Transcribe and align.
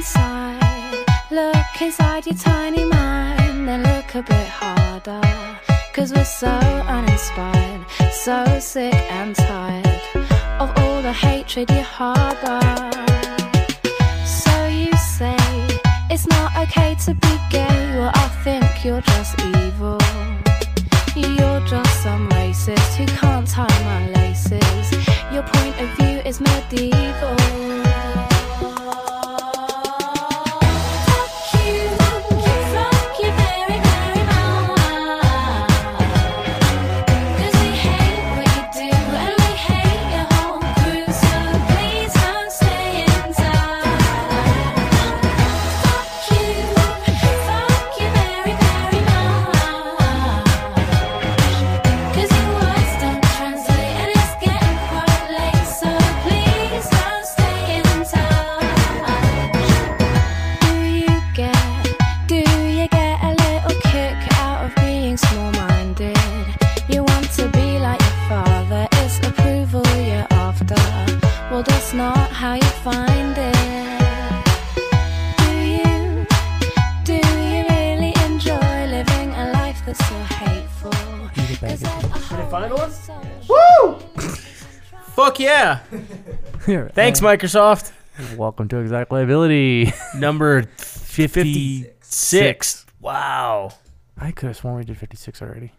inside, 0.00 1.04
look 1.30 1.82
inside 1.82 2.24
your 2.24 2.34
tiny 2.34 2.84
mind, 2.86 3.68
then 3.68 3.82
look 3.82 4.14
a 4.14 4.22
bit 4.22 4.48
harder. 4.48 5.20
Cause 5.92 6.10
we're 6.14 6.24
so 6.24 6.56
uninspired, 6.96 7.84
so 8.10 8.38
sick 8.60 8.94
and 9.18 9.34
tired 9.36 10.00
of 10.58 10.72
all 10.78 11.02
the 11.02 11.12
hatred 11.12 11.68
you 11.70 11.82
harbor. 11.82 12.62
So 14.24 14.54
you 14.68 14.90
say 14.96 15.36
it's 16.08 16.26
not 16.28 16.56
okay 16.64 16.94
to 17.04 17.12
be 17.12 17.32
gay, 17.50 17.98
well, 17.98 18.12
Thanks, 86.70 87.18
Microsoft. 87.20 87.90
Welcome 88.36 88.68
to 88.68 88.78
Exotic 88.78 89.10
Liability. 89.10 89.92
Number 90.16 90.62
56. 90.76 92.86
Wow. 93.00 93.72
I 94.16 94.30
could 94.30 94.46
have 94.46 94.56
sworn 94.56 94.76
we 94.76 94.84
did 94.84 94.96
56 94.96 95.42
already. 95.42 95.72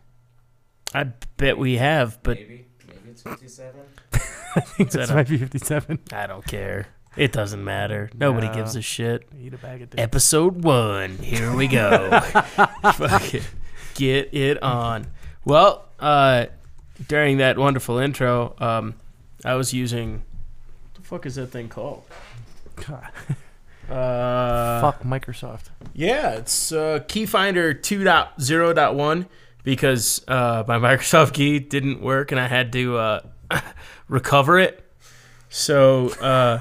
I 0.93 1.05
bet 1.37 1.57
we 1.57 1.77
have, 1.77 2.21
but 2.23 2.35
Maybe. 2.37 2.65
Maybe 2.89 3.09
it's 3.09 3.21
57. 3.21 3.79
I 4.13 4.17
think 4.59 4.89
Is 4.89 4.93
that 4.95 4.99
this 4.99 5.09
a- 5.11 5.15
might 5.15 5.29
be 5.29 5.37
57. 5.37 5.99
I 6.11 6.27
don't 6.27 6.45
care. 6.45 6.87
It 7.15 7.31
doesn't 7.31 7.63
matter. 7.63 8.09
Nobody 8.13 8.47
No. 8.47 8.53
gives 8.53 8.75
a 8.75 8.81
shit. 8.81 9.25
Eat 9.41 9.53
a 9.53 9.57
bag 9.57 9.83
of 9.83 9.91
dicks. 9.91 10.03
Episode 10.03 10.61
one. 10.65 11.15
Here 11.19 11.55
we 11.55 11.67
go. 11.67 12.19
Fuck 12.95 13.33
it. 13.33 13.43
Get 13.95 14.33
it 14.33 14.61
on. 14.61 15.07
Well, 15.45 15.87
uh, 16.01 16.47
during 17.07 17.37
that 17.37 17.57
wonderful 17.57 17.97
intro, 17.97 18.55
um, 18.59 18.95
I 19.45 19.55
was 19.55 19.73
using. 19.73 20.23
Fuck 21.11 21.25
is 21.25 21.35
that 21.35 21.47
thing 21.47 21.67
called? 21.67 22.03
God, 22.87 23.09
Uh, 23.89 24.79
fuck 24.79 25.03
Microsoft. 25.03 25.65
Yeah, 25.93 26.35
it's 26.35 26.71
uh, 26.71 26.99
Keyfinder 27.07 27.77
2.0.1 27.77 29.25
because 29.65 30.23
uh, 30.29 30.63
my 30.65 30.77
Microsoft 30.95 31.33
key 31.33 31.59
didn't 31.59 32.01
work 32.01 32.31
and 32.31 32.39
I 32.39 32.47
had 32.47 32.71
to 32.71 32.97
uh, 32.97 33.19
recover 34.07 34.57
it. 34.57 34.89
So 35.49 36.11
uh, 36.21 36.59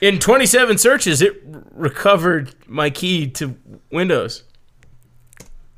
in 0.00 0.18
27 0.18 0.78
searches, 0.78 1.22
it 1.22 1.40
r- 1.54 1.62
recovered 1.70 2.52
my 2.66 2.90
key 2.90 3.28
to 3.32 3.56
Windows. 3.92 4.42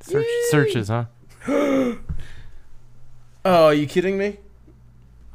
Search, 0.01 0.27
searches, 0.51 0.89
huh? 0.89 1.05
Oh, 3.47 3.67
are 3.67 3.75
you 3.75 3.87
kidding 3.87 4.17
me? 4.17 4.39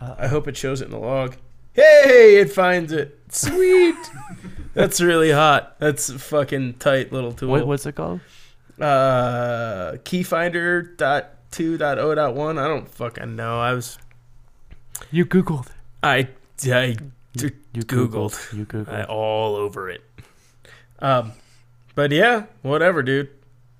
Uh, 0.02 0.16
I 0.18 0.28
hope 0.28 0.48
it 0.48 0.58
shows 0.58 0.82
it 0.82 0.86
in 0.86 0.92
the 0.92 0.98
log. 0.98 1.36
Hey, 1.79 2.38
it 2.40 2.51
finds 2.51 2.91
it. 2.91 3.17
Sweet. 3.29 3.95
That's 4.73 5.00
really 5.01 5.31
hot. 5.31 5.79
That's 5.79 6.09
a 6.09 6.19
fucking 6.19 6.75
tight 6.75 7.12
little 7.13 7.31
tool. 7.34 7.50
What, 7.50 7.67
what's 7.67 7.85
it 7.85 7.95
called? 7.95 8.19
uh 8.79 9.94
keyfinder 10.06 10.95
dot 10.95 11.31
two 11.51 11.78
dot 11.78 12.00
oh 12.00 12.16
dot 12.16 12.34
one 12.34 12.57
i 12.57 12.66
don't 12.66 12.88
fucking 12.88 13.35
know 13.35 13.59
i 13.59 13.73
was 13.73 13.97
You 15.12 15.25
Googled. 15.25 15.67
i 16.01 16.29
i, 16.66 16.95
You, 17.34 17.51
you 17.73 17.81
Googled. 17.81 18.53
You 18.57 18.66
Googled. 18.66 18.88
I 18.88 19.03
all 19.03 19.57
over 19.57 19.90
it 19.90 20.01
um 21.00 21.34
but 21.94 22.11
yeah 22.11 22.44
whatever 22.61 23.03
dude 23.03 23.28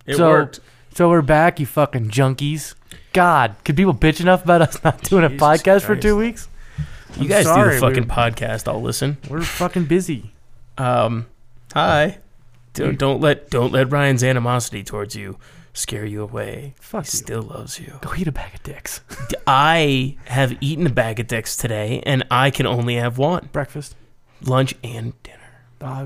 it 0.06 0.18
So- 0.18 0.28
worked 0.28 0.60
so 0.94 1.08
we're 1.08 1.22
back, 1.22 1.60
you 1.62 1.66
fucking 1.66 2.10
junkies. 2.10 2.74
God, 3.14 3.56
could 3.64 3.78
people 3.78 3.94
bitch 3.94 4.20
enough 4.20 4.44
about 4.44 4.62
us 4.64 4.84
not 4.84 5.02
doing 5.04 5.24
a 5.24 5.30
Jesus 5.30 5.42
podcast 5.42 5.84
for 5.86 5.96
two 5.96 6.18
weeks? 6.18 6.50
You 7.18 7.24
I'm 7.24 7.28
guys 7.28 7.46
do 7.46 7.54
the 7.74 7.80
fucking 7.80 8.08
we're- 8.08 8.32
podcast 8.32 8.68
i'll 8.68 8.82
listen 8.82 9.18
We're 9.30 9.42
fucking 9.42 9.86
busy. 9.86 10.32
um 10.78 11.26
hi 11.74 12.20
don't, 12.74 12.98
don't 12.98 13.20
let 13.22 13.50
don't 13.50 13.72
let 13.72 13.92
ryan's 13.92 14.24
animosity 14.24 14.84
towards 14.84 15.16
you 15.16 15.38
scare 15.74 16.06
you 16.06 16.22
away 16.24 16.74
Fuck 16.80 17.06
he 17.06 17.16
you. 17.18 17.24
still 17.24 17.42
loves 17.44 17.80
you 17.80 18.00
Go 18.02 18.14
eat 18.16 18.28
a 18.28 18.32
bag 18.32 18.54
of 18.56 18.64
dicks. 18.64 19.02
i 19.48 20.18
have 20.26 20.56
eaten 20.62 20.86
a 20.88 20.90
bag 20.92 21.20
of 21.20 21.28
dicks 21.28 21.56
today 21.56 22.02
and 22.06 22.26
i 22.32 22.50
can 22.52 22.66
only 22.66 22.96
have 22.96 23.18
one 23.18 23.50
Breakfast. 23.52 23.96
lunch 24.42 24.76
and 24.84 25.14
dinner 25.24 25.36
Uh, 25.82 26.06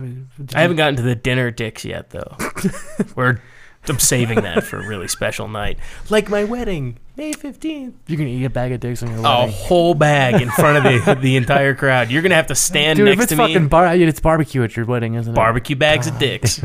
I 0.55 0.61
haven't 0.61 0.77
gotten 0.77 0.95
to 0.97 1.01
the 1.01 1.15
dinner 1.15 1.49
dicks 1.49 1.83
yet, 1.83 2.11
though. 2.11 2.37
We're 3.15 3.39
I'm 3.87 3.99
saving 3.99 4.41
that 4.41 4.63
for 4.63 4.79
a 4.79 4.87
really 4.87 5.07
special 5.07 5.47
night, 5.47 5.77
like 6.09 6.29
my 6.29 6.43
wedding, 6.43 6.97
May 7.17 7.33
fifteenth. 7.33 7.95
You're 8.07 8.17
gonna 8.17 8.29
eat 8.29 8.45
a 8.45 8.49
bag 8.49 8.71
of 8.71 8.79
dicks 8.79 9.03
on 9.03 9.09
your 9.09 9.21
wedding. 9.21 9.31
A 9.31 9.39
wedding. 9.45 9.55
whole 9.55 9.93
bag 9.93 10.41
in 10.41 10.49
front 10.51 10.77
of 10.77 11.05
the 11.05 11.15
the 11.21 11.35
entire 11.35 11.75
crowd. 11.75 12.09
You're 12.09 12.21
gonna 12.21 12.35
have 12.35 12.47
to 12.47 12.55
stand 12.55 12.97
Dude, 12.97 13.07
if 13.07 13.17
next 13.17 13.23
it's 13.23 13.29
to 13.31 13.37
fucking 13.37 13.63
me. 13.63 13.67
bar, 13.67 13.93
it's 13.95 14.19
barbecue 14.19 14.63
at 14.63 14.75
your 14.75 14.85
wedding, 14.85 15.15
isn't 15.15 15.33
it? 15.33 15.35
Barbecue 15.35 15.75
bags 15.75 16.07
of 16.07 16.17
dicks. 16.17 16.61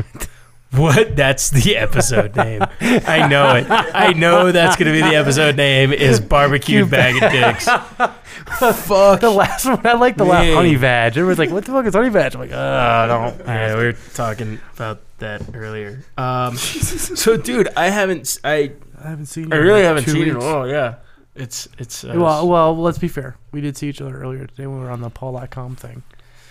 What? 0.71 1.15
That's 1.15 1.49
the 1.49 1.77
episode 1.77 2.35
name. 2.35 2.61
I 2.79 3.27
know 3.27 3.55
it. 3.55 3.65
I 3.69 4.13
know 4.13 4.51
that's 4.51 4.75
gonna 4.75 4.91
be 4.91 5.01
the 5.01 5.15
episode 5.15 5.55
name. 5.55 5.91
Is 5.91 6.19
barbecue 6.19 6.85
bag 6.85 7.15
of 7.21 7.31
dicks. 7.31 7.65
Fuck. 8.85 9.19
The 9.21 9.31
last 9.31 9.65
one, 9.65 9.85
I 9.85 9.93
like 9.93 10.15
the 10.17 10.25
last 10.25 10.45
Man. 10.45 10.55
honey 10.55 10.75
badge. 10.77 11.17
Everyone's 11.17 11.39
like, 11.39 11.49
"What 11.49 11.65
the 11.65 11.71
fuck 11.71 11.85
is 11.85 11.93
honey 11.95 12.09
badge?" 12.09 12.35
I'm 12.35 12.41
like, 12.41 12.51
"Uh, 12.51 13.07
don't." 13.07 13.39
Yeah, 13.47 13.75
we 13.77 13.83
were 13.85 13.93
talking 14.13 14.59
about 14.75 15.01
that 15.19 15.41
earlier. 15.53 16.03
Um, 16.17 16.55
so, 16.57 17.35
dude, 17.37 17.69
I 17.75 17.89
haven't. 17.89 18.21
s- 18.21 18.39
I 18.43 18.71
I 19.03 19.09
haven't 19.09 19.25
seen. 19.27 19.51
I 19.51 19.55
you 19.57 19.61
in 19.61 19.67
really 19.67 19.79
like 19.81 19.87
haven't 19.87 20.03
two 20.05 20.11
seen 20.11 20.27
it. 20.29 20.33
weeks. 20.33 20.45
Oh 20.45 20.63
yeah, 20.65 20.95
it's 21.35 21.67
it's. 21.77 22.03
Uh, 22.03 22.13
Well, 22.15 22.47
well, 22.47 22.77
let's 22.77 22.97
be 22.99 23.07
fair. 23.07 23.35
We 23.51 23.61
did 23.61 23.75
see 23.75 23.89
each 23.89 24.01
other 24.01 24.19
earlier 24.21 24.45
today 24.47 24.67
when 24.67 24.79
we 24.79 24.83
were 24.85 24.91
on 24.91 25.01
the 25.01 25.09
PaulDotCom 25.11 25.77
thing 25.77 26.03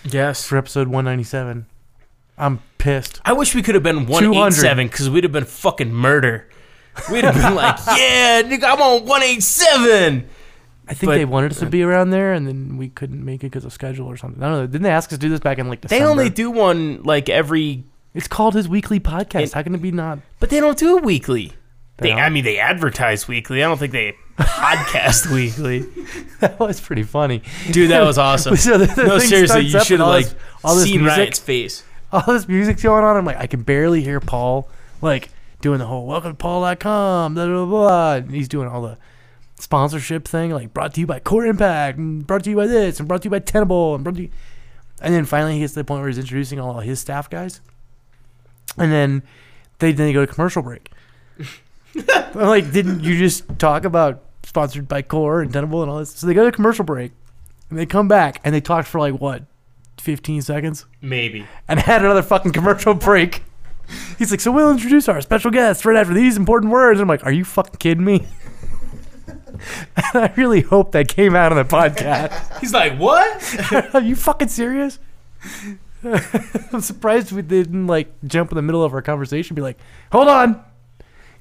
yes. 0.03 0.45
for 0.45 0.57
episode 0.57 0.87
197. 0.87 1.65
I'm 2.39 2.61
pissed. 2.77 3.19
I 3.25 3.33
wish 3.33 3.53
we 3.53 3.61
could 3.61 3.75
have 3.75 3.83
been 3.83 4.05
one 4.07 4.33
eight 4.33 4.53
seven 4.53 4.87
because 4.87 5.09
we'd 5.09 5.23
have 5.25 5.33
been 5.33 5.45
fucking 5.45 5.93
murder. 5.93 6.47
We'd 7.11 7.23
have 7.23 7.35
been 7.35 7.53
like, 7.55 7.77
yeah, 7.87 8.41
nigga, 8.41 8.63
I'm 8.63 8.81
on 8.81 9.05
one 9.05 9.21
eight 9.23 9.43
seven. 9.43 10.27
I 10.87 10.93
think 10.95 11.09
But- 11.11 11.15
they 11.17 11.25
wanted 11.25 11.51
us 11.51 11.59
to 11.59 11.67
uh, 11.67 11.69
be 11.69 11.83
around 11.83 12.09
there, 12.09 12.33
and 12.33 12.47
then 12.47 12.77
we 12.77 12.89
couldn't 12.89 13.23
make 13.23 13.41
it 13.43 13.47
because 13.51 13.63
of 13.65 13.71
schedule 13.73 14.07
or 14.07 14.17
something. 14.17 14.41
I 14.41 14.47
don't 14.47 14.55
know. 14.57 14.65
Didn't 14.67 14.81
they 14.83 14.89
ask 14.89 15.11
us 15.11 15.17
to 15.17 15.21
do 15.21 15.29
this 15.29 15.39
back 15.39 15.59
in 15.59 15.67
like 15.69 15.81
They 15.81 15.97
December? 15.99 16.09
only 16.09 16.29
do 16.31 16.49
one 16.49 17.03
like 17.03 17.29
every, 17.29 17.83
It's 18.15 18.27
called 18.27 18.55
his 18.55 18.67
weekly 18.67 18.99
podcast. 18.99 19.43
It- 19.43 19.53
How 19.53 19.61
can 19.61 19.75
it 19.75 19.81
be 19.81 19.91
not? 19.91 20.19
but 20.39 20.49
they 20.49 20.59
don't 20.59 20.77
do 20.77 20.97
it 20.97 21.03
weekly. 21.03 21.53
They 21.97 22.09
don't? 22.11 22.19
I 22.19 22.29
mean, 22.29 22.43
they 22.45 22.57
advertise 22.59 23.27
weekly. 23.27 23.61
I 23.61 23.67
don't 23.67 23.77
think 23.77 23.91
they 23.91 24.15
podcast 24.37 25.29
weekly. 25.33 25.85
That 26.39 26.57
was 26.59 26.79
pretty 26.81 27.03
funny. 27.03 27.43
Dude, 27.71 27.91
that 27.91 28.01
was 28.03 28.17
awesome. 28.17 28.55
So 28.57 28.77
the- 28.77 28.85
the 28.87 29.03
no, 29.03 29.19
thing 29.19 29.27
seriously, 29.27 29.67
starts 29.69 29.73
you 29.73 29.79
up 29.79 29.85
should 29.85 29.99
with 29.99 29.99
have 29.99 30.07
all 30.07 30.13
like 30.13 30.25
this- 30.25 30.35
all 30.63 30.75
this 30.75 30.83
seen 30.85 31.01
music. 31.01 31.17
Riot's 31.17 31.39
face. 31.39 31.83
all 32.13 32.33
this 32.33 32.47
music's 32.47 32.83
going 32.83 33.03
on. 33.03 33.17
I'm 33.17 33.25
like, 33.25 33.37
I 33.37 33.47
can 33.47 33.61
barely 33.61 34.01
hear 34.01 34.19
Paul 34.19 34.67
like 35.01 35.29
doing 35.61 35.79
the 35.79 35.85
whole 35.85 36.05
welcome 36.05 36.35
to 36.35 36.43
PaulDotCom, 36.43 37.35
blah, 37.35 37.45
blah, 37.45 37.65
blah. 37.65 38.13
And 38.15 38.31
he's 38.31 38.47
doing 38.47 38.67
all 38.67 38.81
the 38.81 38.97
sponsorship 39.59 40.27
thing, 40.27 40.51
like 40.51 40.73
brought 40.73 40.93
to 40.95 41.01
you 41.01 41.07
by 41.07 41.19
Core 41.19 41.45
Impact, 41.45 41.97
and 41.97 42.25
brought 42.25 42.43
to 42.45 42.49
you 42.49 42.55
by 42.55 42.67
this, 42.67 42.99
and 42.99 43.07
brought 43.07 43.21
to 43.21 43.25
you 43.25 43.31
by 43.31 43.39
Tenable, 43.39 43.95
and 43.95 44.03
brought 44.03 44.15
to 44.15 44.23
you. 44.23 44.29
And 45.01 45.13
then 45.13 45.25
finally 45.25 45.53
he 45.53 45.59
gets 45.59 45.73
to 45.73 45.79
the 45.79 45.85
point 45.85 46.01
where 46.01 46.09
he's 46.09 46.17
introducing 46.17 46.59
all 46.59 46.79
his 46.79 46.99
staff 46.99 47.29
guys. 47.29 47.61
And 48.77 48.91
then 48.91 49.23
they 49.79 49.91
then 49.91 50.07
they 50.07 50.13
go 50.13 50.25
to 50.25 50.31
commercial 50.31 50.61
break. 50.61 50.91
I'm 51.95 52.47
like, 52.47 52.71
didn't 52.71 53.03
you 53.03 53.17
just 53.17 53.59
talk 53.59 53.85
about 53.85 54.23
sponsored 54.43 54.87
by 54.87 55.01
Core 55.01 55.41
and 55.41 55.51
Tenable 55.51 55.81
and 55.81 55.91
all 55.91 55.99
this? 55.99 56.11
So 56.11 56.27
they 56.27 56.33
go 56.33 56.45
to 56.45 56.51
commercial 56.51 56.85
break, 56.85 57.11
and 57.69 57.77
they 57.77 57.85
come 57.85 58.07
back 58.07 58.41
and 58.43 58.53
they 58.53 58.61
talked 58.61 58.87
for 58.87 58.99
like 58.99 59.19
what, 59.19 59.43
15 60.01 60.41
seconds 60.41 60.85
Maybe. 61.01 61.45
and 61.67 61.79
had 61.79 62.01
another 62.01 62.21
fucking 62.23 62.51
commercial 62.51 62.93
break. 62.93 63.43
He's 64.17 64.31
like, 64.31 64.39
so 64.39 64.51
we'll 64.51 64.71
introduce 64.71 65.09
our 65.09 65.19
special 65.21 65.51
guest 65.51 65.83
right 65.85 65.97
after 65.97 66.13
these 66.13 66.37
important 66.37 66.71
words. 66.71 66.99
And 66.99 67.03
I'm 67.03 67.07
like, 67.09 67.25
are 67.25 67.31
you 67.31 67.43
fucking 67.43 67.75
kidding 67.79 68.05
me? 68.05 68.27
and 69.95 70.13
I 70.13 70.33
really 70.37 70.61
hope 70.61 70.91
that 70.91 71.07
came 71.07 71.35
out 71.35 71.51
on 71.51 71.57
the 71.57 71.63
podcast. 71.63 72.59
He's 72.59 72.73
like, 72.73 72.97
what? 72.97 73.93
are 73.95 74.01
you 74.01 74.15
fucking 74.15 74.47
serious? 74.49 74.99
I'm 76.03 76.81
surprised 76.81 77.31
we 77.31 77.41
didn't 77.41 77.87
like 77.87 78.09
jump 78.25 78.51
in 78.51 78.55
the 78.55 78.61
middle 78.61 78.83
of 78.83 78.93
our 78.93 79.01
conversation 79.01 79.53
and 79.53 79.55
be 79.55 79.61
like, 79.61 79.79
hold 80.11 80.27
on. 80.27 80.63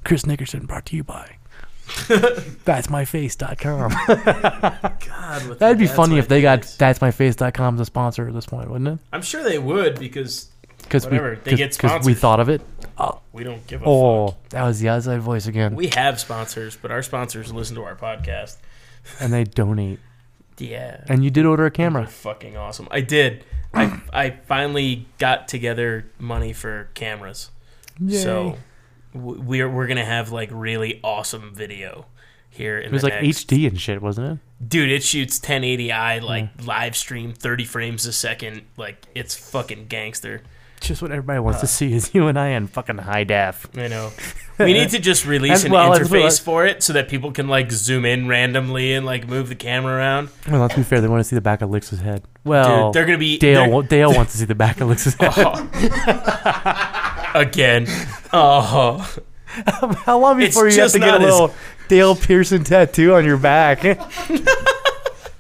Chris 0.05 0.27
Nickerson 0.27 0.67
brought 0.67 0.87
to 0.87 0.97
you 0.97 1.05
by 1.05 1.38
that's 2.65 2.87
myface.com. 2.89 3.91
God, 5.07 5.49
with 5.49 5.59
That'd 5.59 5.79
be 5.79 5.87
funny 5.87 6.19
if 6.19 6.29
they 6.29 6.39
My 6.39 6.57
got 6.57 6.75
that's 6.79 6.99
myface.com 6.99 7.75
as 7.75 7.81
a 7.81 7.85
sponsor 7.85 8.29
at 8.29 8.35
this 8.35 8.47
point, 8.47 8.71
wouldn't 8.71 9.01
it? 9.01 9.07
I'm 9.13 9.23
sure 9.23 9.43
they 9.43 9.59
would 9.59 9.99
because 9.99 10.51
Because 10.83 11.07
we, 11.07 11.13
Whatever, 11.19 11.37
they 11.43 11.57
get 11.57 11.71
we 11.71 11.89
sponsors. 11.89 12.19
thought 12.19 12.41
of 12.41 12.49
it. 12.49 12.61
Oh, 12.99 13.21
we 13.33 13.45
don't 13.45 13.65
give 13.67 13.83
a 13.83 13.85
oh, 13.87 14.29
fuck. 14.29 14.49
that 14.51 14.63
was 14.65 14.81
the 14.81 14.89
outside 14.89 15.21
voice 15.21 15.47
again. 15.47 15.77
We 15.77 15.89
have 15.95 16.19
sponsors, 16.21 16.77
but 16.77 16.91
our 16.91 17.03
sponsors 17.03 17.53
listen 17.53 17.77
to 17.77 17.83
our 17.85 17.95
podcast. 17.97 18.57
and 19.21 19.33
they 19.33 19.45
donate. 19.45 20.01
Yeah. 20.59 21.05
And 21.09 21.25
you 21.25 21.31
did 21.31 21.47
order 21.47 21.67
a 21.67 21.71
camera. 21.71 22.07
fucking 22.07 22.57
awesome. 22.57 22.89
I 22.91 23.01
did. 23.01 23.45
I 23.73 24.01
I 24.13 24.31
finally 24.31 25.07
got 25.19 25.47
together 25.49 26.11
money 26.19 26.53
for 26.53 26.89
cameras. 26.95 27.51
So 28.09 28.35
w- 28.35 28.57
we're 29.15 29.69
we're 29.69 29.87
gonna 29.87 30.05
have 30.05 30.31
like 30.33 30.51
really 30.53 31.01
awesome 31.03 31.55
video 31.55 32.07
here. 32.51 32.79
In 32.79 32.87
it 32.87 32.93
was 32.93 33.03
like 33.03 33.23
next, 33.23 33.49
HD 33.49 33.67
and 33.69 33.81
shit, 33.81 34.01
wasn't 34.03 34.33
it? 34.33 34.69
Dude, 34.69 34.91
it 34.91 35.03
shoots 35.03 35.39
1080i 35.39 36.21
like 36.23 36.49
live 36.67 36.97
stream, 36.97 37.33
30 37.33 37.65
frames 37.65 38.07
a 38.07 38.13
second. 38.13 38.63
Like 38.77 39.07
it's 39.15 39.35
fucking 39.37 39.87
gangster. 39.87 40.43
Just 40.81 41.03
what 41.03 41.11
everybody 41.11 41.41
wants 41.41 41.59
Uh. 41.59 41.63
to 41.63 41.67
see 41.67 41.93
is 41.93 42.15
you 42.15 42.29
and 42.29 42.39
I 42.39 42.51
in 42.51 42.69
fucking 42.69 42.99
high 42.99 43.25
def. 43.25 43.69
I 43.77 43.89
know. 43.89 44.13
We 44.61 44.73
need 44.73 44.91
to 44.91 45.01
just 45.01 45.27
release 45.27 45.65
an 45.67 45.73
well 45.73 45.91
interface 45.91 46.41
for 46.41 46.67
it 46.67 46.85
so 46.85 46.93
that 46.93 47.09
people 47.09 47.33
can 47.33 47.49
like 47.49 47.73
zoom 47.73 48.05
in 48.05 48.29
randomly 48.29 48.93
and 48.95 49.05
like 49.05 49.27
move 49.27 49.49
the 49.49 49.55
camera 49.57 49.97
around. 49.97 50.29
Well, 50.49 50.61
let's 50.61 50.77
be 50.77 50.85
fair. 50.85 51.01
They 51.01 51.09
want 51.09 51.19
to 51.21 51.25
see 51.25 51.35
the 51.37 51.41
back 51.43 51.63
of 51.63 51.71
Lix's 51.71 52.01
head. 52.01 52.23
Well, 52.45 52.87
Dude, 52.89 52.95
they're 52.95 53.07
gonna 53.07 53.19
be 53.19 53.39
Dale. 53.39 53.83
Dale 53.83 54.13
wants 54.15 54.33
to 54.33 54.39
see 54.39 54.45
the 54.45 54.55
back 54.55 54.81
of 54.81 54.89
Lix's 54.89 55.15
head. 55.15 55.35
again. 57.35 57.87
Oh, 58.33 58.99
How 60.05 60.19
long 60.19 60.41
It's 60.43 60.55
before 60.55 60.69
you 60.69 60.73
have 60.73 60.85
just 60.85 60.95
to 60.95 61.01
get 61.01 61.09
a 61.09 61.13
not 61.13 61.23
as- 61.23 61.33
little 61.33 61.55
Dale 61.89 62.15
Pearson 62.17 62.65
tattoo 62.65 63.15
on 63.15 63.25
your 63.25 63.39
back? 63.39 63.83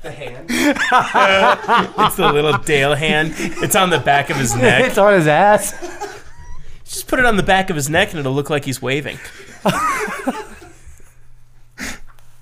The 0.00 0.12
hand. 0.12 0.46
it's 0.48 2.14
the 2.16 2.32
little 2.32 2.56
Dale 2.58 2.94
hand. 2.94 3.34
It's 3.36 3.74
on 3.74 3.90
the 3.90 3.98
back 3.98 4.30
of 4.30 4.36
his 4.36 4.54
neck. 4.54 4.86
it's 4.86 4.96
on 4.96 5.12
his 5.12 5.26
ass. 5.26 5.72
Just 6.84 7.08
put 7.08 7.18
it 7.18 7.24
on 7.24 7.36
the 7.36 7.42
back 7.42 7.68
of 7.68 7.74
his 7.74 7.90
neck 7.90 8.10
and 8.10 8.20
it'll 8.20 8.32
look 8.32 8.48
like 8.48 8.64
he's 8.64 8.80
waving. 8.80 9.18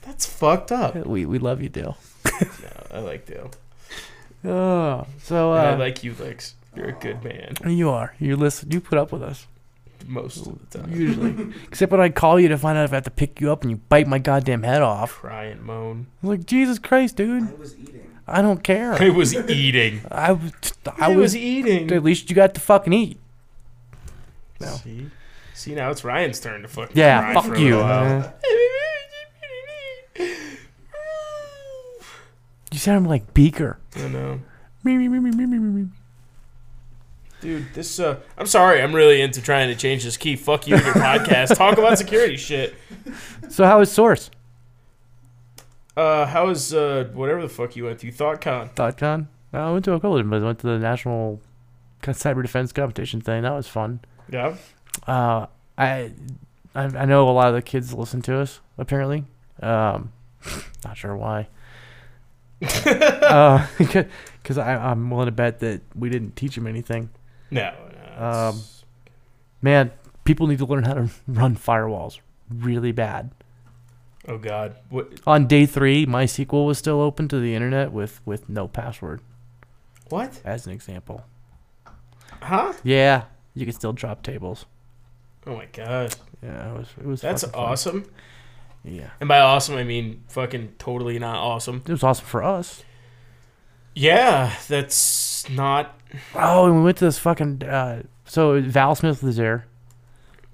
That's 0.02 0.26
fucked 0.26 0.70
up. 0.70 0.94
We 1.06 1.24
we 1.26 1.38
love 1.38 1.62
you, 1.62 1.70
Dale. 1.70 1.96
I 2.92 2.98
like 2.98 3.24
Dale. 3.26 3.50
Oh, 4.44 5.06
so 5.22 5.52
And 5.54 5.66
I 5.68 5.72
uh, 5.72 5.78
like 5.78 6.04
you, 6.04 6.14
Lex. 6.20 6.54
You're 6.76 6.88
a 6.90 6.92
good 6.92 7.24
man 7.24 7.54
you 7.66 7.88
are. 7.90 8.14
You 8.18 8.36
listen. 8.36 8.70
You 8.70 8.80
put 8.80 8.98
up 8.98 9.10
with 9.12 9.22
us 9.22 9.46
most 10.06 10.46
of 10.46 10.70
the 10.70 10.78
time. 10.78 10.92
usually, 10.92 11.52
except 11.66 11.90
when 11.90 12.00
I 12.00 12.10
call 12.10 12.38
you 12.38 12.48
to 12.48 12.58
find 12.58 12.76
out 12.78 12.84
if 12.84 12.92
I 12.92 12.96
have 12.96 13.04
to 13.04 13.10
pick 13.10 13.40
you 13.40 13.50
up 13.50 13.62
and 13.62 13.70
you 13.70 13.78
bite 13.88 14.06
my 14.06 14.18
goddamn 14.18 14.62
head 14.62 14.82
off. 14.82 15.12
Cry 15.14 15.44
and 15.44 15.62
moan. 15.62 16.06
I'm 16.22 16.28
like 16.28 16.46
Jesus 16.46 16.78
Christ, 16.78 17.16
dude. 17.16 17.42
I 17.44 17.54
was 17.54 17.74
eating. 17.78 18.10
I 18.28 18.42
don't 18.42 18.62
care. 18.62 18.92
I 18.94 19.08
was 19.08 19.34
eating. 19.34 20.02
I 20.10 20.32
was. 20.32 20.52
I 20.98 21.06
I 21.06 21.08
was. 21.08 21.16
was 21.18 21.36
eating. 21.36 21.90
At 21.92 22.04
least 22.04 22.28
you 22.28 22.36
got 22.36 22.54
to 22.54 22.60
fucking 22.60 22.92
eat. 22.92 23.18
No. 24.60 24.68
See, 24.68 25.10
see 25.54 25.74
now 25.74 25.90
it's 25.90 26.04
Ryan's 26.04 26.40
turn 26.40 26.62
to 26.62 26.68
fucking 26.68 26.96
Yeah, 26.96 27.20
cry 27.20 27.34
fuck 27.34 27.44
for 27.46 27.56
you. 27.56 27.76
little 27.76 27.82
while. 27.82 28.04
man. 28.20 28.32
You 32.72 32.78
sound 32.78 33.06
like 33.08 33.32
Beaker. 33.32 33.78
I 33.96 34.08
know. 34.08 34.40
Me, 34.84 34.96
me, 34.98 35.08
me, 35.08 35.18
me, 35.18 35.30
me, 35.30 35.46
me, 35.46 35.58
me, 35.58 35.82
me. 35.82 35.88
Dude, 37.46 37.72
this 37.74 38.00
uh 38.00 38.18
I'm 38.36 38.46
sorry, 38.46 38.82
I'm 38.82 38.92
really 38.92 39.20
into 39.20 39.40
trying 39.40 39.68
to 39.68 39.76
change 39.76 40.02
this 40.02 40.16
key. 40.16 40.34
Fuck 40.34 40.66
you 40.66 40.74
and 40.74 40.84
your 40.84 40.94
podcast. 40.94 41.56
Talk 41.56 41.78
about 41.78 41.96
security 42.04 42.36
shit. 42.36 42.74
So 43.50 43.64
how 43.64 43.78
is 43.78 43.92
Source? 43.92 44.32
Uh 45.96 46.26
how 46.26 46.48
is 46.48 46.74
uh 46.74 47.08
whatever 47.14 47.42
the 47.42 47.48
fuck 47.48 47.76
you 47.76 47.84
went 47.84 48.00
to? 48.00 48.10
THOTCON. 48.10 48.74
THOTCON? 48.74 49.28
I 49.52 49.70
went 49.70 49.84
to 49.84 49.92
a 49.92 50.00
couple 50.00 50.16
of 50.16 50.24
them, 50.24 50.30
but 50.30 50.42
I 50.42 50.44
went 50.44 50.58
to 50.58 50.66
the 50.66 50.80
national 50.80 51.40
cyber 52.02 52.42
defense 52.42 52.72
competition 52.72 53.20
thing. 53.20 53.44
That 53.44 53.52
was 53.52 53.68
fun. 53.68 54.00
Yeah. 54.28 54.56
Uh, 55.06 55.46
I, 55.78 56.14
I 56.74 56.84
I 56.86 57.04
know 57.04 57.28
a 57.28 57.30
lot 57.30 57.46
of 57.46 57.54
the 57.54 57.62
kids 57.62 57.94
listen 57.94 58.22
to 58.22 58.40
us. 58.40 58.58
Apparently, 58.76 59.22
um, 59.62 60.10
not 60.84 60.96
sure 60.96 61.16
why. 61.16 61.46
uh, 62.84 63.64
because 63.78 64.58
I'm 64.58 65.10
willing 65.10 65.26
to 65.26 65.32
bet 65.32 65.60
that 65.60 65.82
we 65.94 66.10
didn't 66.10 66.34
teach 66.34 66.56
them 66.56 66.66
anything. 66.66 67.10
No, 67.50 67.72
no. 68.18 68.24
Um, 68.24 68.60
Man, 69.62 69.90
people 70.24 70.46
need 70.46 70.58
to 70.58 70.66
learn 70.66 70.84
how 70.84 70.94
to 70.94 71.10
run 71.26 71.56
firewalls 71.56 72.18
really 72.50 72.92
bad. 72.92 73.30
oh 74.28 74.38
god. 74.38 74.76
What 74.90 75.20
On 75.26 75.46
day 75.46 75.66
three, 75.66 76.06
MySQL 76.06 76.66
was 76.66 76.78
still 76.78 77.00
open 77.00 77.28
to 77.28 77.38
the 77.40 77.54
internet 77.54 77.92
with 77.92 78.20
with 78.24 78.48
no 78.48 78.68
password, 78.68 79.20
what? 80.08 80.40
as 80.44 80.66
an 80.66 80.72
example. 80.72 81.24
Huh? 82.42 82.72
Yeah, 82.84 83.24
you 83.54 83.64
can 83.64 83.74
still 83.74 83.92
drop 83.92 84.22
tables. 84.22 84.66
Oh 85.46 85.56
my 85.56 85.66
god. 85.72 86.14
Yeah, 86.42 86.70
it 86.72 86.78
was 86.78 86.88
it 86.98 87.06
was. 87.06 87.20
That's 87.20 87.42
fucking 87.42 87.54
fun. 87.54 87.64
awesome. 87.70 88.04
Yeah, 88.84 89.10
And 89.18 89.28
by 89.28 89.40
awesome 89.40 89.74
I 89.76 89.82
mean 89.82 90.22
fucking 90.28 90.74
totally 90.78 91.18
not 91.18 91.36
awesome. 91.38 91.82
it 91.86 91.90
was 91.90 92.04
awesome 92.04 92.26
for 92.26 92.42
us. 92.44 92.84
Yeah, 93.98 94.54
that's 94.68 95.48
not 95.50 95.98
Oh, 96.34 96.66
and 96.66 96.76
we 96.76 96.82
went 96.82 96.98
to 96.98 97.06
this 97.06 97.18
fucking. 97.18 97.62
Uh, 97.64 98.02
so 98.26 98.60
Val 98.60 98.94
Smith 98.94 99.22
was 99.22 99.36
there. 99.36 99.66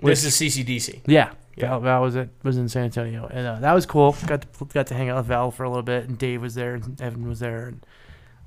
this 0.00 0.24
is 0.24 0.34
CCDC. 0.34 1.02
Yeah, 1.06 1.32
Yeah. 1.56 1.68
Val, 1.70 1.80
Val 1.80 2.02
was 2.02 2.16
at 2.16 2.28
was 2.42 2.56
in 2.56 2.68
San 2.68 2.84
Antonio, 2.84 3.26
and 3.30 3.46
uh, 3.46 3.58
that 3.60 3.72
was 3.72 3.84
cool. 3.84 4.16
Got 4.26 4.42
to 4.58 4.64
got 4.66 4.86
to 4.88 4.94
hang 4.94 5.08
out 5.10 5.16
with 5.18 5.26
Val 5.26 5.50
for 5.50 5.64
a 5.64 5.68
little 5.68 5.82
bit, 5.82 6.08
and 6.08 6.16
Dave 6.16 6.40
was 6.40 6.54
there, 6.54 6.74
and 6.74 7.00
Evan 7.00 7.28
was 7.28 7.40
there, 7.40 7.66
and 7.68 7.86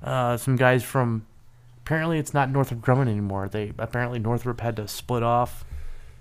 uh, 0.02 0.36
some 0.36 0.56
guys 0.56 0.82
from. 0.82 1.26
Apparently, 1.84 2.18
it's 2.18 2.34
not 2.34 2.50
Northrop 2.50 2.80
Grumman 2.80 3.08
anymore. 3.08 3.48
They 3.48 3.72
apparently 3.78 4.18
Northrop 4.18 4.60
had 4.60 4.74
to 4.76 4.88
split 4.88 5.22
off 5.22 5.64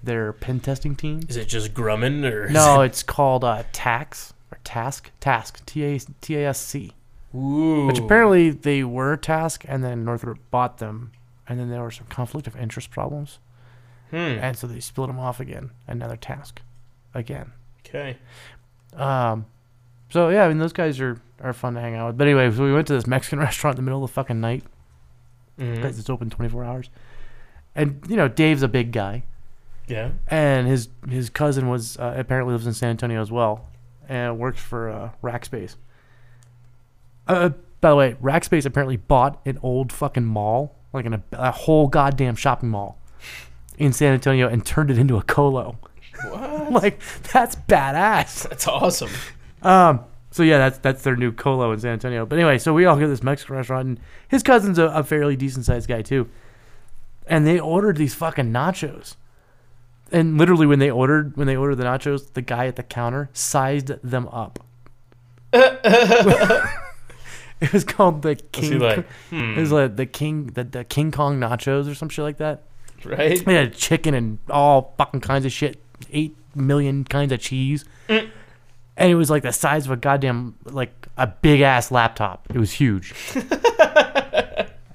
their 0.04 0.32
pen 0.34 0.60
testing 0.60 0.96
team. 0.96 1.22
Is 1.28 1.38
it 1.38 1.48
just 1.48 1.74
Grumman 1.74 2.24
or 2.32 2.50
No, 2.50 2.82
it- 2.82 2.88
it's 2.88 3.02
called 3.02 3.44
uh, 3.44 3.64
Tax 3.72 4.34
or 4.52 4.60
Task 4.64 5.10
Task 5.20 5.66
T 5.66 5.84
A 5.84 6.00
T 6.22 6.36
A 6.36 6.50
S 6.50 6.60
C. 6.62 6.92
Ooh. 7.36 7.88
Which 7.88 8.00
apparently 8.00 8.50
they 8.52 8.84
were 8.84 9.18
Task, 9.18 9.66
and 9.68 9.84
then 9.84 10.06
Northrop 10.06 10.40
bought 10.52 10.78
them, 10.78 11.12
and 11.48 11.60
then 11.60 11.70
there 11.70 11.82
were 11.82 11.92
some 11.92 12.08
conflict 12.08 12.48
of 12.48 12.56
interest 12.56 12.92
problems, 12.92 13.40
Hmm. 14.12 14.16
and 14.18 14.58
so 14.58 14.68
they 14.68 14.80
split 14.80 15.08
them 15.08 15.20
off 15.20 15.40
again. 15.40 15.72
Another 15.88 16.16
Task, 16.16 16.62
again. 17.14 17.52
Okay. 17.86 18.18
Um, 18.96 19.46
so 20.10 20.30
yeah, 20.30 20.46
I 20.46 20.48
mean 20.50 20.58
those 20.60 20.74
guys 20.74 21.00
are 21.02 21.20
are 21.42 21.54
fun 21.54 21.74
to 21.74 21.82
hang 21.82 21.96
out 21.96 22.08
with. 22.08 22.18
But 22.18 22.28
anyway, 22.28 22.50
so 22.52 22.64
we 22.64 22.72
went 22.74 22.88
to 22.88 22.94
this 22.94 23.08
Mexican 23.08 23.40
restaurant 23.48 23.78
in 23.78 23.84
the 23.84 23.90
middle 23.90 24.04
of 24.04 24.10
the 24.10 24.14
fucking 24.14 24.40
night 24.40 24.64
Mhm. 25.60 25.76
because 25.76 26.00
it's 26.00 26.10
open 26.10 26.30
twenty 26.30 26.50
four 26.50 26.64
hours, 26.64 26.90
and 27.76 28.02
you 28.08 28.16
know 28.16 28.28
Dave's 28.28 28.64
a 28.64 28.68
big 28.68 28.92
guy, 28.92 29.24
Yeah. 29.88 30.12
and 30.28 30.68
his 30.68 30.90
his 31.10 31.30
cousin 31.30 31.68
was 31.68 31.98
uh, 31.98 32.14
apparently 32.18 32.54
lives 32.54 32.68
in 32.68 32.74
San 32.74 32.90
Antonio 32.92 33.22
as 33.22 33.32
well, 33.32 33.66
and 34.08 34.38
works 34.40 34.62
for 34.62 34.90
uh, 34.90 35.10
Rackspace. 35.24 35.76
Uh, 37.28 37.50
by 37.82 37.90
the 37.90 37.96
way, 37.96 38.16
Rackspace 38.22 38.66
apparently 38.66 38.98
bought 38.98 39.40
an 39.46 39.60
old 39.62 39.92
fucking 39.92 40.26
mall, 40.26 40.76
like 40.94 41.06
an, 41.06 41.24
a 41.32 41.52
whole 41.52 41.88
goddamn 41.88 42.36
shopping 42.36 42.70
mall 42.70 42.98
in 43.78 43.94
San 43.94 44.14
Antonio, 44.14 44.48
and 44.48 44.66
turned 44.66 44.90
it 44.90 44.98
into 44.98 45.18
a 45.18 45.24
colo. 45.24 45.78
What? 46.30 46.52
Like 46.72 47.00
that's 47.32 47.56
badass. 47.56 48.50
That's 48.50 48.68
awesome. 48.68 49.12
Um. 49.62 50.04
So 50.32 50.42
yeah, 50.42 50.58
that's 50.58 50.80
that's 50.80 51.04
their 51.04 51.16
new 51.16 51.32
colo 51.32 51.72
in 51.72 51.80
San 51.80 51.92
Antonio. 51.94 52.26
But 52.26 52.40
anyway, 52.40 52.58
so 52.58 52.74
we 52.74 52.86
all 52.86 52.96
go 52.96 53.04
to 53.04 53.08
this 53.08 53.22
Mexican 53.22 53.56
restaurant, 53.56 53.88
and 53.88 54.00
his 54.28 54.42
cousin's 54.42 54.80
a, 54.80 54.86
a 54.86 55.04
fairly 55.04 55.36
decent 55.36 55.66
sized 55.66 55.88
guy 55.88 56.02
too. 56.02 56.28
And 57.28 57.46
they 57.46 57.60
ordered 57.60 57.98
these 57.98 58.16
fucking 58.16 58.52
nachos. 58.52 59.16
And 60.12 60.40
literally, 60.40 60.66
when 60.66 60.80
they 60.80 60.90
ordered 60.90 61.38
when 61.38 61.46
they 61.46 61.56
ordered 61.56 61.76
the 61.76 61.84
nachos, 61.84 62.34
the 62.34 62.42
guy 62.42 62.66
at 62.66 62.78
the 62.78 62.84
counter 62.84 63.30
sized 63.32 63.92
them 64.02 64.28
up. 64.30 64.58
it 67.62 67.72
was 67.74 67.84
called 67.84 68.22
the 68.22 68.36
King. 68.36 68.80
like, 68.80 69.06
hmm, 69.30 69.54
It 69.58 69.58
was 69.62 69.72
like 69.72 69.96
the 69.96 70.06
King 70.06 70.48
the, 70.48 70.64
the 70.64 70.84
King 70.84 71.12
Kong 71.12 71.40
nachos 71.40 71.90
or 71.90 71.96
some 71.96 72.10
shit 72.10 72.24
like 72.24 72.38
that. 72.38 72.64
right? 73.04 73.44
They 73.46 73.54
had 73.56 73.74
chicken 73.76 74.14
and 74.14 74.40
all 74.50 74.94
fucking 74.98 75.22
kinds 75.22 75.46
of 75.46 75.52
shit, 75.52 75.82
eight 76.12 76.36
million 76.56 77.04
kinds 77.04 77.32
of 77.32 77.40
cheese, 77.40 77.86
Mm. 78.10 78.30
and 78.98 79.12
it 79.12 79.16
was 79.16 79.30
like 79.30 79.44
the 79.44 79.52
size 79.52 79.86
of 79.86 79.92
a 79.92 79.96
goddamn 79.98 80.56
like 80.66 81.08
a 81.18 81.28
big 81.28 81.62
ass 81.62 81.92
laptop. 81.92 82.48
It 82.54 82.58
was 82.58 82.72
huge, 82.74 83.14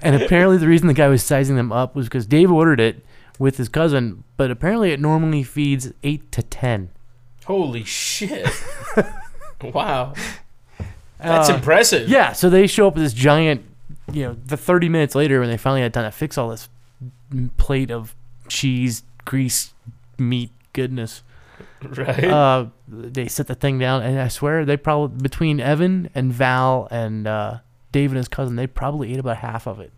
And 0.02 0.16
apparently, 0.22 0.56
the 0.56 0.66
reason 0.66 0.86
the 0.88 0.94
guy 0.94 1.08
was 1.08 1.22
sizing 1.22 1.56
them 1.56 1.70
up 1.72 1.94
was 1.94 2.06
because 2.06 2.24
Dave 2.26 2.50
ordered 2.50 2.80
it 2.80 3.04
with 3.38 3.58
his 3.58 3.68
cousin, 3.68 4.24
but 4.38 4.50
apparently, 4.50 4.92
it 4.92 5.00
normally 5.00 5.42
feeds 5.42 5.92
eight 6.02 6.32
to 6.32 6.42
ten. 6.42 6.88
Holy 7.44 7.84
shit! 7.84 8.48
wow, 9.62 10.14
that's 11.22 11.50
Uh, 11.50 11.54
impressive. 11.54 12.08
Yeah, 12.08 12.32
so 12.32 12.48
they 12.50 12.66
show 12.66 12.88
up 12.88 12.94
with 12.94 13.04
this 13.04 13.12
giant, 13.12 13.64
you 14.12 14.24
know, 14.26 14.36
the 14.46 14.56
30 14.56 14.88
minutes 14.88 15.14
later 15.14 15.40
when 15.40 15.48
they 15.48 15.56
finally 15.56 15.82
had 15.82 15.92
time 15.94 16.04
to 16.04 16.10
fix 16.10 16.36
all 16.38 16.48
this 16.48 16.68
plate 17.56 17.90
of 17.90 18.14
cheese, 18.48 19.02
grease, 19.24 19.72
meat 20.18 20.50
goodness. 20.72 21.22
right. 21.82 22.24
Uh, 22.24 22.66
they 22.88 23.26
set 23.28 23.46
the 23.46 23.54
thing 23.54 23.78
down, 23.78 24.02
and 24.02 24.18
I 24.20 24.28
swear 24.28 24.64
they 24.64 24.76
probably 24.76 25.16
between 25.22 25.60
Evan 25.60 26.10
and 26.14 26.32
Val 26.32 26.88
and 26.90 27.26
uh, 27.26 27.58
Dave 27.92 28.10
and 28.10 28.18
his 28.18 28.28
cousin, 28.28 28.56
they 28.56 28.66
probably 28.66 29.12
ate 29.12 29.18
about 29.18 29.38
half 29.38 29.66
of 29.66 29.80
it, 29.80 29.92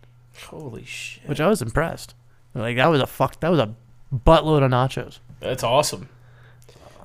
Holy 0.47 0.85
shit! 0.85 1.27
which 1.27 1.41
I 1.41 1.47
was 1.47 1.61
impressed. 1.61 2.13
Like 2.55 2.77
that 2.77 2.87
was 2.87 3.01
a 3.01 3.07
fuck, 3.07 3.39
that 3.41 3.49
was 3.49 3.59
a 3.59 3.73
buttload 4.13 4.63
of 4.63 4.71
nachos. 4.71 5.19
That's 5.41 5.63
awesome. 5.63 6.07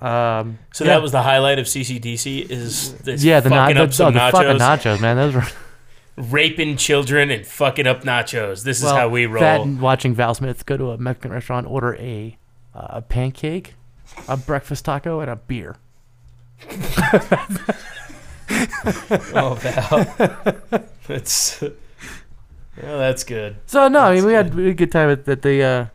Um, 0.01 0.59
So 0.73 0.85
yeah. 0.85 0.95
that 0.95 1.03
was 1.03 1.13
the 1.13 1.23
highlight 1.23 1.59
of 1.59 1.67
CCDC 1.67 2.51
is 2.51 2.95
this 2.99 3.25
yeah, 3.25 3.41
the, 3.41 3.51
na- 3.51 3.65
fucking 3.67 3.77
the, 3.77 3.83
up 3.83 3.93
some 3.93 4.09
oh, 4.09 4.11
the 4.13 4.19
nachos, 4.19 4.33
fucking 4.33 4.59
nachos, 4.59 5.01
man. 5.01 5.17
Those 5.17 5.35
were 5.35 5.47
raping 6.17 6.77
children 6.77 7.31
and 7.31 7.47
fucking 7.47 7.87
up 7.87 8.03
nachos. 8.03 8.65
This 8.65 8.83
is 8.83 8.91
how 8.91 9.09
we 9.09 9.27
roll. 9.27 9.41
That 9.41 9.61
and 9.61 9.81
watching 9.81 10.15
Val 10.15 10.35
Smith 10.35 10.65
go 10.67 10.77
to 10.77 10.91
a 10.91 10.99
Mexican 10.99 11.33
restaurant, 11.33 11.67
order 11.67 11.97
a 11.97 12.37
uh, 12.75 12.87
a 12.91 13.03
pancake, 13.03 13.75
a 14.29 14.37
breakfast 14.37 14.85
taco, 14.85 15.21
and 15.21 15.31
a 15.31 15.37
beer. 15.37 15.77
oh, 19.35 19.57
Val. 19.61 20.87
that's 21.07 21.63
well, 22.83 22.99
that's 22.99 23.25
good. 23.25 23.57
So 23.67 23.89
no, 23.89 24.01
I 24.01 24.15
mean 24.15 24.25
we 24.25 24.33
had, 24.33 24.51
good. 24.53 24.65
had 24.65 24.71
a 24.71 24.75
good 24.75 24.93
time 24.93 25.11
at, 25.11 25.29
at 25.29 25.43
the 25.43 25.63
uh, 25.63 25.87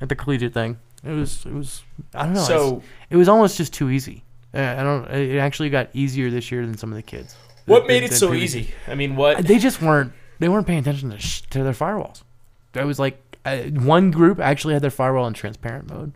at 0.00 0.08
the 0.08 0.16
collegiate 0.16 0.54
thing. 0.54 0.78
It 1.08 1.12
was 1.14 1.46
it 1.46 1.52
was 1.52 1.82
I 2.14 2.24
don't 2.24 2.34
know. 2.34 2.42
so, 2.42 2.82
it 3.08 3.16
was 3.16 3.28
almost 3.28 3.56
just 3.56 3.72
too 3.72 3.88
easy. 3.88 4.24
Uh, 4.52 4.58
I 4.78 4.82
don't. 4.82 5.06
It 5.10 5.38
actually 5.38 5.70
got 5.70 5.88
easier 5.94 6.30
this 6.30 6.50
year 6.52 6.66
than 6.66 6.76
some 6.76 6.90
of 6.92 6.96
the 6.96 7.02
kids. 7.02 7.34
what 7.64 7.80
Than- 7.80 7.88
made 7.88 8.02
it 8.02 8.12
so 8.12 8.34
easy? 8.34 8.74
I 8.86 8.94
mean, 8.94 9.16
what? 9.16 9.46
They 9.46 9.58
just 9.58 9.80
weren't. 9.80 10.12
They 10.38 10.48
weren't 10.48 10.66
paying 10.66 10.80
attention 10.80 11.10
to 11.10 11.18
sh- 11.18 11.42
to 11.50 11.62
their 11.62 11.72
firewalls. 11.72 12.22
That 12.72 12.86
was 12.86 12.98
like 12.98 13.18
uh, 13.44 13.58
one 13.62 14.10
group 14.10 14.38
actually 14.38 14.74
had 14.74 14.82
their 14.82 14.90
firewall 14.90 15.26
in 15.26 15.34
transparent 15.34 15.88
mode. 15.90 16.12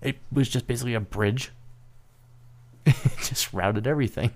It 0.00 0.16
was 0.32 0.48
just 0.48 0.66
basically 0.66 0.94
a 0.94 1.00
bridge. 1.00 1.50
it 2.86 2.96
just 3.18 3.52
routed 3.52 3.86
everything. 3.86 4.30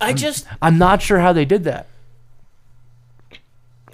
I 0.00 0.12
just, 0.12 0.46
I'm 0.60 0.76
not 0.76 1.00
sure 1.02 1.20
how 1.20 1.32
they 1.32 1.44
did 1.44 1.64
that. 1.64 1.86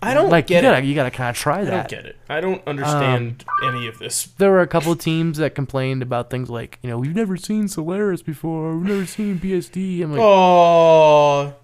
I 0.02 0.14
don't 0.14 0.30
like 0.30 0.46
get 0.46 0.62
you 0.62 0.68
it. 0.70 0.72
gotta, 0.72 0.86
you 0.86 0.94
gotta 0.94 1.10
kind 1.10 1.30
of 1.30 1.36
try 1.36 1.64
that. 1.64 1.72
I 1.72 1.76
don't 1.76 1.88
get 1.88 2.06
it. 2.06 2.16
I 2.28 2.40
don't 2.40 2.66
understand 2.66 3.44
um, 3.62 3.74
any 3.74 3.86
of 3.86 3.98
this. 3.98 4.24
there 4.38 4.50
were 4.50 4.60
a 4.62 4.66
couple 4.66 4.92
of 4.92 4.98
teams 4.98 5.38
that 5.38 5.54
complained 5.54 6.02
about 6.02 6.30
things 6.30 6.48
like, 6.48 6.78
you 6.82 6.88
know, 6.90 6.98
we've 6.98 7.14
never 7.14 7.36
seen 7.36 7.68
Solaris 7.68 8.22
before, 8.22 8.76
we've 8.76 8.88
never 8.88 9.06
seen 9.06 9.38
BSD. 9.38 10.02
I'm 10.02 10.12
like, 10.12 10.20
Oh, 10.22 11.54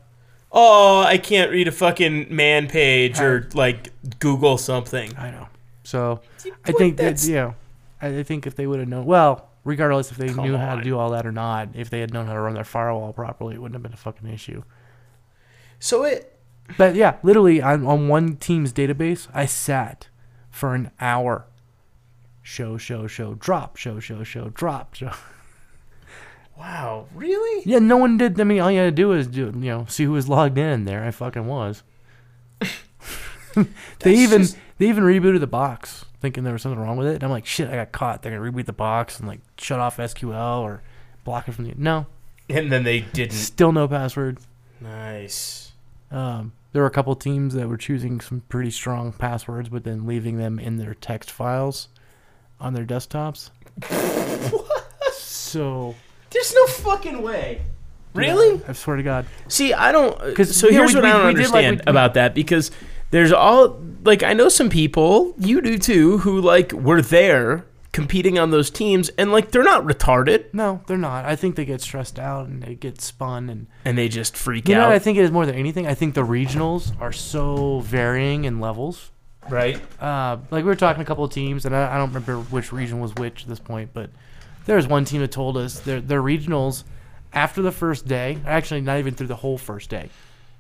oh, 0.53 1.03
I 1.03 1.19
can't 1.19 1.51
read 1.51 1.69
a 1.69 1.73
fucking 1.73 2.35
man 2.35 2.69
page 2.69 3.21
or 3.21 3.49
like 3.55 3.91
Google 4.19 4.59
something. 4.59 5.17
I 5.17 5.31
know. 5.31 5.49
So 5.85 6.21
I 6.65 6.73
think 6.73 6.97
that 6.99 7.03
That's- 7.05 7.29
you 7.29 7.37
know, 7.37 7.55
I 8.03 8.09
I 8.19 8.23
think 8.23 8.47
if 8.47 8.55
they 8.57 8.67
would 8.67 8.81
have 8.81 8.89
known, 8.89 9.07
well, 9.07 9.49
regardless 9.65 10.11
if 10.11 10.17
they 10.19 10.29
Come 10.29 10.45
knew 10.47 10.57
how 10.57 10.77
to 10.77 10.83
do 10.83 10.99
all 10.99 11.11
that 11.11 11.27
or 11.27 11.33
not, 11.33 11.71
if 11.75 11.91
they 11.91 12.01
had 12.01 12.13
known 12.13 12.27
how 12.27 12.35
to 12.35 12.41
run 12.41 12.55
their 12.55 12.65
firewall 12.65 13.13
properly, 13.13 13.55
it 13.55 13.59
wouldn't 13.63 13.75
have 13.75 13.83
been 13.83 13.93
a 13.95 13.97
fucking 13.97 14.29
issue. 14.29 14.63
So 15.79 16.05
it, 16.05 16.36
But 16.79 16.95
yeah, 16.95 17.17
literally 17.23 17.61
on, 17.63 17.87
on 17.87 18.09
one 18.09 18.37
team's 18.37 18.73
database, 18.73 19.29
I 19.33 19.47
sat 19.47 20.09
for 20.51 20.75
an 20.75 20.91
hour. 21.01 21.47
Show, 22.43 22.77
show, 22.77 23.07
show, 23.07 23.35
drop, 23.35 23.77
show, 23.77 23.99
show, 24.01 24.23
show, 24.23 24.49
drop, 24.51 24.95
show. 24.95 25.13
wow, 26.59 27.07
really? 27.15 27.63
Yeah, 27.65 27.79
no 27.81 27.97
one 27.97 28.17
did. 28.19 28.41
I 28.41 28.45
mean, 28.45 28.61
all 28.61 28.71
you 28.71 28.79
had 28.79 28.85
to 28.87 28.91
do 28.93 29.09
was 29.09 29.27
do, 29.27 29.47
you 29.47 29.71
know, 29.71 29.87
see 29.89 30.05
who 30.05 30.13
was 30.13 30.29
logged 30.29 30.59
in. 30.59 30.85
There, 30.85 31.05
I 31.05 31.11
fucking 31.11 31.47
was. 31.47 31.83
they 34.01 34.15
even 34.15 34.43
just- 34.43 34.59
they 34.79 34.89
even 34.89 35.05
rebooted 35.05 35.41
the 35.41 35.47
box, 35.47 36.05
thinking 36.21 36.45
there 36.45 36.53
was 36.53 36.61
something 36.63 36.79
wrong 36.81 36.97
with 36.99 37.07
it. 37.09 37.15
And 37.15 37.23
I'm 37.25 37.31
like, 37.31 37.47
shit, 37.47 37.69
I 37.71 37.77
got 37.77 37.93
caught. 37.93 38.23
They're 38.23 38.37
gonna 38.37 38.53
reboot 38.53 38.67
the 38.67 38.73
box 38.75 39.19
and 39.19 39.27
like 39.27 39.41
shut 39.59 39.81
off 39.81 39.97
SQL 39.97 40.61
or 40.61 40.83
block 41.25 41.49
it 41.49 41.53
from 41.53 41.65
the. 41.67 41.75
No, 41.77 42.07
And 42.51 42.71
then 42.71 42.85
they 42.85 43.01
didn't. 43.01 43.33
still 43.37 43.73
no 43.73 43.89
password. 43.89 44.39
Nice. 44.81 45.73
Um, 46.11 46.53
there 46.73 46.83
were 46.83 46.89
a 46.89 46.91
couple 46.91 47.15
teams 47.17 47.55
that 47.55 47.69
were 47.69 47.77
choosing 47.77 48.21
some 48.21 48.43
pretty 48.49 48.71
strong 48.71 49.13
passwords, 49.13 49.69
but 49.69 49.85
then 49.85 50.07
leaving 50.07 50.37
them 50.39 50.59
in 50.59 50.77
their 50.77 50.95
text 50.95 51.31
files 51.31 51.89
on 52.61 52.75
their 52.75 52.85
desktops. 52.85 53.51
So 55.13 55.95
There's 56.31 56.55
no 56.55 56.67
fucking 56.67 57.23
way. 57.23 57.63
Really? 58.15 58.61
I 58.67 58.73
swear 58.73 58.97
to 58.97 59.03
God. 59.03 59.27
See, 59.49 59.73
I 59.73 59.93
don't. 59.93 60.35
'Cause, 60.35 60.55
So 60.57 60.67
yeah, 60.69 60.79
here's 60.79 60.95
we- 60.95 61.01
what 61.01 61.09
I 61.09 61.13
don't 61.13 61.27
we 61.29 61.35
did, 61.35 61.51
like, 61.51 61.65
understand 61.67 61.83
we- 61.87 61.91
about 61.91 62.15
that 62.15 62.35
because 62.35 62.71
there's 63.11 63.33
all 63.33 63.79
like 64.05 64.23
I 64.23 64.33
know 64.33 64.49
some 64.49 64.69
people, 64.71 65.35
you 65.39 65.61
do 65.61 65.79
too, 65.79 66.19
who 66.19 66.41
like 66.41 66.73
were 66.73 67.01
there 67.01 67.65
competing 67.97 68.39
on 68.39 68.51
those 68.51 68.69
teams 68.69 69.09
and 69.17 69.33
like 69.33 69.53
they're 69.53 69.63
not 69.63 69.83
retarded 69.83 70.45
No, 70.53 70.83
they're 70.87 70.99
not. 70.99 71.25
I 71.25 71.35
think 71.35 71.57
they 71.57 71.65
get 71.65 71.81
stressed 71.81 72.19
out 72.19 72.47
and 72.47 72.63
they 72.63 72.75
get 72.75 73.01
spun 73.01 73.49
and 73.49 73.69
and 73.87 73.97
they 73.97 74.07
just 74.11 74.37
freak 74.37 74.69
You 74.69 74.75
know 74.75 74.83
out, 74.83 74.89
what 74.89 74.97
I 74.97 74.99
think 74.99 75.17
it 75.17 75.23
is 75.23 75.31
more 75.31 75.47
than 75.47 75.55
anything? 75.55 75.87
I 75.87 75.95
think 75.95 76.15
the 76.15 76.21
regionals 76.21 76.93
are 77.01 77.11
so 77.11 77.81
varying 77.81 78.45
in 78.45 78.61
levels. 78.61 79.13
right? 79.49 79.81
Uh, 79.99 80.37
like 80.51 80.63
we 80.63 80.69
were 80.69 80.77
talking 80.77 81.01
a 81.01 81.07
couple 81.07 81.25
of 81.25 81.33
teams, 81.33 81.65
and 81.65 81.75
I, 81.75 81.95
I 81.95 81.97
don't 81.97 82.09
remember 82.09 82.37
which 82.37 82.71
region 82.71 83.01
was 83.01 83.15
which 83.15 83.45
at 83.45 83.49
this 83.49 83.61
point, 83.61 83.89
but 83.95 84.11
there 84.67 84.77
was 84.77 84.87
one 84.87 85.07
team 85.07 85.23
that 85.23 85.33
told 85.33 85.57
us 85.57 85.81
their 85.81 86.03
their 86.03 86.21
regionals 86.21 86.85
after 87.33 87.63
the 87.63 87.73
first 87.73 88.07
day, 88.07 88.37
actually 88.47 88.83
not 88.83 88.99
even 88.99 89.15
through 89.15 89.29
the 89.29 89.37
whole 89.37 89.57
first 89.57 89.89
day, 89.89 90.11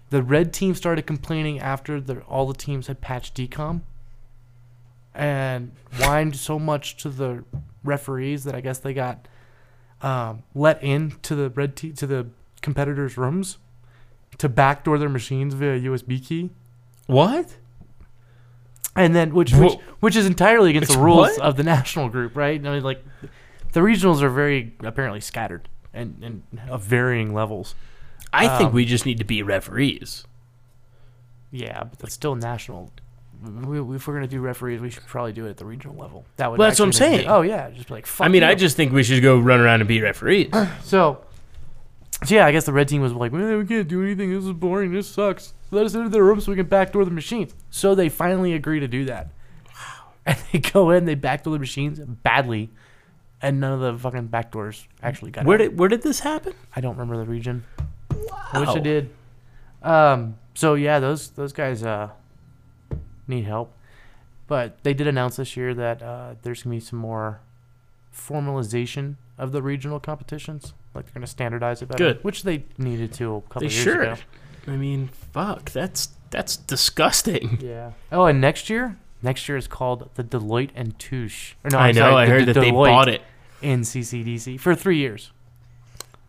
the 0.08 0.22
red 0.22 0.54
team 0.54 0.74
started 0.74 1.06
complaining 1.06 1.60
after 1.60 2.00
the, 2.00 2.20
all 2.22 2.46
the 2.46 2.54
teams 2.54 2.86
had 2.86 3.02
patched 3.02 3.34
DCOM 3.34 3.82
and 5.16 5.72
whined 5.98 6.36
so 6.36 6.58
much 6.58 6.96
to 6.98 7.08
the 7.08 7.44
referees 7.82 8.44
that 8.44 8.54
I 8.54 8.60
guess 8.60 8.78
they 8.78 8.92
got 8.94 9.26
um, 10.02 10.42
let 10.54 10.82
in 10.82 11.12
to 11.22 11.34
the 11.34 11.50
red 11.50 11.76
te- 11.76 11.92
to 11.92 12.06
the 12.06 12.26
competitors' 12.62 13.16
rooms 13.16 13.58
to 14.38 14.48
backdoor 14.48 14.98
their 14.98 15.08
machines 15.08 15.54
via 15.54 15.78
USB 15.80 16.24
key. 16.24 16.50
What? 17.06 17.56
And 18.94 19.14
then, 19.14 19.34
which 19.34 19.52
which, 19.52 19.74
which 20.00 20.16
is 20.16 20.26
entirely 20.26 20.70
against 20.70 20.92
the 20.92 20.98
rules 20.98 21.28
what? 21.28 21.40
of 21.40 21.56
the 21.56 21.62
national 21.62 22.08
group, 22.08 22.36
right? 22.36 22.58
I 22.64 22.70
mean, 22.74 22.82
like 22.82 23.04
the 23.72 23.80
regionals 23.80 24.22
are 24.22 24.30
very 24.30 24.74
apparently 24.82 25.20
scattered 25.20 25.68
and, 25.92 26.18
and 26.22 26.42
of 26.68 26.82
varying 26.82 27.34
levels. 27.34 27.74
I 28.32 28.58
think 28.58 28.68
Um, 28.68 28.74
we 28.74 28.84
just 28.84 29.06
need 29.06 29.18
to 29.18 29.24
be 29.24 29.42
referees. 29.42 30.24
Yeah, 31.50 31.84
but 31.84 31.98
that's 31.98 32.14
still 32.14 32.34
national. 32.34 32.90
We, 33.42 33.96
if 33.96 34.06
we're 34.06 34.14
gonna 34.14 34.26
do 34.26 34.40
referees, 34.40 34.80
we 34.80 34.90
should 34.90 35.06
probably 35.06 35.32
do 35.32 35.46
it 35.46 35.50
at 35.50 35.56
the 35.56 35.64
regional 35.64 35.96
level. 35.96 36.24
That 36.36 36.50
would. 36.50 36.58
Well, 36.58 36.68
that's 36.68 36.80
what 36.80 36.86
I'm 36.86 36.88
actually 36.90 37.10
make 37.10 37.20
saying. 37.20 37.28
Oh 37.28 37.42
yeah, 37.42 37.70
just 37.70 37.88
be 37.88 37.94
like. 37.94 38.06
Fuck 38.06 38.24
I 38.24 38.28
mean, 38.28 38.42
you. 38.42 38.48
I 38.48 38.54
just 38.54 38.76
think 38.76 38.92
we 38.92 39.02
should 39.02 39.22
go 39.22 39.38
run 39.38 39.60
around 39.60 39.80
and 39.80 39.88
be 39.88 40.00
referees. 40.00 40.52
So, 40.82 41.22
so 42.24 42.34
yeah, 42.34 42.46
I 42.46 42.52
guess 42.52 42.64
the 42.64 42.72
red 42.72 42.88
team 42.88 43.02
was 43.02 43.12
like, 43.12 43.32
"Man, 43.32 43.58
we 43.58 43.66
can't 43.66 43.86
do 43.86 44.02
anything. 44.02 44.32
This 44.32 44.44
is 44.44 44.52
boring. 44.52 44.92
This 44.92 45.08
sucks. 45.08 45.52
Let 45.70 45.84
us 45.84 45.94
into 45.94 46.08
their 46.08 46.24
room 46.24 46.40
so 46.40 46.50
we 46.52 46.56
can 46.56 46.66
backdoor 46.66 47.04
the 47.04 47.10
machines." 47.10 47.54
So 47.70 47.94
they 47.94 48.08
finally 48.08 48.54
agree 48.54 48.80
to 48.80 48.88
do 48.88 49.04
that. 49.04 49.28
Wow. 49.66 50.04
And 50.24 50.38
they 50.52 50.58
go 50.58 50.90
in, 50.90 51.04
they 51.04 51.14
backdoor 51.14 51.52
the 51.52 51.58
machines 51.58 52.00
badly, 52.00 52.70
and 53.42 53.60
none 53.60 53.72
of 53.72 53.80
the 53.80 53.98
fucking 53.98 54.28
backdoors 54.28 54.86
actually 55.02 55.30
got. 55.30 55.44
where 55.44 55.56
out. 55.56 55.58
did 55.58 55.78
where 55.78 55.88
did 55.88 56.02
this 56.02 56.20
happen? 56.20 56.54
I 56.74 56.80
don't 56.80 56.96
remember 56.96 57.16
the 57.18 57.30
region. 57.30 57.64
I 58.52 58.60
wish 58.60 58.68
I 58.70 58.78
did. 58.78 59.10
Um. 59.82 60.38
So 60.54 60.74
yeah, 60.74 61.00
those 61.00 61.30
those 61.30 61.52
guys 61.52 61.82
uh 61.82 62.10
need 63.28 63.44
help, 63.44 63.72
but 64.46 64.82
they 64.82 64.94
did 64.94 65.06
announce 65.06 65.36
this 65.36 65.56
year 65.56 65.74
that 65.74 66.02
uh, 66.02 66.34
there's 66.42 66.62
gonna 66.62 66.76
be 66.76 66.80
some 66.80 66.98
more 66.98 67.40
formalization 68.14 69.16
of 69.38 69.52
the 69.52 69.62
regional 69.62 70.00
competitions. 70.00 70.72
Like 70.94 71.06
they're 71.06 71.14
gonna 71.14 71.26
standardize 71.26 71.82
it 71.82 71.86
better, 71.88 72.14
Good. 72.14 72.24
which 72.24 72.42
they 72.42 72.64
needed 72.78 73.12
to 73.14 73.36
a 73.36 73.40
couple 73.42 73.60
They 73.68 73.74
years 73.74 73.84
should. 73.84 74.00
ago. 74.00 74.16
I 74.66 74.76
mean, 74.76 75.08
fuck, 75.32 75.70
that's 75.70 76.08
that's 76.30 76.56
disgusting. 76.56 77.58
Yeah. 77.60 77.92
Oh, 78.10 78.24
and 78.24 78.40
next 78.40 78.68
year, 78.70 78.96
next 79.22 79.48
year 79.48 79.56
is 79.58 79.68
called 79.68 80.08
the 80.14 80.24
Deloitte 80.24 80.70
and 80.74 80.98
Touche. 80.98 81.54
Or 81.64 81.70
no, 81.70 81.78
I 81.78 81.88
I'm 81.88 81.94
know. 81.94 82.00
sorry, 82.10 82.14
I 82.24 82.26
heard 82.26 82.46
that 82.46 82.54
they 82.54 82.70
Deloitte 82.70 82.86
bought 82.86 83.08
it. 83.08 83.22
in 83.62 83.80
CCDC 83.82 84.58
for 84.58 84.74
three 84.74 84.98
years. 84.98 85.30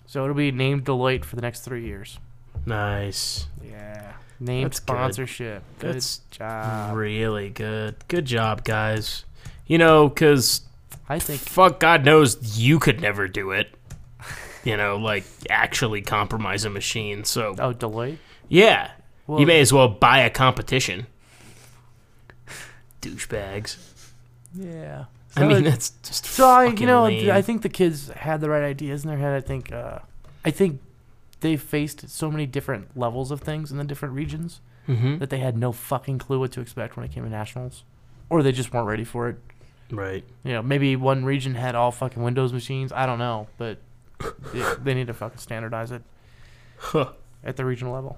So 0.06 0.24
it'll 0.24 0.36
be 0.36 0.52
named 0.52 0.86
Deloitte 0.86 1.26
for 1.26 1.36
the 1.36 1.42
next 1.42 1.62
three 1.62 1.86
years. 1.86 2.20
Nice. 2.66 3.48
Yeah. 3.64 4.14
Name 4.40 4.64
That's 4.64 4.78
sponsorship. 4.78 5.64
Good 5.80 5.96
That's 5.96 6.18
job. 6.32 6.96
really 6.96 7.50
good. 7.50 7.96
Good 8.08 8.26
job, 8.26 8.64
guys. 8.64 9.26
You 9.66 9.78
know, 9.78 10.08
because 10.10 10.62
I 11.10 11.20
think 11.20 11.42
fuck, 11.42 11.80
God 11.80 12.06
knows 12.06 12.58
you 12.60 12.80
could 12.80 13.02
never 13.02 13.28
do 13.28 13.52
it. 13.52 13.74
You 14.64 14.76
know, 14.78 14.98
like 14.98 15.24
actually 15.50 16.02
compromise 16.02 16.66
a 16.66 16.70
machine. 16.70 17.24
So 17.24 17.56
oh 17.58 17.74
Deloitte. 17.74 18.18
yeah, 18.50 18.92
Well, 19.26 19.40
you 19.40 19.46
may 19.48 19.60
as 19.62 19.72
well 19.74 19.88
buy 19.88 20.20
a 20.20 20.30
competition. 20.30 21.08
Douchebags. 23.02 23.78
Yeah. 24.54 25.06
I 25.36 25.46
mean, 25.48 25.64
that's 25.64 25.92
just 26.04 26.26
So 26.26 26.48
I, 26.48 26.66
you 26.66 26.88
know, 26.88 27.04
lame. 27.04 27.30
I 27.30 27.42
think 27.42 27.62
the 27.62 27.70
kids 27.70 28.10
had 28.10 28.42
the 28.42 28.50
right 28.50 28.64
ideas 28.64 29.04
in 29.04 29.10
their 29.10 29.20
head. 29.20 29.34
I 29.36 29.42
think, 29.42 29.72
uh, 29.72 30.00
I 30.44 30.50
think 30.52 30.82
they 31.42 31.56
faced 31.58 32.10
so 32.10 32.32
many 32.32 32.46
different 32.46 32.98
levels 32.98 33.32
of 33.32 33.42
things 33.42 33.72
in 33.72 33.78
the 33.78 33.84
different 33.84 34.14
regions 34.16 34.60
Mhm. 34.88 35.20
that 35.20 35.30
they 35.30 35.40
had 35.40 35.58
no 35.58 35.72
fucking 35.72 36.18
clue 36.18 36.40
what 36.40 36.52
to 36.54 36.62
expect 36.62 36.96
when 36.96 37.06
it 37.06 37.12
came 37.12 37.24
to 37.24 37.30
nationals, 37.30 37.84
or 38.30 38.42
they 38.42 38.52
just 38.54 38.74
weren't 38.74 38.88
ready 38.88 39.04
for 39.04 39.30
it. 39.30 39.38
right. 39.92 40.24
You 40.44 40.54
know, 40.54 40.62
maybe 40.62 40.96
one 40.96 41.24
region 41.26 41.56
had 41.56 41.74
all 41.76 41.92
fucking 41.92 42.22
Windows 42.22 42.52
machines. 42.54 42.92
I 42.92 43.06
don't 43.06 43.20
know, 43.20 43.48
but 43.58 43.80
they, 44.54 44.74
they 44.84 44.94
need 44.94 45.08
to 45.08 45.14
fucking 45.14 45.38
standardize 45.40 45.92
it 45.92 46.02
Huh. 46.78 47.12
at 47.44 47.56
the 47.58 47.64
regional 47.66 47.94
level. 47.94 48.18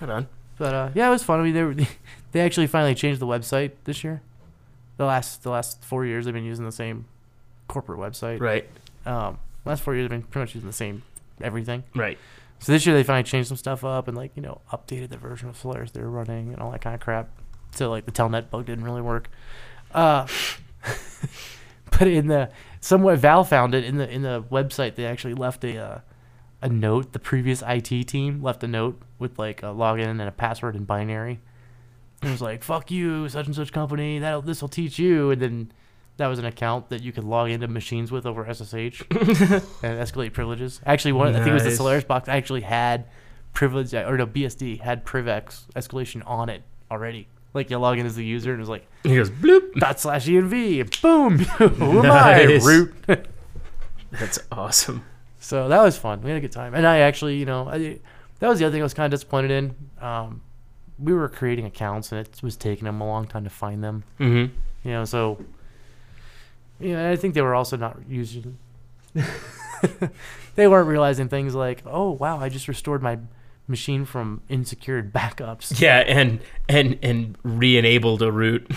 Hold 0.00 0.10
on. 0.10 0.28
But 0.58 0.74
uh, 0.74 0.90
yeah, 0.94 1.06
it 1.08 1.10
was 1.10 1.22
fun. 1.22 1.40
I 1.40 1.42
mean, 1.44 1.54
they 1.54 1.62
were, 1.62 1.74
they 2.32 2.40
actually 2.40 2.66
finally 2.66 2.94
changed 2.94 3.20
the 3.20 3.26
website 3.26 3.72
this 3.84 4.02
year. 4.04 4.22
The 4.96 5.04
last 5.04 5.42
the 5.42 5.50
last 5.50 5.84
four 5.84 6.06
years, 6.06 6.24
they've 6.24 6.32
been 6.34 6.44
using 6.44 6.64
the 6.64 6.72
same 6.72 7.04
corporate 7.68 7.98
website. 8.00 8.40
Right. 8.40 8.66
Um, 9.04 9.38
last 9.64 9.82
four 9.82 9.94
years, 9.94 10.04
they've 10.04 10.10
been 10.18 10.22
pretty 10.22 10.42
much 10.44 10.54
using 10.54 10.68
the 10.68 10.72
same 10.72 11.02
everything. 11.40 11.84
Right. 11.94 12.16
So 12.58 12.72
this 12.72 12.86
year, 12.86 12.94
they 12.94 13.02
finally 13.02 13.22
changed 13.22 13.48
some 13.48 13.56
stuff 13.56 13.84
up 13.84 14.08
and 14.08 14.16
like 14.16 14.32
you 14.34 14.42
know 14.42 14.60
updated 14.72 15.10
the 15.10 15.16
version 15.16 15.48
of 15.48 15.56
Solaris 15.56 15.90
they 15.90 16.00
were 16.00 16.10
running 16.10 16.52
and 16.52 16.60
all 16.60 16.70
that 16.72 16.80
kind 16.80 16.94
of 16.94 17.00
crap. 17.00 17.28
So 17.72 17.90
like 17.90 18.06
the 18.06 18.12
telnet 18.12 18.50
bug 18.50 18.66
didn't 18.66 18.84
really 18.84 19.02
work. 19.02 19.28
Uh, 19.92 20.26
but 21.98 22.08
in 22.08 22.28
the 22.28 22.50
somewhat 22.80 23.18
Val 23.18 23.44
found 23.44 23.74
it 23.74 23.84
in 23.84 23.96
the 23.96 24.08
in 24.08 24.22
the 24.22 24.42
website 24.50 24.94
they 24.94 25.06
actually 25.06 25.34
left 25.34 25.64
a 25.64 25.78
uh, 25.78 26.00
a 26.62 26.68
note. 26.68 27.12
The 27.12 27.18
previous 27.18 27.62
IT 27.66 28.08
team 28.08 28.42
left 28.42 28.64
a 28.64 28.68
note 28.68 29.00
with 29.18 29.38
like 29.38 29.62
a 29.62 29.66
login 29.66 30.10
and 30.10 30.20
a 30.22 30.32
password 30.32 30.76
in 30.76 30.84
binary. 30.84 31.40
It 32.22 32.30
was 32.30 32.40
like 32.40 32.64
"fuck 32.64 32.90
you, 32.90 33.28
such 33.28 33.46
and 33.46 33.54
such 33.54 33.72
company. 33.72 34.18
That 34.18 34.46
this 34.46 34.62
will 34.62 34.68
teach 34.68 34.98
you." 34.98 35.30
And 35.30 35.42
then 35.42 35.72
that 36.18 36.26
was 36.28 36.38
an 36.38 36.44
account 36.46 36.88
that 36.88 37.02
you 37.02 37.12
could 37.12 37.24
log 37.24 37.50
into 37.50 37.68
machines 37.68 38.10
with 38.10 38.26
over 38.26 38.44
SSH 38.52 38.74
and 39.10 39.60
escalate 39.82 40.32
privileges. 40.32 40.80
Actually, 40.86 41.12
one 41.12 41.28
I 41.28 41.32
think 41.32 41.46
it 41.46 41.52
was 41.52 41.64
the 41.64 41.70
Solaris 41.72 42.04
box 42.04 42.28
actually 42.28 42.62
had 42.62 43.06
privilege 43.52 43.92
or 43.94 44.16
no 44.16 44.26
BSD 44.26 44.80
had 44.80 45.04
PrivX 45.04 45.64
escalation 45.74 46.22
on 46.26 46.48
it 46.48 46.62
already. 46.90 47.28
Like 47.54 47.70
you 47.70 47.78
log 47.78 47.98
in 47.98 48.04
as 48.06 48.16
the 48.16 48.24
user 48.24 48.50
and 48.50 48.58
it 48.58 48.62
was 48.62 48.68
like 48.68 48.86
He 49.02 49.16
goes 49.16 49.30
bloop. 49.30 49.72
dot 49.74 49.98
slash 49.98 50.26
env 50.26 51.00
boom, 51.00 51.38
who 51.38 52.00
am 52.04 52.10
I? 52.10 52.60
Root. 52.62 52.94
That's 54.10 54.38
awesome. 54.52 55.04
so 55.40 55.68
that 55.68 55.82
was 55.82 55.96
fun. 55.98 56.22
We 56.22 56.30
had 56.30 56.38
a 56.38 56.40
good 56.40 56.52
time, 56.52 56.74
and 56.74 56.86
I 56.86 56.98
actually, 56.98 57.36
you 57.36 57.44
know, 57.46 57.68
I, 57.68 57.98
that 58.38 58.48
was 58.48 58.58
the 58.58 58.64
other 58.66 58.72
thing 58.72 58.82
I 58.82 58.84
was 58.84 58.94
kind 58.94 59.12
of 59.12 59.18
disappointed 59.18 59.50
in. 59.50 59.74
Um, 60.00 60.42
we 60.98 61.12
were 61.12 61.28
creating 61.28 61.66
accounts, 61.66 62.12
and 62.12 62.20
it 62.20 62.40
was 62.42 62.56
taking 62.56 62.84
them 62.84 63.00
a 63.00 63.06
long 63.06 63.26
time 63.26 63.44
to 63.44 63.50
find 63.50 63.82
them. 63.82 64.04
Mm-hmm. 64.20 64.54
You 64.84 64.90
know, 64.92 65.04
so 65.04 65.44
yeah, 66.80 67.10
I 67.10 67.16
think 67.16 67.34
they 67.34 67.42
were 67.42 67.54
also 67.54 67.76
not 67.76 67.98
using. 68.08 68.58
they 70.56 70.66
weren't 70.68 70.88
realizing 70.88 71.28
things 71.28 71.54
like, 71.54 71.82
oh 71.86 72.10
wow, 72.12 72.38
I 72.38 72.48
just 72.48 72.68
restored 72.68 73.02
my 73.02 73.18
machine 73.68 74.04
from 74.04 74.42
insecured 74.48 75.12
backups. 75.12 75.80
Yeah, 75.80 75.98
and 76.06 76.40
and 76.68 76.98
and 77.02 77.36
re-enabled 77.42 78.22
a 78.22 78.30
root. 78.32 78.70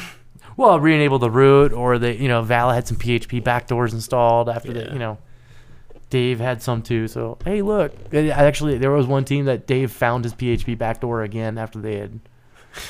Well, 0.57 0.79
re-enabled 0.79 1.21
the 1.21 1.31
root, 1.31 1.71
or 1.71 1.97
they, 1.97 2.17
you 2.17 2.27
know, 2.27 2.41
Vala 2.41 2.73
had 2.73 2.87
some 2.87 2.97
PHP 2.97 3.41
backdoors 3.41 3.93
installed 3.93 4.49
after 4.49 4.73
Yeah. 4.73 4.83
the, 4.87 4.93
you 4.93 4.99
know, 4.99 5.17
Dave 6.09 6.39
had 6.39 6.61
some 6.61 6.81
too. 6.81 7.07
So 7.07 7.37
hey, 7.45 7.61
look, 7.61 7.93
actually, 8.13 8.77
there 8.77 8.91
was 8.91 9.07
one 9.07 9.23
team 9.25 9.45
that 9.45 9.67
Dave 9.67 9.91
found 9.91 10.23
his 10.25 10.33
PHP 10.33 10.77
backdoor 10.77 11.23
again 11.23 11.57
after 11.57 11.79
they 11.79 11.95
had 11.97 12.19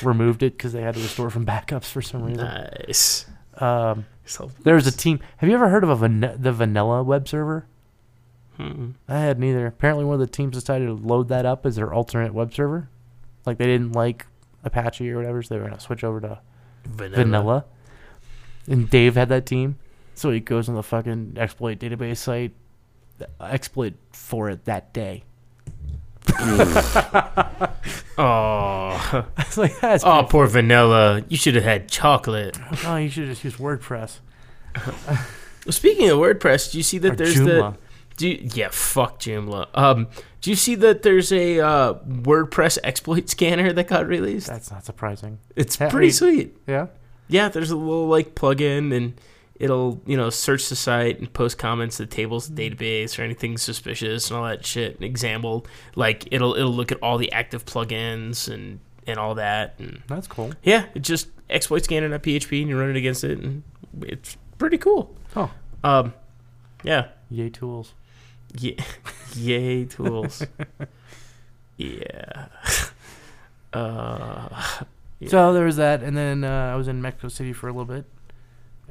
removed 0.02 0.42
it 0.42 0.56
because 0.56 0.72
they 0.72 0.82
had 0.82 0.94
to 0.94 1.00
restore 1.00 1.30
from 1.30 1.46
backups 1.46 1.84
for 1.86 2.02
some 2.02 2.22
reason. 2.24 2.44
Nice. 2.44 3.26
Um, 3.58 4.06
So 4.30 4.50
there's 4.62 4.86
a 4.86 4.92
team. 4.92 5.18
Have 5.38 5.48
you 5.48 5.56
ever 5.56 5.68
heard 5.68 5.82
of 5.82 5.90
a 5.90 5.96
van- 5.96 6.36
the 6.38 6.52
Vanilla 6.52 7.02
web 7.02 7.26
server? 7.26 7.66
Mm-mm. 8.58 8.94
I 9.08 9.18
had 9.18 9.40
neither. 9.40 9.66
Apparently, 9.66 10.04
one 10.04 10.14
of 10.14 10.20
the 10.20 10.26
teams 10.26 10.54
decided 10.54 10.86
to 10.86 10.92
load 10.92 11.28
that 11.28 11.44
up 11.44 11.66
as 11.66 11.76
their 11.76 11.92
alternate 11.92 12.32
web 12.32 12.54
server. 12.54 12.88
Like 13.44 13.58
they 13.58 13.66
didn't 13.66 13.92
like 13.92 14.26
Apache 14.62 15.10
or 15.10 15.16
whatever, 15.16 15.42
so 15.42 15.54
they 15.54 15.60
were 15.60 15.66
gonna 15.66 15.80
switch 15.80 16.04
over 16.04 16.20
to 16.20 16.38
vanilla. 16.84 17.16
Vanilla. 17.16 17.64
And 18.68 18.88
Dave 18.88 19.16
had 19.16 19.30
that 19.30 19.46
team, 19.46 19.78
so 20.14 20.30
he 20.30 20.38
goes 20.38 20.68
on 20.68 20.76
the 20.76 20.82
fucking 20.82 21.34
exploit 21.36 21.80
database 21.80 22.18
site, 22.18 22.52
exploit 23.40 23.94
for 24.12 24.48
it 24.48 24.64
that 24.66 24.92
day. 24.92 25.24
Hmm. 26.28 27.64
Oh, 28.20 29.26
I 29.36 29.44
was 29.44 29.56
like, 29.58 29.80
that's 29.80 30.04
oh, 30.04 30.26
poor 30.28 30.46
vanilla. 30.46 31.24
You 31.28 31.36
should 31.36 31.54
have 31.54 31.64
had 31.64 31.88
chocolate. 31.88 32.58
oh, 32.84 32.96
you 32.96 33.08
should 33.08 33.26
just 33.26 33.42
use 33.44 33.56
WordPress 33.56 34.18
Well, 34.76 35.72
speaking 35.72 36.08
of 36.10 36.18
WordPress, 36.18 36.70
do 36.72 36.78
you 36.78 36.84
see 36.84 36.98
that 36.98 37.12
or 37.12 37.16
there's 37.16 37.36
Joomla. 37.36 37.72
the 37.72 37.78
do 38.16 38.28
you, 38.28 38.48
yeah 38.54 38.68
fuck 38.70 39.20
Joomla. 39.20 39.68
Um, 39.74 40.08
do 40.42 40.50
you 40.50 40.56
see 40.56 40.74
that 40.74 41.02
there's 41.02 41.32
a 41.32 41.60
uh, 41.60 41.94
WordPress 41.94 42.78
exploit 42.84 43.28
scanner 43.30 43.72
that 43.72 43.88
got 43.88 44.06
released? 44.06 44.46
That's 44.48 44.70
not 44.70 44.84
surprising. 44.84 45.38
It's 45.56 45.76
Hey, 45.76 45.88
pretty 45.88 46.08
wait. 46.08 46.14
sweet. 46.14 46.56
Yeah. 46.66 46.86
Yeah, 47.28 47.48
there's 47.48 47.70
a 47.70 47.76
little 47.76 48.08
like 48.08 48.34
plugin 48.34 48.94
and 48.94 49.18
it'll 49.60 50.00
you 50.06 50.16
know 50.16 50.28
search 50.30 50.68
the 50.68 50.74
site 50.76 51.20
and 51.20 51.32
post 51.32 51.58
comments 51.58 51.98
to 51.98 52.06
the 52.06 52.10
tables 52.10 52.50
Mm-hmm. 52.50 52.74
database 52.82 53.18
or 53.18 53.22
anything 53.22 53.56
suspicious 53.58 54.28
and 54.30 54.36
all 54.38 54.44
that 54.46 54.66
shit. 54.66 54.96
An 54.98 55.04
example, 55.04 55.64
like 55.94 56.26
it'll 56.32 56.54
it'll 56.54 56.72
look 56.72 56.90
at 56.90 56.98
all 57.02 57.16
the 57.18 57.30
active 57.32 57.64
plugins 57.64 58.52
and 58.52 58.80
and 59.06 59.18
all 59.18 59.34
that 59.36 59.74
and 59.78 60.02
That's 60.08 60.26
cool. 60.26 60.52
yeah, 60.62 60.86
it 60.94 61.00
just 61.02 61.28
exploit 61.48 61.84
scanner.php 61.84 62.60
and 62.60 62.68
you 62.68 62.78
run 62.78 62.90
it 62.90 62.96
against 62.96 63.22
it 63.24 63.38
and 63.38 63.62
it's 64.02 64.36
pretty 64.58 64.78
cool. 64.78 65.14
Oh. 65.36 65.50
Um, 65.84 66.14
yeah, 66.84 67.08
Yay 67.30 67.48
tools. 67.50 67.94
yeah, 68.58 68.74
yay 69.34 69.84
tools. 69.84 70.42
yeah. 71.76 72.46
Uh, 73.72 74.48
Yeah. 75.20 75.28
So 75.28 75.52
there 75.52 75.64
was 75.64 75.76
that, 75.76 76.02
and 76.02 76.16
then 76.16 76.42
uh, 76.44 76.72
I 76.72 76.76
was 76.76 76.88
in 76.88 77.00
Mexico 77.02 77.28
City 77.28 77.52
for 77.52 77.68
a 77.68 77.72
little 77.72 77.84
bit, 77.84 78.04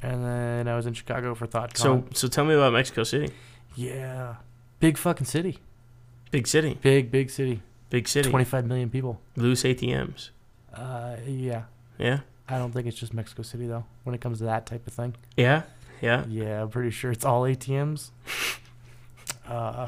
and 0.02 0.24
then 0.24 0.68
I 0.68 0.76
was 0.76 0.86
in 0.86 0.94
Chicago 0.94 1.36
for 1.36 1.48
THOTCON. 1.48 1.78
so 1.78 2.04
so 2.14 2.28
tell 2.28 2.46
me 2.46 2.54
about 2.54 2.74
Mexico 2.74 3.04
City. 3.04 3.32
yeah, 3.76 4.36
big 4.80 4.98
fucking 4.98 5.26
city, 5.28 5.60
Big 6.32 6.48
city, 6.48 6.78
big 6.82 7.12
big 7.12 7.30
city, 7.30 7.62
big 7.90 8.08
city. 8.08 8.30
twenty 8.30 8.46
five 8.46 8.66
million 8.66 8.90
people. 8.90 9.20
Loose 9.36 9.64
ATMs. 9.64 10.30
Uh, 10.74 11.16
yeah, 11.26 11.64
Yeah. 11.98 12.20
I 12.48 12.58
don't 12.58 12.72
think 12.72 12.88
it's 12.88 12.98
just 12.98 13.14
Mexico 13.14 13.42
City 13.44 13.68
though. 13.68 13.86
When 14.04 14.14
it 14.16 14.22
comes 14.22 14.38
to 14.40 14.44
that 14.46 14.66
type 14.66 14.86
of 14.88 14.94
thing, 14.94 15.16
Yeah. 15.38 15.64
Yeah. 16.02 16.26
yeah, 16.30 16.62
I'm 16.62 16.70
pretty 16.70 16.92
sure 16.92 17.12
it's 17.12 17.26
all 17.26 17.44
ATMs. 17.44 18.12
Uh, 19.48 19.88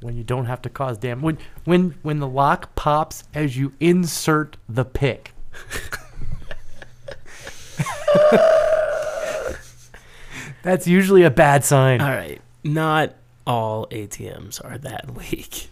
when 0.00 0.16
you 0.16 0.22
don't 0.22 0.46
have 0.46 0.62
to 0.62 0.70
cause 0.70 0.96
damage, 0.96 1.22
when 1.24 1.38
when 1.64 1.94
when 2.02 2.20
the 2.20 2.26
lock 2.28 2.72
pops 2.76 3.24
as 3.34 3.56
you 3.56 3.72
insert 3.80 4.56
the 4.68 4.84
pick. 4.84 5.32
That's 10.62 10.86
usually 10.86 11.22
a 11.24 11.30
bad 11.30 11.64
sign. 11.64 12.00
All 12.00 12.10
right. 12.10 12.40
Not 12.64 13.14
all 13.46 13.86
ATMs 13.88 14.64
are 14.64 14.78
that 14.78 15.10
weak. 15.14 15.68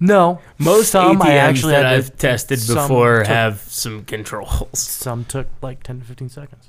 No, 0.00 0.40
Most 0.58 0.90
some 0.90 1.18
ATMs 1.18 1.24
I 1.24 1.34
actually 1.34 1.72
that 1.72 1.86
I've 1.86 2.16
tested 2.18 2.60
before 2.66 3.18
took- 3.18 3.26
have 3.28 3.60
some 3.60 4.04
controls. 4.04 4.78
Some 4.78 5.24
took 5.24 5.46
like 5.62 5.82
ten 5.82 6.00
to 6.00 6.04
fifteen 6.04 6.28
seconds. 6.28 6.68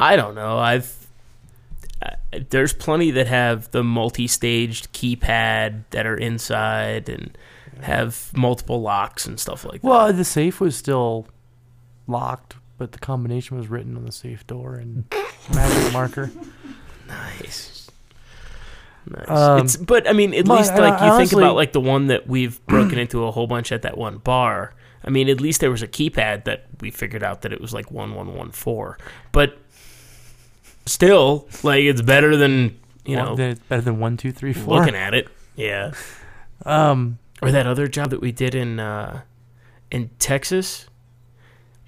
I 0.00 0.16
don't 0.16 0.34
know. 0.34 0.58
I've 0.58 1.06
uh, 2.00 2.10
there's 2.50 2.72
plenty 2.72 3.10
that 3.12 3.26
have 3.26 3.70
the 3.72 3.84
multi-staged 3.84 4.92
keypad 4.92 5.82
that 5.90 6.06
are 6.06 6.16
inside 6.16 7.08
and 7.08 7.36
have 7.82 8.30
multiple 8.34 8.80
locks 8.80 9.26
and 9.26 9.38
stuff 9.38 9.64
like 9.64 9.82
that. 9.82 9.86
Well, 9.86 10.12
the 10.12 10.24
safe 10.24 10.60
was 10.60 10.76
still 10.76 11.26
locked, 12.06 12.56
but 12.78 12.92
the 12.92 12.98
combination 12.98 13.56
was 13.58 13.68
written 13.68 13.96
on 13.96 14.04
the 14.06 14.12
safe 14.12 14.46
door 14.46 14.76
and 14.76 15.04
magic 15.54 15.92
marker. 15.92 16.30
Nice. 17.08 17.90
Nice. 19.06 19.28
Um, 19.28 19.58
it's, 19.60 19.76
but 19.76 20.08
I 20.08 20.12
mean, 20.12 20.32
at 20.34 20.48
least 20.48 20.72
I- 20.72 20.78
like 20.90 21.00
you 21.00 21.06
I 21.08 21.18
think 21.18 21.32
about 21.32 21.56
like 21.56 21.72
the 21.72 21.80
one 21.80 22.06
that 22.06 22.26
we've 22.26 22.64
broken 22.66 22.98
into 22.98 23.24
a 23.24 23.30
whole 23.30 23.46
bunch 23.46 23.70
at 23.72 23.82
that 23.82 23.98
one 23.98 24.18
bar. 24.18 24.74
I 25.04 25.10
mean, 25.10 25.28
at 25.28 25.40
least 25.40 25.60
there 25.60 25.70
was 25.70 25.82
a 25.82 25.88
keypad 25.88 26.44
that 26.44 26.66
we 26.80 26.90
figured 26.90 27.22
out 27.22 27.42
that 27.42 27.52
it 27.52 27.60
was 27.60 27.74
like 27.74 27.90
one 27.90 28.14
one 28.14 28.34
one 28.34 28.50
four. 28.50 28.96
But 29.32 29.58
still, 30.86 31.48
like 31.62 31.82
it's 31.82 32.00
better 32.02 32.36
than 32.36 32.78
you 33.04 33.16
know 33.16 33.34
One- 33.34 33.58
better 33.68 33.82
than 33.82 33.98
one, 34.00 34.16
two, 34.16 34.32
three, 34.32 34.54
four. 34.54 34.78
looking 34.78 34.94
at 34.94 35.12
it. 35.14 35.28
Yeah. 35.56 35.92
Um, 36.64 37.18
Or 37.42 37.50
that 37.50 37.66
other 37.66 37.86
job 37.88 38.10
that 38.10 38.20
we 38.22 38.32
did 38.32 38.54
in 38.54 38.80
uh, 38.80 39.20
in 39.90 40.08
Texas, 40.18 40.86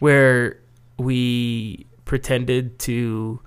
where 0.01 0.61
we 0.99 1.87
pretended 2.05 2.79
to 2.81 3.41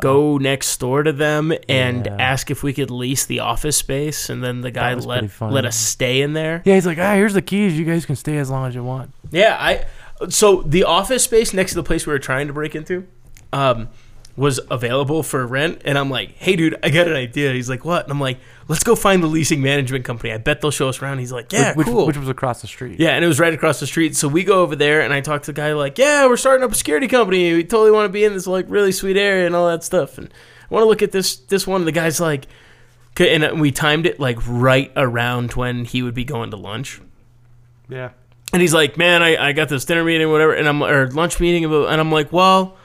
go 0.00 0.38
next 0.38 0.78
door 0.78 1.02
to 1.02 1.12
them 1.12 1.52
and. 1.68 2.06
Yeah. 2.06 2.16
ask 2.26 2.50
if 2.50 2.62
we 2.62 2.72
could 2.72 2.90
lease 2.90 3.26
the 3.26 3.40
office 3.40 3.76
space, 3.76 4.28
and 4.30 4.42
then 4.42 4.60
the 4.60 4.70
guy 4.70 4.94
let 4.94 5.40
let 5.40 5.64
us 5.64 5.76
stay 5.76 6.22
in 6.22 6.32
there. 6.32 6.62
yeah, 6.64 6.74
he's 6.74 6.86
like, 6.86 6.98
ah, 6.98 7.14
here's 7.14 7.34
the 7.34 7.42
keys. 7.42 7.78
You 7.78 7.84
guys 7.84 8.04
can 8.04 8.16
stay 8.16 8.38
as 8.38 8.50
long 8.50 8.66
as 8.66 8.74
you 8.74 8.82
want. 8.82 9.12
Yeah, 9.30 9.56
I. 9.58 9.86
So 10.28 10.62
the 10.62 10.84
office 10.84 11.24
space 11.24 11.52
next 11.52 11.72
to 11.72 11.76
the 11.76 11.82
place 11.82 12.06
we 12.06 12.12
were 12.12 12.18
trying 12.18 12.46
to 12.48 12.52
break 12.52 12.74
into, 12.74 13.06
um, 13.52 13.88
was 14.36 14.60
available 14.70 15.22
for 15.22 15.46
rent, 15.46 15.80
and 15.84 15.96
I'm 15.96 16.10
like, 16.10 16.32
"Hey, 16.36 16.56
dude, 16.56 16.76
I 16.82 16.90
got 16.90 17.08
an 17.08 17.14
idea." 17.14 17.52
He's 17.52 17.70
like, 17.70 17.84
"What?" 17.86 18.04
And 18.04 18.12
I'm 18.12 18.20
like, 18.20 18.38
"Let's 18.68 18.84
go 18.84 18.94
find 18.94 19.22
the 19.22 19.26
leasing 19.26 19.62
management 19.62 20.04
company. 20.04 20.30
I 20.32 20.36
bet 20.36 20.60
they'll 20.60 20.70
show 20.70 20.88
us 20.88 21.00
around." 21.00 21.18
He's 21.20 21.32
like, 21.32 21.52
"Yeah, 21.52 21.74
which, 21.74 21.86
cool." 21.86 22.06
which 22.06 22.18
was 22.18 22.28
across 22.28 22.60
the 22.60 22.66
street. 22.66 23.00
yeah, 23.00 23.10
and 23.10 23.24
it 23.24 23.28
was 23.28 23.40
right 23.40 23.54
across 23.54 23.80
the 23.80 23.86
street. 23.86 24.14
So 24.14 24.28
we 24.28 24.44
go 24.44 24.60
over 24.62 24.76
there, 24.76 25.00
and 25.00 25.12
I 25.14 25.22
talk 25.22 25.42
to 25.44 25.52
the 25.52 25.56
guy 25.56 25.72
like, 25.72 25.96
"Yeah, 25.96 26.26
we're 26.26 26.36
starting 26.36 26.64
up 26.64 26.72
a 26.72 26.74
security 26.74 27.08
company. 27.08 27.54
We 27.54 27.64
totally 27.64 27.90
want 27.92 28.08
to 28.08 28.12
be 28.12 28.24
in 28.24 28.34
this 28.34 28.46
like 28.46 28.66
really 28.68 28.92
sweet 28.92 29.16
area 29.16 29.46
and 29.46 29.54
all 29.56 29.68
that 29.68 29.82
stuff." 29.84 30.18
And 30.18 30.28
I 30.70 30.74
want 30.74 30.82
to 30.82 30.88
look 30.88 31.02
at 31.02 31.12
this 31.12 31.36
this 31.36 31.66
one. 31.66 31.86
The 31.86 31.92
guy's 31.92 32.20
like, 32.20 32.46
and 33.18 33.42
uh, 33.42 33.54
we 33.56 33.72
timed 33.72 34.04
it 34.04 34.20
like 34.20 34.36
right 34.46 34.92
around 34.96 35.54
when 35.54 35.86
he 35.86 36.02
would 36.02 36.14
be 36.14 36.24
going 36.24 36.50
to 36.50 36.56
lunch. 36.56 37.00
yeah. 37.88 38.10
And 38.52 38.62
he's 38.62 38.74
like, 38.74 38.96
"Man, 38.96 39.22
I, 39.22 39.48
I 39.48 39.52
got 39.52 39.68
this 39.68 39.84
dinner 39.84 40.04
meeting, 40.04 40.30
whatever, 40.30 40.52
and 40.54 40.68
I'm 40.68 40.82
or 40.82 41.10
lunch 41.10 41.40
meeting, 41.40 41.64
and 41.64 42.00
I'm 42.00 42.12
like, 42.12 42.32
well, 42.32 42.76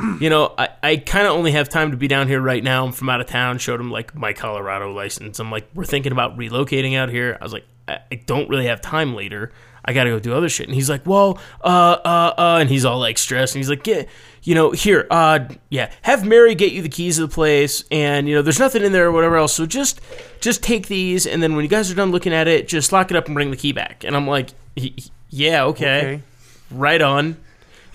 you 0.20 0.30
know, 0.30 0.54
I, 0.56 0.68
I 0.82 0.96
kind 0.96 1.26
of 1.26 1.32
only 1.32 1.52
have 1.52 1.68
time 1.68 1.90
to 1.90 1.96
be 1.96 2.08
down 2.08 2.28
here 2.28 2.40
right 2.40 2.62
now. 2.62 2.84
I'm 2.86 2.92
from 2.92 3.08
out 3.08 3.20
of 3.20 3.26
town. 3.26 3.58
Showed 3.58 3.80
him 3.80 3.90
like 3.90 4.14
my 4.14 4.32
Colorado 4.32 4.92
license. 4.92 5.38
I'm 5.38 5.50
like, 5.50 5.68
we're 5.74 5.84
thinking 5.84 6.12
about 6.12 6.36
relocating 6.38 6.96
out 6.96 7.08
here. 7.08 7.36
I 7.40 7.44
was 7.44 7.52
like, 7.52 7.64
I, 7.86 7.98
I 8.12 8.14
don't 8.26 8.48
really 8.48 8.66
have 8.66 8.80
time 8.80 9.14
later. 9.14 9.52
I 9.84 9.94
got 9.94 10.04
to 10.04 10.10
go 10.10 10.18
do 10.18 10.34
other 10.34 10.50
shit. 10.50 10.66
And 10.66 10.74
he's 10.74 10.90
like, 10.90 11.06
well, 11.06 11.38
uh, 11.64 11.96
uh, 12.04 12.34
uh, 12.36 12.58
and 12.60 12.68
he's 12.68 12.84
all 12.84 12.98
like 12.98 13.16
stressed. 13.16 13.54
And 13.54 13.60
he's 13.60 13.70
like, 13.70 13.82
get, 13.82 14.08
you 14.42 14.54
know, 14.54 14.70
here, 14.70 15.06
uh, 15.10 15.40
yeah, 15.70 15.90
have 16.02 16.26
Mary 16.26 16.54
get 16.54 16.72
you 16.72 16.82
the 16.82 16.88
keys 16.90 17.18
of 17.18 17.30
the 17.30 17.34
place, 17.34 17.84
and 17.90 18.28
you 18.28 18.34
know, 18.34 18.42
there's 18.42 18.58
nothing 18.58 18.82
in 18.84 18.92
there 18.92 19.06
or 19.06 19.12
whatever 19.12 19.36
else. 19.36 19.54
So 19.54 19.64
just, 19.66 20.00
just 20.40 20.62
take 20.62 20.88
these, 20.88 21.26
and 21.26 21.42
then 21.42 21.54
when 21.56 21.64
you 21.64 21.68
guys 21.70 21.90
are 21.90 21.94
done 21.94 22.10
looking 22.10 22.32
at 22.34 22.48
it, 22.48 22.68
just 22.68 22.92
lock 22.92 23.10
it 23.10 23.16
up 23.16 23.26
and 23.26 23.34
bring 23.34 23.50
the 23.50 23.56
key 23.56 23.72
back. 23.72 24.04
And 24.04 24.14
I'm 24.14 24.26
like, 24.26 24.50
"Y- 24.76 24.92
y- 24.96 25.04
yeah, 25.30 25.64
Okay. 25.64 26.22
right 26.70 27.00
on. 27.02 27.36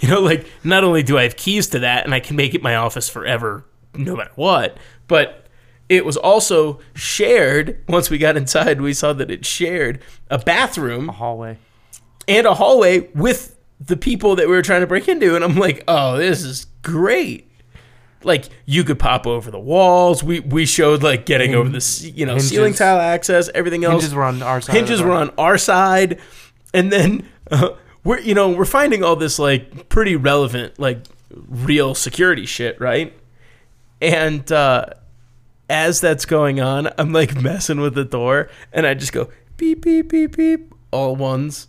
You 0.04 0.10
know, 0.10 0.20
like 0.20 0.46
not 0.66 0.84
only 0.84 1.02
do 1.02 1.18
I 1.18 1.24
have 1.24 1.38
keys 1.38 1.68
to 1.70 1.80
that 1.80 2.04
and 2.04 2.14
I 2.14 2.20
can 2.20 2.36
make 2.36 2.54
it 2.54 2.62
my 2.62 2.76
office 2.76 3.08
forever, 3.08 3.64
no 3.96 4.18
matter 4.18 4.32
what, 4.36 4.76
but 5.08 5.48
it 5.88 6.04
was 6.04 6.18
also 6.18 6.82
shared. 6.94 7.82
Once 7.88 8.10
we 8.10 8.18
got 8.18 8.36
inside, 8.36 8.82
we 8.82 8.94
saw 8.94 9.14
that 9.14 9.32
it 9.32 9.46
shared 9.46 10.02
a 10.30 10.38
bathroom 10.40 11.08
A 11.08 11.14
hallway. 11.14 11.58
and 12.28 12.46
a 12.46 12.54
hallway 12.54 13.08
with 13.16 13.58
the 13.80 13.96
people 13.96 14.36
that 14.36 14.48
we 14.48 14.54
were 14.54 14.62
trying 14.62 14.82
to 14.82 14.88
break 14.88 15.08
into. 15.08 15.36
And 15.38 15.44
I'm 15.44 15.56
like, 15.56 15.86
oh, 15.88 16.18
this 16.18 16.44
is 16.44 16.66
great. 16.82 17.50
Like 18.26 18.50
you 18.66 18.84
could 18.84 19.00
pop 19.00 19.26
over 19.26 19.52
the 19.52 19.60
walls. 19.60 20.22
We 20.22 20.42
we 20.42 20.66
showed 20.66 21.02
like 21.02 21.26
getting 21.26 21.56
over 21.56 21.70
the 21.70 22.12
you 22.14 22.26
know 22.26 22.40
ceiling 22.40 22.74
tile 22.74 23.00
access, 23.00 23.50
everything 23.56 23.86
else 23.86 24.02
Hinges 24.02 24.16
were 24.16 24.24
on 24.24 24.42
our 24.44 24.60
side. 24.60 24.76
hinges 24.76 25.02
were 25.02 25.12
on 25.14 25.30
our 25.38 25.58
side 25.58 26.20
and 26.74 26.92
then 26.92 27.30
uh, 27.52 27.70
we're 28.04 28.20
you 28.20 28.34
know 28.34 28.50
we're 28.50 28.66
finding 28.66 29.04
all 29.04 29.16
this 29.16 29.40
like 29.40 29.90
pretty 29.90 30.16
relevant 30.16 30.78
like 30.80 31.00
real 31.48 31.96
security 31.96 32.46
shit 32.46 32.80
right 32.80 33.14
and 34.02 34.52
uh 34.52 34.86
as 35.70 36.02
that's 36.02 36.26
going 36.26 36.60
on 36.60 36.90
i'm 36.98 37.12
like 37.14 37.40
messing 37.42 37.80
with 37.80 37.96
the 37.96 38.06
door 38.06 38.50
and 38.72 38.86
i 38.86 38.94
just 38.94 39.14
go 39.14 39.30
beep 39.58 39.82
beep 39.84 40.10
beep 40.10 40.36
beep 40.36 40.74
all 40.92 41.16
ones 41.16 41.68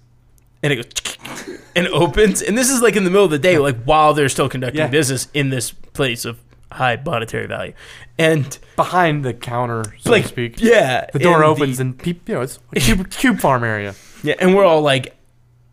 and 0.62 0.72
it 0.72 0.76
goes 0.76 1.58
and 1.76 1.86
opens 1.88 2.42
and 2.42 2.58
this 2.58 2.70
is 2.70 2.82
like 2.82 2.96
in 2.96 3.04
the 3.04 3.10
middle 3.10 3.24
of 3.24 3.30
the 3.30 3.38
day 3.38 3.58
like 3.58 3.82
while 3.84 4.12
they're 4.14 4.28
still 4.28 4.48
conducting 4.48 4.80
Yeah. 4.80 4.88
business 4.88 5.28
in 5.34 5.50
this 5.50 5.70
place 5.70 6.24
of 6.24 6.38
high 6.72 7.00
monetary 7.04 7.46
value 7.46 7.72
and 8.18 8.58
behind 8.76 9.24
the 9.24 9.32
counter, 9.34 9.84
so 10.00 10.10
like 10.10 10.22
to 10.24 10.28
speak. 10.28 10.60
yeah 10.60 11.06
The 11.12 11.18
door 11.20 11.36
and 11.36 11.44
opens 11.44 11.78
and 11.80 11.96
peop, 11.98 12.28
you 12.28 12.34
know 12.34 12.40
it's 12.42 12.58
a 12.76 12.80
cube, 12.80 13.10
cube 13.10 13.38
farm 13.40 13.64
area. 13.64 13.94
Yeah, 14.24 14.34
and 14.38 14.54
we're 14.56 14.64
all 14.64 14.80
like, 14.80 15.14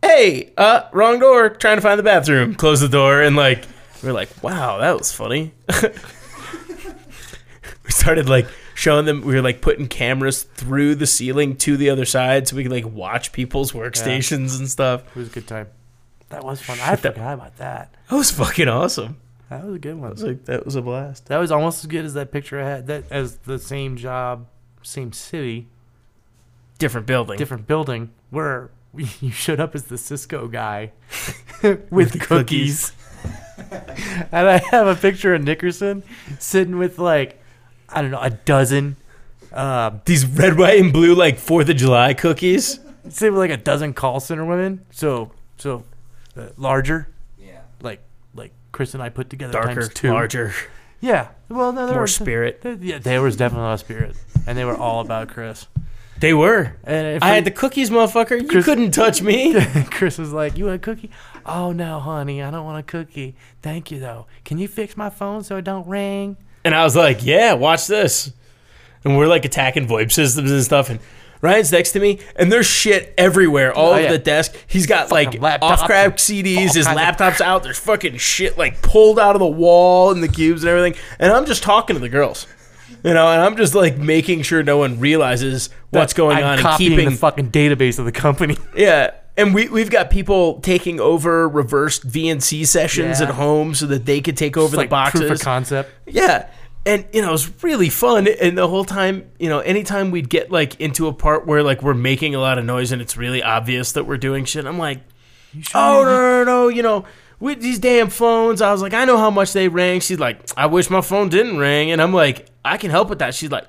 "Hey, 0.02 0.52
uh, 0.58 0.84
wrong 0.92 1.20
door. 1.20 1.50
Trying 1.50 1.78
to 1.78 1.82
find 1.82 1.98
the 2.00 2.04
bathroom." 2.04 2.56
Close 2.56 2.80
the 2.82 2.90
door, 2.90 3.22
and 3.22 3.36
like, 3.36 3.66
we're 4.04 4.14
like, 4.14 4.30
"Wow, 4.44 4.78
that 4.80 4.98
was 4.98 5.12
funny." 5.12 5.54
we 7.84 7.90
started 7.92 8.30
like 8.30 8.48
showing 8.76 9.06
them. 9.06 9.22
We 9.22 9.34
were 9.36 9.42
like 9.42 9.62
putting 9.62 9.88
cameras 9.88 10.44
through 10.44 10.96
the 10.96 11.08
ceiling 11.08 11.56
to 11.58 11.78
the 11.78 11.90
other 11.90 12.06
side, 12.06 12.48
so 12.48 12.56
we 12.56 12.64
could 12.64 12.72
like 12.72 12.88
watch 12.88 13.32
people's 13.32 13.72
workstations 13.72 14.58
and 14.60 14.70
stuff. 14.70 15.04
It 15.08 15.16
was 15.16 15.28
a 15.30 15.32
good 15.32 15.48
time. 15.48 15.68
That 16.30 16.44
was 16.44 16.62
fun. 16.62 16.80
I 16.82 16.92
Shit, 16.92 17.02
that- 17.04 17.14
forgot 17.16 17.34
about 17.34 17.58
that. 17.58 17.94
That 18.10 18.16
was 18.16 18.32
fucking 18.32 18.68
awesome. 18.68 19.18
That 19.50 19.66
was 19.66 19.76
a 19.76 19.80
good 19.80 19.92
I 19.92 19.96
one. 19.96 20.12
was 20.12 20.24
like, 20.24 20.46
that 20.46 20.64
was 20.66 20.76
a 20.76 20.82
blast. 20.82 21.26
That 21.28 21.38
was 21.38 21.52
almost 21.52 21.84
as 21.84 21.88
good 21.88 22.06
as 22.06 22.14
that 22.14 22.32
picture 22.32 22.62
I 22.62 22.70
had. 22.70 22.88
That 22.88 23.04
as 23.12 23.36
the 23.40 23.60
same 23.60 23.98
job, 23.98 24.48
same 24.82 25.12
city, 25.12 25.68
Different 26.80 27.06
building. 27.06 27.38
different 27.38 27.68
building, 27.68 28.12
where 28.30 28.72
you 29.22 29.32
showed 29.32 29.60
up 29.60 29.76
as 29.76 29.84
the 29.86 29.98
Cisco 29.98 30.48
guy 30.48 30.92
with 31.90 32.12
the 32.12 32.20
cookies. 32.20 32.92
and 33.72 34.48
I 34.48 34.58
have 34.72 34.88
a 34.88 34.96
picture 34.96 35.34
of 35.34 35.44
Nickerson 35.44 36.04
sitting 36.40 36.78
with 36.78 36.98
like 37.00 37.42
I 37.90 38.02
don't 38.02 38.12
know 38.12 38.22
a 38.22 38.30
dozen, 38.32 38.96
uh, 39.54 39.92
These 40.06 40.26
red, 40.26 40.58
white, 40.58 40.80
and 40.80 40.92
blue 40.94 41.14
like 41.14 41.38
Fourth 41.38 41.70
of 41.70 41.76
July 41.78 42.14
cookies. 42.14 42.80
say 43.10 43.30
with 43.30 43.40
like 43.40 43.52
a 43.52 43.58
dozen 43.58 43.94
call 43.94 44.20
center 44.20 44.46
women. 44.46 44.86
So 44.92 45.32
so 45.58 45.84
uh, 46.38 46.48
larger, 46.58 47.08
Yeah. 47.40 47.62
like 47.82 48.02
like 48.34 48.52
Chris 48.72 48.94
and 48.94 49.04
I 49.04 49.10
put 49.10 49.30
together 49.30 49.54
Darker, 49.54 49.82
times 49.82 49.90
two. 49.94 50.12
larger, 50.12 50.54
Yeah. 51.02 51.28
Well, 51.50 51.74
no, 51.74 51.86
there 51.86 51.96
more 51.96 52.04
was, 52.04 52.16
spirit. 52.16 52.62
there- 52.62 52.78
yeah, 52.80 52.98
there 53.00 53.22
was 53.22 53.36
definitely 53.36 53.64
a 53.66 53.68
lot 53.68 53.74
of 53.74 53.80
spirit, 53.82 54.16
and 54.48 54.58
they 54.58 54.64
were 54.66 54.78
all 54.78 55.02
about 55.02 55.28
Chris. 55.30 55.68
They 56.22 56.34
were. 56.34 56.78
And 56.86 57.18
if 57.18 57.24
I 57.24 57.30
had 57.30 57.46
the 57.46 57.52
cookies, 57.52 57.90
motherfucker. 57.90 58.42
You 58.42 58.48
Chris- 58.48 58.64
couldn't 58.66 58.92
touch 58.92 59.22
me. 59.22 59.54
Chris 59.92 60.18
was 60.18 60.32
like, 60.32 60.58
"You 60.58 60.66
want 60.66 60.76
a 60.76 60.80
cookie? 60.80 61.12
Oh 61.46 61.72
no, 61.72 62.00
honey, 62.00 62.42
I 62.42 62.50
don't 62.52 62.64
want 62.64 62.80
a 62.80 62.84
cookie. 62.84 63.36
Thank 63.62 63.92
you 63.92 64.00
though. 64.00 64.28
Can 64.46 64.58
you 64.58 64.68
fix 64.68 64.96
my 64.96 65.10
phone 65.10 65.44
so 65.44 65.58
it 65.58 65.64
don't 65.66 65.88
ring?" 65.88 66.38
And 66.64 66.76
I 66.76 66.84
was 66.84 66.96
like, 66.96 67.26
yeah, 67.26 67.54
watch 67.54 67.88
this. 67.88 68.32
And 69.04 69.18
we're 69.18 69.26
like 69.28 69.46
attacking 69.46 69.88
VoIP 69.88 70.12
systems 70.12 70.52
and 70.52 70.64
stuff. 70.64 70.92
And 70.92 71.00
Ryan's 71.42 71.72
next 71.72 71.94
to 71.94 72.00
me, 72.00 72.20
and 72.36 72.52
there's 72.52 72.68
shit 72.68 73.16
everywhere, 73.18 73.74
all 73.74 73.88
Oh, 73.90 73.94
over 73.94 74.02
yeah. 74.04 74.12
the 74.12 74.20
desk. 74.20 74.56
He's 74.68 74.86
got 74.86 75.12
like 75.12 75.30
Fucking 75.30 75.42
laptops 75.42 75.62
off 75.64 75.86
crack 75.88 76.18
CDs, 76.18 76.76
his 76.76 76.86
kinds 76.86 76.88
of- 76.90 76.94
laptop's 76.98 77.42
out. 77.50 77.64
There's 77.64 77.80
fucking 77.80 78.18
shit 78.18 78.60
like 78.60 78.84
pulled 78.84 79.18
out 79.18 79.36
of 79.36 79.40
the 79.40 79.48
wall 79.48 80.12
and 80.12 80.22
the 80.22 80.28
cubes 80.28 80.62
and 80.64 80.70
everything. 80.70 81.02
And 81.18 81.32
I'm 81.34 81.48
just 81.48 81.64
talking 81.64 81.96
to 81.96 82.00
the 82.00 82.10
girls. 82.10 82.46
You 83.04 83.14
know, 83.14 83.28
and 83.28 83.42
I'm 83.42 83.58
just 83.58 83.74
like 83.74 83.98
making 83.98 84.44
sure 84.44 84.62
no 84.64 84.78
one 84.78 85.00
realizes 85.00 85.70
what's 85.90 86.14
going 86.14 86.38
I'm 86.38 86.44
on 86.44 86.52
and 86.54 86.62
copying 86.62 86.92
keeping 86.92 87.10
the 87.10 87.16
fucking 87.16 87.52
database 87.52 87.98
of 88.00 88.06
the 88.06 88.12
company. 88.12 88.58
yeah. 88.76 89.12
And 89.38 89.56
we, 89.56 89.70
we've 89.70 89.90
got 89.90 90.10
people 90.12 90.60
taking 90.60 91.00
over 91.00 91.48
reversed 91.50 92.08
VNC 92.08 92.68
sessions 92.68 93.20
Yeah. 93.20 93.30
at 93.30 93.34
home 93.36 93.74
so 93.74 93.88
that 93.88 94.06
they 94.06 94.22
could 94.22 94.38
take 94.38 94.56
over 94.58 94.66
It's 94.66 94.72
the 94.74 94.78
like 94.78 94.90
boxes. 94.90 95.22
proof 95.22 95.32
of 95.32 95.40
concept. 95.42 95.90
Yeah. 96.06 96.48
And 96.86 97.06
you 97.14 97.22
know, 97.22 97.30
it 97.30 97.32
was 97.32 97.64
really 97.64 97.90
fun. 97.90 98.28
And 98.28 98.58
the 98.58 98.68
whole 98.68 98.86
time, 98.86 99.32
you 99.40 99.50
know, 99.50 99.60
anytime 99.60 100.12
we'd 100.12 100.30
get 100.30 100.52
like 100.52 100.80
into 100.82 101.08
a 101.08 101.14
part 101.14 101.48
where 101.48 101.64
like 101.64 101.82
we're 101.82 101.94
making 101.94 102.36
a 102.36 102.40
lot 102.40 102.58
of 102.60 102.66
noise 102.66 102.92
and 102.92 103.02
it's 103.02 103.16
really 103.18 103.42
obvious 103.42 103.94
that 103.94 104.06
we're 104.06 104.18
doing 104.18 104.46
shit, 104.46 104.66
I'm 104.66 104.78
like, 104.80 105.00
oh 105.74 106.04
no, 106.04 106.06
no, 106.06 106.44
no, 106.44 106.44
no, 106.44 106.68
you 106.68 106.82
know, 106.84 107.06
with 107.42 107.60
these 107.60 107.80
damn 107.80 108.10
phones. 108.10 108.62
I 108.62 108.72
was 108.72 108.82
like, 108.82 108.94
I 108.94 109.04
know 109.04 109.18
how 109.18 109.30
much 109.30 109.52
they 109.52 109.68
ring. 109.68 110.00
She's 110.00 110.20
like, 110.20 110.40
I 110.56 110.68
wish 110.68 110.90
my 110.90 111.02
phone 111.02 111.28
didn't 111.28 111.58
ring. 111.58 111.92
And 111.92 112.02
I'm 112.02 112.14
like, 112.14 112.48
I 112.64 112.78
can 112.78 112.90
help 112.90 113.10
with 113.10 113.20
that. 113.20 113.36
She's 113.36 113.52
like, 113.52 113.68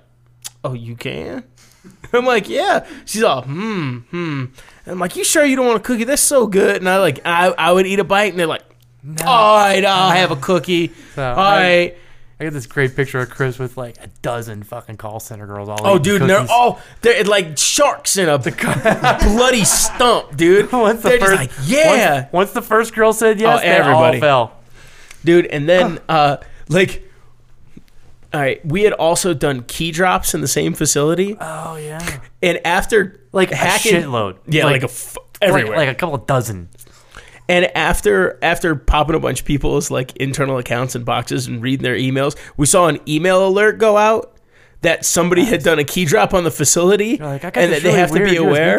Oh, 0.64 0.74
you 0.74 0.96
can? 0.96 1.44
I'm 2.12 2.24
like, 2.24 2.48
yeah. 2.48 2.86
She's 3.04 3.22
all, 3.22 3.42
hmm, 3.42 3.98
hmm. 4.10 4.44
And 4.84 4.92
I'm 4.92 4.98
like, 4.98 5.16
you 5.16 5.24
sure 5.24 5.44
you 5.44 5.56
don't 5.56 5.66
want 5.66 5.78
a 5.78 5.82
cookie? 5.82 6.04
That's 6.04 6.22
so 6.22 6.46
good. 6.46 6.76
And 6.76 6.88
I 6.88 6.98
like, 6.98 7.20
I, 7.24 7.48
I 7.48 7.72
would 7.72 7.86
eat 7.86 7.98
a 7.98 8.04
bite, 8.04 8.30
and 8.30 8.38
they're 8.38 8.46
like, 8.46 8.62
all 9.24 9.56
right, 9.56 9.84
I'll 9.84 10.12
have 10.12 10.30
a 10.30 10.36
cookie. 10.36 10.92
So, 11.14 11.24
all 11.24 11.36
right. 11.36 11.92
I 11.92 11.96
got 12.44 12.52
this 12.52 12.66
great 12.66 12.94
picture 12.96 13.18
of 13.20 13.30
Chris 13.30 13.58
with 13.58 13.76
like 13.76 13.96
a 14.02 14.08
dozen 14.22 14.62
fucking 14.62 14.96
call 14.96 15.20
center 15.20 15.46
girls 15.46 15.68
all. 15.68 15.78
Oh, 15.82 15.98
dude, 15.98 16.20
and 16.22 16.30
they're 16.30 16.46
all 16.50 16.80
they're 17.02 17.24
like 17.24 17.58
sharks 17.58 18.16
in 18.16 18.28
a 18.28 18.38
bloody 18.38 19.64
stump, 19.64 20.36
dude. 20.36 20.70
Once 20.72 21.02
the 21.02 21.08
they're 21.10 21.18
first, 21.20 21.50
just 21.50 21.58
like, 21.60 21.68
yeah, 21.68 22.14
Once, 22.14 22.32
once 22.32 22.50
the 22.52 22.62
first 22.62 22.94
girl 22.94 23.12
said 23.12 23.40
yes, 23.40 23.58
Oh, 23.58 23.62
they 23.62 23.68
everybody. 23.68 24.16
all 24.18 24.20
fell. 24.20 24.52
dude. 25.24 25.46
And 25.46 25.68
then, 25.68 25.98
uh, 26.08 26.38
like, 26.68 27.08
all 28.34 28.40
right, 28.40 28.64
we 28.64 28.82
had 28.82 28.92
also 28.94 29.34
done 29.34 29.62
key 29.64 29.90
drops 29.90 30.32
in 30.34 30.40
the 30.40 30.48
same 30.48 30.72
facility, 30.72 31.36
Oh 31.40 31.76
yeah, 31.76 32.20
and 32.42 32.60
after 32.64 33.20
like 33.32 33.50
hacking, 33.50 33.96
a 33.96 34.00
shitload. 34.00 34.38
yeah, 34.46 34.64
like, 34.64 34.82
a 34.82 34.86
f- 34.86 35.18
everywhere. 35.42 35.76
like, 35.76 35.86
like 35.88 35.96
a 35.96 35.98
couple 35.98 36.16
dozen. 36.18 36.68
And 37.48 37.74
after 37.76 38.38
after 38.42 38.74
popping 38.74 39.16
a 39.16 39.20
bunch 39.20 39.40
of 39.40 39.46
people's 39.46 39.90
like 39.90 40.16
internal 40.16 40.58
accounts 40.58 40.94
and 40.94 41.04
boxes 41.04 41.46
and 41.46 41.62
reading 41.62 41.82
their 41.82 41.96
emails, 41.96 42.36
we 42.56 42.66
saw 42.66 42.88
an 42.88 43.00
email 43.08 43.46
alert 43.46 43.78
go 43.78 43.96
out 43.96 44.36
that 44.82 45.04
somebody 45.04 45.44
had 45.44 45.62
done 45.62 45.78
a 45.78 45.84
key 45.84 46.04
drop 46.04 46.34
on 46.34 46.44
the 46.44 46.50
facility, 46.50 47.16
like, 47.16 47.44
and 47.44 47.72
that 47.72 47.82
they 47.82 47.88
really 47.88 47.98
have 47.98 48.10
to 48.12 48.24
be 48.24 48.36
aware. 48.36 48.78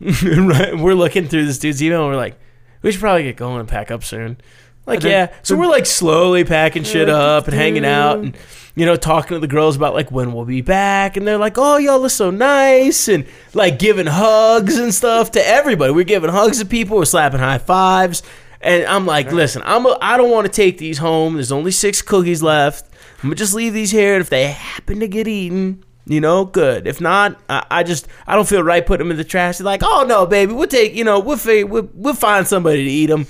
right, 0.00 0.78
we're 0.78 0.94
looking 0.94 1.28
through 1.28 1.44
this 1.44 1.58
dude's 1.58 1.82
email, 1.82 2.02
and 2.02 2.10
we're 2.10 2.16
like, 2.16 2.38
we 2.82 2.90
should 2.90 3.00
probably 3.00 3.24
get 3.24 3.36
going 3.36 3.60
and 3.60 3.68
pack 3.68 3.90
up 3.90 4.02
soon. 4.02 4.38
Like 4.86 5.00
then- 5.00 5.10
yeah, 5.10 5.34
so 5.42 5.56
we're 5.56 5.68
like 5.68 5.86
slowly 5.86 6.44
packing 6.44 6.84
shit 6.84 7.08
up 7.08 7.46
and 7.46 7.54
hanging 7.54 7.84
out 7.84 8.18
and 8.18 8.36
you 8.74 8.86
know 8.86 8.96
talking 8.96 9.36
to 9.36 9.38
the 9.38 9.46
girls 9.46 9.76
about 9.76 9.94
like 9.94 10.10
when 10.10 10.32
we'll 10.32 10.44
be 10.44 10.62
back 10.62 11.16
and 11.16 11.26
they're 11.26 11.38
like, 11.38 11.58
"Oh, 11.58 11.76
y'all 11.76 12.04
are 12.04 12.08
so 12.08 12.30
nice" 12.30 13.06
and 13.08 13.24
like 13.54 13.78
giving 13.78 14.06
hugs 14.06 14.78
and 14.78 14.92
stuff 14.94 15.32
to 15.32 15.46
everybody. 15.46 15.92
We're 15.92 16.04
giving 16.04 16.30
hugs 16.30 16.58
to 16.60 16.66
people, 16.66 16.96
we're 16.96 17.04
slapping 17.04 17.40
high 17.40 17.58
fives. 17.58 18.22
And 18.62 18.84
I'm 18.84 19.06
like, 19.06 19.32
"Listen, 19.32 19.62
I'm 19.64 19.86
a, 19.86 19.96
I 20.02 20.16
don't 20.16 20.30
want 20.30 20.46
to 20.46 20.52
take 20.52 20.78
these 20.78 20.98
home. 20.98 21.34
There's 21.34 21.52
only 21.52 21.70
6 21.70 22.02
cookies 22.02 22.42
left. 22.42 22.84
I'm 23.22 23.28
going 23.28 23.36
to 23.36 23.38
just 23.38 23.54
leave 23.54 23.72
these 23.74 23.90
here 23.90 24.14
and 24.14 24.20
if 24.22 24.28
they 24.30 24.48
happen 24.48 25.00
to 25.00 25.08
get 25.08 25.28
eaten, 25.28 25.82
you 26.06 26.20
know, 26.20 26.44
good. 26.46 26.86
If 26.86 27.00
not, 27.00 27.38
I, 27.48 27.64
I 27.70 27.82
just 27.82 28.06
I 28.26 28.34
don't 28.34 28.48
feel 28.48 28.62
right 28.62 28.84
putting 28.84 29.06
them 29.06 29.10
in 29.12 29.16
the 29.18 29.24
trash. 29.24 29.58
They're 29.58 29.64
like, 29.64 29.82
"Oh 29.84 30.04
no, 30.06 30.26
baby, 30.26 30.52
we'll 30.52 30.66
take, 30.66 30.94
you 30.94 31.04
know, 31.04 31.20
we'll 31.20 31.38
we'll, 31.66 31.88
we'll 31.94 32.14
find 32.14 32.46
somebody 32.46 32.84
to 32.84 32.90
eat 32.90 33.06
them." 33.06 33.26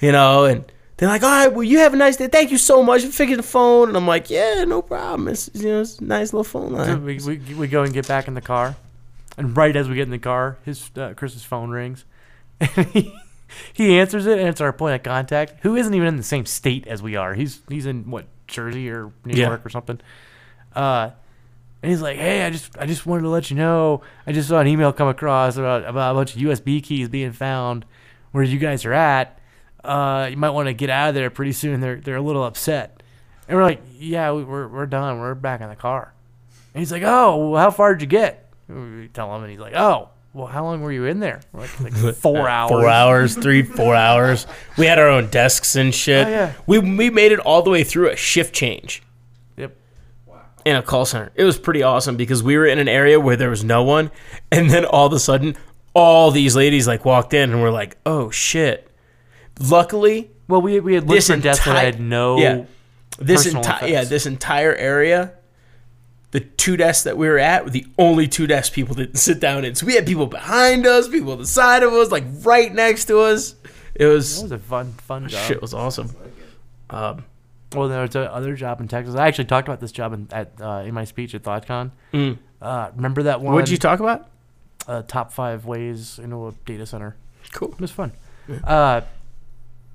You 0.00 0.12
know, 0.12 0.44
and 0.44 0.64
they're 0.96 1.08
like, 1.08 1.22
all 1.22 1.28
right, 1.30 1.52
well, 1.52 1.64
you 1.64 1.78
have 1.78 1.92
a 1.92 1.96
nice 1.96 2.16
day. 2.16 2.28
Thank 2.28 2.50
you 2.52 2.58
so 2.58 2.82
much 2.82 3.02
for 3.04 3.10
fixing 3.10 3.36
the 3.36 3.42
phone. 3.42 3.88
And 3.88 3.96
I'm 3.96 4.06
like, 4.06 4.30
yeah, 4.30 4.64
no 4.64 4.80
problem. 4.82 5.28
It's, 5.28 5.50
you 5.52 5.68
know, 5.68 5.80
it's 5.80 5.98
a 5.98 6.04
nice 6.04 6.32
little 6.32 6.44
phone 6.44 6.72
line. 6.72 7.04
we, 7.04 7.18
we, 7.18 7.38
we 7.54 7.66
go 7.68 7.82
and 7.82 7.92
get 7.92 8.06
back 8.06 8.28
in 8.28 8.34
the 8.34 8.40
car, 8.40 8.76
and 9.36 9.56
right 9.56 9.74
as 9.74 9.88
we 9.88 9.96
get 9.96 10.02
in 10.04 10.10
the 10.10 10.18
car, 10.18 10.56
his 10.64 10.90
uh, 10.96 11.14
Chris's 11.16 11.42
phone 11.42 11.70
rings, 11.70 12.04
and 12.60 12.86
he, 12.88 13.12
he 13.72 13.98
answers 13.98 14.26
it, 14.26 14.38
and 14.38 14.48
it's 14.48 14.60
our 14.60 14.72
point 14.72 14.94
of 14.94 15.02
contact, 15.02 15.54
who 15.62 15.74
isn't 15.76 15.92
even 15.94 16.06
in 16.08 16.16
the 16.16 16.22
same 16.22 16.46
state 16.46 16.86
as 16.86 17.02
we 17.02 17.16
are. 17.16 17.34
He's 17.34 17.60
he's 17.68 17.86
in 17.86 18.10
what 18.10 18.26
Jersey 18.46 18.88
or 18.90 19.10
New 19.24 19.34
Yeah. 19.36 19.48
York 19.48 19.66
or 19.66 19.70
something. 19.70 20.00
Uh, 20.74 21.10
and 21.82 21.90
he's 21.90 22.00
like, 22.02 22.16
"Hey, 22.16 22.44
I 22.46 22.50
just 22.50 22.78
I 22.78 22.86
just 22.86 23.04
wanted 23.06 23.22
to 23.22 23.28
let 23.28 23.50
you 23.50 23.56
know, 23.56 24.02
I 24.26 24.32
just 24.32 24.48
saw 24.48 24.58
an 24.60 24.66
email 24.68 24.92
come 24.92 25.08
across 25.08 25.56
about 25.56 25.84
about 25.84 26.12
a 26.12 26.14
bunch 26.14 26.34
of 26.36 26.40
USB 26.40 26.82
keys 26.82 27.08
being 27.08 27.32
found 27.32 27.84
where 28.32 28.42
you 28.44 28.58
guys 28.58 28.84
are 28.84 28.92
at. 28.92 29.38
Uh, 29.84 30.28
you 30.30 30.36
might 30.36 30.50
want 30.50 30.66
to 30.68 30.72
get 30.74 30.90
out 30.90 31.10
of 31.10 31.14
there 31.14 31.30
pretty 31.30 31.52
soon. 31.52 31.80
They're 31.80 31.96
they're 31.96 32.16
a 32.16 32.22
little 32.22 32.44
upset." 32.44 33.02
And 33.48 33.56
we're 33.56 33.64
like, 33.64 33.82
"Yeah, 33.98 34.32
we, 34.32 34.44
we're 34.44 34.68
we're 34.68 34.86
done. 34.86 35.18
We're 35.20 35.34
back 35.34 35.60
in 35.60 35.68
the 35.68 35.76
car." 35.76 36.12
And 36.74 36.80
he's 36.80 36.90
like, 36.92 37.02
"Oh, 37.04 37.50
well, 37.50 37.62
how 37.62 37.70
far 37.70 37.94
did 37.94 38.02
you 38.02 38.08
get?" 38.08 38.50
We 38.68 39.08
tell 39.12 39.34
him, 39.36 39.42
and 39.42 39.50
he's 39.50 39.60
like, 39.60 39.74
"Oh, 39.74 40.08
well, 40.32 40.46
how 40.46 40.64
long 40.64 40.80
were 40.80 40.90
you 40.92 41.04
in 41.04 41.20
there?" 41.20 41.40
We're 41.52 41.60
like, 41.60 41.80
like 41.80 42.14
four 42.14 42.48
hours. 42.48 42.70
Four 42.70 42.88
hours, 42.88 43.34
three, 43.36 43.62
four 43.62 43.94
hours. 43.94 44.46
We 44.78 44.86
had 44.86 44.98
our 44.98 45.08
own 45.08 45.28
desks 45.28 45.76
and 45.76 45.94
shit. 45.94 46.26
Oh, 46.26 46.30
yeah. 46.30 46.52
We 46.66 46.78
we 46.78 47.10
made 47.10 47.32
it 47.32 47.38
all 47.40 47.62
the 47.62 47.70
way 47.70 47.84
through 47.84 48.10
a 48.10 48.16
shift 48.16 48.54
change 48.54 49.02
Yep. 49.58 49.76
in 50.64 50.76
a 50.76 50.82
call 50.82 51.04
center. 51.04 51.30
It 51.34 51.44
was 51.44 51.58
pretty 51.58 51.82
awesome 51.82 52.16
because 52.16 52.42
we 52.42 52.56
were 52.56 52.66
in 52.66 52.78
an 52.78 52.88
area 52.88 53.20
where 53.20 53.36
there 53.36 53.50
was 53.50 53.62
no 53.62 53.82
one, 53.82 54.10
and 54.50 54.70
then 54.70 54.84
all 54.86 55.06
of 55.06 55.12
a 55.12 55.18
sudden, 55.20 55.56
all 55.92 56.30
these 56.30 56.56
ladies 56.56 56.88
like 56.88 57.04
walked 57.04 57.34
in, 57.34 57.52
and 57.52 57.60
we're 57.62 57.70
like, 57.70 57.98
oh 58.06 58.30
shit. 58.30 58.90
Luckily, 59.60 60.30
Well, 60.48 60.62
we 60.62 60.80
we 60.80 60.94
had 60.94 61.04
looked 61.04 61.14
This 61.16 61.28
for 61.28 61.36
desks 61.36 61.64
that 61.64 61.70
entire- 61.72 61.84
had 61.92 62.00
no. 62.00 62.38
yeah. 62.38 62.64
this 63.18 63.46
entire 63.46 63.88
yeah 63.88 64.04
this 64.04 64.26
entire 64.26 64.74
area 64.74 65.32
the 66.32 66.40
two 66.40 66.76
desks 66.76 67.04
that 67.04 67.16
we 67.16 67.28
were 67.28 67.38
at 67.38 67.62
were 67.64 67.70
the 67.70 67.86
only 67.96 68.26
two 68.26 68.44
desks 68.48 68.74
people 68.74 68.92
didn't 68.96 69.14
sit 69.16 69.38
down 69.38 69.64
in 69.64 69.72
so 69.76 69.86
we 69.86 69.94
had 69.94 70.04
people 70.04 70.26
behind 70.26 70.84
us 70.84 71.06
people 71.06 71.30
on 71.30 71.38
the 71.38 71.46
side 71.46 71.84
of 71.84 71.92
us 71.92 72.10
like 72.10 72.24
right 72.42 72.74
next 72.74 73.04
to 73.04 73.20
us 73.20 73.54
it 73.94 73.98
That 74.00 74.08
was 74.08 74.42
was 74.42 74.50
a 74.50 74.58
fun 74.58 74.92
fun 74.94 75.28
job. 75.28 75.46
shit 75.46 75.62
was 75.62 75.72
awesome 75.72 76.10
um, 76.90 77.24
Well, 77.72 77.88
there 77.88 78.02
was 78.02 78.14
another 78.16 78.54
job 78.56 78.80
in 78.80 78.88
Texas. 78.88 79.14
I 79.14 79.26
actually 79.28 79.46
talked 79.46 79.66
about 79.68 79.80
this 79.80 79.92
job 79.92 80.12
in, 80.12 80.26
at 80.32 80.52
uh, 80.60 80.82
in 80.84 80.92
my 80.94 81.04
speech 81.04 81.34
at 81.34 81.42
THOTCON. 81.44 81.90
mm. 82.12 82.38
Uh, 82.60 82.90
remember 82.96 83.22
that 83.24 83.40
one? 83.40 83.54
what'd 83.54 83.70
you 83.70 83.76
talk 83.78 84.00
about 84.00 84.28
uh, 84.88 85.02
top 85.02 85.32
five 85.32 85.64
ways 85.66 86.18
into 86.18 86.48
a 86.48 86.52
data 86.66 86.84
center. 86.86 87.14
cool 87.52 87.68
It 87.72 87.80
was 87.80 87.90
fun. 87.92 88.10
Uh, 88.64 89.02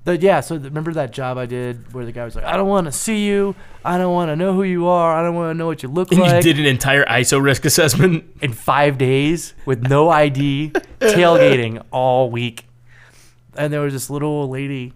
but 0.04 0.22
yeah, 0.22 0.40
so 0.40 0.56
the, 0.56 0.68
remember 0.68 0.92
that 0.94 1.10
job 1.10 1.36
I 1.36 1.46
did 1.46 1.92
where 1.92 2.04
the 2.04 2.12
guy 2.12 2.24
was 2.24 2.34
like, 2.34 2.44
"I 2.44 2.56
don't 2.56 2.68
want 2.68 2.86
to 2.86 2.92
see 2.92 3.26
you. 3.26 3.54
I 3.84 3.98
don't 3.98 4.14
want 4.14 4.30
to 4.30 4.36
know 4.36 4.54
who 4.54 4.62
you 4.62 4.86
are. 4.86 5.14
I 5.14 5.22
don't 5.22 5.34
want 5.34 5.50
to 5.50 5.54
know 5.54 5.66
what 5.66 5.82
you 5.82 5.88
look 5.90 6.10
and 6.12 6.20
like." 6.20 6.44
you 6.44 6.54
did 6.54 6.58
an 6.60 6.66
entire 6.66 7.04
iso 7.04 7.42
risk 7.42 7.64
assessment 7.64 8.24
in 8.40 8.52
five 8.52 8.96
days 8.96 9.54
with 9.66 9.82
no 9.88 10.08
ID, 10.08 10.70
tailgating 11.00 11.84
all 11.90 12.30
week. 12.30 12.66
And 13.56 13.72
there 13.72 13.80
was 13.80 13.92
this 13.92 14.08
little 14.08 14.30
old 14.30 14.50
lady. 14.50 14.94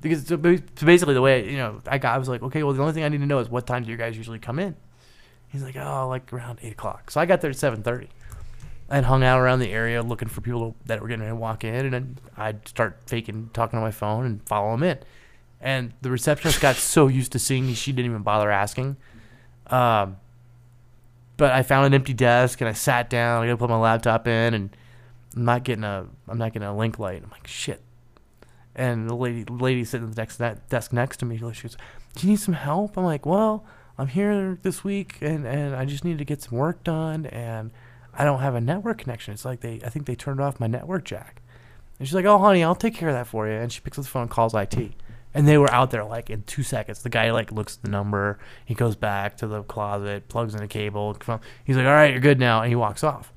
Because 0.00 0.26
so 0.26 0.36
ba- 0.36 0.62
so 0.76 0.86
basically 0.86 1.14
the 1.14 1.22
way 1.22 1.48
you 1.48 1.58
know 1.58 1.80
I 1.86 1.98
got 1.98 2.14
I 2.14 2.18
was 2.18 2.28
like 2.28 2.42
okay 2.42 2.62
well 2.62 2.72
the 2.72 2.80
only 2.80 2.94
thing 2.94 3.04
I 3.04 3.08
need 3.08 3.20
to 3.20 3.26
know 3.26 3.38
is 3.38 3.50
what 3.50 3.66
time 3.66 3.84
do 3.84 3.90
you 3.90 3.96
guys 3.98 4.16
usually 4.16 4.38
come 4.38 4.58
in? 4.58 4.74
He's 5.48 5.62
like 5.62 5.76
oh 5.76 6.08
like 6.08 6.32
around 6.32 6.58
eight 6.62 6.72
o'clock 6.72 7.10
so 7.10 7.20
I 7.20 7.26
got 7.26 7.40
there 7.42 7.50
at 7.50 7.56
seven 7.56 7.82
thirty, 7.82 8.08
and 8.90 9.06
hung 9.06 9.22
out 9.22 9.40
around 9.40 9.60
the 9.60 9.70
area 9.70 10.02
looking 10.02 10.28
for 10.28 10.40
people 10.40 10.74
that 10.86 11.00
were 11.00 11.08
getting 11.08 11.20
ready 11.20 11.30
to 11.30 11.36
walk 11.36 11.62
in 11.62 11.94
and 11.94 12.20
I'd 12.36 12.66
start 12.66 12.98
faking 13.06 13.50
talking 13.52 13.78
on 13.78 13.84
my 13.84 13.92
phone 13.92 14.26
and 14.26 14.46
follow 14.46 14.72
them 14.72 14.82
in, 14.82 14.98
and 15.60 15.92
the 16.02 16.10
receptionist 16.10 16.60
got 16.60 16.76
so 16.94 17.06
used 17.06 17.32
to 17.32 17.38
seeing 17.38 17.66
me 17.66 17.74
she 17.74 17.92
didn't 17.92 18.10
even 18.10 18.22
bother 18.22 18.50
asking, 18.50 18.96
um, 19.68 20.16
but 21.36 21.52
I 21.52 21.62
found 21.62 21.86
an 21.86 21.94
empty 21.94 22.12
desk 22.12 22.60
and 22.60 22.68
I 22.68 22.74
sat 22.74 23.08
down. 23.08 23.42
I 23.42 23.46
gotta 23.46 23.56
put 23.56 23.70
my 23.70 23.78
laptop 23.78 24.26
in, 24.26 24.52
and 24.52 24.76
I'm 25.34 25.44
not 25.46 25.64
getting 25.64 25.84
a 25.84 26.06
I'm 26.28 26.36
not 26.36 26.52
getting 26.52 26.68
a 26.68 26.76
link 26.76 26.98
light. 26.98 27.22
I'm 27.22 27.30
like 27.30 27.46
shit. 27.46 27.80
And 28.74 29.08
the 29.08 29.14
lady 29.14 29.44
lady 29.44 29.84
sitting 29.84 30.08
at 30.08 30.14
the 30.14 30.22
desk 30.22 30.38
that 30.38 30.68
desk 30.68 30.92
next 30.92 31.16
to 31.18 31.24
me, 31.24 31.36
she 31.36 31.42
goes, 31.42 31.76
"Do 32.14 32.26
you 32.26 32.32
need 32.32 32.40
some 32.40 32.54
help?" 32.54 32.98
I'm 32.98 33.04
like, 33.04 33.24
"Well, 33.24 33.64
I'm 33.96 34.08
here 34.08 34.58
this 34.62 34.84
week, 34.84 35.16
and 35.20 35.46
and 35.46 35.74
I 35.74 35.86
just 35.86 36.04
need 36.04 36.18
to 36.18 36.24
get 36.24 36.42
some 36.42 36.58
work 36.58 36.84
done, 36.84 37.24
and 37.26 37.70
I 38.20 38.24
don't 38.24 38.40
have 38.40 38.54
a 38.54 38.60
network 38.60 38.98
connection. 38.98 39.32
It's 39.32 39.44
like 39.46 39.60
they 39.60 39.80
I 39.84 39.88
think 39.88 40.04
they 40.04 40.14
turned 40.14 40.40
off 40.40 40.60
my 40.60 40.66
network 40.66 41.04
jack." 41.04 41.40
And 41.98 42.06
she's 42.06 42.14
like, 42.14 42.26
"Oh, 42.26 42.38
honey, 42.38 42.62
I'll 42.62 42.74
take 42.74 42.94
care 42.94 43.08
of 43.08 43.14
that 43.14 43.26
for 43.26 43.46
you." 43.48 43.54
And 43.54 43.72
she 43.72 43.80
picks 43.80 43.98
up 43.98 44.04
the 44.04 44.10
phone, 44.10 44.22
and 44.22 44.30
calls 44.30 44.54
IT. 44.54 44.92
And 45.32 45.46
they 45.48 45.56
were 45.58 45.70
out 45.70 45.90
there 45.90 46.04
like 46.04 46.28
in 46.28 46.42
two 46.42 46.62
seconds. 46.62 47.02
The 47.02 47.08
guy 47.08 47.30
like 47.30 47.50
looks 47.52 47.76
at 47.76 47.82
the 47.82 47.88
number. 47.90 48.38
He 48.64 48.74
goes 48.74 48.96
back 48.96 49.36
to 49.38 49.46
the 49.46 49.62
closet, 49.62 50.28
plugs 50.28 50.54
in 50.54 50.62
a 50.62 50.68
cable. 50.68 51.16
He's 51.64 51.76
like, 51.76 51.86
"All 51.86 51.92
right, 51.92 52.10
you're 52.10 52.20
good 52.20 52.38
now," 52.38 52.60
and 52.62 52.68
he 52.68 52.76
walks 52.76 53.02
off. 53.02 53.32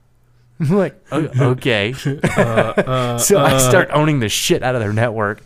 I'm 0.60 0.70
like, 0.70 0.94
"O- 1.10 1.30
okay. 1.52 1.94
Uh, 2.36 3.18
so 3.18 3.38
I 3.40 3.58
start 3.58 3.88
owning 3.92 4.20
the 4.20 4.28
shit 4.28 4.62
out 4.62 4.74
of 4.74 4.80
their 4.80 4.92
network. 4.92 5.42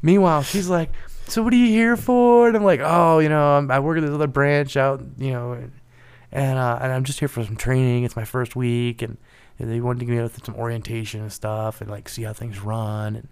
Meanwhile, 0.00 0.42
she's 0.44 0.68
like, 0.68 0.90
"So 1.26 1.42
what 1.42 1.52
are 1.52 1.56
you 1.56 1.66
here 1.66 1.96
for?" 1.96 2.46
And 2.48 2.56
I'm 2.56 2.64
like, 2.64 2.80
"Oh, 2.82 3.18
you 3.18 3.28
know, 3.28 3.56
I'm, 3.56 3.70
I 3.70 3.80
work 3.80 3.98
at 3.98 4.02
this 4.02 4.10
other 4.10 4.26
branch 4.26 4.76
out, 4.76 5.02
you 5.18 5.32
know, 5.32 5.52
and 5.52 5.72
and, 6.34 6.58
uh, 6.58 6.78
and 6.82 6.92
I'm 6.92 7.04
just 7.04 7.20
here 7.20 7.28
for 7.28 7.44
some 7.44 7.56
training. 7.56 8.02
It's 8.04 8.16
my 8.16 8.24
first 8.24 8.56
week, 8.56 9.00
and, 9.00 9.16
and 9.58 9.70
they 9.70 9.80
wanted 9.80 10.00
to 10.00 10.04
give 10.04 10.16
me 10.16 10.20
with 10.22 10.44
some 10.44 10.56
orientation 10.56 11.20
and 11.20 11.32
stuff, 11.32 11.80
and 11.80 11.88
like 11.88 12.08
see 12.08 12.24
how 12.24 12.32
things 12.32 12.60
run, 12.60 13.16
and 13.16 13.28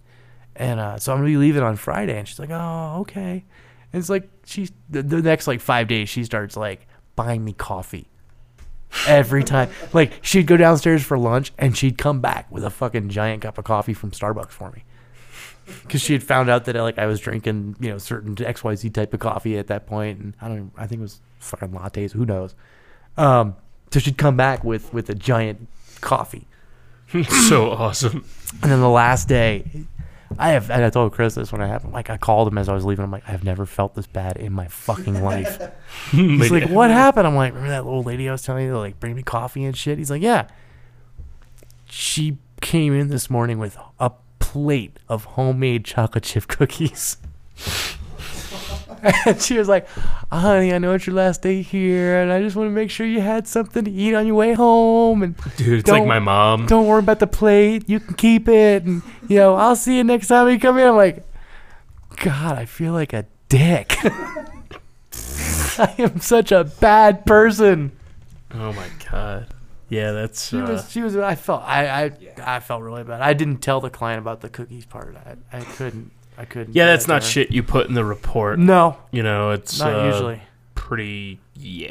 and 0.55 0.81
uh, 0.81 0.99
so 0.99 1.12
I'm 1.12 1.19
gonna 1.19 1.29
be 1.29 1.37
leaving 1.37 1.62
on 1.62 1.77
Friday." 1.77 2.17
And 2.17 2.27
she's 2.27 2.38
like, 2.38 2.51
"Oh, 2.51 2.99
okay." 3.01 3.45
And 3.93 4.01
it's 4.01 4.09
like 4.09 4.29
she's 4.47 4.71
the, 4.88 5.03
the 5.03 5.21
next 5.21 5.47
like 5.47 5.61
five 5.61 5.88
days, 5.88 6.09
she 6.09 6.25
starts 6.25 6.57
like 6.57 6.87
buying 7.17 7.45
me 7.45 7.53
coffee 7.53 8.09
every 9.07 9.45
time. 9.45 9.69
Like 9.93 10.12
she'd 10.23 10.47
go 10.47 10.57
downstairs 10.57 11.03
for 11.03 11.19
lunch 11.19 11.53
and 11.59 11.77
she'd 11.77 11.99
come 11.99 12.21
back 12.21 12.51
with 12.51 12.65
a 12.65 12.71
fucking 12.71 13.11
giant 13.11 13.43
cup 13.43 13.59
of 13.59 13.65
coffee 13.65 13.93
from 13.93 14.11
Starbucks 14.12 14.51
for 14.51 14.71
me. 14.71 14.85
Because 15.83 16.01
she 16.01 16.15
had 16.15 16.23
found 16.23 16.49
out 16.49 16.65
that 16.65 16.77
like 16.77 16.99
I 16.99 17.07
was 17.07 17.21
drinking, 17.21 17.77
you 17.79 17.91
know, 17.91 17.99
certain 17.99 18.37
X 18.43 18.65
Y 18.65 18.75
Z 18.75 18.91
type 18.91 19.12
of 19.12 19.21
coffee 19.21 19.59
at 19.59 19.67
that 19.67 19.87
point, 19.87 20.19
and 20.19 20.37
I 20.41 20.49
don't, 20.49 20.57
even, 20.57 20.71
I 20.77 20.87
think 20.87 21.01
it 21.01 21.03
was 21.03 21.21
fucking 21.41 21.71
lattes. 21.71 22.12
Who 22.12 22.25
knows? 22.25 22.55
Um, 23.16 23.57
so 23.90 24.01
she'd 24.01 24.18
come 24.18 24.37
back 24.37 24.64
with 24.64 24.92
with 24.92 25.11
a 25.11 25.14
giant 25.14 25.68
coffee, 26.01 26.46
so 27.48 27.70
awesome 27.70 28.25
and 28.61 28.70
then 28.70 28.81
the 28.81 28.88
last 28.88 29.29
day, 29.29 29.64
I 30.38 30.51
have, 30.51 30.70
and 30.70 30.85
I 30.85 30.90
told 30.90 31.12
Chris 31.12 31.35
this 31.35 31.53
when 31.53 31.61
I 31.61 31.66
happened. 31.66 31.92
Like 31.92 32.11
I 32.11 32.16
called 32.16 32.48
him 32.48 32.59
as 32.59 32.68
I 32.68 32.75
was 32.75 32.85
leaving. 32.85 33.05
I'm 33.05 33.11
like, 33.11 33.29
I've 33.29 33.44
never 33.44 33.66
felt 33.66 33.94
this 33.94 34.07
bad 34.07 34.37
in 34.37 34.53
my 34.53 34.66
fucking 34.66 35.22
life. 35.25 35.61
He's 36.11 36.51
like, 36.51 36.68
what 36.68 36.90
happened? 36.90 37.27
I'm 37.27 37.35
like, 37.35 37.55
remember 37.55 37.70
that 37.70 37.85
old 37.85 38.07
lady 38.07 38.29
I 38.29 38.33
was 38.33 38.42
telling 38.42 38.66
you 38.66 38.72
to 38.72 38.79
like 38.79 39.01
bring 39.01 39.14
me 39.14 39.22
coffee 39.22 39.64
and 39.64 39.77
shit? 39.77 39.98
He's 39.98 40.11
like, 40.11 40.22
yeah. 40.22 40.48
She 41.87 42.38
came 42.61 42.94
in 42.94 43.09
this 43.09 43.29
morning 43.29 43.59
with 43.59 43.77
a 43.98 44.12
plate 44.38 44.98
of 45.09 45.25
homemade 45.25 45.85
chocolate 45.85 46.25
chip 46.25 46.48
cookies. 46.48 47.16
and 49.27 49.41
she 49.41 49.59
was 49.59 49.69
like, 49.69 49.88
honey, 50.31 50.73
I 50.73 50.79
know 50.79 50.95
it's 50.95 51.07
your 51.07 51.17
last 51.17 51.43
day 51.43 51.62
here, 51.62 52.21
and 52.21 52.33
I 52.33 52.41
just 52.41 52.55
want 52.55 52.69
to 52.69 52.73
make 52.73 52.91
sure 52.91 53.07
you 53.07 53.21
had 53.21 53.49
something 53.49 53.85
to 53.85 53.91
eat 53.91 54.15
on 54.15 54.27
your 54.27 54.37
way 54.37 54.53
home. 54.53 55.23
And 55.23 55.37
dude 55.57 55.81
it's 55.81 55.91
like 55.91 56.07
my 56.07 56.19
mom 56.19 56.67
don't 56.67 56.87
worry 56.87 57.01
about 57.01 57.19
the 57.19 57.27
plate. 57.27 57.88
You 57.88 58.01
can 58.01 58.15
keep 58.15 58.49
it. 58.49 58.85
And, 58.85 59.03
you 59.29 59.37
know, 59.38 59.55
I'll 59.55 59.77
see 59.77 59.97
you 59.97 60.05
next 60.05 60.29
time 60.29 60.49
you 60.49 60.59
come 60.59 60.79
in. 60.79 60.87
I'm 60.87 60.97
like, 60.97 61.25
God, 62.17 62.59
I 62.59 62.65
feel 62.65 62.93
like 62.93 63.12
a 63.12 63.27
dick. 63.49 63.97
I 65.79 65.95
am 65.99 66.21
such 66.21 66.53
a 66.53 66.65
bad 66.65 67.27
person. 67.27 67.93
oh 68.55 68.73
my 68.73 68.87
god 69.11 69.47
yeah 69.93 70.12
that's 70.12 70.49
She 70.49 70.59
uh, 70.59 70.71
was, 70.71 70.91
she 70.91 71.03
was, 71.03 71.17
I 71.17 71.35
felt, 71.35 71.62
I, 71.65 72.05
I, 72.05 72.12
I 72.57 72.61
felt 72.61 72.83
really 72.83 73.05
bad. 73.05 73.21
I 73.21 73.35
didn't 73.35 73.59
tell 73.59 73.81
the 73.81 73.91
client 73.91 74.21
about 74.21 74.41
the 74.41 74.49
cookies 74.49 74.87
part. 74.87 75.15
I, 75.17 75.37
I 75.59 75.61
couldn't, 75.61 76.11
I 76.38 76.45
couldn't. 76.45 76.75
yeah 76.75 76.87
that's 76.87 77.07
not 77.09 77.23
shit 77.23 77.51
you 77.51 77.62
put 77.62 77.88
in 77.88 77.95
the 77.95 78.05
report 78.05 78.59
No, 78.59 78.97
you 79.11 79.23
know 79.23 79.51
it's 79.51 79.79
not 79.79 79.95
uh, 79.95 80.05
usually. 80.07 80.42
pretty 80.75 81.40
yeah 81.55 81.90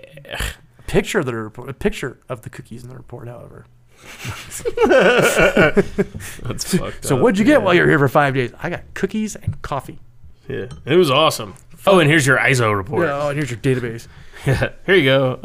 A 0.80 0.82
picture 0.88 1.20
of 1.20 1.26
the 1.26 1.36
report, 1.36 1.70
a 1.70 1.74
picture 1.74 2.18
of 2.28 2.42
the 2.42 2.50
cookies 2.50 2.84
in 2.84 2.90
the 2.90 2.96
report, 2.96 3.28
however. 3.28 3.66
That's 4.88 6.74
fucked 6.76 7.06
So 7.06 7.16
up, 7.16 7.22
what'd 7.22 7.38
you 7.40 7.46
get 7.46 7.52
yeah. 7.54 7.58
while 7.60 7.74
you're 7.74 7.88
here 7.88 8.00
for 8.00 8.08
five 8.08 8.34
days? 8.34 8.52
I 8.62 8.70
got 8.70 8.82
cookies 8.94 9.36
and 9.36 9.62
coffee. 9.62 10.00
Yeah, 10.48 10.66
it 10.86 10.96
was 10.96 11.10
awesome. 11.12 11.54
Oh, 11.88 12.00
and 12.00 12.10
here's 12.10 12.26
your 12.28 12.38
ISO 12.38 12.76
report. 12.76 13.08
Yeah, 13.08 13.24
oh, 13.24 13.30
and 13.30 13.38
here's 13.38 13.50
your 13.52 13.60
database. 13.60 14.08
Yeah, 14.46 14.70
here 14.88 14.96
you 14.96 15.04
go. 15.06 15.40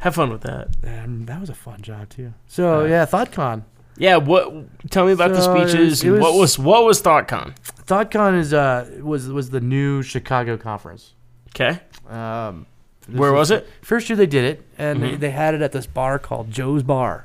Have 0.00 0.14
fun 0.14 0.28
with 0.30 0.42
that. 0.42 0.68
And 0.82 1.26
that 1.28 1.40
was 1.40 1.48
a 1.48 1.54
fun 1.54 1.80
job 1.80 2.10
too. 2.10 2.34
So 2.46 2.84
yeah, 2.84 3.06
THOTCON. 3.06 3.62
Yeah, 3.96 4.18
what? 4.18 4.52
Tell 4.90 5.06
me 5.06 5.12
about 5.12 5.30
the 5.30 5.40
So, 5.40 5.54
it 5.56 5.60
was- 5.60 5.70
speeches. 5.72 6.04
it 6.04 6.08
and 6.10 6.20
what 6.20 6.34
was- 6.34 6.58
was 6.58 6.58
what 6.58 6.84
was 6.84 7.00
THOTCON? 7.02 7.54
THOTCON 7.88 8.34
is 8.38 8.52
uh 8.54 8.98
was 9.02 9.28
was 9.28 9.50
the 9.50 9.60
new 9.60 10.02
Chicago 10.02 10.56
conference. 10.56 11.14
Okay, 11.54 11.80
Um, 12.08 12.66
where 13.10 13.30
is- 13.30 13.34
was 13.38 13.50
it? 13.50 13.68
First 13.82 14.08
year 14.10 14.16
they 14.16 14.26
did 14.26 14.44
it, 14.44 14.66
and 14.76 15.02
they, 15.02 15.12
Mhm. 15.12 15.20
they 15.20 15.30
had 15.30 15.54
it 15.54 15.62
at 15.62 15.72
this 15.72 15.86
bar 15.86 16.18
called 16.18 16.50
Joe's 16.50 16.82
Bar, 16.82 17.24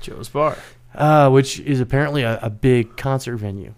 Joe's 0.00 0.28
Bar. 0.28 0.56
uh, 0.94 1.30
which 1.30 1.60
is 1.60 1.80
apparently 1.80 2.22
a, 2.22 2.38
a 2.42 2.50
big 2.50 2.96
concert 2.96 3.36
venue. 3.36 3.74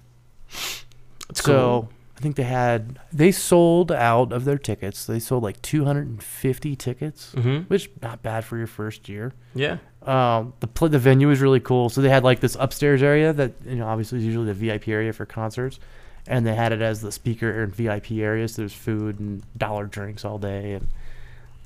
That's 1.29 1.42
so 1.45 1.53
cool. 1.87 1.92
I 2.16 2.21
think 2.23 2.37
they 2.37 2.42
had 2.45 2.99
they 3.12 3.33
sold 3.33 3.92
out 3.92 4.33
of 4.33 4.45
their 4.47 4.57
tickets. 4.59 5.05
They 5.07 5.18
sold 5.18 5.42
like 5.42 5.61
250 5.61 6.77
tickets, 6.77 7.33
Mm-hmm. 7.37 7.64
which 7.68 7.90
not 8.01 8.23
bad 8.23 8.45
for 8.45 8.57
your 8.57 8.66
first 8.66 9.09
year. 9.09 9.33
Yeah. 9.55 9.77
Um, 10.07 10.55
the 10.61 10.66
pl- 10.68 10.88
the 10.88 10.99
venue 10.99 11.29
was 11.29 11.40
really 11.40 11.61
cool. 11.61 11.90
So 11.90 12.01
they 12.01 12.09
had 12.09 12.25
like 12.25 12.40
this 12.40 12.57
upstairs 12.59 13.03
area 13.03 13.33
that 13.35 13.53
you 13.66 13.77
know 13.77 13.87
obviously 13.87 14.18
is 14.18 14.25
usually 14.25 14.47
the 14.47 14.55
VIP 14.55 14.88
area 14.88 15.12
for 15.12 15.27
concerts, 15.27 15.79
and 16.26 16.46
they 16.46 16.54
had 16.54 16.72
it 16.72 16.80
as 16.80 17.00
the 17.00 17.12
speaker 17.12 17.62
and 17.62 17.74
VIP 17.74 18.12
area. 18.12 18.48
So 18.48 18.62
there's 18.62 18.72
food 18.72 19.18
and 19.20 19.42
dollar 19.56 19.87
drinks 19.87 20.24
all 20.24 20.38
day, 20.38 20.74
and 20.74 20.88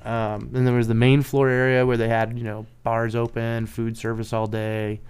um, 0.05 0.49
then 0.53 0.64
there 0.64 0.75
was 0.75 0.88
the 0.88 0.95
main 0.95 1.23
floor 1.23 1.49
area 1.49 1.85
where 1.85 1.97
they 1.97 2.09
had 2.09 2.37
you 2.38 2.45
know 2.45 2.66
bars 2.83 3.14
open, 3.14 3.66
food 3.66 3.97
service 3.97 4.33
all 4.33 4.47
day. 4.47 5.01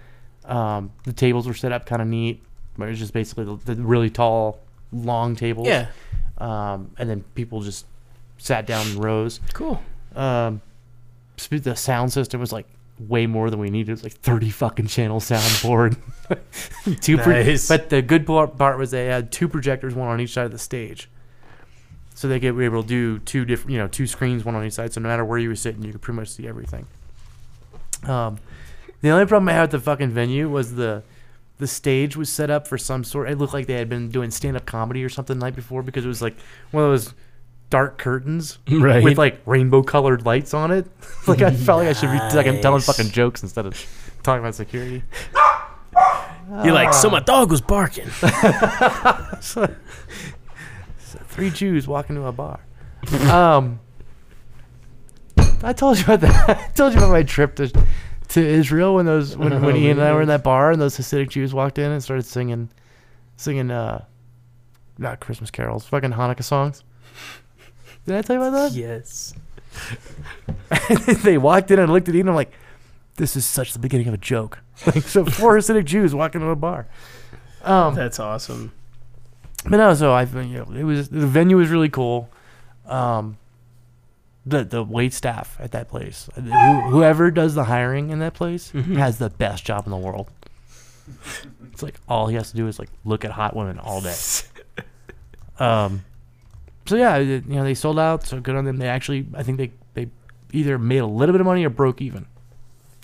Um, 0.45 0.91
the 1.03 1.13
tables 1.13 1.47
were 1.47 1.53
set 1.53 1.71
up 1.71 1.85
kind 1.85 2.01
of 2.01 2.07
neat, 2.07 2.41
but 2.77 2.85
it 2.85 2.91
was 2.91 2.99
just 2.99 3.13
basically 3.13 3.45
the, 3.45 3.75
the 3.75 3.81
really 3.81 4.09
tall, 4.09 4.59
long 4.91 5.35
tables. 5.35 5.67
Yeah. 5.67 5.87
Um, 6.37 6.91
and 6.97 7.09
then 7.09 7.23
people 7.35 7.61
just 7.61 7.85
sat 8.37 8.65
down 8.65 8.87
in 8.87 8.99
rows. 8.99 9.39
Cool. 9.53 9.81
Um, 10.15 10.61
the 11.49 11.75
sound 11.75 12.13
system 12.13 12.39
was 12.39 12.51
like 12.51 12.65
way 12.99 13.27
more 13.27 13.49
than 13.49 13.59
we 13.59 13.69
needed. 13.69 13.89
It 13.89 13.93
was 13.93 14.03
like 14.03 14.13
30 14.13 14.49
fucking 14.49 14.87
channel 14.87 15.19
soundboard. 15.19 15.97
two 17.01 17.17
pro- 17.17 17.43
Nice. 17.43 17.67
but 17.67 17.89
the 17.89 18.01
good 18.01 18.25
part 18.25 18.57
part 18.57 18.77
was 18.77 18.91
they 18.91 19.05
had 19.05 19.31
two 19.31 19.47
projectors, 19.47 19.93
one 19.95 20.07
on 20.07 20.19
each 20.19 20.33
side 20.33 20.45
of 20.45 20.51
the 20.51 20.57
stage. 20.57 21.09
So 22.15 22.27
they 22.27 22.39
could 22.39 22.57
be 22.57 22.65
able 22.65 22.81
to 22.81 22.87
do 22.87 23.19
two 23.19 23.45
different, 23.45 23.71
you 23.73 23.77
know, 23.77 23.87
two 23.87 24.07
screens, 24.07 24.43
one 24.43 24.55
on 24.55 24.65
each 24.65 24.73
side. 24.73 24.91
So 24.93 24.99
no 25.01 25.07
matter 25.07 25.23
where 25.23 25.37
you 25.37 25.49
were 25.49 25.55
sitting, 25.55 25.83
you 25.83 25.91
could 25.91 26.01
pretty 26.01 26.15
much 26.19 26.29
see 26.29 26.47
everything. 26.47 26.87
Um, 28.03 28.37
the 29.01 29.09
only 29.11 29.25
problem 29.25 29.49
I 29.49 29.53
had 29.53 29.61
with 29.61 29.71
the 29.71 29.79
fucking 29.79 30.09
venue 30.09 30.49
was 30.49 30.75
the 30.75 31.03
the 31.59 31.67
stage 31.67 32.15
was 32.15 32.29
set 32.29 32.49
up 32.49 32.67
for 32.67 32.77
some 32.77 33.03
sort. 33.03 33.29
It 33.29 33.37
looked 33.37 33.53
like 33.53 33.65
they 33.67 33.73
had 33.75 33.89
been 33.89 34.09
doing 34.09 34.29
stand 34.31 34.55
up 34.57 34.65
comedy 34.65 35.03
or 35.03 35.09
something 35.09 35.37
the 35.39 35.45
night 35.45 35.55
before 35.55 35.81
because 35.81 36.05
it 36.05 36.07
was 36.07 36.21
like 36.21 36.35
one 36.71 36.83
of 36.83 36.89
those 36.91 37.13
dark 37.69 37.97
curtains 37.97 38.59
Right. 38.69 39.03
with 39.03 39.17
like 39.17 39.41
rainbow 39.45 39.83
colored 39.83 40.25
lights 40.25 40.53
on 40.53 40.71
it. 40.71 40.87
like 41.27 41.41
I 41.41 41.51
felt 41.51 41.79
like 41.79 41.89
I 41.89 41.93
should 41.93 42.11
be 42.11 42.17
like 42.35 42.47
I'm 42.47 42.61
telling 42.61 42.81
fucking 42.81 43.09
jokes 43.09 43.43
instead 43.43 43.65
of 43.65 43.75
talking 44.23 44.39
about 44.39 44.55
security. 44.55 45.03
You're 46.63 46.73
like, 46.73 46.93
so 46.93 47.09
my 47.09 47.19
dog 47.19 47.51
was 47.51 47.59
barking. 47.59 48.07
So 49.41 49.69
three 51.25 51.49
Jews 51.49 51.87
walking 51.87 52.15
into 52.15 52.27
a 52.27 52.31
bar. 52.31 52.59
Um, 53.29 53.79
I 55.63 55.73
told 55.73 55.97
you 55.97 56.03
about 56.05 56.21
that. 56.21 56.49
I 56.49 56.67
told 56.73 56.93
you 56.93 56.99
about 56.99 57.11
my 57.11 57.23
trip 57.23 57.55
to 57.55 57.67
to 58.29 58.45
Israel 58.45 58.95
when 58.95 59.05
those 59.05 59.35
when, 59.37 59.49
when 59.61 59.75
Oh, 59.75 59.77
Ian 59.77 59.99
and 59.99 60.07
I 60.07 60.13
were 60.13 60.21
in 60.21 60.27
that 60.29 60.43
bar 60.43 60.71
and 60.71 60.81
those 60.81 60.97
Hasidic 60.97 61.29
Jews 61.29 61.53
walked 61.53 61.77
in 61.77 61.91
and 61.91 62.01
started 62.03 62.23
singing 62.25 62.69
singing 63.37 63.69
uh 63.71 64.05
not 64.97 65.19
Christmas 65.19 65.51
carols, 65.51 65.85
fucking 65.85 66.11
Hanukkah 66.11 66.43
songs. 66.43 66.83
Did 68.07 68.15
I 68.15 68.21
tell 68.23 68.37
you 68.37 68.41
about 68.41 68.51
that? 68.57 68.71
yes. 68.71 69.33
they 71.23 71.37
walked 71.37 71.69
in 71.71 71.77
and 71.79 71.91
looked 71.91 72.09
at 72.09 72.15
Ian. 72.15 72.29
I'm 72.29 72.35
like, 72.35 72.51
this 73.17 73.35
is 73.35 73.45
such 73.45 73.73
the 73.73 73.79
beginning 73.79 74.07
of 74.07 74.13
a 74.13 74.17
joke. 74.17 74.59
Like, 74.85 75.03
so 75.03 75.25
four 75.25 75.55
Hasidic 75.57 75.85
Jews 75.85 76.13
walking 76.15 76.39
into 76.41 76.51
a 76.51 76.55
bar. 76.55 76.87
Um, 77.63 77.95
That's 77.95 78.19
awesome. 78.19 78.71
but 79.63 79.77
no, 79.77 79.93
so 79.95 80.13
I 80.13 80.25
think 80.25 80.51
you 80.51 80.59
know, 80.59 80.71
it 80.79 80.83
was 80.83 81.09
the 81.09 81.25
venue 81.27 81.57
was 81.57 81.69
really 81.69 81.89
cool. 81.89 82.29
Um, 82.85 83.37
the 84.45 84.63
the 84.63 84.83
wait 84.83 85.13
staff 85.13 85.57
at 85.59 85.71
that 85.71 85.89
place, 85.89 86.29
who, 86.35 86.41
whoever 86.91 87.31
does 87.31 87.55
the 87.55 87.63
hiring 87.65 88.11
in 88.11 88.19
that 88.19 88.33
place, 88.35 88.71
Mhm. 88.71 88.95
has 88.97 89.17
the 89.17 89.29
best 89.31 89.65
job 89.65 89.85
in 89.87 89.91
the 89.91 89.97
world. 89.97 90.29
It's 91.73 91.81
like 91.83 91.95
all 92.07 92.27
he 92.27 92.35
has 92.35 92.51
to 92.51 92.55
do 92.55 92.67
is 92.67 92.77
like 92.79 92.89
look 93.03 93.25
at 93.25 93.31
hot 93.31 93.55
women 93.55 93.79
all 93.79 93.99
day. 93.99 94.15
Um, 95.59 96.05
so 96.87 96.95
yeah, 96.95 97.17
you 97.17 97.41
know 97.47 97.63
they 97.63 97.73
sold 97.73 97.99
out, 97.99 98.25
so 98.25 98.39
good 98.39 98.55
on 98.55 98.65
them. 98.65 98.77
They 98.77 98.87
actually, 98.87 99.27
I 99.35 99.43
think 99.43 99.57
they 99.57 99.71
they 99.93 100.09
either 100.53 100.77
made 100.77 100.99
a 100.99 101.05
little 101.05 101.33
bit 101.33 101.41
of 101.41 101.45
money 101.45 101.63
or 101.65 101.69
broke 101.69 102.01
even. 102.01 102.25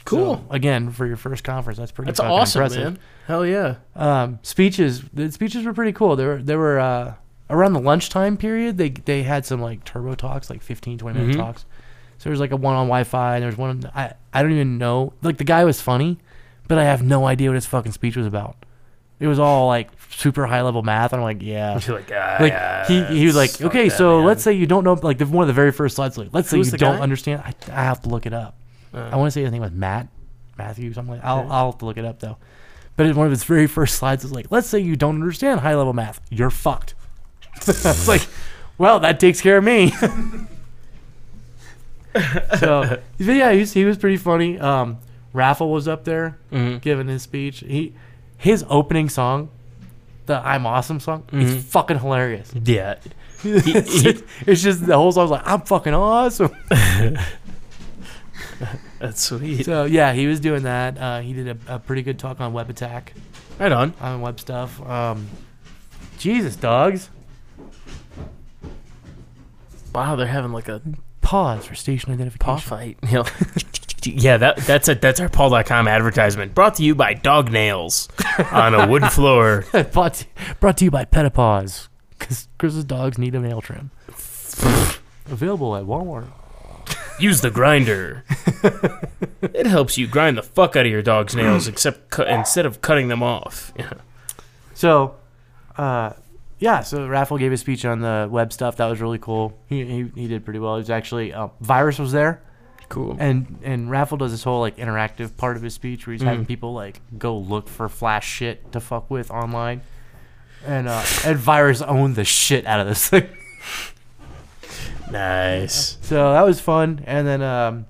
Cool. 0.05 0.35
So, 0.35 0.45
again, 0.53 0.91
for 0.91 1.05
your 1.05 1.15
first 1.15 1.43
conference, 1.43 1.79
that's 1.79 1.91
pretty. 1.91 2.07
That's 2.09 2.19
awesome, 2.19 2.61
impressive. 2.63 2.83
man. 2.93 2.99
Hell 3.27 3.45
yeah. 3.45 3.75
Um, 3.95 4.39
speeches. 4.41 5.01
The 5.13 5.31
speeches 5.31 5.63
were 5.65 5.73
pretty 5.73 5.93
cool. 5.93 6.15
They 6.15 6.25
were 6.25 6.41
they 6.41 6.55
were 6.57 6.79
uh, 6.79 7.13
around 7.49 7.73
the 7.73 7.79
lunchtime 7.79 8.35
period. 8.37 8.77
They 8.77 8.89
they 8.89 9.23
had 9.23 9.45
some 9.45 9.61
like 9.61 9.85
turbo 9.85 10.15
talks, 10.15 10.49
like 10.49 10.61
15, 10.61 10.97
20 10.97 11.19
minute 11.19 11.35
Mhm. 11.35 11.39
talks. 11.39 11.61
So 12.17 12.25
there 12.25 12.31
was 12.31 12.39
like 12.41 12.51
a 12.51 12.57
one 12.57 12.75
on 12.75 12.87
Wi-Fi. 12.87 13.35
And 13.35 13.41
there 13.43 13.49
was 13.49 13.57
one. 13.57 13.89
I 13.95 14.13
I 14.33 14.41
don't 14.41 14.51
even 14.51 14.77
know. 14.77 15.13
Like 15.21 15.37
the 15.37 15.43
guy 15.45 15.63
was 15.63 15.79
funny, 15.79 16.17
but 16.67 16.77
I 16.77 16.83
have 16.83 17.01
no 17.01 17.25
idea 17.25 17.49
what 17.49 17.55
his 17.55 17.65
fucking 17.65 17.93
speech 17.93 18.17
was 18.17 18.27
about. 18.27 18.57
It 19.23 19.27
was 19.27 19.39
all 19.39 19.67
like 19.67 19.89
super 20.09 20.45
high 20.45 20.61
level 20.63 20.81
math. 20.81 21.13
And 21.13 21.21
I'm 21.21 21.23
like, 21.23 21.41
yeah. 21.41 21.79
You're 21.87 21.95
like, 21.95 22.11
ah, 22.13 22.37
Like 22.41 22.51
yeah, 22.51 22.85
he, 22.85 23.03
he 23.19 23.25
was 23.25 23.37
like, 23.37 23.61
okay, 23.61 23.87
that, 23.87 23.95
so 23.95 24.17
man." 24.17 24.27
let's 24.27 24.43
say 24.43 24.51
you 24.51 24.67
don't 24.67 24.83
know, 24.83 24.93
like 24.95 25.17
the, 25.17 25.25
one 25.25 25.43
of 25.43 25.47
the 25.47 25.53
very 25.53 25.71
first 25.71 25.95
slides, 25.95 26.17
like 26.17 26.33
let's 26.33 26.49
say 26.49 26.57
Who's 26.57 26.73
you 26.73 26.77
don't 26.77 26.97
guy? 26.97 27.01
understand. 27.01 27.41
I, 27.41 27.53
I 27.71 27.83
have 27.85 28.01
to 28.01 28.09
look 28.09 28.25
it 28.25 28.33
up. 28.33 28.57
Uh, 28.93 29.09
I 29.11 29.15
want 29.15 29.27
to 29.27 29.31
say 29.31 29.43
his 29.43 29.51
name 29.53 29.61
was 29.61 29.71
Matt, 29.71 30.09
Matthew, 30.57 30.91
or 30.91 30.93
something 30.93 31.15
like. 31.15 31.23
I'll 31.23 31.39
Okay. 31.39 31.49
I'll 31.49 31.71
have 31.71 31.79
to 31.79 31.85
look 31.85 31.97
it 31.97 32.03
up 32.03 32.19
though. 32.19 32.37
But 32.97 33.05
in 33.05 33.15
one 33.15 33.27
of 33.27 33.31
his 33.31 33.45
very 33.45 33.67
first 33.67 33.95
slides 33.95 34.25
is 34.25 34.33
like, 34.33 34.51
let's 34.51 34.67
say 34.67 34.79
you 34.79 34.97
don't 34.97 35.15
understand 35.15 35.61
high 35.61 35.75
level 35.75 35.93
math, 35.93 36.19
you're 36.29 36.49
fucked. 36.49 36.95
it's 37.55 38.07
like, 38.09 38.27
well, 38.77 38.99
that 38.99 39.21
takes 39.21 39.39
care 39.39 39.59
of 39.59 39.63
me. 39.63 39.91
so 42.59 42.99
yeah, 43.17 43.51
he 43.53 43.59
was, 43.61 43.71
he 43.73 43.85
was 43.85 43.97
pretty 43.97 44.17
funny. 44.17 44.59
Um, 44.59 44.99
Rafal 45.33 45.71
was 45.71 45.87
up 45.87 46.03
there 46.03 46.37
mhm. 46.51 46.81
giving 46.81 47.07
his 47.07 47.23
speech. 47.23 47.59
He 47.61 47.93
his 48.43 48.65
opening 48.69 49.09
song, 49.09 49.49
the 50.25 50.35
"I'm 50.45 50.65
Awesome" 50.65 50.99
song, 50.99 51.23
Mhm. 51.31 51.41
is 51.41 51.63
fucking 51.65 51.99
hilarious. 51.99 52.51
Yeah. 52.53 52.95
it's, 53.43 54.01
just, 54.03 54.23
it's 54.45 54.61
just 54.61 54.85
the 54.85 54.95
whole 54.97 55.11
song's 55.11 55.31
like, 55.31 55.41
"I'm 55.45 55.61
fucking 55.61 55.93
awesome." 55.93 56.51
That's 58.99 59.21
sweet. 59.21 59.65
So 59.65 59.85
yeah, 59.85 60.13
he 60.13 60.27
was 60.27 60.39
doing 60.39 60.63
that. 60.63 60.97
Uh, 60.97 61.19
he 61.21 61.33
did 61.33 61.47
a, 61.67 61.75
a 61.75 61.79
pretty 61.79 62.01
good 62.03 62.17
talk 62.19 62.39
on 62.39 62.53
web 62.53 62.69
attack, 62.69 63.13
Right 63.59 63.71
on. 63.71 63.93
on 63.99 64.21
web 64.21 64.39
stuff. 64.39 64.81
Um, 64.87 65.27
Jesus, 66.17 66.55
dogs. 66.55 67.09
Wow, 69.93 70.15
they're 70.15 70.25
having 70.27 70.53
like 70.53 70.69
a 70.69 70.81
Pause 71.23 71.65
for 71.65 71.75
station 71.75 72.11
identification. 72.13 72.45
paw 72.45 72.57
fight. 72.57 72.97
You 73.09 73.13
know? 73.19 73.25
yeah, 74.03 74.37
that 74.37 74.57
that's 74.57 74.87
a 74.89 74.95
that's 74.95 75.19
our 75.19 75.29
PaulDotCom 75.29 75.89
advertisement. 75.89 76.53
Brought 76.53 76.75
to 76.75 76.83
you 76.83 76.93
by 76.93 77.13
Dog 77.13 77.51
Nails 77.51 78.09
on 78.51 78.75
a 78.75 78.85
wooden 78.87 79.09
floor. 79.19 79.65
brought, 79.91 80.13
to, 80.15 80.25
brought 80.59 80.77
to 80.77 80.85
you 80.85 80.91
by 80.91 81.05
Petapaws, 81.05 81.87
because 82.19 82.47
Chris's 82.59 82.83
dogs 82.83 83.17
need 83.17 83.33
a 83.35 83.39
nail 83.39 83.61
trim. 83.61 83.91
Available 85.31 85.75
at 85.75 85.85
Walmart. 85.85 86.27
Use 87.19 87.41
the 87.41 87.49
grinder. 87.51 88.25
it 89.41 89.65
helps 89.67 89.97
you 89.97 90.07
grind 90.07 90.37
the 90.37 90.43
fuck 90.43 90.75
out 90.75 90.85
of 90.85 90.91
your 90.91 91.01
dog's 91.01 91.35
nails, 91.35 91.67
except 91.67 92.09
cu- 92.09 92.23
instead 92.23 92.65
of 92.65 92.81
cutting 92.81 93.07
them 93.07 93.23
off. 93.23 93.71
Yeah. 93.77 93.93
So, 94.73 95.15
uh, 95.77 96.13
yeah, 96.63 96.79
so 96.81 96.99
Rafal 97.09 97.37
gave 97.37 97.51
a 97.51 97.57
speech 97.57 97.83
on 97.83 97.99
the 97.99 98.27
web 98.31 98.53
stuff. 98.53 98.77
That 98.77 98.85
was 98.85 99.01
really 99.01 99.17
cool. 99.19 99.57
He, 99.67 99.83
he, 99.85 100.11
he 100.15 100.27
did 100.29 100.45
pretty 100.45 100.59
well. 100.59 100.75
He 100.75 100.79
was 100.79 100.89
actually, 100.89 101.33
uh, 101.33 101.49
Virus 101.59 101.99
was 101.99 102.13
there. 102.13 102.41
Cool. 102.87 103.17
And 103.19 103.59
and 103.63 103.89
Rafal 103.89 104.17
does 104.19 104.31
this 104.31 104.43
whole 104.43 104.59
like 104.61 104.77
interactive 104.77 105.35
part 105.35 105.57
of 105.57 105.63
his 105.63 105.73
speech 105.73 106.05
where 106.05 106.13
he's 106.13 106.21
having 106.21 106.45
Mm. 106.45 106.47
people 106.47 106.73
like 106.73 107.01
go 107.17 107.35
look 107.37 107.67
for 107.67 107.89
flash 107.89 108.25
shit 108.29 108.71
to 108.71 108.79
fuck 108.79 109.09
with 109.09 109.31
online. 109.31 109.81
And 110.65 110.87
uh 110.87 111.03
and 111.25 111.37
Virus 111.37 111.81
owned 111.81 112.15
the 112.15 112.23
shit 112.23 112.65
out 112.67 112.79
of 112.79 112.87
this 112.87 113.07
thing. 113.09 113.27
Nice. 115.11 115.97
So 116.01 116.33
that 116.33 116.41
was 116.45 116.59
fun. 116.59 117.03
And 117.05 117.27
then 117.27 117.41
um 117.41 117.85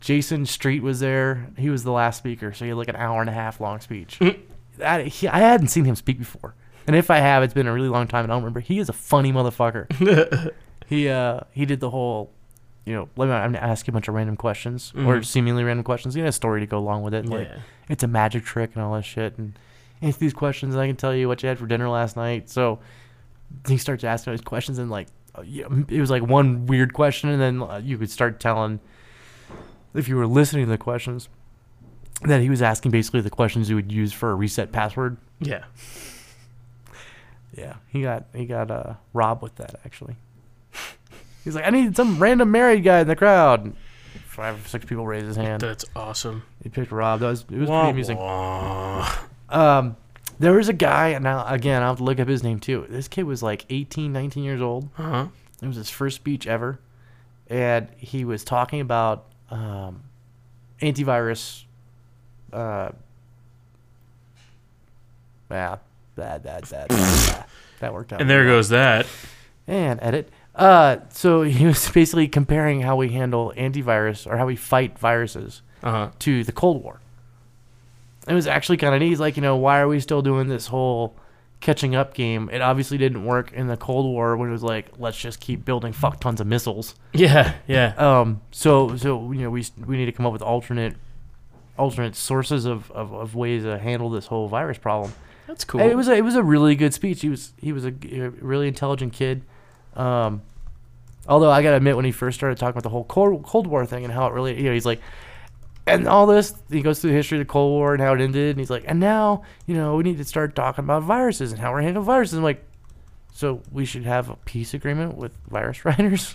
Jayson 0.00 0.46
Street 0.46 0.82
was 0.82 1.00
there. 1.00 1.48
He 1.58 1.68
was 1.70 1.84
the 1.84 1.92
last 1.92 2.16
speaker, 2.18 2.52
so 2.52 2.64
he 2.64 2.70
had 2.70 2.78
like 2.78 2.88
an 2.88 2.96
hour 2.96 3.20
and 3.20 3.28
a 3.30 3.34
half 3.34 3.60
long 3.60 3.80
speech. 3.80 4.18
Mm. 4.20 4.38
That, 4.78 5.06
he, 5.06 5.28
I 5.28 5.38
hadn't 5.40 5.68
seen 5.68 5.84
him 5.84 5.94
speak 5.96 6.18
before. 6.18 6.54
And 6.86 6.96
if 6.96 7.10
I 7.10 7.18
have, 7.18 7.42
it's 7.42 7.54
been 7.54 7.66
a 7.66 7.72
really 7.72 7.88
long 7.88 8.06
time 8.08 8.24
and 8.24 8.32
I 8.32 8.34
don't 8.36 8.42
remember. 8.42 8.60
He 8.60 8.78
is 8.78 8.88
a 8.88 8.92
funny 8.92 9.32
motherfucker. 9.32 10.52
he 10.86 11.08
uh 11.08 11.40
he 11.52 11.64
did 11.66 11.80
the 11.80 11.90
whole 11.90 12.32
you 12.86 12.94
know, 12.94 13.08
let 13.16 13.26
me 13.26 13.32
I'm 13.32 13.52
gonna 13.52 13.64
ask 13.64 13.86
you 13.86 13.92
a 13.92 13.94
bunch 13.94 14.08
of 14.08 14.14
random 14.14 14.36
questions 14.36 14.92
or 14.96 15.16
Mhm. 15.18 15.24
seemingly 15.24 15.62
random 15.64 15.84
questions. 15.84 16.16
You 16.16 16.22
know, 16.22 16.28
a 16.28 16.32
story 16.32 16.60
to 16.60 16.66
go 16.66 16.78
along 16.78 17.02
with 17.02 17.14
it. 17.14 17.26
Like 17.26 17.48
Yeah. 17.48 17.58
it's 17.88 18.02
a 18.02 18.08
magic 18.08 18.44
trick 18.44 18.70
and 18.74 18.82
all 18.82 18.94
that 18.94 19.04
shit. 19.04 19.36
And 19.38 19.58
answer 20.02 20.18
these 20.18 20.32
questions, 20.32 20.74
and 20.74 20.82
I 20.82 20.86
can 20.86 20.96
tell 20.96 21.14
you 21.14 21.28
what 21.28 21.42
you 21.42 21.48
had 21.48 21.58
for 21.58 21.66
dinner 21.66 21.88
last 21.88 22.16
night. 22.16 22.48
So 22.48 22.78
he 23.68 23.76
starts 23.76 24.02
asking 24.02 24.32
these 24.32 24.40
questions, 24.40 24.78
and 24.78 24.90
like, 24.90 25.08
uh, 25.34 25.42
it 25.88 26.00
was 26.00 26.10
like 26.10 26.22
one 26.22 26.64
weird 26.66 26.94
question, 26.94 27.28
and 27.28 27.40
then 27.40 27.62
uh, 27.62 27.80
you 27.84 27.98
could 27.98 28.10
start 28.10 28.40
telling 28.40 28.80
if 29.94 30.08
you 30.08 30.16
were 30.16 30.26
listening 30.26 30.64
to 30.64 30.70
the 30.70 30.78
questions 30.78 31.28
that 32.22 32.40
he 32.40 32.48
was 32.48 32.62
asking 32.62 32.92
basically 32.92 33.20
the 33.20 33.28
questions 33.30 33.68
you 33.68 33.76
would 33.76 33.92
use 33.92 34.12
for 34.12 34.30
a 34.30 34.34
reset 34.34 34.72
password. 34.72 35.18
Yeah. 35.38 35.64
Yeah, 37.56 37.74
he 37.88 38.02
got 38.02 38.24
he 38.34 38.46
got 38.46 38.70
uh 38.70 38.94
robbed 39.12 39.42
with 39.42 39.56
that 39.56 39.80
actually. 39.84 40.16
He's 41.44 41.54
like, 41.54 41.66
I 41.66 41.70
need 41.70 41.96
some 41.96 42.18
random 42.18 42.50
married 42.50 42.84
guy 42.84 43.00
in 43.00 43.08
the 43.08 43.16
crowd. 43.16 43.74
Five 44.26 44.64
or 44.64 44.68
six 44.68 44.84
people 44.84 45.06
raise 45.06 45.24
his 45.24 45.36
hand. 45.36 45.60
That's 45.60 45.84
awesome. 45.96 46.42
He 46.62 46.68
picked 46.68 46.92
Rob. 46.92 47.20
That 47.20 47.28
was 47.28 47.44
it 47.50 47.58
was 47.58 47.68
Wah, 47.68 47.80
pretty 47.82 47.92
amusing. 47.92 48.16
wah. 48.18 49.18
Um, 49.48 49.96
there 50.38 50.52
was 50.52 50.68
a 50.68 50.72
guy, 50.72 51.08
and 51.08 51.24
now 51.24 51.44
again, 51.46 51.82
I'll 51.82 51.90
have 51.90 51.98
to 51.98 52.04
look 52.04 52.20
up 52.20 52.28
his 52.28 52.42
name 52.42 52.60
too. 52.60 52.86
This 52.88 53.08
kid 53.08 53.24
was 53.24 53.42
like 53.42 53.66
18, 53.68 54.12
19 54.12 54.44
years 54.44 54.60
old. 54.62 54.88
Uh-huh. 54.96 55.26
It 55.60 55.66
was 55.66 55.76
his 55.76 55.90
first 55.90 56.16
speech 56.16 56.46
ever, 56.46 56.78
and 57.48 57.88
he 57.96 58.24
was 58.24 58.44
talking 58.44 58.80
about 58.80 59.26
um, 59.50 60.04
antivirus. 60.80 61.64
Uh, 62.52 62.90
yeah, 65.50 65.76
that 66.16 66.42
that 66.44 66.64
that 66.64 66.88
that, 66.88 67.48
that 67.80 67.94
worked 67.94 68.12
out. 68.12 68.20
And 68.20 68.28
there 68.30 68.44
goes 68.44 68.68
that. 68.70 69.06
and 69.66 69.98
edit. 70.02 70.28
Uh, 70.54 70.98
so 71.10 71.42
he 71.58 71.66
was 71.66 71.88
basically 71.90 72.28
comparing 72.28 72.80
how 72.82 72.96
we 72.96 73.10
handle 73.10 73.52
antivirus 73.56 74.26
or 74.26 74.36
how 74.36 74.46
we 74.46 74.56
fight 74.56 74.98
viruses 74.98 75.62
Uh-huh. 75.82 76.10
to 76.20 76.44
the 76.44 76.52
Cold 76.52 76.82
War. 76.82 77.00
It 78.28 78.34
was 78.34 78.46
actually 78.46 78.76
kind 78.76 78.94
of 78.94 79.00
neat. 79.00 79.08
He's 79.08 79.20
like, 79.20 79.36
you 79.36 79.42
know, 79.42 79.56
why 79.56 79.80
are 79.80 79.88
we 79.88 79.98
still 80.00 80.20
doing 80.22 80.48
this 80.48 80.66
whole 80.66 81.16
catching 81.60 81.94
up 81.94 82.12
game? 82.14 82.50
It 82.52 82.60
obviously 82.60 82.98
didn't 82.98 83.24
work 83.24 83.52
in 83.52 83.66
the 83.66 83.76
Cold 83.78 84.04
War 84.06 84.36
when 84.36 84.50
it 84.50 84.52
was 84.52 84.62
like, 84.62 84.86
let's 84.98 85.16
just 85.18 85.40
keep 85.40 85.64
building 85.64 85.92
fuck 85.92 86.20
tons 86.20 86.40
of 86.40 86.46
missiles. 86.46 86.94
Yeah, 87.14 87.54
yeah. 87.66 87.94
Um, 87.96 88.42
so 88.50 88.96
so 88.96 89.32
you 89.32 89.40
know, 89.42 89.50
we 89.50 89.64
we 89.86 89.96
need 89.96 90.06
to 90.06 90.12
come 90.12 90.26
up 90.26 90.32
with 90.32 90.42
alternate 90.42 90.96
alternate 91.78 92.14
sources 92.14 92.66
of, 92.66 92.90
of, 92.90 93.12
of 93.14 93.34
ways 93.34 93.62
to 93.62 93.78
handle 93.78 94.10
this 94.10 94.26
whole 94.26 94.48
virus 94.48 94.76
problem. 94.76 95.12
That's 95.50 95.64
cool. 95.64 95.80
It 95.80 95.96
was 95.96 96.06
a, 96.06 96.12
it 96.12 96.22
was 96.22 96.36
a 96.36 96.44
really 96.44 96.76
good 96.76 96.94
speech. 96.94 97.22
He 97.22 97.28
was 97.28 97.52
he 97.60 97.72
was 97.72 97.84
a, 97.84 97.88
a 97.88 98.28
really 98.30 98.68
intelligent 98.68 99.12
kid. 99.12 99.42
Um, 99.94 100.42
although 101.26 101.50
I 101.50 101.60
gotta 101.60 101.76
admit, 101.76 101.96
when 101.96 102.04
he 102.04 102.12
first 102.12 102.38
started 102.38 102.56
talking 102.56 102.70
about 102.70 102.84
the 102.84 102.88
whole 102.88 103.02
Cold, 103.02 103.42
Cold 103.42 103.66
War 103.66 103.84
thing 103.84 104.04
and 104.04 104.14
how 104.14 104.28
it 104.28 104.32
really, 104.32 104.56
you 104.56 104.62
know, 104.62 104.72
he's 104.72 104.86
like, 104.86 105.00
and 105.88 106.06
all 106.06 106.26
this, 106.26 106.54
he 106.70 106.82
goes 106.82 107.00
through 107.00 107.10
the 107.10 107.16
history 107.16 107.40
of 107.40 107.46
the 107.48 107.50
Cold 107.50 107.72
War 107.72 107.94
and 107.94 108.00
how 108.00 108.14
it 108.14 108.20
ended, 108.20 108.50
and 108.50 108.60
he's 108.60 108.70
like, 108.70 108.84
and 108.86 109.00
now, 109.00 109.42
you 109.66 109.74
know, 109.74 109.96
we 109.96 110.04
need 110.04 110.18
to 110.18 110.24
start 110.24 110.54
talking 110.54 110.84
about 110.84 111.02
viruses 111.02 111.50
and 111.50 111.60
how 111.60 111.72
we're 111.72 111.82
handling 111.82 112.06
viruses. 112.06 112.38
I'm 112.38 112.44
like, 112.44 112.64
so 113.32 113.60
we 113.72 113.84
should 113.84 114.04
have 114.04 114.30
a 114.30 114.36
peace 114.36 114.72
agreement 114.72 115.16
with 115.16 115.36
virus 115.48 115.84
writers. 115.84 116.32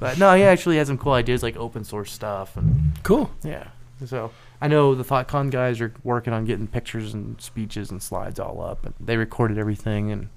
but 0.00 0.18
no, 0.18 0.34
he 0.34 0.42
actually 0.42 0.78
had 0.78 0.88
some 0.88 0.98
cool 0.98 1.12
ideas 1.12 1.44
like 1.44 1.56
open 1.56 1.84
source 1.84 2.10
stuff 2.10 2.56
and 2.56 2.92
cool. 3.04 3.30
yeah. 3.44 3.68
So 4.04 4.32
I 4.60 4.68
know 4.68 4.94
the 4.94 5.04
THOTCON 5.04 5.50
guys 5.50 5.80
are 5.80 5.92
working 6.02 6.32
on 6.32 6.44
getting 6.44 6.66
pictures 6.66 7.12
and 7.14 7.40
speeches 7.40 7.90
and 7.90 8.02
slides 8.02 8.40
all 8.40 8.62
up, 8.62 8.84
and 8.86 8.94
they 8.98 9.16
recorded 9.16 9.58
everything. 9.58 10.10
And 10.10 10.28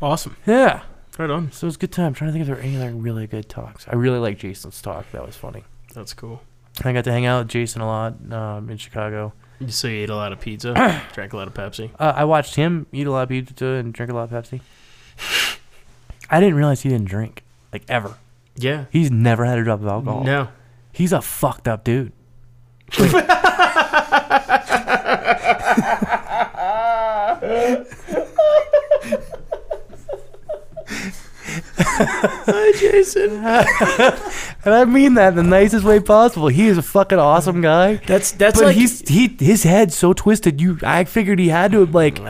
Awesome. 0.00 0.36
yeah, 0.46 0.82
Right 1.18 1.30
on. 1.30 1.52
so 1.52 1.66
it 1.66 1.68
was 1.68 1.76
a 1.76 1.78
good 1.78 1.92
time. 1.92 2.06
I'm 2.06 2.14
trying 2.14 2.28
to 2.28 2.32
think 2.32 2.42
if 2.42 2.46
there 2.46 2.56
were 2.56 2.62
any 2.62 2.76
other 2.76 2.90
really 2.92 3.26
good 3.26 3.48
talks. 3.48 3.86
I 3.88 3.94
really 3.94 4.18
like 4.18 4.38
Jayson's 4.38 4.80
talk. 4.82 5.10
That 5.12 5.24
was 5.26 5.36
funny. 5.36 5.64
That's 5.94 6.14
cool. 6.14 6.42
I 6.84 6.92
got 6.92 7.04
to 7.04 7.12
hang 7.12 7.26
out 7.26 7.40
with 7.44 7.48
Jason 7.48 7.82
a 7.82 7.86
lot 7.86 8.14
um, 8.32 8.70
in 8.70 8.78
Chicago. 8.78 9.32
You 9.60 9.68
so 9.70 9.86
you 9.88 10.02
ate 10.02 10.10
a 10.10 10.16
lot 10.16 10.32
of 10.32 10.40
pizza, 10.40 10.72
drank 11.12 11.32
a 11.32 11.36
lot 11.36 11.46
of 11.46 11.54
Pepsi. 11.54 11.90
Uh, 11.98 12.12
I 12.16 12.24
watched 12.24 12.54
him 12.56 12.86
eat 12.92 13.06
a 13.06 13.10
lot 13.12 13.24
of 13.24 13.28
pizza 13.28 13.64
and 13.66 13.92
drink 13.92 14.10
a 14.10 14.14
lot 14.14 14.32
of 14.32 14.44
Pepsi. 14.44 14.60
I 16.30 16.40
didn't 16.40 16.54
realize 16.56 16.80
he 16.82 16.88
didn't 16.88 17.06
drink 17.08 17.44
like 17.72 17.82
ever. 17.88 18.16
Yeah. 18.56 18.86
He's 18.90 19.10
never 19.10 19.44
had 19.44 19.58
a 19.58 19.64
drop 19.64 19.80
of 19.80 19.86
alcohol. 19.86 20.24
No. 20.24 20.48
He's 20.92 21.12
a 21.12 21.20
fucked 21.20 21.68
up 21.68 21.84
dude. 21.84 22.12
Hi, 31.84 32.72
Jayson. 32.72 33.44
And 34.64 34.74
I 34.74 34.84
mean 34.84 35.14
that 35.14 35.30
in 35.30 35.36
the 35.36 35.42
nicest 35.42 35.84
way 35.84 36.00
possible. 36.00 36.48
He 36.48 36.68
is 36.68 36.78
a 36.78 36.82
fucking 36.82 37.18
awesome 37.18 37.60
guy. 37.60 37.96
That's 38.06 38.30
that's 38.32 38.58
but 38.58 38.66
like 38.66 38.76
he's 38.76 39.08
he 39.08 39.36
his 39.38 39.64
head's 39.64 39.96
so 39.96 40.12
twisted. 40.12 40.60
You, 40.60 40.78
I 40.82 41.04
figured 41.04 41.38
he 41.38 41.48
had 41.48 41.72
to 41.72 41.80
have 41.80 41.94
like 41.94 42.20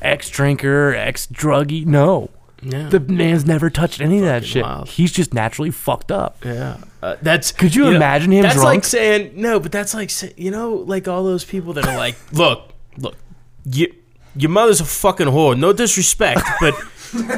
ex 0.00 0.28
drinker, 0.30 0.94
ex 0.94 1.26
druggy. 1.26 1.84
No, 1.84 2.30
yeah. 2.64 2.88
the 2.88 2.98
man's 3.00 3.44
never 3.44 3.70
touched 3.70 4.00
any 4.00 4.18
of 4.18 4.24
that 4.24 4.40
Fucking 4.42 4.48
shit. 4.48 4.62
wild. 4.62 4.88
He's 4.88 5.12
just 5.12 5.32
naturally 5.34 5.70
fucked 5.70 6.10
up. 6.10 6.44
Yeah, 6.44 6.78
uh, 7.02 7.16
that's. 7.22 7.52
Could 7.52 7.74
you 7.74 7.84
know, 7.84 7.90
imagine 7.92 8.32
him 8.32 8.42
That's 8.42 8.54
drunk? 8.54 8.66
like 8.66 8.84
saying 8.84 9.32
no, 9.34 9.60
but 9.60 9.70
that's 9.72 9.94
like 9.94 10.10
you 10.38 10.50
know, 10.50 10.74
like 10.74 11.06
all 11.08 11.22
those 11.24 11.44
people 11.44 11.72
that 11.74 11.86
are 11.86 11.96
like, 11.96 12.16
look, 12.32 12.72
look, 12.96 13.16
you, 13.64 13.94
your 14.36 14.50
mother's 14.50 14.80
a 14.80 14.84
fucking 14.84 15.26
whore. 15.28 15.58
No 15.58 15.72
disrespect, 15.72 16.40
but 16.60 16.74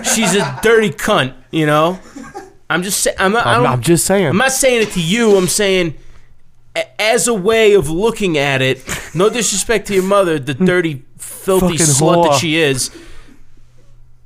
she's 0.06 0.34
a 0.34 0.58
dirty 0.62 0.90
cunt. 0.90 1.34
You 1.50 1.66
know, 1.66 1.98
I'm 2.70 2.82
just 2.82 3.00
saying. 3.00 3.16
I'm 3.18 3.32
not. 3.32 3.46
I 3.46 3.54
I'm, 3.56 3.62
don't, 3.62 3.72
I'm 3.72 3.80
just 3.82 4.06
saying. 4.06 4.26
I'm 4.28 4.36
not 4.38 4.52
saying 4.52 4.82
it 4.82 4.92
to 4.92 5.00
you. 5.02 5.36
I'm 5.36 5.48
saying 5.48 5.94
a- 6.74 7.00
as 7.02 7.26
a 7.28 7.34
way 7.34 7.74
of 7.74 7.90
looking 7.90 8.38
at 8.38 8.62
it. 8.62 8.82
No 9.14 9.28
disrespect 9.30 9.86
to 9.88 9.94
your 9.94 10.02
mother, 10.04 10.38
the 10.38 10.54
dirty, 10.54 11.04
filthy 11.18 11.78
Fucking 11.78 11.86
slut 11.86 12.22
that 12.24 12.32
whore. 12.32 12.38
she 12.40 12.56
is. 12.56 12.90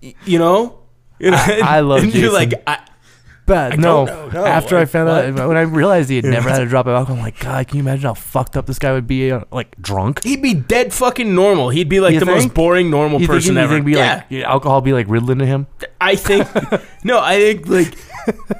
Y- 0.03 0.15
You 0.25 0.39
know. 0.39 0.80
You 1.21 1.31
know? 1.33 1.37
I- 1.39 1.61
I 1.77 1.81
love 1.81 2.03
And 2.03 2.15
you're 2.15 2.33
like, 2.33 2.55
I, 2.67 2.79
But 3.47 3.73
I 3.75 3.77
no, 3.77 4.05
no, 4.05 4.45
after 4.47 4.77
I 4.79 4.85
found 4.87 5.09
what? 5.09 5.41
out, 5.41 5.49
when 5.49 5.57
I 5.57 5.63
realized 5.63 6.09
he 6.09 6.17
had 6.17 6.25
never 6.25 6.49
had 6.49 6.63
a 6.63 6.67
drop 6.67 6.87
of 6.87 6.95
alcohol, 6.95 7.17
I'm 7.17 7.23
like, 7.23 7.39
God, 7.41 7.67
can 7.69 7.77
you 7.79 7.83
imagine 7.83 8.05
how 8.05 8.15
fucked 8.15 8.57
up 8.57 8.67
this 8.67 8.79
guy 8.79 8.93
would 8.93 9.07
be? 9.07 9.31
uh, 9.33 9.41
Like 9.53 9.75
drunk. 9.83 10.23
He'd 10.25 10.41
be 10.41 10.55
dead 10.55 10.93
fucking 10.95 11.35
normal. 11.35 11.69
He'd 11.71 11.89
be 11.89 12.01
like 12.01 12.15
You 12.15 12.21
the 12.21 12.27
think? 12.27 12.37
most 12.45 12.55
boring 12.55 12.91
normal 12.91 13.21
You 13.21 13.27
think, 13.27 13.37
person 13.39 13.55
you 13.57 13.61
ever. 13.61 13.75
think 13.75 13.87
be 13.87 13.93
yeah, 13.93 14.23
like 14.31 14.45
alcohol 14.45 14.81
be 14.81 14.93
like 14.93 15.09
Ritalin 15.09 15.39
to 15.41 15.47
him? 15.47 15.67
I 16.01 16.15
think. 16.15 16.47
no, 17.05 17.19
I 17.21 17.39
think 17.39 17.67
like 17.69 17.95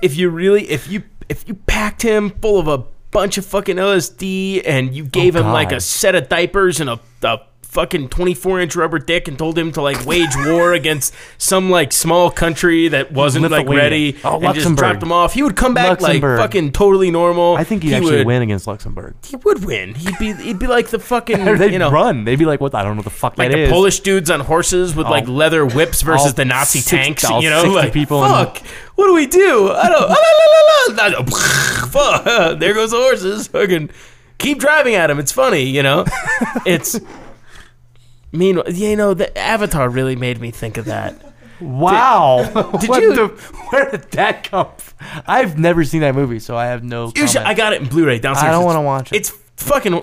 if 0.03 0.17
you 0.17 0.29
really 0.29 0.69
if 0.69 0.89
you 0.91 1.03
if 1.29 1.47
you 1.49 1.55
packed 1.55 2.03
him 2.03 2.31
full 2.43 2.59
of 2.59 2.67
a 2.67 2.85
bunch 3.13 3.39
of 3.39 3.47
fucking 3.47 3.77
LSD 3.77 4.63
and 4.67 4.95
you 4.95 5.05
gave 5.05 5.35
him 5.37 5.47
like 5.47 5.69
Oh, 5.69 5.71
God. 5.71 5.77
a 5.77 5.81
set 5.81 6.15
of 6.17 6.29
diapers 6.29 6.81
and 6.81 6.91
a, 6.91 6.99
a 7.23 7.39
fucking 7.71 8.09
24 8.09 8.61
inch 8.61 8.75
rubber 8.75 8.99
dick 8.99 9.29
and 9.29 9.39
told 9.39 9.57
him 9.57 9.71
to 9.71 9.81
like 9.81 10.05
wage 10.05 10.35
war 10.45 10.73
against 10.81 11.15
some 11.39 11.71
like 11.71 11.93
small 11.93 12.29
country 12.31 12.89
that 12.89 13.13
wasn't 13.13 13.43
like 13.45 13.61
Lithuania. 13.67 13.83
ready 13.83 14.17
Oh, 14.25 14.35
and 14.35 14.43
just 14.43 14.57
Luxembourg. 14.57 14.77
dropped 14.79 15.03
him 15.05 15.13
off 15.13 15.35
he 15.35 15.43
would 15.45 15.55
come 15.57 15.73
back 15.73 16.01
Luxembourg. 16.01 16.39
like 16.41 16.49
fucking 16.49 16.73
totally 16.73 17.13
normal 17.13 17.55
I 17.57 17.63
think 17.65 17.85
he'd 17.85 17.91
he 17.91 17.95
actually 17.95 18.17
would, 18.19 18.27
win 18.27 18.43
against 18.43 18.67
Luxembourg. 18.67 19.15
he 19.25 19.37
would 19.37 19.65
win 19.65 19.95
he'd 19.95 20.19
be 20.19 20.33
he'd 20.33 20.59
be 20.59 20.67
like 20.67 20.89
the 20.89 20.99
fucking 20.99 21.45
they'd 21.59 21.73
you 21.73 21.79
know 21.79 21.91
run. 21.93 22.25
They'd 22.25 22.39
be 22.41 22.45
like, 22.45 22.61
"What? 22.61 22.75
I 22.75 22.83
don't 22.83 22.93
know 22.93 22.99
what 22.99 23.05
the 23.05 23.11
fuck 23.11 23.39
like 23.39 23.51
that 23.51 23.57
the 23.57 23.63
is." 23.65 23.71
Polish 23.71 24.01
dudes 24.01 24.31
on 24.31 24.41
horses 24.41 24.95
with 24.97 25.07
like 25.07 25.29
leather 25.29 25.65
whips 25.65 26.03
versus 26.11 26.27
all 26.29 26.33
the 26.33 26.45
Nazi 26.45 26.81
six- 26.81 26.91
tanks. 26.91 27.25
all 27.25 27.41
You 27.43 27.51
know, 27.51 27.61
60 27.63 27.77
like 27.77 27.93
people 27.93 28.25
in- 28.25 28.31
Fuck, 28.31 28.59
what 28.97 29.07
do 29.07 29.15
we 29.15 29.27
do? 29.27 29.71
I 29.71 29.89
don't. 29.89 30.03
ah, 30.03 30.09
la, 30.09 30.95
la, 30.97 31.15
la, 31.15 31.19
la. 31.21 31.87
Fuck, 31.87 32.59
there 32.59 32.75
goes 32.75 32.91
the 32.91 32.97
horses. 32.97 33.47
Fucking 33.49 33.91
keep 34.39 34.59
driving 34.59 34.95
at 34.97 35.07
them. 35.07 35.19
It's 35.19 35.33
funny, 35.33 35.63
you 35.63 35.83
know. 35.83 36.05
It's. 36.67 36.99
Meanwhile, 38.33 38.71
you 38.73 38.97
know, 38.97 39.15
the 39.15 39.37
Avatar 39.37 39.89
really 39.89 40.17
made 40.17 40.41
me 40.41 40.51
think 40.51 40.77
of 40.77 40.85
that. 40.87 41.21
Wow. 41.61 42.43
Did 42.81 42.89
What 42.89 43.03
you- 43.03 43.15
the- 43.15 43.29
where 43.69 43.91
did 43.91 44.11
that 44.13 44.45
come 44.45 44.69
from? 44.79 45.23
I've 45.27 45.59
never 45.59 45.85
seen 45.85 46.01
that 46.01 46.15
movie, 46.15 46.39
so 46.39 46.57
I 46.57 46.67
have 46.69 46.83
no. 46.83 47.13
You 47.15 47.27
should- 47.27 47.35
comment. 47.43 47.47
I 47.49 47.53
got 47.55 47.73
it 47.75 47.83
in 47.83 47.89
Blu-ray 47.89 48.19
downstairs. 48.19 48.49
I 48.49 48.53
don't 48.53 48.65
wanna 48.65 48.81
watch 48.81 49.13
it. 49.13 49.17
It's 49.17 49.29
fucking 49.59 49.93
uh, 49.93 50.01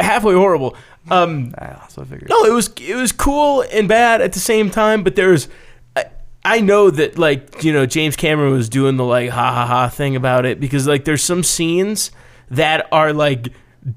halfway 0.00 0.34
horrible. 0.34 0.76
Um, 1.08 1.54
I 1.56 1.76
figured. 1.86 2.28
No, 2.28 2.44
it 2.46 2.52
was 2.52 2.68
it 2.80 2.96
was 2.96 3.12
cool 3.12 3.62
and 3.72 3.86
bad 3.86 4.20
at 4.20 4.32
the 4.32 4.40
same 4.40 4.68
time. 4.70 5.04
But 5.04 5.14
there's, 5.14 5.46
I, 5.94 6.06
I 6.44 6.60
know 6.62 6.90
that 6.90 7.16
like 7.16 7.62
you 7.62 7.72
know 7.72 7.86
James 7.86 8.16
Cameron 8.16 8.50
was 8.52 8.68
doing 8.68 8.96
the 8.96 9.04
like 9.04 9.30
ha 9.30 9.52
ha 9.52 9.66
ha 9.66 9.88
thing 9.88 10.16
about 10.16 10.46
it 10.46 10.58
because 10.58 10.88
like 10.88 11.04
there's 11.04 11.22
some 11.22 11.44
scenes 11.44 12.10
that 12.50 12.88
are 12.90 13.12
like 13.12 13.50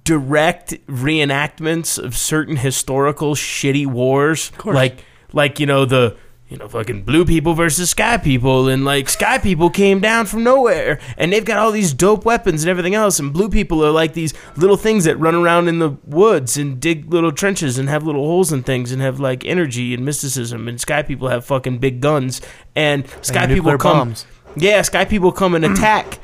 direct 0.03 0.71
reenactments 0.87 1.97
of 1.97 2.15
certain 2.15 2.57
historical 2.57 3.35
shitty 3.35 3.87
wars, 3.87 4.51
course. 4.57 4.75
like 4.75 5.05
like 5.33 5.59
you 5.59 5.65
know 5.65 5.85
the. 5.85 6.15
You 6.51 6.57
know, 6.57 6.67
fucking 6.67 7.03
blue 7.03 7.25
people 7.25 7.53
versus 7.53 7.91
sky 7.91 8.17
people, 8.17 8.69
and 8.69 8.83
like 8.83 9.07
sky 9.07 9.37
people 9.37 9.69
came 9.69 9.99
down 9.99 10.25
from 10.25 10.43
nowhere, 10.43 10.99
and 11.15 11.31
they've 11.31 11.45
got 11.45 11.59
all 11.59 11.69
these 11.71 11.93
dope 11.93 12.25
weapons 12.25 12.63
and 12.63 12.71
everything 12.71 12.95
else, 12.95 13.19
and 13.19 13.31
blue 13.31 13.49
people 13.49 13.85
are 13.85 13.91
like 13.91 14.15
these 14.15 14.33
little 14.55 14.75
things 14.75 15.03
that 15.03 15.15
run 15.17 15.35
around 15.35 15.67
in 15.67 15.77
the 15.77 15.91
woods 16.05 16.57
and 16.57 16.79
dig 16.79 17.13
little 17.13 17.31
trenches 17.31 17.77
and 17.77 17.87
have 17.87 18.03
little 18.03 18.25
holes 18.25 18.51
and 18.51 18.65
things 18.65 18.91
and 18.91 18.99
have 18.99 19.19
like 19.19 19.45
energy 19.45 19.93
and 19.93 20.03
mysticism, 20.03 20.67
and 20.67 20.81
sky 20.81 21.03
people 21.03 21.27
have 21.27 21.45
fucking 21.45 21.77
big 21.77 22.01
guns, 22.01 22.41
and 22.75 23.07
sky 23.21 23.43
And 23.43 23.53
people 23.53 23.77
come 23.77 24.07
bombs. 24.07 24.25
Yeah, 24.55 24.81
sky 24.81 25.05
people 25.05 25.31
come 25.31 25.53
and 25.53 25.63
attack 25.63 26.17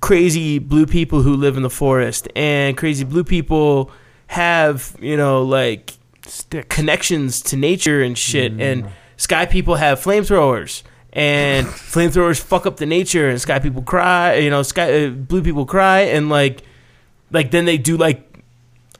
crazy 0.00 0.58
blue 0.58 0.86
people 0.86 1.22
who 1.22 1.34
live 1.36 1.56
in 1.56 1.62
the 1.62 1.70
forest, 1.70 2.28
and 2.36 2.76
crazy 2.76 3.04
blue 3.04 3.24
people 3.24 3.90
have 4.28 4.96
you 5.00 5.16
know 5.16 5.42
like 5.42 5.94
Stick. 6.22 6.68
connections 6.68 7.40
to 7.42 7.56
nature 7.56 8.02
and 8.02 8.16
shit. 8.16 8.52
And 8.60 8.88
sky 9.16 9.46
people 9.46 9.76
have 9.76 10.00
flamethrowers, 10.00 10.82
and 11.12 11.66
flamethrowers 11.66 12.40
fuck 12.40 12.66
up 12.66 12.76
the 12.76 12.86
nature. 12.86 13.28
And 13.28 13.40
sky 13.40 13.58
people 13.58 13.82
cry. 13.82 14.36
You 14.36 14.50
know, 14.50 14.62
sky 14.62 15.06
uh, 15.06 15.10
blue 15.10 15.42
people 15.42 15.66
cry, 15.66 16.00
and 16.00 16.28
like, 16.28 16.62
like 17.30 17.50
then 17.50 17.64
they 17.64 17.78
do 17.78 17.96
like. 17.96 18.22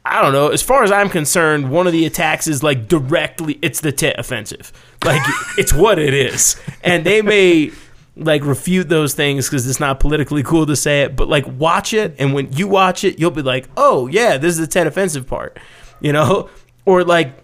I 0.08 0.22
don't 0.22 0.32
know. 0.32 0.50
As 0.50 0.62
far 0.62 0.84
as 0.84 0.92
I'm 0.92 1.08
concerned, 1.08 1.72
one 1.72 1.88
of 1.88 1.92
the 1.92 2.06
attacks 2.06 2.46
is 2.46 2.62
like 2.62 2.86
directly. 2.86 3.58
It's 3.60 3.80
the 3.80 3.90
Tet 3.90 4.16
offensive. 4.20 4.72
Like 5.04 5.20
it's 5.58 5.72
what 5.72 5.98
it 5.98 6.14
is, 6.14 6.60
and 6.84 7.04
they 7.04 7.22
may 7.22 7.72
like 8.16 8.44
refute 8.44 8.88
those 8.88 9.14
things 9.14 9.48
because 9.48 9.68
it's 9.68 9.78
not 9.78 10.00
politically 10.00 10.42
cool 10.42 10.66
to 10.66 10.76
say 10.76 11.02
it. 11.02 11.16
But 11.16 11.28
like 11.28 11.46
watch 11.46 11.92
it, 11.92 12.14
and 12.18 12.34
when 12.34 12.52
you 12.52 12.66
watch 12.66 13.04
it, 13.04 13.18
you'll 13.18 13.30
be 13.30 13.42
like, 13.42 13.68
oh 13.76 14.06
yeah, 14.06 14.38
this 14.38 14.54
is 14.54 14.58
the 14.58 14.66
Tet 14.66 14.86
offensive 14.86 15.26
part, 15.26 15.58
you 16.00 16.12
know. 16.12 16.48
Or 16.84 17.04
like 17.04 17.34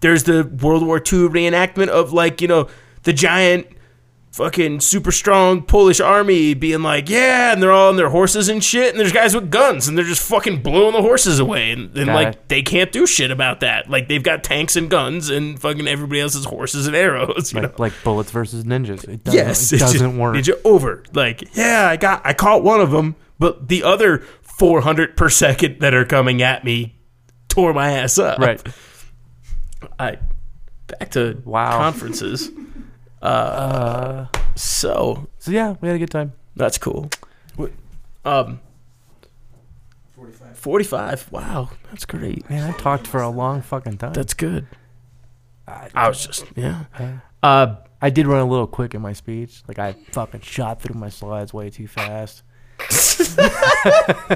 there's 0.00 0.24
the 0.24 0.44
World 0.44 0.84
War 0.84 0.98
II 0.98 1.28
reenactment 1.28 1.88
of 1.88 2.12
like 2.12 2.40
you 2.40 2.48
know 2.48 2.68
the 3.04 3.12
giant 3.12 3.66
fucking 4.32 4.78
super 4.80 5.10
strong 5.10 5.62
Polish 5.62 6.00
army 6.00 6.54
being 6.54 6.82
like, 6.82 7.08
yeah, 7.08 7.52
and 7.52 7.62
they're 7.62 7.72
all 7.72 7.88
on 7.88 7.96
their 7.96 8.10
horses 8.10 8.48
and 8.48 8.62
shit, 8.62 8.90
and 8.90 9.00
there's 9.00 9.12
guys 9.12 9.34
with 9.34 9.50
guns, 9.50 9.88
and 9.88 9.96
they're 9.98 10.04
just 10.04 10.22
fucking 10.28 10.62
blowing 10.62 10.92
the 10.92 11.02
horses 11.02 11.38
away, 11.40 11.72
and, 11.72 11.96
and 11.96 12.06
like 12.06 12.34
it. 12.34 12.48
they 12.48 12.62
can't 12.62 12.92
do 12.92 13.06
shit 13.06 13.30
about 13.30 13.60
that. 13.60 13.90
Like 13.90 14.08
they've 14.08 14.22
got 14.22 14.44
tanks 14.44 14.76
and 14.76 14.88
guns, 14.88 15.28
and 15.30 15.60
fucking 15.60 15.88
everybody 15.88 16.20
else 16.20 16.34
has 16.34 16.44
horses 16.44 16.86
and 16.86 16.94
arrows. 16.94 17.52
You 17.52 17.60
know? 17.62 17.68
Like, 17.68 17.78
like 17.78 17.92
bullets 18.04 18.30
versus 18.30 18.64
ninjas. 18.64 19.08
It 19.08 19.24
doesn't, 19.24 19.38
yes, 19.38 19.72
it 19.72 19.78
doesn't 19.80 20.10
just- 20.10 20.18
work. 20.18 20.36
Ninja 20.36 20.60
over. 20.64 21.02
Like, 21.12 21.56
yeah, 21.56 21.88
I 21.88 21.96
got, 21.96 22.24
I 22.24 22.32
caught 22.34 22.62
one 22.62 22.80
of 22.80 22.90
them, 22.90 23.16
but 23.38 23.68
the 23.68 23.82
other 23.82 24.18
400 24.42 25.16
per 25.16 25.28
second 25.28 25.80
that 25.80 25.94
are 25.94 26.04
coming 26.04 26.42
at 26.42 26.64
me 26.64 26.96
tore 27.48 27.72
my 27.72 27.90
ass 27.92 28.18
up. 28.18 28.38
Right. 28.38 28.62
I 29.98 30.18
back 30.86 31.10
to 31.12 31.40
Wow. 31.44 31.78
conferences. 31.78 32.50
Uh, 33.22 34.26
So 34.54 35.28
so 35.38 35.50
yeah, 35.50 35.74
we 35.80 35.88
had 35.88 35.96
a 35.96 35.98
good 35.98 36.10
time. 36.10 36.32
that's 36.56 36.78
cool. 36.78 37.10
What? 37.56 37.72
Um, 38.24 38.60
45. 40.14 40.56
45. 40.58 41.32
Wow, 41.32 41.70
that's 41.90 42.04
great. 42.04 42.48
Man, 42.50 42.68
I 42.68 42.76
talked 42.76 43.06
for 43.06 43.20
a 43.22 43.28
long 43.30 43.62
fucking 43.62 43.98
time. 43.98 44.12
That's 44.12 44.34
good. 44.34 44.66
I, 45.66 45.88
I 45.94 46.08
was 46.08 46.24
just 46.26 46.44
yeah. 46.56 46.84
I- 46.98 47.20
Uh, 47.42 47.76
I 48.00 48.10
did 48.10 48.26
run 48.26 48.40
a 48.40 48.44
little 48.46 48.66
quick 48.66 48.94
in 48.94 49.00
my 49.02 49.12
speech. 49.12 49.62
Like 49.68 49.78
I 49.78 49.92
fucking 50.12 50.40
shot 50.42 50.80
through 50.82 50.98
my 50.98 51.08
slides 51.08 51.52
way 51.54 51.70
too 51.70 51.86
fast. 51.88 52.42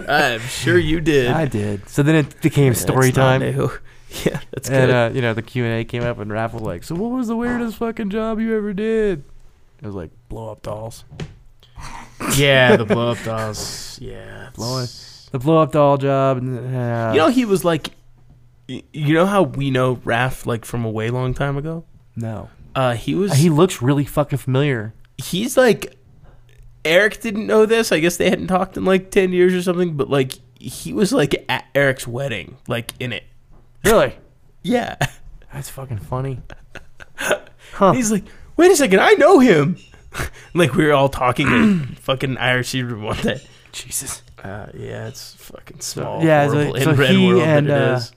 I'm 0.09 0.41
sure 0.41 0.79
you 0.79 1.01
did. 1.01 1.31
I 1.31 1.47
did. 1.47 1.89
So 1.89 2.03
then 2.03 2.15
it 2.17 2.41
became 2.43 2.73
That's 2.73 2.81
story 2.83 3.09
not 3.09 3.15
time. 3.15 3.43
New. 4.15 4.21
Yeah, 4.33 4.41
that's 4.53 4.69
And 4.69 4.91
good. 4.91 4.95
uh, 4.95 5.11
you 5.15 5.23
know, 5.23 5.35
the 5.35 5.43
Q 5.43 5.65
and 5.65 5.81
A 5.81 5.85
came 5.85 6.03
up, 6.03 6.19
and 6.19 6.31
Raph 6.31 6.53
was 6.53 6.63
like, 6.63 6.85
"So, 6.85 6.95
what 6.95 7.11
was 7.11 7.29
the 7.29 7.37
weirdest 7.37 7.77
fucking 7.79 8.11
job 8.11 8.39
you 8.41 8.57
ever 8.57 8.73
did?" 8.73 9.25
It 9.83 9.87
was 9.87 9.95
like 9.95 10.11
blow 10.29 10.51
up 10.53 10.63
dolls. 10.63 11.05
yeah, 12.37 12.77
the 12.77 12.85
blow 12.87 13.11
up 13.13 13.19
dolls. 13.25 13.99
Yeah, 14.01 14.51
Blow 14.55 14.79
it. 14.83 14.91
The 15.33 15.39
blow 15.39 15.59
up 15.63 15.73
doll 15.73 15.97
job. 15.97 16.39
Uh, 16.39 17.13
You 17.15 17.19
know, 17.19 17.29
he 17.29 17.45
was 17.45 17.65
like, 17.65 17.89
you 18.69 19.15
know 19.15 19.27
how 19.27 19.43
we 19.43 19.71
know 19.71 19.97
Raph 19.97 20.47
like 20.47 20.65
from 20.65 20.85
a 20.85 20.91
way 20.91 21.09
long 21.11 21.33
time 21.35 21.57
ago. 21.57 21.85
no, 22.17 22.51
Uh, 22.75 22.95
he 22.95 23.15
was. 23.15 23.33
he 23.35 23.49
looks 23.51 23.81
really 23.83 24.05
fucking 24.05 24.39
familiar. 24.39 24.93
he's 25.19 25.57
like, 25.57 25.97
Eric 26.85 27.21
didn't 27.21 27.47
know 27.47 27.65
this. 27.67 27.93
I 27.93 28.01
guess 28.01 28.17
they 28.19 28.29
hadn't 28.29 28.49
talked 28.49 28.77
in 28.77 28.85
like 28.85 29.11
ten 29.11 29.33
years 29.33 29.55
or 29.55 29.63
something. 29.63 29.97
But 29.97 30.11
like, 30.11 30.35
he 30.61 30.93
was 30.93 31.13
like 31.13 31.45
at 31.49 31.65
Eric's 31.75 32.07
wedding, 32.07 32.57
like 32.69 32.93
in 33.01 33.13
it. 33.13 33.25
Really? 33.85 34.17
Yeah. 34.63 34.97
That's 35.53 35.69
fucking 35.71 35.99
funny. 35.99 36.41
Huh. 37.75 37.93
He's 37.93 38.13
like, 38.13 38.25
wait 38.59 38.71
a 38.71 38.77
second, 38.77 39.01
I 39.01 39.13
know 39.13 39.39
him. 39.39 39.79
like 40.55 40.75
we 40.75 40.85
were 40.85 40.93
all 40.93 41.09
talking 41.09 41.47
in 41.47 41.87
fucking 42.01 42.37
IRC 42.37 42.89
room 42.89 43.05
one 43.05 43.17
day. 43.17 43.41
Jesus. 43.73 44.23
Uh, 44.45 44.67
yeah, 44.75 45.09
it's 45.09 45.35
fucking 45.37 45.81
small. 45.81 46.23
yeah, 46.23 46.47
so- 46.49 46.55
horrible 46.55 46.81
so 46.81 46.91
in 46.91 46.97
red 46.97 47.11
he 47.11 47.29
world, 47.29 47.43
and, 47.43 47.67
but 47.69 47.75
it 47.75 47.83
uh, 47.83 47.97
is. 47.97 48.13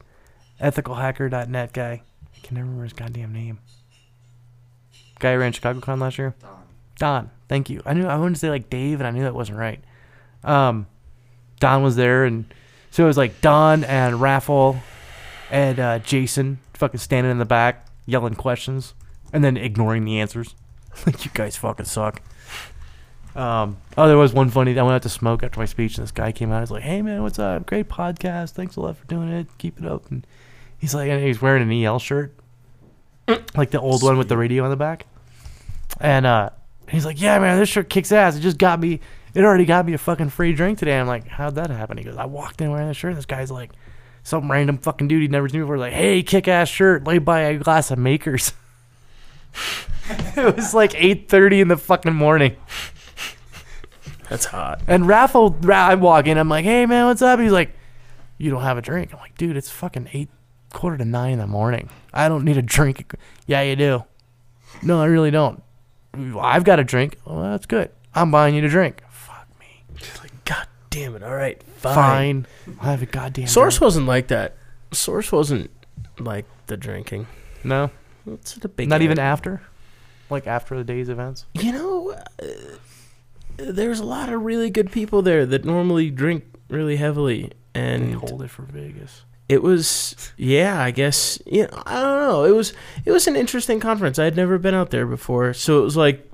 Ethicalhacker.net 0.60 1.72
guy. 1.72 2.02
I 2.36 2.40
can 2.46 2.56
never 2.56 2.66
remember 2.66 2.84
his 2.84 2.94
goddamn 2.94 3.32
name. 3.32 3.60
Guy 5.20 5.34
who 5.34 5.40
ran 5.40 5.54
ChicagoCon 5.54 6.02
last 6.02 6.18
year. 6.18 6.36
Don. 6.42 6.64
Don. 6.98 7.32
Thank 7.48 7.70
you. 7.70 7.82
I 7.86 7.94
knew 7.94 8.06
I 8.08 8.18
wanted 8.18 8.34
to 8.34 8.40
say 8.40 8.50
like 8.50 8.70
Dave, 8.70 9.00
and 9.00 9.08
I 9.08 9.12
knew 9.12 9.24
that 9.24 9.36
wasn't 9.36 9.58
right. 9.58 9.80
Um, 10.44 10.88
Don 11.62 11.82
was 11.82 11.96
there, 11.96 12.26
and 12.26 12.54
so 12.92 13.04
it 13.06 13.08
was 13.08 13.18
like 13.18 13.40
Don 13.40 13.84
and 13.86 14.16
Rafal 14.16 14.82
and 15.52 15.80
uh, 15.80 16.00
Jayson 16.00 16.58
fucking 16.74 17.00
standing 17.00 17.32
in 17.32 17.38
the 17.38 17.46
back 17.46 17.88
yelling 18.06 18.36
questions 18.36 18.94
and 19.34 19.44
then 19.44 19.58
ignoring 19.58 20.06
the 20.06 20.20
answers. 20.20 20.56
like 21.06 21.26
you 21.26 21.32
guys 21.34 21.58
fucking 21.58 21.86
suck. 21.86 22.22
Um, 23.36 23.78
oh, 23.98 24.08
there 24.08 24.18
was 24.18 24.34
one 24.34 24.50
funny. 24.50 24.78
I 24.80 24.84
went 24.84 24.96
out 24.96 25.02
to 25.04 25.10
smoke 25.10 25.44
after 25.44 25.60
my 25.60 25.66
speech, 25.66 25.98
and 25.98 26.04
this 26.04 26.12
guy 26.12 26.32
came 26.32 26.52
out. 26.52 26.62
He's 26.62 26.72
like, 26.72 26.84
"Hey 26.84 27.02
man, 27.02 27.22
what's 27.22 27.38
up? 27.38 27.66
Great 27.66 27.90
podcast. 27.90 28.52
Thanks 28.52 28.78
a 28.78 28.82
lot 28.82 28.96
for 28.96 29.06
doing 29.08 29.30
it. 29.30 29.48
Keep 29.58 29.80
it 29.80 29.86
up." 29.86 30.10
And 30.10 30.26
he's 30.78 30.96
like, 30.96 31.10
and 31.10 31.22
he's 31.22 31.42
wearing 31.42 31.62
an 31.62 31.84
EL 31.84 32.00
shirt, 32.00 32.34
like 33.56 33.72
the 33.72 33.82
old 33.82 34.04
one 34.04 34.18
with 34.18 34.30
the 34.30 34.38
radio 34.38 34.64
on 34.64 34.70
the 34.70 34.78
back. 34.78 35.06
And 36.00 36.26
uh, 36.26 36.52
he's 36.88 37.06
like, 37.06 37.20
"Yeah, 37.20 37.38
man, 37.40 37.60
this 37.60 37.68
shirt 37.68 37.90
kicks 37.90 38.14
ass. 38.14 38.38
It 38.38 38.40
just 38.40 38.58
got 38.58 38.80
me. 38.80 39.02
It 39.34 39.44
already 39.44 39.66
got 39.66 39.86
me 39.86 39.94
a 39.94 39.98
fucking 39.98 40.30
free 40.30 40.54
drink 40.54 40.80
today." 40.80 40.98
I'm 40.98 41.08
like, 41.08 41.28
"How'd 41.28 41.56
that 41.56 41.70
happen?" 41.70 41.98
He 41.98 42.06
goes, 42.06 42.16
"I 42.16 42.26
walked 42.26 42.62
in 42.62 42.72
wearing 42.72 42.88
this 42.88 42.96
shirt. 42.96 43.16
This 43.16 43.26
guy's 43.26 43.52
like, 43.52 43.72
some 44.26 44.52
random 44.52 44.80
fucking 44.80 45.08
dude 45.08 45.22
he'd 45.22 45.32
never 45.32 45.48
seen 45.48 45.62
before. 45.62 45.78
Like, 45.78 45.94
hey, 45.94 46.24
kick 46.24 46.48
ass 46.48 46.68
shirt. 46.68 47.08
Me 47.08 47.20
buy 47.20 47.42
a 47.42 47.58
glass 47.58 47.92
of 47.92 48.00
Makers." 48.00 48.52
it 50.10 50.56
was 50.56 50.74
like 50.74 50.92
8:30 50.92 51.62
in 51.62 51.68
the 51.70 51.78
fucking 51.78 52.14
morning. 52.14 52.58
That's 54.30 54.46
hot. 54.46 54.82
And 54.88 55.04
Rafal, 55.04 55.70
I 55.72 55.94
walk 55.96 56.26
in. 56.26 56.38
I'm 56.38 56.50
like, 56.50 56.66
"Hey, 56.66 56.86
man, 56.88 57.06
what's 57.06 57.22
up?" 57.22 57.40
He's 57.40 57.52
like, 57.52 57.76
"You 58.40 58.50
don't 58.50 58.64
have 58.64 58.78
a 58.78 58.82
drink." 58.82 59.14
I'm 59.14 59.20
like, 59.20 59.38
"Dude, 59.38 59.56
it's 59.56 59.70
fucking 59.70 60.10
eight, 60.14 60.30
quarter 60.74 60.98
to 60.98 61.06
nine 61.06 61.34
in 61.34 61.40
the 61.40 61.48
morning. 61.48 61.90
I 62.12 62.28
don't 62.28 62.44
need 62.44 62.58
a 62.58 62.64
drink." 62.64 63.14
Yeah, 63.46 63.62
you 63.62 63.76
do. 63.76 64.04
No, 64.82 65.00
I 65.02 65.06
really 65.06 65.32
don't. 65.32 65.62
I've 66.40 66.64
got 66.64 66.80
a 66.80 66.84
drink. 66.84 67.20
Well, 67.26 67.44
that's 67.44 67.68
good. 67.68 67.92
I'm 68.16 68.32
buying 68.32 68.56
you 68.56 68.66
a 68.66 68.70
drink. 68.70 69.04
Fuck 69.10 69.48
me. 69.60 69.84
Like, 70.22 70.46
God 70.46 70.68
damn 70.96 71.16
it. 71.16 71.24
All 71.24 71.36
right, 71.36 71.62
fine. 71.78 71.94
Fine. 71.96 72.48
I 72.82 72.92
have 72.92 73.02
a 73.02 73.06
goddamn 73.06 73.48
Source 73.48 73.76
drink. 73.76 73.82
wasn't 73.82 74.06
like 74.08 74.28
that. 74.30 74.56
Source 74.92 75.32
wasn't 75.32 75.70
like 76.20 76.46
the 76.68 76.78
drinking. 76.78 77.28
No, 77.64 77.90
It's 78.26 78.58
a 78.64 78.70
big. 78.70 78.88
not 78.90 79.02
even 79.02 79.20
after. 79.20 79.62
Like 80.30 80.48
after 80.48 80.78
the 80.78 80.84
day's 80.84 81.10
events. 81.10 81.46
You 81.54 81.72
know, 81.72 82.12
uh, 82.42 82.46
there's 83.58 84.00
a 84.00 84.06
lot 84.06 84.30
of 84.32 84.42
really 84.44 84.70
good 84.70 84.92
people 84.92 85.22
there 85.22 85.46
that 85.46 85.66
normally 85.66 86.10
drink 86.10 86.46
really 86.70 86.96
heavily, 86.98 87.52
They 87.74 87.82
and 87.82 88.16
hold 88.16 88.42
it 88.42 88.50
for 88.50 88.64
Vegas. 88.64 89.24
it 89.48 89.62
was 89.62 90.16
yeah 90.38 90.82
i 90.82 90.90
guess 90.90 91.40
you 91.46 91.62
know, 91.68 91.84
i 91.86 92.02
don't 92.02 92.20
know 92.20 92.44
it 92.46 92.52
was 92.56 92.74
it 93.06 93.12
was 93.12 93.28
an 93.28 93.36
interesting 93.36 93.80
conference 93.80 94.18
I 94.18 94.24
had 94.24 94.36
never 94.36 94.58
been 94.58 94.74
out 94.74 94.90
there 94.90 95.06
before 95.06 95.54
so 95.54 95.80
it 95.80 95.84
was 95.84 95.96
like 95.96 96.28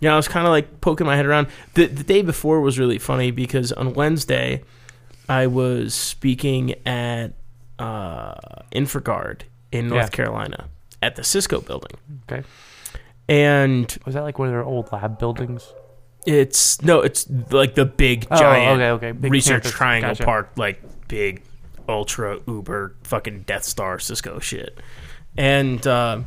you 0.00 0.08
know 0.08 0.14
i 0.14 0.16
was 0.16 0.28
kind 0.28 0.46
of 0.46 0.50
like 0.50 0.80
poking 0.80 1.06
my 1.06 1.16
head 1.16 1.26
around 1.26 1.46
the, 1.74 1.86
the 1.86 2.02
day 2.04 2.22
before 2.22 2.60
was 2.60 2.78
really 2.78 2.98
funny 2.98 3.30
because 3.30 3.72
on 3.72 3.92
wednesday 3.94 4.62
i 5.28 5.46
was 5.46 5.94
speaking 5.94 6.74
at 6.86 7.32
uh 7.78 8.34
InfraGard 8.72 9.42
in 9.72 9.88
north 9.88 10.04
Yeah. 10.04 10.08
carolina 10.08 10.68
at 11.02 11.16
the 11.16 11.24
cisco 11.24 11.60
building 11.60 11.96
Okay. 12.30 12.46
and 13.28 13.96
Was 14.04 14.14
that 14.14 14.22
like 14.22 14.38
one 14.38 14.48
of 14.48 14.52
their 14.52 14.64
old 14.64 14.90
lab 14.92 15.18
buildings? 15.18 15.72
it's 16.26 16.82
no 16.82 17.00
it's 17.00 17.26
like 17.50 17.74
the 17.74 17.86
big 17.86 18.26
Oh, 18.30 18.38
giant 18.38 18.80
okay, 18.82 18.90
okay. 18.90 19.12
Big 19.12 19.32
research 19.32 19.62
campus. 19.62 19.70
triangle 19.72 20.10
Gotcha. 20.10 20.24
park 20.24 20.50
like 20.56 20.82
big 21.08 21.42
ultra 21.88 22.38
uber 22.46 22.94
fucking 23.04 23.42
death 23.46 23.64
star 23.64 23.98
cisco 23.98 24.38
shit 24.38 24.78
and 25.38 25.86
uh, 25.86 26.20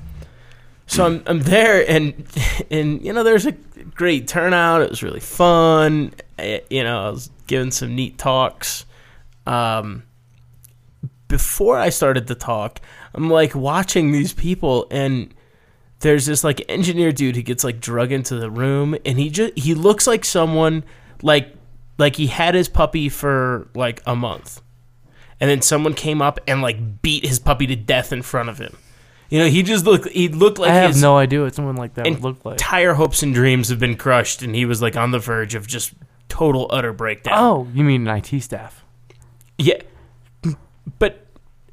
so 0.88 1.06
I'm, 1.06 1.24
I'm 1.26 1.40
there 1.42 1.90
and 1.90 2.26
and 2.70 3.04
you 3.04 3.14
know 3.14 3.24
there's 3.24 3.46
a 3.46 3.52
great 3.52 4.28
turnout. 4.28 4.82
It 4.82 4.90
was 4.90 5.04
really 5.04 5.20
fun. 5.20 6.14
Eh, 6.40 6.60
you 6.70 6.84
know 6.84 7.08
i 7.08 7.10
was 7.10 7.30
giving 7.48 7.72
some 7.72 7.96
neat 7.96 8.18
talks. 8.18 8.86
Um, 9.46 10.04
before 11.28 11.80
i 11.80 11.90
started 11.90 12.28
the 12.28 12.36
talk 12.36 12.80
i'm 13.16 13.28
like 13.28 13.56
watching 13.56 14.12
these 14.12 14.34
people 14.34 14.86
and 14.92 15.34
there's 16.00 16.28
this 16.28 16.44
like 16.44 16.64
engineer 16.70 17.12
dude 17.12 17.36
who 17.36 17.42
gets 17.42 17.64
like 17.64 17.80
drug 17.80 18.12
into 18.12 18.36
the 18.36 18.52
room 18.52 18.96
and 19.04 19.18
he 19.18 19.30
just 19.30 19.58
he 19.58 19.74
looks 19.74 20.06
like 20.06 20.24
someone 20.24 20.84
like 21.24 21.56
like 21.98 22.16
he 22.16 22.28
had 22.28 22.56
his 22.56 22.70
puppy 22.70 23.10
for 23.10 23.68
like 23.76 24.02
a 24.06 24.16
month. 24.16 24.62
And 25.40 25.50
then 25.50 25.62
someone 25.62 25.94
came 25.94 26.22
up 26.22 26.40
and 26.48 26.62
like 26.62 27.02
beat 27.02 27.26
his 27.26 27.40
puppy 27.40 27.68
to 27.68 27.76
death 27.76 28.14
in 28.14 28.22
front 28.22 28.50
of 28.50 28.58
him 28.58 28.78
You 29.34 29.40
know, 29.40 29.48
he 29.48 29.64
just 29.64 29.84
looked. 29.84 30.08
He 30.10 30.30
looked 30.30 30.60
like 30.60 30.70
I 30.70 30.76
have 30.76 30.92
his 30.92 31.02
no 31.02 31.18
idea 31.18 31.42
what 31.42 31.56
someone 31.56 31.76
like 31.76 31.96
that 31.96 32.06
would 32.06 32.22
look 32.22 32.46
like. 32.46 32.54
entire 32.54 32.94
hopes 32.94 33.24
and 33.24 33.34
dreams 33.34 33.70
have 33.70 33.80
been 33.80 33.98
crushed, 33.98 34.44
and 34.44 34.54
he 34.54 34.64
was 34.64 34.80
like 34.80 34.96
on 34.96 35.10
the 35.10 35.18
verge 35.18 35.56
of 35.56 35.66
just 35.66 35.92
total 36.30 36.68
utter 36.70 36.94
breakdown. 36.94 37.34
Oh, 37.36 37.68
you 37.74 37.84
mean 37.84 38.08
an 38.08 38.18
IT 38.18 38.42
staff? 38.44 38.86
yeah, 39.58 39.82
but 41.00 41.26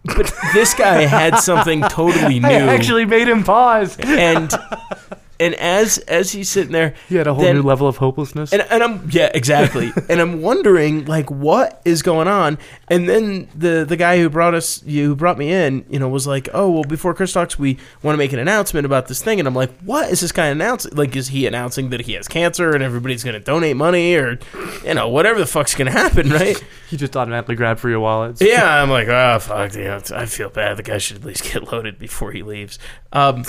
but 0.06 0.32
this 0.54 0.72
guy 0.72 1.02
had 1.02 1.36
something 1.38 1.82
totally 1.82 2.40
new. 2.40 2.48
I 2.48 2.74
actually 2.74 3.04
made 3.04 3.28
him 3.28 3.44
pause. 3.44 3.94
and 4.00 4.50
and 5.41 5.55
as 5.57 5.99
as 5.99 6.30
he's 6.32 6.49
sitting 6.49 6.70
there, 6.72 6.95
He 7.09 7.16
had 7.16 7.26
a 7.26 7.34
whole 7.34 7.43
Then- 7.43 7.57
new 7.57 7.62
level 7.62 7.88
of 7.88 7.97
hopelessness. 7.97 8.53
and, 8.53 8.62
and 8.70 8.82
I'm 8.84 9.09
yeah 9.11 9.30
exactly, 9.34 9.93
and 10.09 10.20
I'm 10.20 10.43
wondering 10.43 11.07
like 11.07 11.28
what 11.30 11.80
is 11.84 12.03
going 12.03 12.28
on. 12.28 12.59
And 12.88 13.09
then 13.09 13.49
the 13.57 13.84
the 13.88 13.97
guy 13.97 14.18
who 14.18 14.28
brought 14.30 14.55
us, 14.55 14.82
you 14.84 15.07
who 15.09 15.16
brought 15.16 15.38
me 15.38 15.53
in, 15.53 15.84
you 15.91 15.99
know, 15.99 16.09
was 16.09 16.26
like, 16.26 16.49
oh 16.55 16.70
well, 16.70 16.84
before 16.84 17.14
Chris 17.14 17.32
talks, 17.32 17.59
we 17.59 17.78
want 18.03 18.14
to 18.14 18.18
make 18.18 18.32
an 18.32 18.38
announcement 18.38 18.86
about 18.86 19.09
this 19.09 19.22
thing, 19.22 19.38
and 19.41 19.49
I'm 19.49 19.55
like, 19.55 19.70
what 19.80 20.11
is 20.11 20.20
this 20.20 20.30
guy 20.32 20.47
announcing? 20.47 20.95
Like, 20.95 21.16
is 21.16 21.28
he 21.28 21.47
announcing 21.47 21.91
that 21.91 22.03
he 22.03 22.12
has 22.12 22.28
cancer 22.28 22.70
and 22.74 22.82
everybody's 22.84 23.24
going 23.24 23.34
to 23.34 23.41
donate 23.41 23.76
money 23.76 24.14
or, 24.16 24.38
you 24.84 24.95
know, 24.95 25.09
whatever 25.09 25.38
the 25.38 25.47
fuck's 25.47 25.74
going 25.74 25.86
to 25.86 25.93
happen, 25.99 26.30
right? 26.41 26.62
he 26.91 26.97
just 26.97 27.16
automatically 27.16 27.55
grabbed 27.55 27.80
for 27.80 27.88
your 27.88 28.01
wallets. 28.01 28.41
Yeah, 28.43 28.82
I'm 28.82 28.91
like, 28.91 29.09
oh 29.09 29.38
fuck, 29.38 29.74
you 29.74 29.84
know, 29.84 30.01
I 30.14 30.26
feel 30.26 30.51
bad. 30.51 30.76
The 30.76 30.82
guy 30.82 30.99
should 30.99 31.16
at 31.18 31.24
least 31.24 31.45
get 31.45 31.62
loaded 31.72 31.99
before 31.99 32.32
he 32.32 32.43
leaves. 32.43 32.78
Um, 33.12 33.45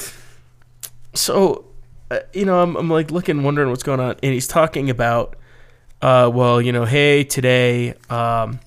so, 1.14 1.66
uh, 2.12 2.20
you 2.34 2.44
know, 2.44 2.62
I'm, 2.62 2.76
I'm 2.76 2.90
like 2.90 3.10
looking, 3.10 3.42
wondering 3.42 3.70
what's 3.70 3.84
going 3.84 4.02
on, 4.02 4.18
and 4.22 4.34
he's 4.34 4.48
talking 4.48 4.90
about, 4.90 5.38
uh, 6.02 6.30
well, 6.34 6.62
you 6.62 6.74
know, 6.74 6.84
hey, 6.84 7.24
today, 7.24 7.92
um, 8.10 8.60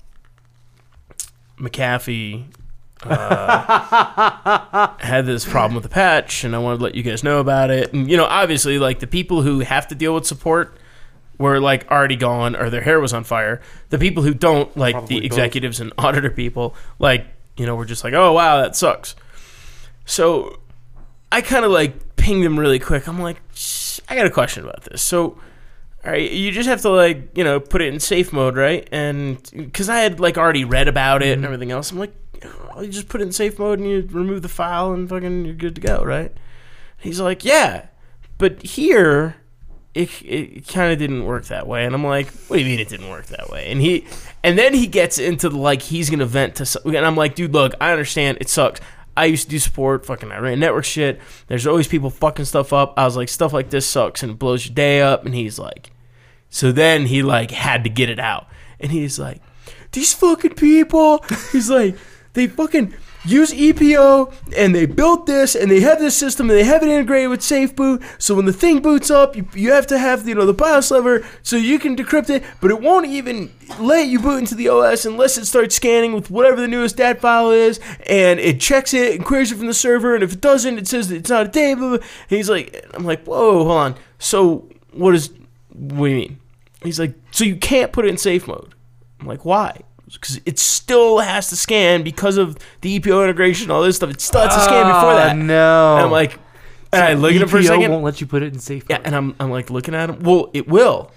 McAfee. 1.57 2.45
Uh, 3.03 4.95
had 4.99 5.27
this 5.27 5.45
problem 5.45 5.75
with 5.75 5.83
the 5.83 5.89
patch, 5.89 6.43
and 6.43 6.55
I 6.55 6.59
wanted 6.59 6.77
to 6.77 6.83
let 6.85 6.95
you 6.95 7.03
guys 7.03 7.23
know 7.23 7.39
about 7.39 7.69
it. 7.69 7.93
And 7.93 8.09
you 8.09 8.17
know, 8.17 8.25
obviously, 8.25 8.79
like 8.79 8.99
the 8.99 9.05
people 9.05 9.43
who 9.43 9.59
have 9.59 9.87
to 9.89 9.95
deal 9.95 10.15
with 10.15 10.25
support 10.25 10.75
were 11.37 11.59
like 11.59 11.91
already 11.91 12.15
gone, 12.15 12.55
or 12.55 12.71
their 12.71 12.81
hair 12.81 12.99
was 12.99 13.13
on 13.13 13.23
fire. 13.23 13.61
The 13.89 13.99
people 13.99 14.23
who 14.23 14.33
don't, 14.33 14.75
like 14.75 14.93
Probably 14.93 15.19
the 15.19 15.19
both. 15.19 15.25
executives 15.37 15.79
and 15.79 15.93
auditor 15.99 16.31
people, 16.31 16.73
like 16.97 17.27
you 17.57 17.67
know, 17.67 17.75
were 17.75 17.85
just 17.85 18.03
like, 18.03 18.13
oh 18.13 18.31
wow, 18.33 18.61
that 18.63 18.75
sucks. 18.75 19.15
So 20.05 20.59
I 21.31 21.41
kind 21.41 21.63
of 21.63 21.69
like 21.71 21.93
pinged 22.25 22.43
him 22.43 22.59
really 22.59 22.79
quick. 22.79 23.07
I'm 23.07 23.21
like, 23.21 23.39
I 24.09 24.15
got 24.15 24.25
a 24.25 24.31
question 24.31 24.63
about 24.63 24.81
this. 24.85 25.03
So, 25.03 25.37
all 26.03 26.11
right, 26.11 26.31
you 26.31 26.51
just 26.51 26.67
have 26.67 26.81
to 26.81 26.89
like, 26.89 27.37
you 27.37 27.43
know, 27.43 27.59
put 27.59 27.83
it 27.83 27.93
in 27.93 27.99
safe 27.99 28.33
mode, 28.33 28.55
right? 28.55 28.89
And 28.91 29.37
because 29.55 29.89
I 29.89 29.99
had 29.99 30.19
like 30.19 30.35
already 30.35 30.65
read 30.65 30.87
about 30.87 31.21
it 31.21 31.27
and 31.27 31.37
mm-hmm. 31.37 31.45
everything 31.45 31.71
else, 31.71 31.91
I'm 31.91 31.99
like, 31.99 32.15
oh, 32.43 32.81
you 32.81 32.87
just 32.87 33.09
put 33.09 33.21
it 33.21 33.25
in 33.25 33.31
safe 33.31 33.59
mode 33.59 33.77
and 33.77 33.87
you 33.87 34.09
remove 34.11 34.41
the 34.41 34.49
file 34.49 34.91
and 34.91 35.07
fucking 35.07 35.45
you're 35.45 35.53
good 35.53 35.75
to 35.75 35.81
go, 35.81 36.03
right? 36.03 36.35
He's 36.97 37.19
like, 37.19 37.45
yeah, 37.45 37.89
but 38.39 38.63
here. 38.63 39.35
It, 39.93 40.09
it 40.25 40.67
kind 40.67 40.91
of 40.91 40.99
didn't 40.99 41.23
work 41.23 41.45
that 41.45 41.67
way, 41.67 41.85
and 41.85 41.95
I'm 41.95 42.03
like, 42.03 42.27
"What 42.49 42.57
do 42.57 42.61
you 42.61 42.69
mean 42.69 42.81
it 42.81 42.89
didn't 42.89 43.09
work 43.09 43.27
that 43.27 43.49
way?" 43.49 43.71
And 43.71 43.79
he, 43.79 44.05
and 44.43 44.59
then 44.59 44.73
he 44.73 44.87
gets 44.87 45.17
into 45.19 45.47
the, 45.47 45.57
like 45.57 45.81
he's 45.81 46.09
gonna 46.09 46.25
vent 46.25 46.55
to, 46.55 46.81
and 46.83 46.97
I'm 46.97 47.15
like, 47.15 47.33
"Dude, 47.33 47.53
look, 47.53 47.75
I 47.79 47.91
understand 47.93 48.39
it 48.41 48.49
sucks. 48.49 48.81
I 49.17 49.25
used 49.25 49.45
to 49.45 49.49
do 49.49 49.59
support, 49.59 50.05
fucking 50.05 50.31
I 50.31 50.39
ran 50.39 50.59
network 50.59 50.85
shit. 50.85 51.21
There's 51.47 51.65
always 51.65 51.87
people 51.87 52.09
fucking 52.09 52.45
stuff 52.45 52.73
up. 52.73 52.93
I 52.97 53.05
was 53.05 53.15
like, 53.15 53.29
stuff 53.29 53.53
like 53.53 53.69
this 53.69 53.85
sucks 53.85 54.23
and 54.23 54.33
it 54.33 54.39
blows 54.39 54.65
your 54.65 54.75
day 54.75 55.01
up. 55.01 55.25
And 55.25 55.33
he's 55.33 55.57
like, 55.57 55.91
so 56.49 56.71
then 56.71 57.05
he 57.05 57.23
like 57.23 57.51
had 57.51 57.83
to 57.83 57.89
get 57.89 58.09
it 58.09 58.19
out, 58.19 58.47
and 58.79 58.91
he's 58.91 59.19
like, 59.19 59.41
these 59.91 60.13
fucking 60.13 60.55
people. 60.55 61.23
He's 61.51 61.69
like, 61.69 61.97
they 62.33 62.47
fucking 62.47 62.93
use 63.25 63.51
EPO 63.51 64.33
and 64.55 64.73
they 64.73 64.85
built 64.85 65.25
this 65.25 65.55
and 65.55 65.69
they 65.69 65.81
have 65.81 65.99
this 65.99 66.15
system 66.15 66.49
and 66.49 66.57
they 66.57 66.63
have 66.63 66.83
it 66.83 66.89
integrated 66.89 67.29
with 67.29 67.41
SafeBoot. 67.41 68.03
So 68.17 68.35
when 68.35 68.45
the 68.45 68.53
thing 68.53 68.81
boots 68.81 69.09
up, 69.09 69.35
you, 69.35 69.47
you 69.53 69.71
have 69.71 69.87
to 69.87 69.97
have 69.97 70.27
you 70.27 70.35
know 70.35 70.45
the 70.45 70.53
BIOS 70.53 70.91
lever 70.91 71.25
so 71.43 71.55
you 71.55 71.79
can 71.79 71.95
decrypt 71.95 72.29
it, 72.29 72.43
but 72.61 72.71
it 72.71 72.81
won't 72.81 73.07
even 73.07 73.51
let 73.79 74.07
you 74.07 74.19
boot 74.19 74.37
into 74.37 74.55
the 74.55 74.69
OS 74.69 75.05
unless 75.05 75.37
it 75.37 75.45
starts 75.45 75.75
scanning 75.75 76.13
with 76.13 76.29
whatever 76.29 76.61
the 76.61 76.67
newest 76.67 76.97
DAT 76.97 77.19
file 77.19 77.51
is, 77.51 77.79
and 78.07 78.39
it 78.39 78.59
checks 78.59 78.93
it 78.93 79.15
and 79.15 79.25
queries 79.25 79.51
it 79.51 79.55
from 79.55 79.67
the 79.67 79.73
server. 79.73 80.15
And 80.15 80.23
if 80.23 80.33
it 80.33 80.41
doesn't, 80.41 80.77
it 80.77 80.87
says 80.87 81.11
it's 81.11 81.29
not 81.29 81.55
a 81.55 81.75
blah. 81.75 81.93
And 81.93 82.03
he's 82.29 82.49
like, 82.49 82.85
I'm 82.93 83.05
like, 83.05 83.23
whoa, 83.25 83.63
hold 83.63 83.71
on. 83.71 83.95
So 84.19 84.69
what 84.91 85.15
is? 85.15 85.31
What 85.73 86.07
do 86.07 86.11
you 86.11 86.15
mean? 86.15 86.39
He's 86.83 86.99
like, 86.99 87.15
so 87.31 87.43
you 87.43 87.55
can't 87.55 87.91
put 87.91 88.05
it 88.05 88.09
in 88.09 88.17
safe 88.17 88.47
mode. 88.47 88.75
I'm 89.19 89.27
like, 89.27 89.43
why? 89.43 89.81
Because 90.11 90.39
it 90.45 90.59
still 90.59 91.19
has 91.19 91.49
to 91.49 91.55
scan 91.55 92.03
because 92.03 92.37
of 92.37 92.57
the 92.81 92.99
EPO 92.99 93.23
integration, 93.23 93.71
all 93.71 93.81
this 93.81 93.95
stuff. 93.95 94.11
It 94.11 94.21
still 94.21 94.41
has 94.41 94.53
to 94.53 94.61
scan 94.61 94.85
before 94.85 95.11
Oh, 95.13 95.15
that. 95.15 95.35
No. 95.35 95.95
And 95.95 96.05
I'm 96.05 96.11
like, 96.11 96.39
and 96.93 97.03
I 97.03 97.13
look 97.13 97.33
at 97.33 97.41
him 97.41 97.47
for 97.47 97.57
a 97.57 97.61
EPO 97.61 97.67
second. 97.67 97.91
won't 97.91 98.03
let 98.03 98.21
you 98.21 98.27
put 98.27 98.43
it 98.43 98.53
in 98.53 98.59
safe. 98.59 98.83
Yeah, 98.89 98.97
mode. 98.97 99.07
and 99.07 99.15
I'm, 99.15 99.35
I'm 99.39 99.49
like 99.51 99.69
looking 99.69 99.95
at 99.95 100.09
him. 100.09 100.19
Well, 100.21 100.49
it 100.53 100.67
will, 100.67 101.11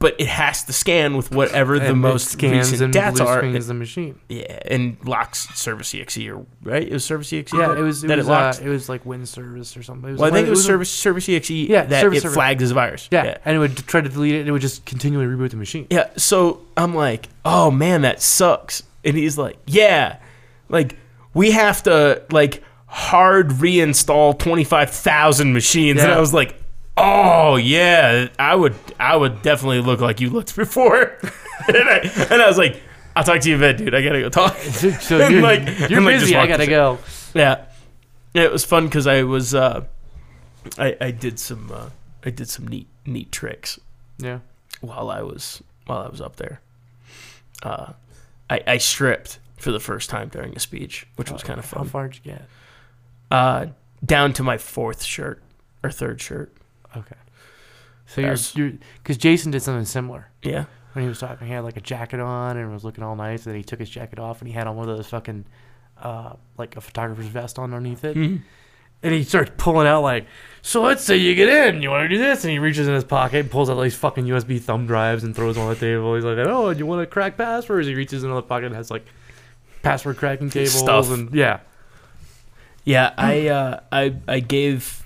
but 0.00 0.14
it 0.20 0.28
has 0.28 0.62
to 0.64 0.72
scan 0.72 1.16
with 1.16 1.32
whatever 1.32 1.78
the 1.78 1.86
And 1.86 1.92
it 1.96 2.00
most 2.00 2.28
scans 2.28 2.70
recent 2.70 2.82
and 2.82 2.92
data 2.92 3.16
blue 3.16 3.26
are. 3.26 3.38
screens 3.38 3.66
the 3.66 3.74
machine. 3.74 4.18
Yeah, 4.28 4.58
and 4.66 4.96
locks 5.04 5.48
Service 5.58 5.92
EXE 5.94 6.18
or 6.28 6.46
right? 6.62 6.84
It 6.86 6.92
was 6.92 7.04
Service 7.04 7.32
EXE. 7.32 7.52
Yeah, 7.52 7.68
that- 7.68 7.78
it 7.78 7.82
was. 7.82 8.04
It 8.04 8.06
that 8.08 8.18
was. 8.18 8.26
it 8.26 8.30
locked. 8.30 8.60
uh, 8.60 8.64
it 8.64 8.68
was 8.68 8.88
like 8.88 9.04
Win 9.04 9.26
service 9.26 9.76
or 9.76 9.82
something. 9.82 10.10
It 10.10 10.18
well, 10.18 10.30
I 10.30 10.32
think 10.32 10.46
it 10.46 10.50
was 10.50 10.64
Service 10.64 10.90
Service 10.90 11.28
EXE. 11.28 11.50
Yeah, 11.50 11.84
that 11.84 12.00
Service 12.00 12.24
it 12.24 12.28
flagged 12.30 12.62
as 12.62 12.70
a 12.70 12.74
virus. 12.74 13.08
Yeah, 13.10 13.38
and 13.44 13.56
it 13.56 13.58
would 13.58 13.76
try 13.76 14.00
to 14.00 14.08
delete 14.08 14.34
it, 14.36 14.40
and 14.40 14.48
it 14.48 14.52
would 14.52 14.62
just 14.62 14.84
continually 14.84 15.26
reboot 15.26 15.50
the 15.50 15.56
machine. 15.56 15.86
Yeah, 15.90 16.10
so 16.16 16.60
I'm 16.76 16.94
like, 16.94 17.28
oh 17.44 17.70
man, 17.70 18.02
that 18.02 18.22
sucks. 18.22 18.82
And 19.04 19.16
he's 19.16 19.36
like, 19.38 19.56
yeah, 19.66 20.18
like 20.68 20.96
we 21.34 21.50
have 21.52 21.82
to 21.84 22.22
like 22.30 22.62
hard 22.86 23.48
reinstall 23.50 24.38
25,000 24.38 25.52
machines. 25.52 26.00
And 26.02 26.10
I 26.12 26.20
was 26.20 26.32
like, 26.32 26.54
oh 26.96 27.56
yeah, 27.56 28.28
I 28.38 28.54
would, 28.54 28.74
I 28.98 29.16
would 29.16 29.42
definitely 29.42 29.80
look 29.80 30.00
like 30.00 30.20
you 30.20 30.30
looked 30.30 30.54
before. 30.64 31.16
and, 31.68 31.76
I, 31.88 31.98
and 32.30 32.42
I 32.42 32.46
was 32.48 32.58
like, 32.58 32.80
I'll 33.16 33.24
talk 33.24 33.40
to 33.40 33.48
you 33.48 33.54
in 33.56 33.60
bed, 33.60 33.76
dude. 33.78 33.94
I 33.94 34.02
gotta 34.02 34.20
go 34.20 34.28
talk. 34.28 34.56
so 34.58 34.88
And, 35.20 35.32
you're, 35.34 35.42
like- 35.42 35.90
you're 35.90 36.00
like, 36.00 36.20
busy. 36.20 36.36
I 36.36 36.46
gotta 36.46 36.66
go. 36.66 36.98
Yeah, 37.34 37.64
yeah, 38.34 38.42
it 38.42 38.52
was 38.52 38.64
fun 38.64 38.86
because 38.86 39.06
I 39.06 39.22
was, 39.22 39.54
uh, 39.54 39.84
I, 40.78 40.96
I 41.00 41.10
did 41.10 41.38
some, 41.38 41.70
uh, 41.72 41.90
I 42.24 42.30
did 42.30 42.48
some 42.48 42.66
neat, 42.68 42.88
neat 43.06 43.30
tricks 43.32 43.78
Yeah. 44.18 44.40
while 44.80 45.10
I 45.10 45.22
was 45.22 45.62
while 45.86 46.00
I 46.02 46.08
was 46.08 46.20
up 46.20 46.36
there. 46.36 46.60
Uh, 47.62 47.92
I, 48.50 48.60
I 48.66 48.78
stripped 48.78 49.38
for 49.56 49.72
the 49.72 49.80
first 49.80 50.10
time 50.10 50.28
during 50.28 50.54
a 50.54 50.58
speech, 50.60 51.06
which 51.16 51.30
was 51.30 51.42
kind 51.42 51.58
of 51.58 51.64
fun. 51.64 51.84
How 51.84 51.88
far 51.88 52.08
did 52.08 52.20
you 52.24 52.32
get? 52.32 52.42
Uh, 53.30 53.66
down 54.04 54.32
to 54.34 54.42
my 54.42 54.58
fourth 54.58 55.02
shirt 55.02 55.42
or 55.82 55.90
third 55.90 56.20
shirt. 56.20 56.52
Okay. 56.96 57.16
So 58.08 58.20
you're 58.20 58.72
because 59.02 59.16
Jayson 59.18 59.52
did 59.52 59.62
something 59.62 59.84
similar 59.84 60.28
Yeah, 60.42 60.64
when 60.94 61.04
he 61.04 61.08
was 61.08 61.18
talking. 61.20 61.46
He 61.46 61.52
had 61.52 61.62
like 61.64 61.76
a 61.76 61.80
jacket 61.82 62.20
on 62.20 62.56
and 62.56 62.72
was 62.72 62.82
looking 62.84 63.04
all 63.04 63.14
nice. 63.16 63.44
And 63.46 63.52
then 63.52 63.56
he 63.60 63.64
took 63.64 63.78
his 63.80 63.90
jacket 63.90 64.18
off 64.18 64.40
and 64.40 64.48
he 64.48 64.54
had 64.54 64.66
on 64.66 64.76
one 64.76 64.88
of 64.88 64.96
those 64.96 65.06
fucking 65.08 65.44
uh 66.02 66.32
like 66.56 66.76
a 66.76 66.80
photographer's 66.80 67.26
vest 67.26 67.58
on 67.58 67.64
underneath 67.74 68.04
it. 68.04 68.16
Mhm. 68.16 68.40
And 69.02 69.14
he 69.14 69.22
starts 69.22 69.52
pulling 69.58 69.86
out 69.86 70.00
like, 70.02 70.26
so 70.62 70.82
let's 70.82 71.04
say 71.04 71.16
you 71.16 71.34
get 71.36 71.48
in, 71.48 71.82
you 71.82 71.90
want 71.90 72.02
to 72.02 72.08
do 72.08 72.18
this, 72.18 72.42
and 72.42 72.50
he 72.50 72.58
reaches 72.58 72.88
in 72.88 72.94
his 72.94 73.04
pocket, 73.04 73.38
and 73.40 73.50
pulls 73.50 73.70
out 73.70 73.80
these 73.80 73.94
fucking 73.94 74.24
USB 74.26 74.60
thumb 74.60 74.86
drives 74.88 75.22
and 75.22 75.36
throws 75.36 75.54
them 75.54 75.64
on 75.64 75.70
the 75.74 75.78
table. 75.78 76.16
He's 76.16 76.24
like, 76.24 76.38
oh, 76.38 76.72
do 76.72 76.78
you 76.80 76.86
want 76.86 77.02
to 77.02 77.06
crack 77.06 77.36
passwords? 77.36 77.86
He 77.86 77.94
reaches 77.94 78.24
in 78.24 78.30
the 78.34 78.42
pocket 78.42 78.66
and 78.66 78.74
has 78.74 78.90
like 78.90 79.06
password 79.82 80.16
cracking 80.16 80.50
tables 80.50 80.72
Stuff. 80.76 81.12
and 81.12 81.32
yeah. 81.32 81.60
yeah. 82.84 83.12
I 83.16 83.46
uh, 83.48 83.80
I 83.92 84.16
I 84.26 84.40
gave 84.40 85.04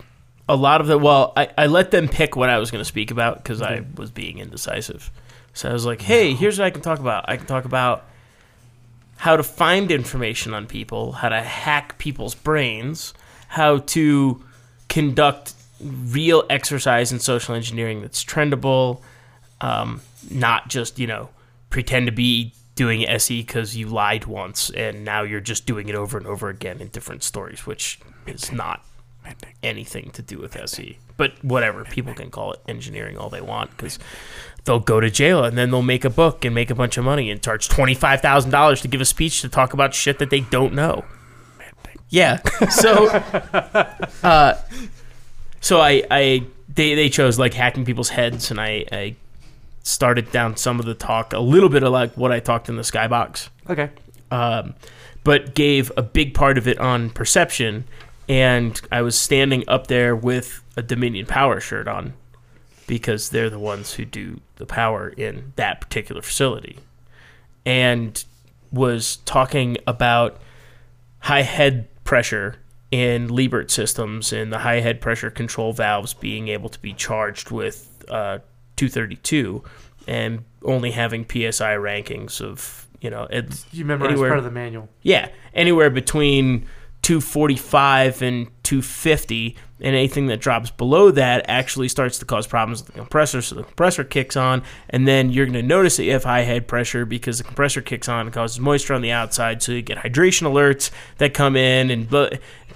a 0.48 0.56
lot 0.56 0.80
of 0.80 0.86
the. 0.86 0.98
Well, 0.98 1.32
I, 1.36 1.48
I 1.56 1.66
let 1.66 1.90
them 1.90 2.08
pick 2.08 2.36
what 2.36 2.48
I 2.48 2.58
was 2.58 2.70
going 2.70 2.80
to 2.80 2.88
speak 2.88 3.10
about 3.10 3.42
because 3.42 3.62
I 3.62 3.84
was 3.96 4.10
being 4.10 4.38
indecisive. 4.38 5.10
So 5.54 5.68
I 5.68 5.72
was 5.72 5.86
like, 5.86 6.02
hey, 6.02 6.34
here's 6.34 6.58
what 6.58 6.66
I 6.66 6.70
can 6.70 6.80
talk 6.80 6.98
about. 6.98 7.24
I 7.28 7.36
can 7.36 7.46
talk 7.46 7.64
about 7.64 8.06
how 9.16 9.36
to 9.36 9.42
find 9.42 9.90
information 9.90 10.54
on 10.54 10.66
people, 10.66 11.12
how 11.12 11.28
to 11.28 11.40
hack 11.40 11.98
people's 11.98 12.34
brains, 12.34 13.14
how 13.48 13.78
to 13.78 14.42
conduct 14.88 15.54
real 15.80 16.44
exercise 16.48 17.12
in 17.12 17.18
social 17.18 17.54
engineering 17.54 18.00
that's 18.00 18.24
trendable, 18.24 19.00
um, 19.60 20.00
not 20.30 20.68
just, 20.68 20.98
you 20.98 21.06
know, 21.06 21.28
pretend 21.70 22.06
to 22.06 22.12
be 22.12 22.52
doing 22.74 23.06
SE 23.08 23.42
because 23.42 23.76
you 23.76 23.86
lied 23.86 24.24
once 24.24 24.70
and 24.70 25.04
now 25.04 25.22
you're 25.22 25.40
just 25.40 25.66
doing 25.66 25.88
it 25.88 25.94
over 25.94 26.16
and 26.18 26.26
over 26.26 26.48
again 26.48 26.80
in 26.80 26.88
different 26.88 27.22
stories, 27.22 27.66
which 27.66 28.00
is 28.26 28.50
not 28.50 28.84
anything 29.62 30.10
to 30.12 30.22
do 30.22 30.38
with 30.38 30.56
SE. 30.56 30.98
But 31.16 31.32
whatever, 31.42 31.84
people 31.84 32.14
can 32.14 32.30
call 32.30 32.52
it 32.52 32.60
engineering 32.68 33.16
all 33.16 33.28
they 33.28 33.40
want 33.40 33.70
because 33.76 33.98
they'll 34.64 34.80
go 34.80 35.00
to 35.00 35.10
jail 35.10 35.44
and 35.44 35.56
then 35.56 35.70
they'll 35.70 35.82
make 35.82 36.04
a 36.04 36.10
book 36.10 36.44
and 36.44 36.54
make 36.54 36.70
a 36.70 36.74
bunch 36.74 36.96
of 36.96 37.04
money 37.04 37.30
and 37.30 37.42
charge 37.42 37.68
twenty 37.68 37.94
five 37.94 38.20
thousand 38.20 38.50
dollars 38.50 38.80
to 38.82 38.88
give 38.88 39.00
a 39.00 39.04
speech 39.04 39.40
to 39.42 39.48
talk 39.48 39.72
about 39.72 39.94
shit 39.94 40.18
that 40.18 40.30
they 40.30 40.40
don't 40.40 40.72
know. 40.74 41.04
Yeah. 42.08 42.40
So, 42.70 43.08
uh, 44.22 44.58
so 45.60 45.80
I, 45.80 46.02
I 46.10 46.46
they 46.74 46.94
they 46.94 47.08
chose 47.08 47.38
like 47.38 47.54
hacking 47.54 47.84
people's 47.84 48.08
heads, 48.10 48.50
and 48.50 48.60
I, 48.60 48.84
I 48.92 49.16
started 49.82 50.30
down 50.32 50.56
some 50.56 50.78
of 50.80 50.86
the 50.86 50.94
talk, 50.94 51.32
a 51.32 51.38
little 51.40 51.68
bit 51.68 51.82
of 51.82 51.92
like 51.92 52.16
what 52.16 52.32
I 52.32 52.40
talked 52.40 52.68
in 52.68 52.76
the 52.76 52.82
skybox 52.82 53.48
Okay. 53.68 53.90
um, 54.30 54.74
but 55.24 55.54
gave 55.54 55.90
a 55.96 56.02
big 56.02 56.34
part 56.34 56.56
of 56.58 56.66
it 56.68 56.78
on 56.78 57.10
perception 57.10 57.84
and 58.28 58.80
I 58.90 59.02
was 59.02 59.18
standing 59.18 59.64
up 59.68 59.86
there 59.88 60.14
with 60.16 60.62
a 60.76 60.82
Dominion 60.82 61.26
Power 61.26 61.60
shirt 61.60 61.88
on 61.88 62.14
because 62.86 63.30
they're 63.30 63.50
the 63.50 63.58
ones 63.58 63.94
who 63.94 64.04
do 64.04 64.40
the 64.56 64.66
power 64.66 65.08
in 65.08 65.52
that 65.56 65.80
particular 65.80 66.22
facility, 66.22 66.78
and 67.64 68.24
was 68.70 69.16
talking 69.24 69.76
about 69.86 70.40
high 71.20 71.42
head 71.42 71.88
pressure 72.04 72.56
in 72.90 73.28
Liebert 73.28 73.70
systems 73.70 74.32
and 74.32 74.52
the 74.52 74.58
high 74.58 74.80
head 74.80 75.00
pressure 75.00 75.30
control 75.30 75.72
valves 75.72 76.12
being 76.14 76.48
able 76.48 76.68
to 76.68 76.78
be 76.80 76.92
charged 76.92 77.50
with 77.50 78.04
uh, 78.08 78.38
232 78.76 79.62
and 80.06 80.44
only 80.64 80.90
having 80.90 81.24
psi 81.24 81.74
rankings 81.76 82.40
of 82.40 82.86
you 83.00 83.08
know 83.08 83.26
You 83.30 83.84
remember 83.84 84.06
as 84.06 84.12
Anywhere- 84.12 84.30
part 84.30 84.38
of 84.38 84.44
the 84.44 84.50
manual. 84.50 84.88
yeah 85.02 85.28
anywhere 85.54 85.90
between 85.90 86.66
245 87.02 88.22
and 88.22 88.46
250 88.62 89.56
and 89.80 89.96
anything 89.96 90.28
that 90.28 90.40
drops 90.40 90.70
below 90.70 91.10
that 91.10 91.44
actually 91.48 91.88
starts 91.88 92.20
to 92.20 92.24
cause 92.24 92.46
problems 92.46 92.80
with 92.80 92.86
the 92.86 92.92
compressor 92.92 93.42
so 93.42 93.56
the 93.56 93.64
compressor 93.64 94.04
kicks 94.04 94.36
on 94.36 94.62
and 94.88 95.06
then 95.06 95.30
you're 95.30 95.44
going 95.44 95.52
to 95.54 95.62
notice 95.62 95.96
that 95.96 96.04
you 96.04 96.12
have 96.12 96.22
high 96.22 96.42
head 96.42 96.68
pressure 96.68 97.04
because 97.04 97.38
the 97.38 97.44
compressor 97.44 97.82
kicks 97.82 98.08
on 98.08 98.26
and 98.26 98.32
causes 98.32 98.60
moisture 98.60 98.94
on 98.94 99.02
the 99.02 99.10
outside 99.10 99.60
so 99.60 99.72
you 99.72 99.82
get 99.82 99.98
hydration 99.98 100.42
alerts 100.42 100.90
that 101.18 101.34
come 101.34 101.56
in 101.56 101.90
and 101.90 102.08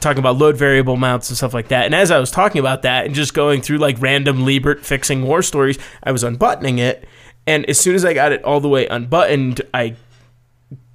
talking 0.01 0.19
about 0.19 0.37
load 0.37 0.57
variable 0.57 0.97
mounts 0.97 1.31
and 1.31 1.37
stuff 1.37 1.55
like 1.55 1.69
that. 1.69 1.87
And 1.87 1.95
as 1.95 2.11
i 2.11 2.19
was 2.19 2.31
talking 2.33 2.59
about 2.59 2.83
that 2.83 3.07
and 3.07 3.15
just 3.15 3.33
going 3.33 3.63
through 3.63 3.79
like 3.79 3.97
random 4.01 4.45
liebert 4.45 4.85
fixing 4.85 5.23
war 5.23 5.41
stories 5.43 5.79
i 6.03 6.11
was 6.11 6.25
unbuttoning 6.25 6.79
it 6.79 7.09
and 7.47 7.65
as 7.67 7.79
soon 7.79 7.95
as 7.95 8.05
i 8.05 8.13
got 8.13 8.33
it 8.33 8.43
all 8.43 8.61
the 8.61 8.69
way 8.69 8.87
unbuttoned 8.89 9.63
i 9.73 9.95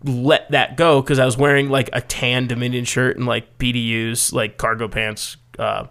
let 0.04 0.50
that 0.52 0.78
go 0.78 1.02
because 1.02 1.20
I 1.20 1.26
was 1.26 1.38
wearing 1.38 1.70
like 1.70 1.90
a 1.94 2.02
tan 2.02 2.48
Dominion 2.48 2.86
shirt 2.86 3.18
and 3.18 3.26
like 3.26 3.58
BDUs, 3.58 4.34
like 4.34 4.58
cargo 4.58 4.88
pants, 4.88 5.38
uh, 5.60 5.88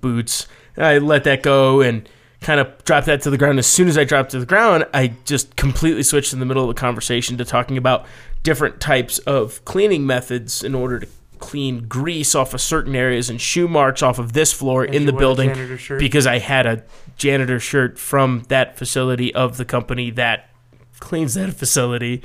boots. 0.00 0.46
And 0.76 0.84
I 0.84 0.98
let 0.98 1.24
that 1.24 1.42
go 1.42 1.80
and 1.80 2.08
kind 2.40 2.60
of 2.60 2.84
dropped 2.84 3.06
that 3.06 3.22
to 3.22 3.30
the 3.30 3.38
ground. 3.38 3.58
As 3.58 3.66
soon 3.66 3.88
as 3.88 3.98
I 3.98 4.04
dropped 4.04 4.30
to 4.30 4.40
the 4.40 4.46
ground, 4.46 4.86
I 4.94 5.14
just 5.24 5.56
completely 5.56 6.02
switched 6.02 6.32
in 6.32 6.40
the 6.40 6.46
middle 6.46 6.68
of 6.68 6.74
the 6.74 6.80
conversation 6.80 7.36
to 7.38 7.44
talking 7.44 7.76
about 7.76 8.06
different 8.42 8.80
types 8.80 9.18
of 9.20 9.64
cleaning 9.64 10.06
methods 10.06 10.62
in 10.62 10.74
order 10.74 11.00
to 11.00 11.08
clean 11.38 11.86
grease 11.86 12.34
off 12.34 12.52
of 12.52 12.60
certain 12.60 12.96
areas 12.96 13.30
and 13.30 13.40
shoe 13.40 13.68
marks 13.68 14.02
off 14.02 14.18
of 14.18 14.32
this 14.32 14.52
floor 14.52 14.84
As 14.84 14.94
in 14.94 15.06
the 15.06 15.12
building 15.12 15.78
because 15.98 16.26
I 16.26 16.38
had 16.38 16.66
a 16.66 16.84
janitor 17.16 17.60
shirt 17.60 17.98
from 17.98 18.44
that 18.48 18.76
facility 18.76 19.34
of 19.34 19.56
the 19.56 19.64
company 19.64 20.10
that 20.12 20.50
cleans 20.98 21.34
that 21.34 21.54
facility. 21.54 22.22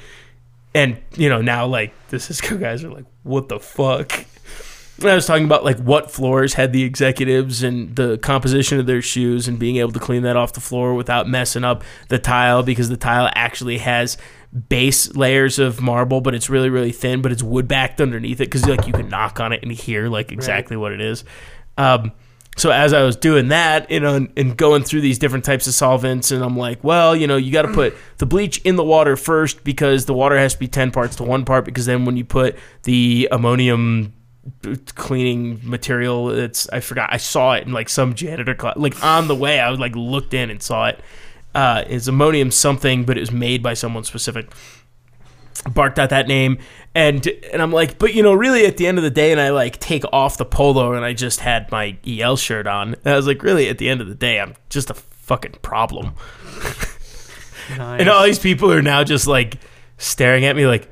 And, 0.76 1.00
you 1.16 1.30
know, 1.30 1.42
now 1.42 1.66
like 1.66 1.94
the 2.10 2.20
Cisco 2.20 2.58
guys 2.60 2.84
are 2.84 2.90
like, 2.90 3.06
what 3.24 3.50
the 3.50 3.60
fuck? 3.60 4.26
And 5.02 5.10
I 5.10 5.16
was 5.16 5.26
talking 5.26 5.46
about 5.46 5.66
like 5.66 5.80
what 5.80 6.12
floors 6.12 6.54
had 6.54 6.72
the 6.72 6.84
executives 6.84 7.64
and 7.64 7.96
the 7.96 8.18
composition 8.20 8.80
of 8.80 8.86
their 8.86 9.02
shoes 9.02 9.48
and 9.48 9.58
being 9.58 9.78
able 9.78 9.92
to 9.92 10.00
clean 10.00 10.22
that 10.24 10.38
off 10.38 10.54
the 10.54 10.62
floor 10.62 10.94
without 10.94 11.28
messing 11.28 11.64
up 11.64 11.84
the 12.10 12.20
tile 12.20 12.64
because 12.64 12.90
the 12.90 12.98
tile 12.98 13.30
actually 13.34 13.80
has 13.80 14.18
base 14.70 15.14
layers 15.16 15.58
of 15.58 15.82
marble, 15.82 16.22
but 16.22 16.36
it's 16.36 16.50
really 16.50 16.70
really 16.70 16.92
thin, 16.92 17.24
but 17.24 17.32
it's 17.32 17.42
wood 17.42 17.68
backed 17.68 18.00
underneath 18.00 18.40
it 18.40 18.46
because 18.46 18.68
like 18.68 18.86
you 18.86 18.94
can 18.94 19.10
knock 19.10 19.40
on 19.40 19.52
it 19.52 19.64
and 19.64 19.72
hear 19.72 20.10
like 20.10 20.32
exactly 20.32 20.78
what 20.78 20.92
it 20.92 21.02
is. 21.02 21.24
Um, 21.78 22.12
so 22.56 22.70
as 22.70 22.94
I 22.94 23.04
was 23.04 23.16
doing 23.16 23.48
that, 23.48 23.90
you 23.90 24.00
know, 24.00 24.16
and, 24.16 24.32
and 24.38 24.56
going 24.56 24.84
through 24.84 25.02
these 25.02 25.18
different 25.18 25.46
types 25.46 25.68
of 25.68 25.74
solvents, 25.74 26.32
and 26.32 26.44
I'm 26.44 26.56
like, 26.56 26.84
well, 26.84 27.16
you 27.16 27.28
know, 27.28 27.36
you 27.36 27.52
got 27.52 27.64
to 27.64 27.74
put 27.74 27.96
the 28.18 28.26
bleach 28.26 28.60
in 28.60 28.76
the 28.76 28.84
water 28.84 29.16
first 29.16 29.64
because 29.64 30.06
the 30.06 30.14
water 30.14 30.38
has 30.38 30.54
to 30.54 30.60
be 30.60 30.68
ten 30.68 30.92
parts 30.92 31.16
to 31.18 31.24
one 31.24 31.46
part. 31.46 31.66
Because 31.66 31.86
then 31.86 32.06
when 32.06 32.18
you 32.18 32.26
put 32.26 32.58
the 32.84 33.28
ammonium 33.32 34.14
cleaning 34.96 35.60
material, 35.64 36.30
it's 36.30 36.70
I 36.70 36.80
forgot 36.80 37.12
I 37.12 37.18
saw 37.18 37.54
it 37.54 37.66
in 37.66 37.74
like 37.74 37.90
some 37.90 38.14
janitor 38.14 38.54
class, 38.54 38.78
like 38.78 39.04
on 39.04 39.28
the 39.28 39.36
way 39.36 39.60
I 39.60 39.70
was 39.70 39.80
like 39.80 39.96
looked 39.96 40.34
in 40.34 40.50
and 40.50 40.62
saw 40.62 40.88
it. 40.88 41.00
Uh, 41.56 41.84
it's 41.88 42.08
ammonium 42.08 42.50
something, 42.50 43.04
but 43.04 43.16
it 43.18 43.22
was 43.22 43.32
made 43.32 43.62
by 43.62 43.76
someone 43.76 44.04
specific 44.04 44.52
barked 45.72 45.98
out 46.00 46.10
that 46.10 46.28
name 46.28 46.58
and 46.94 47.26
and 47.52 47.62
I'm 47.62 47.72
like 47.72 47.98
but 47.98 48.14
you 48.14 48.22
know 48.22 48.34
really 48.34 48.66
at 48.66 48.78
the 48.78 48.86
end 48.86 48.98
of 48.98 49.04
the 49.04 49.10
day 49.10 49.32
and 49.32 49.40
I 49.40 49.50
like 49.50 49.80
take 49.80 50.04
off 50.12 50.38
the 50.38 50.46
polo 50.46 50.94
and 50.94 51.06
I 51.06 51.14
just 51.14 51.40
had 51.40 51.72
my 51.72 51.98
EL 52.06 52.36
shirt 52.36 52.68
on 52.68 52.96
and 52.96 53.08
I 53.14 53.16
was 53.16 53.28
like 53.28 53.42
really 53.44 53.70
at 53.70 53.78
the 53.78 53.88
end 53.90 54.02
of 54.02 54.08
the 54.08 54.16
day 54.16 54.40
I'm 54.40 54.56
just 54.70 54.90
a 54.90 54.94
fucking 54.94 55.56
problem 55.62 56.14
Nice. 57.78 58.00
and 58.02 58.10
all 58.10 58.24
these 58.24 58.40
people 58.40 58.72
are 58.72 58.82
now 58.82 59.04
just 59.04 59.26
like 59.26 59.58
staring 59.98 60.44
at 60.46 60.56
me 60.56 60.68
like 60.68 60.90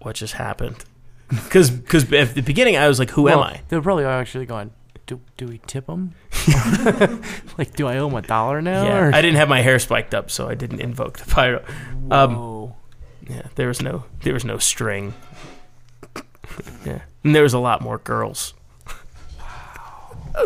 what 0.00 0.16
just 0.16 0.34
happened 0.34 0.84
because 1.28 1.70
because 1.70 2.12
at 2.12 2.34
the 2.34 2.42
beginning 2.42 2.76
I 2.76 2.88
was 2.88 2.98
like 2.98 3.10
who 3.10 3.22
Well, 3.22 3.42
am 3.42 3.54
I 3.54 3.60
They're 3.68 3.82
probably 3.82 4.04
actually 4.04 4.46
going. 4.46 4.72
Do, 5.04 5.20
do 5.36 5.46
we 5.48 5.60
tip 5.66 5.86
them? 5.86 6.14
like, 7.58 7.74
do 7.74 7.88
I 7.88 7.98
owe 7.98 8.08
them 8.08 8.16
a 8.16 8.22
dollar 8.22 8.62
now? 8.62 8.84
yeah? 8.84 9.10
I 9.12 9.20
didn't 9.20 9.36
have 9.36 9.48
my 9.48 9.60
hair 9.60 9.80
spiked 9.80 10.14
up 10.14 10.30
so 10.30 10.48
I 10.48 10.54
didn't 10.54 10.80
invoke 10.80 11.18
the 11.18 11.28
pyro 11.28 11.64
um. 12.10 12.61
Yeah, 13.28 13.46
there 13.54 13.68
was 13.68 13.80
no 13.80 14.04
there 14.22 14.34
was 14.34 14.44
no 14.44 14.58
string. 14.58 15.14
yeah, 16.84 17.02
and 17.24 17.34
there 17.34 17.42
was 17.42 17.54
a 17.54 17.58
lot 17.58 17.80
more 17.80 17.98
girls. 17.98 18.54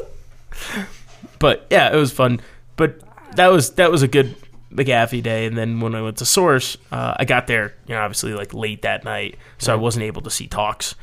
but 1.38 1.66
yeah, 1.70 1.92
it 1.92 1.96
was 1.96 2.12
fun. 2.12 2.40
But 2.76 3.00
that 3.36 3.48
was 3.48 3.72
that 3.72 3.90
was 3.90 4.02
a 4.02 4.08
good 4.08 4.36
McAfee 4.72 5.22
day. 5.22 5.46
And 5.46 5.56
then 5.56 5.80
when 5.80 5.94
I 5.94 6.02
went 6.02 6.18
to 6.18 6.26
Source, 6.26 6.76
uh, 6.92 7.14
I 7.16 7.24
got 7.24 7.46
there, 7.46 7.74
you 7.86 7.94
know, 7.94 8.00
obviously 8.00 8.34
like 8.34 8.52
late 8.52 8.82
that 8.82 9.04
night, 9.04 9.36
so 9.58 9.72
I 9.72 9.76
wasn't 9.76 10.04
able 10.04 10.22
to 10.22 10.30
see 10.30 10.46
talks 10.46 10.94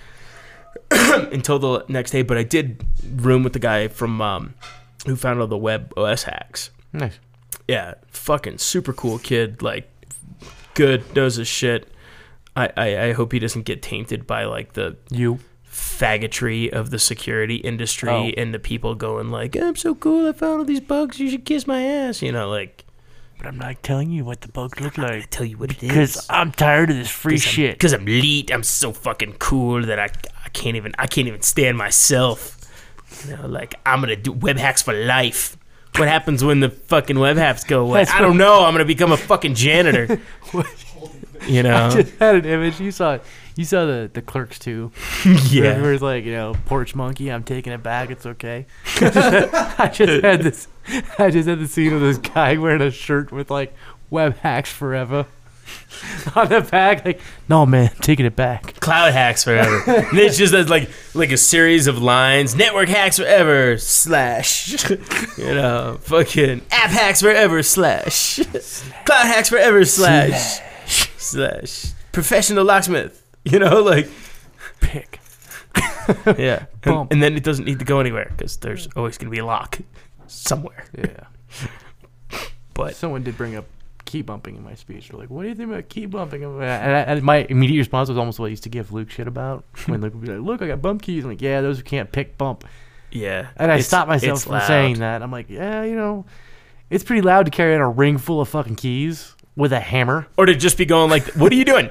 until 0.91 1.59
the 1.59 1.85
next 1.87 2.11
day. 2.11 2.21
But 2.21 2.37
I 2.37 2.43
did 2.43 2.85
room 3.15 3.43
with 3.43 3.53
the 3.53 3.59
guy 3.59 3.87
from 3.87 4.21
um, 4.21 4.53
who 5.05 5.15
founded 5.15 5.49
the 5.49 5.57
Web 5.57 5.93
OS 5.97 6.23
hacks 6.23 6.69
nice. 6.93 7.19
yeah, 7.67 7.95
fucking 8.07 8.59
super 8.59 8.93
cool 8.93 9.19
kid. 9.19 9.61
Like, 9.61 9.89
good, 10.73 11.15
knows 11.15 11.35
his 11.35 11.47
shit. 11.47 11.87
I, 12.55 12.69
I, 12.77 12.97
I 13.05 13.11
hope 13.13 13.31
he 13.31 13.39
doesn't 13.39 13.63
get 13.63 13.81
tainted 13.81 14.27
by 14.27 14.45
like 14.45 14.73
the 14.73 14.97
You. 15.09 15.39
faggotry 15.67 16.69
of 16.69 16.89
the 16.91 16.99
security 16.99 17.55
industry 17.55 18.09
Oh. 18.09 18.31
and 18.37 18.53
the 18.53 18.59
people 18.59 18.93
going 18.95 19.29
like, 19.29 19.55
"I'm 19.55 19.75
so 19.75 19.95
cool, 19.95 20.27
I 20.27 20.33
found 20.33 20.59
all 20.59 20.65
these 20.65 20.79
bugs. 20.81 21.19
You 21.19 21.29
should 21.29 21.45
kiss 21.45 21.65
my 21.65 21.81
ass." 21.83 22.21
You 22.21 22.31
know, 22.31 22.49
like 22.49 22.85
But 23.39 23.47
I'm 23.47 23.57
not 23.57 23.81
telling 23.81 24.11
you 24.11 24.23
what 24.23 24.41
the 24.41 24.47
bugs 24.49 24.79
look 24.79 24.99
I 24.99 25.15
like. 25.15 25.29
tell 25.31 25.45
you 25.45 25.57
what 25.57 25.71
it 25.71 25.81
is. 25.83 25.89
Because 25.89 26.27
I'm 26.29 26.51
tired 26.51 26.89
of 26.91 26.95
this 26.95 27.09
free 27.09 27.37
shit. 27.39 27.73
Because 27.75 27.91
I'm 27.93 28.07
elite. 28.07 28.51
I'm 28.53 28.63
so 28.63 28.93
fucking 28.93 29.33
cool 29.39 29.81
that 29.83 29.97
I, 29.99 30.09
I 30.45 30.49
can't 30.49 30.75
even 30.77 30.93
I 30.99 31.07
can't 31.07 31.27
even 31.27 31.41
stand 31.41 31.77
myself. 31.77 32.57
You 33.27 33.35
know, 33.35 33.47
like 33.47 33.73
I'm 33.85 33.99
gonna 33.99 34.15
do 34.15 34.31
web 34.31 34.57
hacks 34.57 34.81
for 34.83 34.93
life. 34.93 35.57
What 35.95 36.07
happens 36.07 36.43
when 36.43 36.59
the 36.59 36.69
fucking 36.69 37.19
web 37.19 37.37
hacks 37.37 37.63
go 37.63 37.81
away? 37.85 37.99
That's 37.99 38.11
I 38.11 38.21
don't 38.21 38.37
know. 38.37 38.65
I'm 38.65 38.73
gonna 38.73 38.85
become 38.85 39.11
a 39.11 39.17
fucking 39.17 39.55
janitor. 39.55 40.19
you 41.47 41.63
know? 41.63 41.85
I 41.87 41.89
just 42.01 42.15
had 42.17 42.35
an 42.35 42.45
image. 42.45 42.79
You 42.79 42.91
saw 42.91 43.15
it. 43.15 43.23
You 43.55 43.65
saw 43.65 43.85
the, 43.85 44.09
the 44.11 44.21
clerks 44.21 44.57
too. 44.57 44.91
yeah. 45.49 45.79
Where 45.79 45.93
it's 45.93 46.01
like, 46.01 46.25
you 46.25 46.31
know, 46.31 46.55
porch 46.65 46.95
monkey, 46.95 47.31
I'm 47.31 47.43
taking 47.43 47.71
it 47.71 47.83
back, 47.83 48.09
it's 48.09 48.25
okay. 48.25 48.65
I 48.99 49.91
just 49.93 50.23
had 50.23 50.41
this 50.41 50.67
I 51.19 51.29
just 51.29 51.47
had 51.47 51.59
the 51.59 51.67
scene 51.67 51.93
of 51.93 52.01
this 52.01 52.17
guy 52.17 52.57
wearing 52.57 52.81
a 52.81 52.91
shirt 52.91 53.31
with 53.31 53.51
like 53.51 53.73
web 54.09 54.37
hacks 54.37 54.71
forever. 54.71 55.27
On 56.35 56.49
the 56.49 56.61
back, 56.61 57.05
like, 57.05 57.21
no 57.47 57.65
man, 57.65 57.91
taking 58.01 58.25
it 58.25 58.35
back. 58.35 58.79
Cloud 58.79 59.13
hacks 59.13 59.43
forever. 59.43 59.83
and 59.87 60.17
it's 60.17 60.37
just 60.37 60.53
as 60.53 60.69
like 60.69 60.89
like 61.13 61.31
a 61.31 61.37
series 61.37 61.87
of 61.87 62.01
lines. 62.01 62.55
Network 62.55 62.89
hacks 62.89 63.17
forever 63.17 63.77
slash. 63.77 64.89
you 65.37 65.53
know, 65.53 65.97
fucking 66.01 66.61
app 66.71 66.89
hacks 66.89 67.21
forever 67.21 67.63
slash. 67.63 68.39
Cloud 69.05 69.25
hacks 69.27 69.49
forever 69.49 69.85
slash 69.85 70.59
slash. 71.17 71.91
Professional 72.11 72.65
locksmith. 72.65 73.21
You 73.45 73.59
know, 73.59 73.81
like 73.81 74.09
Pick. 74.81 75.19
yeah. 76.37 76.65
And, 76.83 77.07
and 77.11 77.23
then 77.23 77.35
it 77.35 77.43
doesn't 77.43 77.65
need 77.65 77.79
to 77.79 77.85
go 77.85 77.99
anywhere 77.99 78.31
because 78.35 78.57
there's 78.57 78.87
always 78.95 79.17
gonna 79.17 79.31
be 79.31 79.39
a 79.39 79.45
lock 79.45 79.79
somewhere. 80.27 80.85
Yeah. 80.97 82.39
But 82.73 82.95
Someone 82.95 83.23
did 83.23 83.37
bring 83.37 83.55
up 83.55 83.65
key 84.13 84.21
bumping 84.21 84.55
in 84.55 84.63
my 84.63 84.75
speech. 84.75 85.09
They're 85.09 85.19
like, 85.19 85.31
"What 85.31 85.41
do 85.41 85.49
you 85.49 85.55
think 85.55 85.71
about 85.71 85.89
key 85.89 86.05
bumping?" 86.05 86.43
And, 86.43 86.63
I, 86.63 86.99
and 87.01 87.23
my 87.23 87.47
immediate 87.49 87.79
response 87.79 88.09
was 88.09 88.17
almost 88.19 88.37
what 88.37 88.45
I 88.45 88.49
used 88.49 88.61
to 88.63 88.69
give 88.69 88.93
Luke 88.93 89.09
shit 89.09 89.27
about 89.27 89.65
when 89.87 90.01
Luke 90.01 90.13
would 90.13 90.21
be 90.21 90.31
like, 90.31 90.45
"Look, 90.45 90.61
I 90.61 90.67
got 90.67 90.83
bump 90.83 91.01
keys." 91.01 91.23
I'm 91.23 91.31
like, 91.31 91.41
"Yeah, 91.41 91.61
those 91.61 91.77
who 91.79 91.83
can't 91.83 92.11
pick 92.11 92.37
bump." 92.37 92.63
yeah. 93.11 93.47
And 93.57 93.71
I 93.71 93.79
stopped 93.79 94.07
myself 94.07 94.43
from 94.43 94.51
loud. 94.53 94.67
saying 94.67 94.99
that. 94.99 95.23
I'm 95.23 95.31
like, 95.31 95.49
"Yeah, 95.49 95.83
you 95.83 95.95
know, 95.95 96.25
it's 96.91 97.03
pretty 97.03 97.23
loud 97.23 97.45
to 97.45 97.51
carry 97.51 97.73
out 97.73 97.81
a 97.81 97.87
ring 97.87 98.19
full 98.19 98.39
of 98.39 98.49
fucking 98.49 98.75
keys 98.75 99.35
with 99.55 99.73
a 99.73 99.79
hammer." 99.79 100.27
or 100.37 100.45
to 100.45 100.53
just 100.53 100.77
be 100.77 100.85
going 100.85 101.09
like, 101.09 101.23
"What 101.33 101.51
are 101.51 101.55
you 101.55 101.65
doing?" 101.65 101.89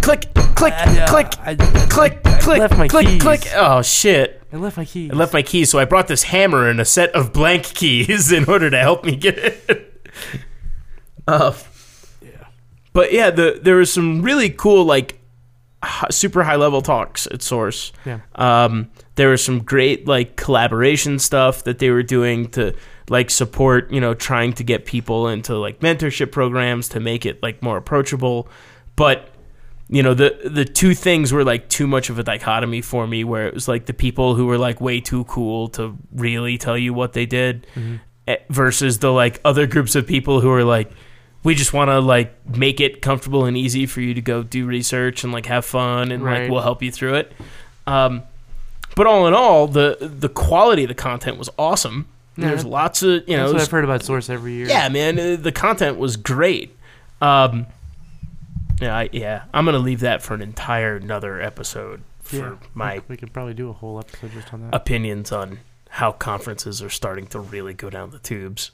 Click, 0.00 0.32
click, 0.56 0.72
Uh, 0.74 1.06
click, 1.08 1.26
I, 1.42 1.54
click, 1.90 2.20
I 2.26 2.38
click, 2.40 2.58
left 2.58 2.78
my 2.78 2.88
click, 2.88 3.06
keys. 3.06 3.22
click. 3.22 3.42
Oh 3.54 3.82
shit! 3.82 4.42
I 4.52 4.56
left 4.56 4.76
my 4.78 4.84
keys. 4.86 5.10
I 5.12 5.14
left 5.14 5.32
my 5.34 5.42
keys, 5.42 5.70
so 5.70 5.78
I 5.78 5.84
brought 5.84 6.08
this 6.08 6.24
hammer 6.24 6.68
and 6.68 6.80
a 6.80 6.84
set 6.86 7.10
of 7.14 7.32
blank 7.34 7.64
keys 7.64 8.32
in 8.38 8.46
order 8.46 8.70
to 8.70 8.78
help 8.78 9.04
me 9.04 9.14
get 9.14 9.38
it. 9.38 9.89
Uh, 11.26 11.52
Yeah. 12.22 12.28
but 12.92 13.12
yeah, 13.12 13.30
the 13.30 13.58
there 13.62 13.76
was 13.76 13.92
some 13.92 14.22
really 14.22 14.50
cool 14.50 14.84
like 14.84 15.18
super 16.10 16.42
high 16.44 16.56
level 16.56 16.82
talks 16.82 17.26
at 17.28 17.42
Source. 17.42 17.92
Yeah. 18.04 18.20
Um, 18.34 18.90
there 19.14 19.28
was 19.30 19.42
some 19.44 19.60
great 19.62 20.06
like 20.06 20.36
collaboration 20.36 21.18
stuff 21.18 21.64
that 21.64 21.78
they 21.78 21.90
were 21.90 22.02
doing 22.02 22.48
to 22.50 22.74
like 23.08 23.30
support, 23.30 23.90
you 23.90 24.00
know, 24.00 24.14
trying 24.14 24.52
to 24.54 24.64
get 24.64 24.84
people 24.86 25.28
into 25.28 25.56
like 25.56 25.80
mentorship 25.80 26.32
programs 26.32 26.88
to 26.90 27.00
make 27.00 27.26
it 27.26 27.42
like 27.42 27.62
more 27.62 27.76
approachable. 27.76 28.48
But 28.96 29.30
you 29.88 30.02
know, 30.04 30.14
the 30.14 30.38
the 30.44 30.64
two 30.64 30.94
things 30.94 31.32
were 31.32 31.42
like 31.44 31.68
too 31.68 31.86
much 31.86 32.10
of 32.10 32.18
a 32.18 32.22
dichotomy 32.22 32.80
for 32.80 33.06
me 33.06 33.24
where 33.24 33.48
it 33.48 33.54
was 33.54 33.66
like 33.66 33.86
the 33.86 33.92
people 33.94 34.34
who 34.36 34.46
were 34.46 34.58
like 34.58 34.80
way 34.80 35.00
too 35.00 35.24
cool 35.24 35.68
to 35.70 35.96
really 36.12 36.56
tell 36.58 36.78
you 36.78 36.94
what 36.94 37.12
they 37.14 37.26
did 37.26 37.66
eh, 37.76 37.96
versus 38.48 38.98
the 38.98 39.10
like 39.12 39.40
other 39.44 39.66
groups 39.66 39.94
of 39.94 40.06
people 40.06 40.40
who 40.40 40.50
are 40.50 40.64
like 40.64 40.90
we 41.42 41.54
just 41.54 41.72
want 41.72 41.88
to 41.88 42.00
like 42.00 42.34
make 42.56 42.80
it 42.80 43.00
comfortable 43.00 43.46
and 43.46 43.56
easy 43.56 43.86
for 43.86 44.00
you 44.02 44.12
to 44.14 44.20
go 44.20 44.42
do 44.42 44.66
research 44.66 45.24
and 45.24 45.32
like 45.32 45.46
have 45.46 45.64
fun 45.64 46.12
and 46.12 46.22
Right. 46.22 46.42
like 46.42 46.50
we'll 46.50 46.60
help 46.62 46.82
you 46.82 46.90
through 46.92 47.14
it. 47.14 47.32
Um, 47.86 48.22
but 48.94 49.06
all 49.06 49.26
in 49.26 49.32
all, 49.34 49.66
the 49.66 49.96
the 50.00 50.28
quality 50.28 50.82
of 50.84 50.88
the 50.88 50.94
content 50.94 51.38
was 51.38 51.48
awesome. 51.58 52.06
Yeah. 52.36 52.48
There's 52.48 52.64
lots 52.64 53.02
of 53.02 53.26
you 53.28 53.36
know, 53.36 53.44
That's 53.44 53.52
what 53.54 53.62
I've 53.62 53.70
heard 53.70 53.84
about 53.84 54.02
Source 54.02 54.28
every 54.28 54.52
year. 54.52 54.66
yeah, 54.68 54.88
man, 54.90 55.18
uh, 55.18 55.36
the 55.40 55.52
content 55.52 55.96
was 55.98 56.16
great. 56.16 56.76
Um, 57.22 57.66
yeah, 58.80 58.96
I, 58.96 59.08
yeah, 59.12 59.42
I'm 59.54 59.64
gonna 59.64 59.78
leave 59.78 60.00
that 60.00 60.22
for 60.22 60.34
an 60.34 60.42
entire 60.42 60.96
another 60.96 61.40
episode 61.40 62.02
for 62.22 62.36
Yeah. 62.36 62.54
my 62.74 63.00
We 63.08 63.16
could 63.16 63.32
probably 63.32 63.54
do 63.54 63.68
a 63.70 63.72
whole 63.72 63.98
episode 63.98 64.32
just 64.32 64.52
on 64.52 64.62
that. 64.62 64.74
opinions 64.74 65.32
on 65.32 65.58
how 65.90 66.12
conferences 66.12 66.82
are 66.82 66.88
starting 66.90 67.26
to 67.28 67.40
really 67.40 67.74
go 67.74 67.90
down 67.90 68.10
the 68.10 68.18
tubes, 68.18 68.70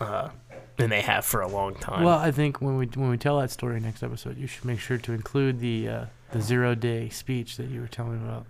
uh, 0.00 0.30
and 0.78 0.90
they 0.90 1.02
have 1.02 1.24
for 1.24 1.40
a 1.42 1.48
long 1.48 1.74
time. 1.74 2.02
Well, 2.04 2.18
I 2.18 2.30
think 2.32 2.60
when 2.60 2.76
we 2.76 2.86
when 2.86 3.10
we 3.10 3.16
tell 3.18 3.38
that 3.40 3.50
story 3.50 3.78
next 3.80 4.02
episode, 4.02 4.36
you 4.38 4.46
should 4.46 4.64
make 4.64 4.80
sure 4.80 4.98
to 4.98 5.12
include 5.12 5.60
the 5.60 5.88
uh, 5.88 6.04
the 6.32 6.40
zero 6.40 6.74
day 6.74 7.08
speech 7.10 7.56
that 7.58 7.68
you 7.68 7.80
were 7.80 7.86
telling 7.88 8.22
about. 8.22 8.46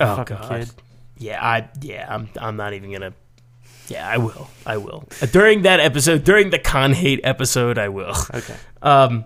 oh 0.00 0.16
fucking 0.16 0.36
god, 0.36 0.48
kid. 0.60 0.70
yeah, 1.16 1.44
I 1.44 1.68
yeah, 1.80 2.06
I'm 2.08 2.28
I'm 2.40 2.56
not 2.56 2.72
even 2.74 2.92
gonna. 2.92 3.14
Yeah, 3.88 4.06
I 4.06 4.18
will. 4.18 4.48
I 4.66 4.76
will. 4.76 5.08
Uh, 5.22 5.26
During 5.26 5.62
that 5.62 5.80
episode, 5.80 6.22
during 6.22 6.50
the 6.50 6.58
con 6.58 6.92
hate 6.92 7.20
episode, 7.24 7.78
I 7.78 7.88
will. 7.88 8.14
Okay. 8.34 8.56
Um, 8.82 9.24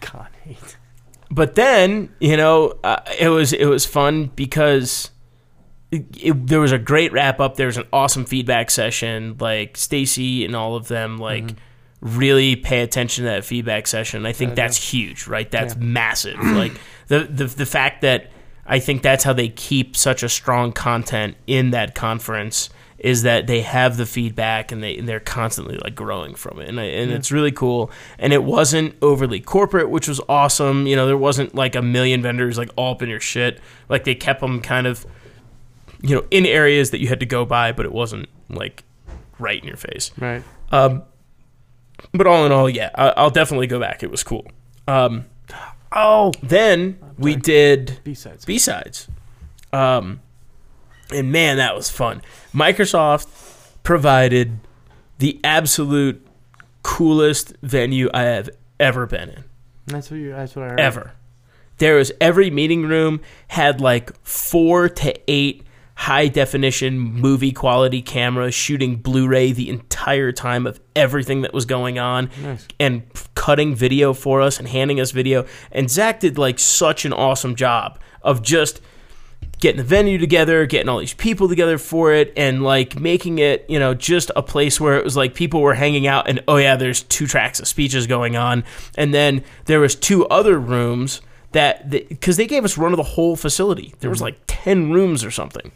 God 0.00 0.28
hate. 0.44 0.76
but 1.30 1.54
then 1.54 2.10
you 2.20 2.36
know 2.36 2.74
uh, 2.84 3.00
it 3.18 3.28
was 3.30 3.52
it 3.54 3.64
was 3.64 3.86
fun 3.86 4.26
because 4.36 5.10
it, 6.16 6.46
there 6.46 6.60
was 6.60 6.72
a 6.72 6.78
great 6.78 7.12
wrap 7.12 7.40
up. 7.40 7.56
There 7.56 7.66
was 7.66 7.76
an 7.76 7.86
awesome 7.92 8.24
feedback 8.24 8.70
session. 8.70 9.36
Like 9.38 9.76
stacy 9.76 10.44
and 10.44 10.54
all 10.54 10.76
of 10.76 10.88
them 10.88 11.18
like 11.18 11.44
mm-hmm. 11.44 12.18
really 12.18 12.56
pay 12.56 12.80
attention 12.80 13.24
to 13.24 13.30
that 13.30 13.44
feedback 13.44 13.86
session. 13.86 14.26
I 14.26 14.32
think 14.32 14.50
Yeah, 14.50 14.54
that's 14.56 14.92
huge 14.92 15.26
right? 15.26 15.50
That's 15.50 15.74
Yeah. 15.74 15.84
massive. 15.84 16.38
Like 16.42 16.72
the, 17.08 17.20
the 17.20 17.44
the 17.44 17.66
fact 17.66 18.00
that 18.02 18.30
i 18.66 18.80
think 18.80 19.00
that's 19.02 19.22
how 19.22 19.32
they 19.32 19.48
keep 19.48 19.96
such 19.96 20.24
a 20.24 20.28
strong 20.28 20.72
content 20.72 21.36
in 21.46 21.70
that 21.70 21.94
conference 21.94 22.68
is 22.98 23.22
that 23.22 23.46
they 23.46 23.60
have 23.60 23.96
the 23.96 24.06
feedback 24.06 24.72
and 24.72 24.82
they 24.82 24.96
and 24.96 25.08
they're 25.08 25.20
constantly 25.20 25.76
like 25.78 25.94
growing 25.94 26.34
from 26.34 26.60
it. 26.60 26.68
And 26.68 26.80
I, 26.80 26.84
and 26.84 27.12
it's 27.12 27.30
really 27.30 27.52
cool. 27.52 27.90
And 28.18 28.32
it 28.32 28.42
wasn't 28.42 28.94
overly 29.02 29.40
corporate 29.40 29.90
which 29.90 30.08
was 30.08 30.20
awesome. 30.28 30.86
You 30.86 30.96
know 30.96 31.06
there 31.06 31.16
wasn't 31.16 31.54
like 31.54 31.74
a 31.74 31.82
million 31.82 32.22
vendors 32.22 32.56
like 32.56 32.70
all 32.76 32.92
up 32.92 33.02
in 33.02 33.08
your 33.08 33.20
shit. 33.20 33.60
Like 33.88 34.04
they 34.04 34.14
kept 34.14 34.40
them 34.40 34.60
kind 34.60 34.86
of 34.86 35.06
you 36.02 36.14
know 36.14 36.24
in 36.30 36.46
areas 36.46 36.90
that 36.90 37.00
you 37.00 37.08
had 37.08 37.20
to 37.20 37.26
go 37.26 37.44
by 37.44 37.72
but 37.72 37.84
it 37.86 37.92
wasn't 37.92 38.28
like 38.48 38.84
right 39.38 39.60
in 39.60 39.66
your 39.68 39.76
face 39.76 40.10
Right. 40.18 40.42
um, 40.72 41.02
but 42.12 42.26
all 42.26 42.44
in 42.44 42.52
all, 42.52 42.68
yeah, 42.68 42.90
I, 42.94 43.08
I'll 43.16 43.30
definitely 43.30 43.66
go 43.66 43.80
back. 43.80 44.02
It 44.02 44.10
was 44.10 44.22
cool. 44.22 44.46
Um, 44.86 45.24
Oh. 45.92 46.32
then 46.42 46.98
we 47.16 47.36
did 47.36 48.00
B 48.04 48.12
sides. 48.14 48.44
B 48.44 48.58
sides, 48.58 49.08
um, 49.72 50.20
and 51.12 51.32
man, 51.32 51.56
that 51.56 51.74
was 51.74 51.88
fun. 51.90 52.20
Microsoft 52.52 53.28
provided 53.82 54.58
the 55.18 55.40
absolute 55.44 56.26
coolest 56.82 57.54
venue 57.62 58.10
I 58.12 58.22
have 58.24 58.50
ever 58.78 59.06
been 59.06 59.30
in. 59.30 59.44
That's 59.86 60.10
what 60.10 60.18
you. 60.18 60.32
That's 60.32 60.54
what 60.54 60.66
I 60.66 60.68
heard. 60.70 60.80
Ever. 60.80 61.12
There 61.78 61.96
was 61.96 62.12
every 62.20 62.50
meeting 62.50 62.82
room 62.86 63.20
had 63.48 63.80
like 63.80 64.10
four 64.24 64.88
to 64.88 65.14
eight 65.30 65.62
high 65.98 66.28
definition 66.28 66.98
movie 66.98 67.52
quality 67.52 68.02
cameras 68.02 68.54
shooting 68.54 68.96
Blu-ray 68.96 69.52
the 69.52 69.68
entire 69.70 70.30
time 70.30 70.66
of 70.66 70.78
everything 70.94 71.40
that 71.42 71.54
was 71.54 71.64
going 71.64 71.98
on 71.98 72.30
Nice. 72.42 72.68
and 72.78 73.02
cutting 73.34 73.74
video 73.74 74.12
for 74.12 74.42
us 74.42 74.58
and 74.58 74.68
handing 74.68 75.00
us 75.00 75.10
video. 75.10 75.46
And 75.72 75.90
Zach 75.90 76.20
did 76.20 76.36
like 76.38 76.58
such 76.58 77.04
an 77.06 77.12
awesome 77.12 77.54
job 77.56 77.98
of 78.22 78.42
just 78.42 78.80
getting 79.58 79.78
the 79.78 79.84
venue 79.84 80.18
together, 80.18 80.66
getting 80.66 80.88
all 80.90 80.98
these 80.98 81.14
people 81.14 81.48
together 81.48 81.78
for 81.78 82.12
it, 82.12 82.30
and 82.36 82.62
like 82.62 83.00
making 83.00 83.38
it, 83.38 83.64
you 83.68 83.78
know, 83.78 83.94
just 83.94 84.30
a 84.36 84.42
place 84.42 84.78
where 84.78 84.98
it 84.98 85.04
was 85.04 85.16
like 85.16 85.34
people 85.34 85.62
were 85.62 85.74
hanging 85.74 86.06
out 86.06 86.28
and 86.28 86.42
oh 86.46 86.56
yeah, 86.58 86.76
there's 86.76 87.02
two 87.04 87.26
tracks 87.26 87.58
of 87.58 87.66
speeches 87.66 88.06
going 88.06 88.36
on. 88.36 88.64
And 88.98 89.14
then 89.14 89.42
there 89.64 89.80
was 89.80 89.94
two 89.94 90.26
other 90.26 90.58
rooms 90.58 91.22
that 91.56 91.90
because 91.90 92.36
they 92.36 92.46
gave 92.46 92.64
us 92.64 92.78
run 92.78 92.92
of 92.92 92.96
the 92.96 93.02
whole 93.02 93.34
facility. 93.34 93.94
There 94.00 94.10
was 94.10 94.20
like 94.20 94.38
ten 94.46 94.92
rooms 94.92 95.24
or 95.24 95.30
something. 95.30 95.72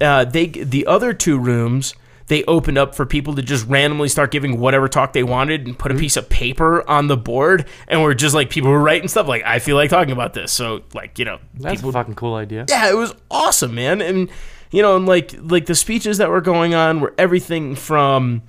Uh, 0.00 0.24
they 0.24 0.46
the 0.46 0.86
other 0.86 1.12
two 1.12 1.38
rooms 1.38 1.94
they 2.28 2.44
opened 2.44 2.76
up 2.76 2.94
for 2.94 3.06
people 3.06 3.34
to 3.34 3.42
just 3.42 3.66
randomly 3.66 4.08
start 4.08 4.30
giving 4.30 4.58
whatever 4.58 4.88
talk 4.88 5.12
they 5.12 5.22
wanted 5.22 5.66
and 5.66 5.78
put 5.78 5.92
a 5.92 5.94
piece 5.94 6.16
of 6.16 6.28
paper 6.28 6.88
on 6.90 7.06
the 7.06 7.16
board 7.16 7.66
and 7.86 8.02
we're 8.02 8.14
just 8.14 8.34
like 8.34 8.50
people 8.50 8.70
were 8.70 8.80
writing 8.82 9.08
stuff 9.08 9.28
like 9.28 9.42
I 9.44 9.58
feel 9.60 9.76
like 9.76 9.90
talking 9.90 10.12
about 10.12 10.34
this 10.34 10.50
so 10.52 10.82
like 10.92 11.18
you 11.18 11.24
know 11.24 11.38
That's 11.54 11.76
people 11.76 11.90
a 11.90 11.92
fucking 11.92 12.14
cool 12.16 12.34
idea. 12.34 12.66
yeah, 12.68 12.90
it 12.90 12.96
was 12.96 13.14
awesome, 13.30 13.74
man. 13.74 14.00
And 14.00 14.28
you 14.70 14.82
know, 14.82 14.96
and 14.96 15.06
like 15.06 15.34
like 15.38 15.66
the 15.66 15.74
speeches 15.74 16.18
that 16.18 16.28
were 16.28 16.40
going 16.40 16.74
on 16.74 17.00
were 17.00 17.14
everything 17.16 17.74
from 17.76 18.42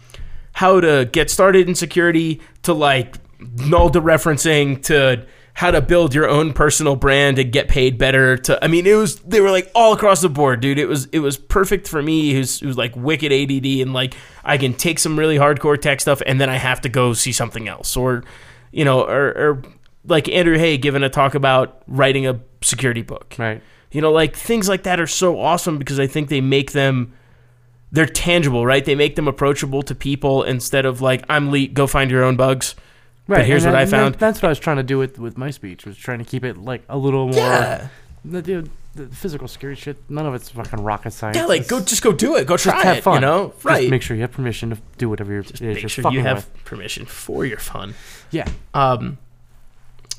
how 0.53 0.79
to 0.79 1.07
get 1.11 1.29
started 1.29 1.67
in 1.69 1.75
security 1.75 2.41
to 2.63 2.73
like 2.73 3.15
Nolda 3.38 4.01
referencing 4.01 4.81
to 4.83 5.25
how 5.58 5.72
to 5.72 5.82
build 5.82 6.14
your 6.14 6.30
own 6.30 6.53
personal 6.53 6.95
brand 6.95 7.39
and 7.39 7.51
get 7.51 7.68
paid 7.68 7.97
better 7.97 8.38
to 8.38 8.64
I 8.64 8.68
mean 8.68 8.86
it 8.86 8.93
was 8.93 9.16
they 9.22 9.41
were 9.41 9.49
like 9.49 9.72
all 9.74 9.91
across 9.91 10.22
the 10.22 10.30
board, 10.30 10.60
dude. 10.60 10.78
It 10.78 10.86
was 10.86 11.05
it 11.08 11.18
was 11.18 11.36
perfect 11.36 11.88
for 11.88 11.99
me 11.99 12.32
who's 12.34 12.60
who's 12.60 12.78
like 12.78 12.95
wicked 12.95 13.34
ADD 13.34 13.66
and 13.82 13.91
like 13.91 14.14
I 14.43 14.60
can 14.60 14.76
take 14.76 14.99
some 14.99 15.18
really 15.18 15.36
hardcore 15.36 15.82
tech 15.82 15.99
stuff 15.99 16.22
and 16.28 16.39
then 16.39 16.47
I 16.47 16.58
have 16.58 16.82
to 16.82 16.89
go 16.89 17.14
see 17.14 17.32
something 17.32 17.68
else 17.68 17.97
or 17.97 18.24
you 18.72 18.86
know 18.86 19.01
or, 19.01 19.30
or 19.30 19.64
like 20.05 20.30
Andrew 20.30 20.60
Hay 20.60 20.78
giving 20.78 21.01
a 21.01 21.10
talk 21.10 21.34
about 21.34 21.82
writing 21.88 22.28
a 22.28 22.39
security 22.62 23.01
book. 23.01 23.34
Right. 23.39 23.64
You 23.91 24.01
know, 24.01 24.12
like 24.12 24.36
things 24.36 24.70
like 24.70 24.84
that 24.84 24.99
are 24.99 25.08
so 25.08 25.39
awesome 25.39 25.80
because 25.80 25.99
I 25.99 26.05
think 26.05 26.30
they 26.30 26.39
make 26.39 26.74
them 26.74 27.14
they're 27.91 28.05
tangible, 28.05 28.64
right? 28.64 28.86
They 28.86 28.93
make 28.93 29.16
them 29.16 29.28
approachable 29.28 29.82
to 29.82 29.95
people 29.95 30.43
instead 30.43 30.86
of 30.86 31.01
like 31.01 31.24
I'm 31.30 31.49
Lee, 31.49 31.66
go 31.66 31.88
find 31.88 32.12
your 32.12 32.24
own 32.24 32.36
bugs. 32.36 32.76
Right. 33.28 33.45
here's 33.45 33.65
and 33.65 33.73
what 33.73 33.80
I 33.82 33.86
that- 33.86 33.91
that- 33.91 33.97
found. 33.97 34.15
That's 34.15 34.41
what 34.41 34.47
I 34.47 34.49
was 34.49 34.59
trying 34.59 34.78
to 34.78 34.84
do 34.84 34.97
with 34.97 35.19
with 35.19 35.38
my 35.38 35.51
speech. 35.51 35.86
Was 35.86 35.97
trying 35.97 36.19
to 36.19 36.25
keep 36.25 36.43
it 36.43 36.57
like 36.57 36.84
a 36.89 36.97
little 36.97 37.28
more. 37.28 37.36
Yeah, 37.36 37.88
The, 38.25 38.41
dude, 38.41 38.69
the 38.95 39.07
physical 39.07 39.47
security 39.47 39.80
shit. 39.80 39.97
None 40.09 40.25
of 40.25 40.34
it's 40.34 40.49
fucking 40.49 40.82
rocket 40.84 41.11
science. 41.11 41.38
yeah, 41.38 41.45
like 41.45 41.61
It's 41.61 41.69
go 41.69 41.80
just 41.82 42.01
go 42.01 42.11
do 42.13 42.36
it, 42.36 42.47
go 42.47 42.55
just 42.55 42.63
try 42.63 42.84
have 42.84 42.97
it. 42.97 43.03
fun. 43.03 43.15
You 43.15 43.21
know, 43.21 43.49
Just 43.53 43.65
right? 43.65 43.89
make 43.89 44.01
sure 44.01 44.15
you 44.15 44.21
have 44.21 44.32
permission 44.32 44.69
to 44.71 44.78
do 44.97 45.09
whatever 45.09 45.34
you're, 45.34 45.43
just 45.43 45.61
make 45.61 45.82
you're 45.82 45.89
sure 45.89 46.03
fucking 46.03 46.17
you 46.19 46.23
have 46.25 46.38
with. 46.38 46.63
permission 46.65 47.05
for 47.05 47.45
your 47.45 47.59
fun. 47.59 47.93
Yeah. 48.32 48.47
Um, 48.73 49.17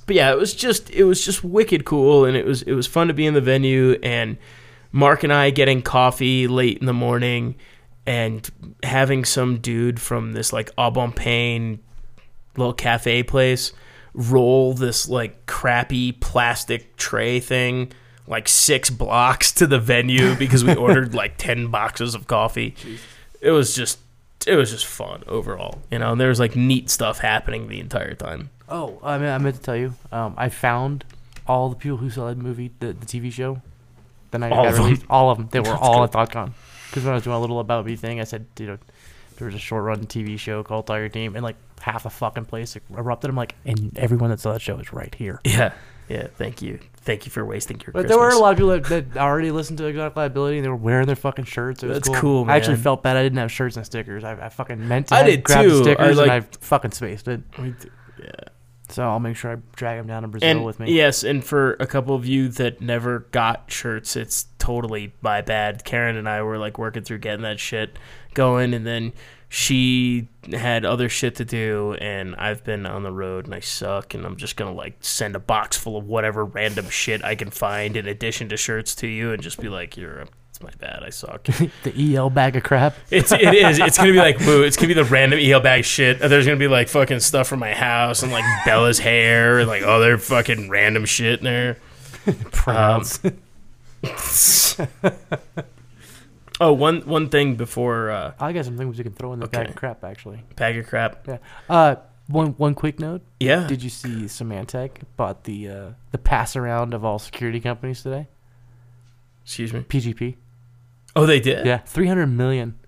but 0.07 0.17
yeah, 0.17 0.31
it 0.33 0.39
was 0.39 0.55
just 0.55 0.91
it 0.91 1.05
was 1.05 1.25
just 1.25 1.43
wicked 1.45 1.85
cool, 1.85 2.25
and 2.25 2.37
it 2.37 2.45
was 2.47 2.63
it 2.63 2.73
was 2.73 2.87
fun 2.87 3.09
to 3.09 3.15
be 3.15 3.27
in 3.27 3.35
the 3.35 3.41
venue, 3.43 3.99
and 4.03 4.39
Mark 4.93 5.23
and 5.25 5.33
I 5.33 5.51
getting 5.51 5.83
coffee 5.83 6.47
late 6.47 6.79
in 6.79 6.87
the 6.87 6.95
morning, 6.95 7.57
and 8.07 8.49
having 8.83 9.25
some 9.27 9.59
dude 9.59 10.01
from 10.01 10.33
this 10.33 10.51
like 10.53 10.71
Au 10.79 10.91
Bon 10.91 11.13
Pain 11.13 11.81
little 12.59 12.73
cafe 12.75 13.23
place 13.23 13.73
roll 14.15 14.75
this 14.75 15.09
like 15.09 15.47
crappy 15.47 16.13
plastic 16.13 16.97
tray 16.97 17.39
thing 17.41 17.91
like 18.27 18.49
six 18.49 18.91
blocks 19.03 19.53
to 19.53 19.67
the 19.67 19.79
venue 19.79 20.35
because 20.35 20.65
we 20.65 20.75
ordered 20.75 21.15
like 21.15 21.35
10 21.39 21.69
boxes 21.69 22.15
of 22.15 22.27
coffee 22.27 22.75
it 23.41 23.51
was 23.51 23.75
just 23.75 23.99
it 24.47 24.57
was 24.57 24.71
just 24.71 24.87
fun 24.87 25.23
overall 25.29 25.81
you 25.91 25.99
know 25.99 26.13
and 26.13 26.21
there 26.21 26.29
was 26.29 26.41
like 26.41 26.57
neat 26.57 26.91
stuff 26.91 27.19
happening 27.21 27.69
the 27.69 27.81
entire 27.81 28.15
time 28.15 28.51
Oh, 28.71 28.99
I 29.03 29.17
mean, 29.17 29.31
I 29.31 29.39
meant 29.39 29.57
to 29.57 29.63
tell 29.63 29.77
you. 29.77 29.95
Um, 30.13 30.35
I 30.37 30.51
found 30.51 31.03
all 31.47 31.71
the 31.71 31.75
people 31.75 31.97
who 31.97 32.11
saw 32.11 32.27
that 32.27 32.37
movie, 32.37 32.71
the, 32.81 32.89
the 32.93 33.07
TV 33.07 33.33
show. 33.33 33.63
The 34.31 34.37
night 34.41 34.53
it 34.53 34.59
All 34.59 34.65
got 34.65 34.69
of 34.73 34.77
them? 34.77 34.85
released. 34.85 35.07
All 35.09 35.31
of 35.31 35.39
them. 35.39 35.49
They 35.51 35.61
were 35.61 35.65
That's 35.69 35.79
all 35.81 36.07
good. 36.07 36.15
at 36.15 36.29
THOTCON. 36.29 36.53
Because 36.91 37.03
when 37.03 37.13
I 37.13 37.15
was 37.15 37.23
doing 37.25 37.35
a 37.37 37.41
little 37.41 37.61
about 37.61 37.87
me 37.87 37.97
thing, 37.97 38.21
I 38.21 38.25
said, 38.25 38.45
you 38.59 38.67
know, 38.67 38.79
there 39.39 39.47
was 39.47 39.55
a 39.55 39.59
short 39.59 39.85
run 39.85 40.05
TV 40.07 40.39
show 40.39 40.63
called 40.63 40.87
Tiger 40.87 41.09
Team, 41.09 41.35
and 41.35 41.43
like 41.43 41.57
half 41.81 42.03
the 42.03 42.11
fucking 42.11 42.45
place 42.45 42.77
erupted. 42.91 43.31
I'm 43.31 43.37
like, 43.37 43.55
and 43.65 43.97
everyone 43.99 44.31
that 44.31 44.41
saw 44.41 44.53
that 44.53 44.61
show 44.63 44.79
is 44.79 44.93
right 44.93 45.15
here. 45.15 45.41
yeah 45.45 45.73
yeah 46.09 46.27
thank 46.37 46.63
you 46.63 46.79
thank 46.97 47.27
you 47.27 47.31
for 47.31 47.45
wasting 47.45 47.77
your 47.79 47.93
But 47.93 48.01
Christmas. 48.07 48.09
there 48.11 48.19
were 48.19 48.31
a 48.31 48.39
lot 48.39 48.53
of 48.53 48.57
people 48.59 48.71
that, 48.71 48.85
that 49.13 49.17
already 49.21 49.51
listened 49.51 49.79
to 49.79 49.87
Exotic 49.87 50.17
Liability, 50.17 50.57
and 50.59 50.65
they 50.65 50.69
were 50.71 50.77
wearing 50.77 51.07
their 51.07 51.17
fucking 51.17 51.45
shirts. 51.47 51.83
It 51.83 51.87
was 51.89 51.97
That's 51.99 52.09
cool. 52.09 52.45
cool, 52.45 52.51
I 52.51 52.57
actually 52.57 52.77
felt 52.77 53.03
bad 53.03 53.17
I 53.17 53.23
didn't 53.23 53.39
have 53.39 53.53
shirts 53.53 53.77
and 53.77 53.85
stickers. 53.87 54.25
I, 54.25 54.33
I 54.47 54.49
fucking 54.49 54.87
meant 54.89 55.09
to 55.09 55.15
I 55.17 55.23
did 55.25 55.45
grab 55.45 55.65
too. 55.65 55.71
I 55.71 55.75
the 55.77 55.83
stickers, 55.85 56.17
like- 56.19 56.31
and 56.31 56.33
I 56.33 56.41
fucking 56.61 56.91
spaced 56.93 57.29
it. 57.29 57.41
Yeah 57.59 58.31
So 58.91 59.03
I'll 59.03 59.21
make 59.21 59.37
sure 59.37 59.53
I 59.53 59.57
drag 59.77 59.99
them 59.99 60.07
down 60.07 60.23
to 60.23 60.29
Brazil 60.29 60.49
And 60.49 60.65
with 60.65 60.81
me. 60.81 60.93
yes, 60.93 61.23
and 61.25 61.45
for 61.45 61.75
a 61.79 61.87
couple 61.87 62.15
of 62.15 62.25
you 62.27 62.49
that 62.51 62.81
never 62.81 63.21
got 63.31 63.71
shirts, 63.71 64.17
it's 64.17 64.47
totally 64.59 65.13
my 65.21 65.41
bad. 65.43 65.85
Karen 65.85 66.17
and 66.17 66.27
I 66.29 66.43
were 66.43 66.57
like 66.59 66.79
working 66.79 67.03
through 67.05 67.19
getting 67.19 67.43
that 67.43 67.61
shit 67.61 67.97
going, 68.39 68.73
and 68.73 68.87
then 68.87 69.13
she 69.49 70.29
had 70.53 70.85
other 70.85 71.09
shit 71.09 71.35
to 71.37 71.45
do, 71.45 71.97
and 72.01 72.37
I've 72.37 72.63
been 72.63 72.87
on 72.87 73.03
the 73.03 73.11
road 73.11 73.47
and 73.47 73.55
I 73.55 73.61
suck, 73.61 74.15
and 74.15 74.25
I'm 74.25 74.37
just 74.37 74.57
gonna 74.57 74.73
like 74.73 74.97
send 75.01 75.35
a 75.35 75.41
box 75.41 75.77
full 75.77 75.97
of 75.97 76.07
whatever 76.07 76.45
random 76.45 76.89
shit 76.89 77.25
I 77.25 77.35
can 77.35 77.51
find 77.51 77.97
in 77.97 78.07
addition 78.07 78.49
to 78.51 78.57
shirts 78.57 78.95
to 78.97 79.09
you, 79.09 79.33
and 79.33 79.43
just 79.43 79.61
be 79.61 79.69
like, 79.69 79.97
"You're, 79.97 80.27
it's 80.51 80.63
my 80.63 80.71
bad, 80.79 81.03
I 81.03 81.11
suck." 81.11 81.45
the 81.83 82.17
EL 82.17 82.31
bag 82.31 82.57
of 82.57 82.63
crap. 82.63 82.95
It's 83.11 83.33
it 83.33 83.43
is. 83.43 83.79
It's 83.79 83.99
gonna 83.99 84.13
be 84.13 84.19
like 84.19 84.39
boo. 84.39 84.63
It's 84.63 84.77
gonna 84.77 84.89
be 84.89 84.95
the 84.95 85.05
random 85.05 85.41
EL 85.41 85.61
bag 85.61 85.85
shit. 85.85 86.21
There's 86.21 86.47
gonna 86.47 86.59
be 86.59 86.69
like 86.69 86.89
fucking 86.89 87.21
stuff 87.21 87.49
from 87.49 87.59
my 87.59 87.73
house 87.73 88.23
and 88.23 88.31
like 88.31 88.45
Bella's 88.65 88.99
hair 88.99 89.59
and 89.59 89.69
like 89.69 89.83
other 89.83 90.19
fucking 90.19 90.69
random 90.69 91.07
shit 91.07 91.41
in 91.41 91.45
there. 91.45 91.79
Pronouns. 92.53 93.21
Um, 93.25 93.33
Oh, 96.61 96.73
one 96.73 97.03
one 97.03 97.29
thing 97.29 97.55
before 97.55 98.11
uh, 98.11 98.33
I 98.41 98.53
got 98.53 98.65
some 98.65 98.77
things 98.77 98.99
we 98.99 99.05
can 99.05 99.13
throw 99.13 99.33
in 99.33 99.41
the 99.41 99.47
bag 99.47 99.69
of 99.71 99.77
crap 99.77 100.03
actually. 100.05 100.43
bag 100.57 100.77
of 100.77 100.87
crap. 100.87 101.27
Yeah. 101.27 101.39
Uh, 101.69 101.97
one 102.27 102.49
one 102.53 102.75
quick 102.75 102.99
note. 102.99 103.23
Yeah. 103.41 103.67
Did 103.67 103.83
you 103.83 103.91
see 103.91 104.25
Symantec 104.25 105.03
bought 105.17 105.45
the 105.45 105.69
uh, 105.69 105.91
the 106.11 106.19
pass 106.19 106.57
around 106.57 106.95
of 106.95 107.05
all 107.05 107.19
security 107.19 107.61
companies 107.61 108.03
today? 108.03 108.27
Excuse 109.45 109.73
me. 109.73 109.81
PGP. 109.81 110.37
Oh, 111.17 111.27
they 111.27 111.41
did. 111.41 111.67
Yeah, 111.67 111.79
three 111.79 112.07
hundred 112.07 112.27
million. 112.27 112.79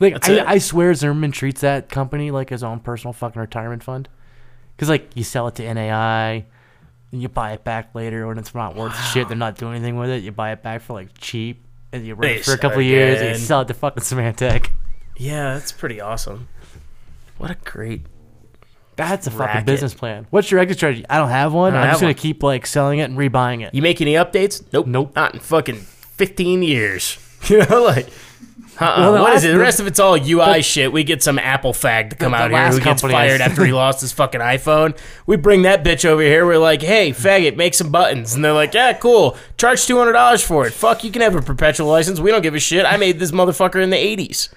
Like 0.00 0.14
That's 0.14 0.28
I, 0.28 0.32
it? 0.32 0.46
I 0.46 0.58
swear 0.58 0.94
Zimmermann 0.94 1.32
treats 1.32 1.60
that 1.60 1.88
company 1.88 2.30
like 2.30 2.50
his 2.50 2.64
own 2.64 2.80
personal 2.80 3.12
fucking 3.12 3.40
retirement 3.40 3.84
fund. 3.84 4.08
Cause 4.78 4.88
like 4.88 5.10
you 5.14 5.22
sell 5.22 5.46
it 5.48 5.54
to 5.56 5.74
NAI, 5.74 6.44
and 7.12 7.22
you 7.22 7.28
buy 7.28 7.52
it 7.52 7.62
back 7.62 7.94
later 7.94 8.26
when 8.26 8.38
it's 8.38 8.54
not 8.54 8.74
worth 8.74 8.98
shit. 9.12 9.28
They're 9.28 9.36
not 9.36 9.56
doing 9.56 9.74
anything 9.74 9.96
with 9.96 10.10
it. 10.10 10.22
You 10.24 10.32
buy 10.32 10.52
it 10.52 10.62
back 10.62 10.80
for 10.82 10.94
like 10.94 11.16
cheap, 11.18 11.64
and 11.92 12.06
you 12.06 12.14
run 12.14 12.38
for 12.40 12.52
a 12.52 12.58
couple 12.58 12.80
years, 12.82 13.20
and 13.20 13.30
you 13.30 13.34
sell 13.36 13.60
it 13.62 13.68
to 13.68 13.74
fucking 13.74 14.02
Symantec. 14.02 14.70
Yeah, 15.16 15.54
that's 15.54 15.72
pretty 15.72 16.00
awesome. 16.00 16.48
What 17.38 17.50
a 17.50 17.54
great. 17.64 18.02
That's 18.96 19.26
a 19.26 19.30
fucking 19.30 19.46
Racket. 19.46 19.66
business 19.66 19.94
plan. 19.94 20.26
What's 20.30 20.50
your 20.50 20.60
exit 20.60 20.76
strategy? 20.78 21.04
I 21.08 21.18
don't 21.18 21.30
have 21.30 21.52
one. 21.52 21.74
I 21.74 21.76
don't 21.78 21.84
I'm 21.84 21.90
just 21.92 22.00
gonna 22.02 22.08
one. 22.10 22.14
keep 22.18 22.42
like 22.42 22.66
selling 22.66 22.98
it 22.98 23.04
and 23.04 23.16
rebuying 23.18 23.66
it. 23.66 23.74
You 23.74 23.82
make 23.82 24.00
any 24.00 24.14
updates? 24.14 24.62
Nope. 24.72 24.86
Nope. 24.86 25.14
Not 25.16 25.34
in 25.34 25.40
fucking 25.40 25.76
fifteen 25.76 26.62
years. 26.62 27.18
You 27.48 27.58
know, 27.66 27.82
like. 27.82 28.06
Uh-uh. 28.80 29.00
Well, 29.00 29.12
the 29.12 29.20
what 29.20 29.32
is 29.34 29.34
last- 29.34 29.44
it? 29.44 29.52
The 29.52 29.58
rest 29.58 29.80
of 29.80 29.86
it's 29.86 30.00
all 30.00 30.16
UI 30.18 30.62
shit. 30.62 30.92
We 30.92 31.04
get 31.04 31.22
some 31.22 31.38
Apple 31.38 31.72
fag 31.72 32.10
to 32.10 32.16
come 32.16 32.32
the 32.32 32.38
out 32.38 32.50
here 32.50 32.58
last 32.58 32.72
who 32.74 32.80
gets 32.80 33.02
company 33.02 33.14
I- 33.14 33.28
fired 33.28 33.40
after 33.42 33.64
he 33.64 33.72
lost 33.72 34.00
his 34.00 34.12
fucking 34.12 34.40
iPhone. 34.40 34.96
We 35.26 35.36
bring 35.36 35.62
that 35.62 35.84
bitch 35.84 36.04
over 36.06 36.22
here. 36.22 36.46
We're 36.46 36.58
like, 36.58 36.80
hey, 36.82 37.10
faggot, 37.10 37.54
make 37.56 37.74
some 37.74 37.90
buttons. 37.90 38.34
And 38.34 38.42
they're 38.44 38.52
like, 38.54 38.72
yeah, 38.74 38.94
cool. 38.94 39.36
Charge 39.58 39.80
$200 39.80 40.42
for 40.44 40.66
it. 40.66 40.72
Fuck, 40.72 41.04
you 41.04 41.10
can 41.12 41.20
have 41.22 41.34
a 41.34 41.42
perpetual 41.42 41.86
license. 41.88 42.18
We 42.18 42.30
don't 42.30 42.42
give 42.42 42.54
a 42.54 42.58
shit. 42.60 42.86
I 42.86 42.96
made 42.96 43.18
this 43.18 43.30
motherfucker 43.30 43.82
in 43.82 43.90
the 43.90 43.96
80s. 43.96 44.48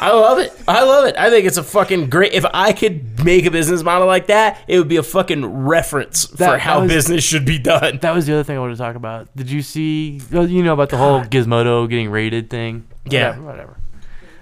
I 0.00 0.10
love 0.12 0.38
it. 0.38 0.52
I 0.66 0.82
love 0.84 1.06
it. 1.06 1.16
I 1.16 1.30
think 1.30 1.46
it's 1.46 1.56
a 1.56 1.62
fucking 1.62 2.10
great. 2.10 2.32
If 2.32 2.44
I 2.52 2.72
could 2.72 3.24
make 3.24 3.46
a 3.46 3.50
business 3.50 3.82
model 3.82 4.06
like 4.06 4.26
that, 4.26 4.58
it 4.66 4.78
would 4.78 4.88
be 4.88 4.96
a 4.96 5.02
fucking 5.02 5.44
reference 5.46 6.26
for 6.26 6.36
That- 6.36 6.60
how 6.60 6.80
was- 6.82 6.92
business 6.92 7.22
should 7.24 7.44
be 7.44 7.58
done. 7.58 7.98
That 8.02 8.14
was 8.14 8.26
the 8.26 8.34
other 8.34 8.42
thing 8.44 8.56
I 8.56 8.60
wanted 8.60 8.74
to 8.74 8.78
talk 8.82 8.96
about. 8.96 9.28
Did 9.36 9.50
you 9.50 9.62
see? 9.62 10.20
well, 10.32 10.48
You 10.48 10.62
know 10.62 10.72
about 10.74 10.90
the 10.90 10.96
whole 10.96 11.22
Gizmodo 11.22 11.88
getting 11.88 12.10
rated 12.10 12.50
thing? 12.50 12.84
Yeah. 13.08 13.38
Whatever. 13.38 13.44
whatever. 13.46 13.76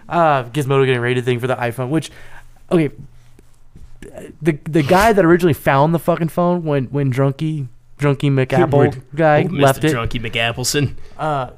Uh, 0.09 0.45
Gizmodo 0.51 0.85
getting 0.87 1.01
rated 1.01 1.25
thing 1.25 1.39
for 1.39 1.47
the 1.47 1.57
iPhone. 1.57 1.89
Which, 1.91 2.11
okay, 2.71 2.91
the 4.43 4.59
the 4.65 4.83
guy 4.83 5.13
that 5.13 5.25
originally 5.25 5.55
found 5.55 5.95
the 5.95 5.99
fucking 5.99 6.29
phone 6.29 6.65
when 6.65 6.85
when 6.87 7.13
Drunky 7.13 7.69
Drunky 7.99 8.31
McApple 8.31 9.01
guy 9.15 9.45
Mr. 9.45 9.61
left 9.61 9.85
it. 9.85 9.95
Drunky 9.95 10.21
McAppleson. 10.21 10.95
Uh, 11.19 11.51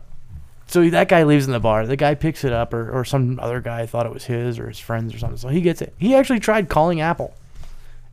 so 0.74 0.90
that 0.90 1.08
guy 1.08 1.22
leaves 1.22 1.46
in 1.46 1.52
the 1.52 1.60
bar. 1.60 1.86
The 1.86 1.94
guy 1.94 2.16
picks 2.16 2.42
it 2.42 2.52
up, 2.52 2.74
or, 2.74 2.90
or 2.90 3.04
some 3.04 3.38
other 3.38 3.60
guy 3.60 3.86
thought 3.86 4.06
it 4.06 4.12
was 4.12 4.24
his 4.24 4.58
or 4.58 4.66
his 4.66 4.80
friends 4.80 5.14
or 5.14 5.18
something. 5.18 5.38
So 5.38 5.46
he 5.46 5.60
gets 5.60 5.80
it. 5.80 5.94
He 5.98 6.16
actually 6.16 6.40
tried 6.40 6.68
calling 6.68 7.00
Apple 7.00 7.32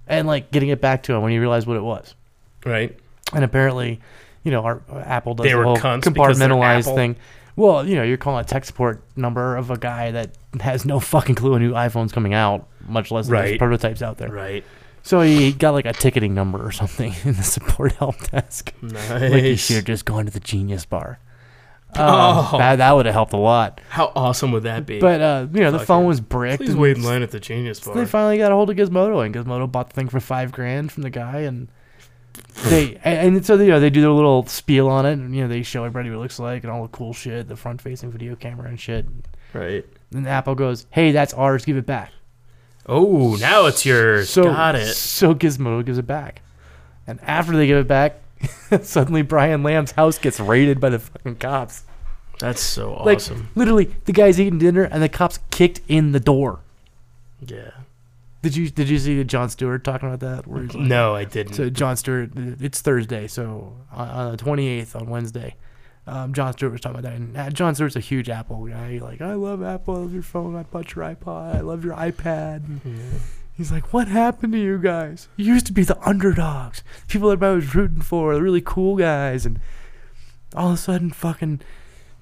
and 0.05 0.27
like 0.27 0.51
getting 0.51 0.69
it 0.69 0.79
back 0.79 1.01
to 1.03 1.13
him 1.15 1.23
when 1.23 1.31
he 1.31 1.39
realized 1.39 1.65
what 1.65 1.75
it 1.75 1.81
was. 1.81 2.13
Right. 2.63 2.95
And 3.33 3.43
apparently, 3.43 3.99
you 4.43 4.51
know, 4.51 4.61
our 4.61 4.79
Apple 4.91 5.33
does 5.33 5.45
They 5.45 5.53
the 5.53 5.63
whole 5.63 5.75
cunts 5.75 6.03
because 6.13 6.37
they're 6.37 6.49
compartmentalized 6.49 6.93
thing. 6.93 7.15
Well, 7.55 7.83
you 7.83 7.95
know, 7.95 8.03
you're 8.03 8.17
calling 8.17 8.45
a 8.45 8.47
tech 8.47 8.63
support 8.65 9.01
number 9.15 9.57
of 9.57 9.71
a 9.71 9.77
guy 9.79 10.11
that 10.11 10.37
has 10.59 10.85
no 10.85 10.99
fucking 10.99 11.33
clue 11.33 11.55
a 11.55 11.59
new 11.59 11.71
iPhone's 11.71 12.11
coming 12.11 12.35
out, 12.35 12.67
much 12.87 13.09
less 13.09 13.27
there's 13.27 13.57
prototypes 13.57 14.03
out 14.03 14.19
there. 14.19 14.29
Right. 14.29 14.63
So 15.01 15.21
he 15.21 15.51
got 15.51 15.71
like 15.71 15.85
a 15.85 15.93
ticketing 15.93 16.35
number 16.35 16.63
or 16.63 16.71
something 16.71 17.11
in 17.23 17.33
the 17.33 17.41
support 17.41 17.93
help 17.93 18.19
desk. 18.29 18.71
Nice. 18.83 19.31
Like 19.31 19.41
he 19.41 19.55
should 19.55 19.77
have 19.77 19.85
just 19.85 20.05
gone 20.05 20.25
to 20.25 20.31
the 20.31 20.39
Genius 20.39 20.85
Bar. 20.85 21.17
Um, 21.93 22.05
Oh. 22.53 22.57
that, 22.57 22.77
that 22.77 22.91
would 22.93 23.05
have 23.05 23.13
helped 23.13 23.33
a 23.33 23.37
lot. 23.37 23.81
How 23.89 24.11
awesome 24.15 24.51
would 24.53 24.63
that 24.63 24.85
be? 24.85 24.99
But 24.99 25.19
uh, 25.21 25.47
you 25.53 25.59
know, 25.61 25.71
the 25.71 25.79
phone 25.79 26.05
was 26.05 26.21
bricked. 26.21 26.63
Please 26.63 26.75
wait 26.75 26.95
in 26.97 27.03
line 27.03 27.21
at 27.21 27.31
the 27.31 27.39
Genius 27.39 27.79
Bar. 27.81 27.95
They 27.95 28.05
finally 28.05 28.37
got 28.37 28.51
a 28.51 28.55
hold 28.55 28.69
of 28.69 28.77
Gizmodo, 28.77 29.25
and 29.25 29.35
Gizmodo 29.35 29.69
bought 29.71 29.89
the 29.89 29.95
thing 29.95 30.07
for 30.09 30.19
five 30.19 30.51
grand 30.51 30.91
from 30.91 31.03
the 31.03 31.09
guy, 31.09 31.39
and 31.41 31.67
they 32.69 32.95
and, 33.03 33.35
and 33.35 33.45
so 33.45 33.55
you 33.55 33.67
know 33.67 33.79
they 33.79 33.89
do 33.89 33.99
their 34.01 34.09
little 34.11 34.45
spiel 34.45 34.87
on 34.87 35.05
it, 35.05 35.13
and 35.13 35.35
you 35.35 35.41
know 35.41 35.47
they 35.49 35.63
show 35.63 35.83
everybody 35.83 36.09
what 36.09 36.15
it 36.15 36.19
looks 36.19 36.39
like 36.39 36.63
and 36.63 36.71
all 36.71 36.81
the 36.83 36.87
cool 36.89 37.13
shit, 37.13 37.47
the 37.49 37.55
front-facing 37.57 38.09
video 38.11 38.35
camera 38.35 38.69
and 38.69 38.79
shit. 38.79 39.05
right. 39.53 39.85
And 40.13 40.27
Apple 40.27 40.55
goes, 40.55 40.85
"Hey, 40.91 41.11
that's 41.11 41.33
ours. 41.33 41.65
Give 41.65 41.77
it 41.77 41.85
back." 41.85 42.11
Oh, 42.85 43.35
now 43.39 43.65
it's 43.67 43.85
yours. 43.85 44.29
So 44.29 44.43
Got 44.45 44.75
it. 44.75 44.93
So 44.93 45.35
Gizmodo 45.35 45.85
gives 45.85 45.97
it 45.97 46.07
back, 46.07 46.41
and 47.05 47.19
after 47.21 47.55
they 47.55 47.67
give 47.67 47.77
it 47.77 47.87
back, 47.87 48.21
suddenly 48.83 49.21
Brian 49.21 49.63
Lam's 49.63 49.91
house 49.91 50.17
gets 50.17 50.39
raided 50.39 50.79
by 50.79 50.89
the 50.89 50.99
fucking 50.99 51.35
cops. 51.37 51.83
That's 52.39 52.61
so 52.61 52.93
Like 53.03 53.17
awesome. 53.17 53.49
literally, 53.55 53.85
the 54.05 54.13
guy's 54.13 54.39
eating 54.39 54.57
dinner, 54.59 54.83
and 54.83 55.01
the 55.03 55.09
cops 55.09 55.39
kicked 55.51 55.81
in 55.87 56.11
the 56.11 56.19
door. 56.19 56.59
yeah. 57.45 57.71
Did 58.43 58.55
you 58.55 58.71
did 58.71 58.89
you 58.89 58.97
see 58.97 59.23
Jon 59.23 59.49
Stewart 59.51 59.83
talking 59.83 60.09
about 60.11 60.19
that? 60.21 60.47
Where 60.47 60.63
he's 60.63 60.73
like, 60.73 60.83
No, 60.87 61.13
I 61.13 61.25
didn't. 61.25 61.53
So 61.53 61.69
Jon 61.69 61.95
Stewart, 61.95 62.31
it's 62.35 62.81
Thursday, 62.81 63.27
so 63.27 63.75
on, 63.91 64.07
on 64.09 64.31
the 64.31 64.37
twenty 64.37 64.67
eighth 64.67 64.95
on 64.95 65.05
Wednesday, 65.11 65.53
um, 66.07 66.33
Jon 66.33 66.51
Stewart 66.53 66.71
was 66.71 66.81
talking 66.81 66.97
about 66.97 67.07
that. 67.11 67.17
And 67.17 67.37
uh, 67.37 67.51
Jon 67.51 67.75
Stewart's 67.75 67.95
a 67.95 67.99
huge 67.99 68.29
Apple 68.31 68.65
guy. 68.65 68.97
Like, 68.99 69.21
I 69.21 69.35
love 69.35 69.61
Apple. 69.61 69.95
I 69.95 69.99
love 69.99 70.13
your 70.13 70.23
phone. 70.23 70.55
I 70.55 70.63
bought 70.63 70.95
your 70.95 71.05
iPod. 71.05 71.55
I 71.55 71.59
love 71.59 71.85
your 71.85 71.93
iPad. 71.93 72.65
And 72.65 72.81
He's 73.53 73.71
like, 73.71 73.93
what 73.93 74.07
happened 74.07 74.53
to 74.53 74.59
you 74.59 74.79
guys? 74.79 75.27
You 75.35 75.53
used 75.53 75.67
to 75.67 75.73
be 75.73 75.83
the 75.83 75.99
underdogs, 76.07 76.83
people 77.07 77.29
I 77.29 77.35
was 77.35 77.75
rooting 77.75 78.01
for, 78.01 78.33
the 78.33 78.41
really 78.41 78.61
cool 78.61 78.95
guys, 78.95 79.45
and 79.45 79.59
all 80.55 80.69
of 80.69 80.75
a 80.75 80.77
sudden, 80.77 81.11
fucking. 81.11 81.61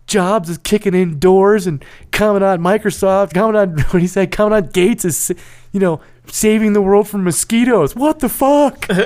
Jobs 0.05 0.49
is 0.49 0.57
kicking 0.57 0.95
in 0.95 1.19
doors 1.19 1.67
and 1.67 1.86
coming 2.11 2.41
on 2.41 2.59
Microsoft, 2.61 3.36
coming 3.36 3.55
on 3.61 3.77
what 3.91 4.01
he 4.01 4.07
said, 4.07 4.32
coming 4.32 4.53
on 4.53 4.69
Gates 4.69 5.05
is, 5.05 5.32
you 5.71 5.80
know, 5.80 6.01
saving 6.25 6.73
the 6.73 6.82
world 6.82 7.07
from 7.07 7.23
mosquitoes. 7.23 7.95
What 7.95 8.17
the 8.17 8.27
fuck? 8.27 8.88
well, 8.89 9.05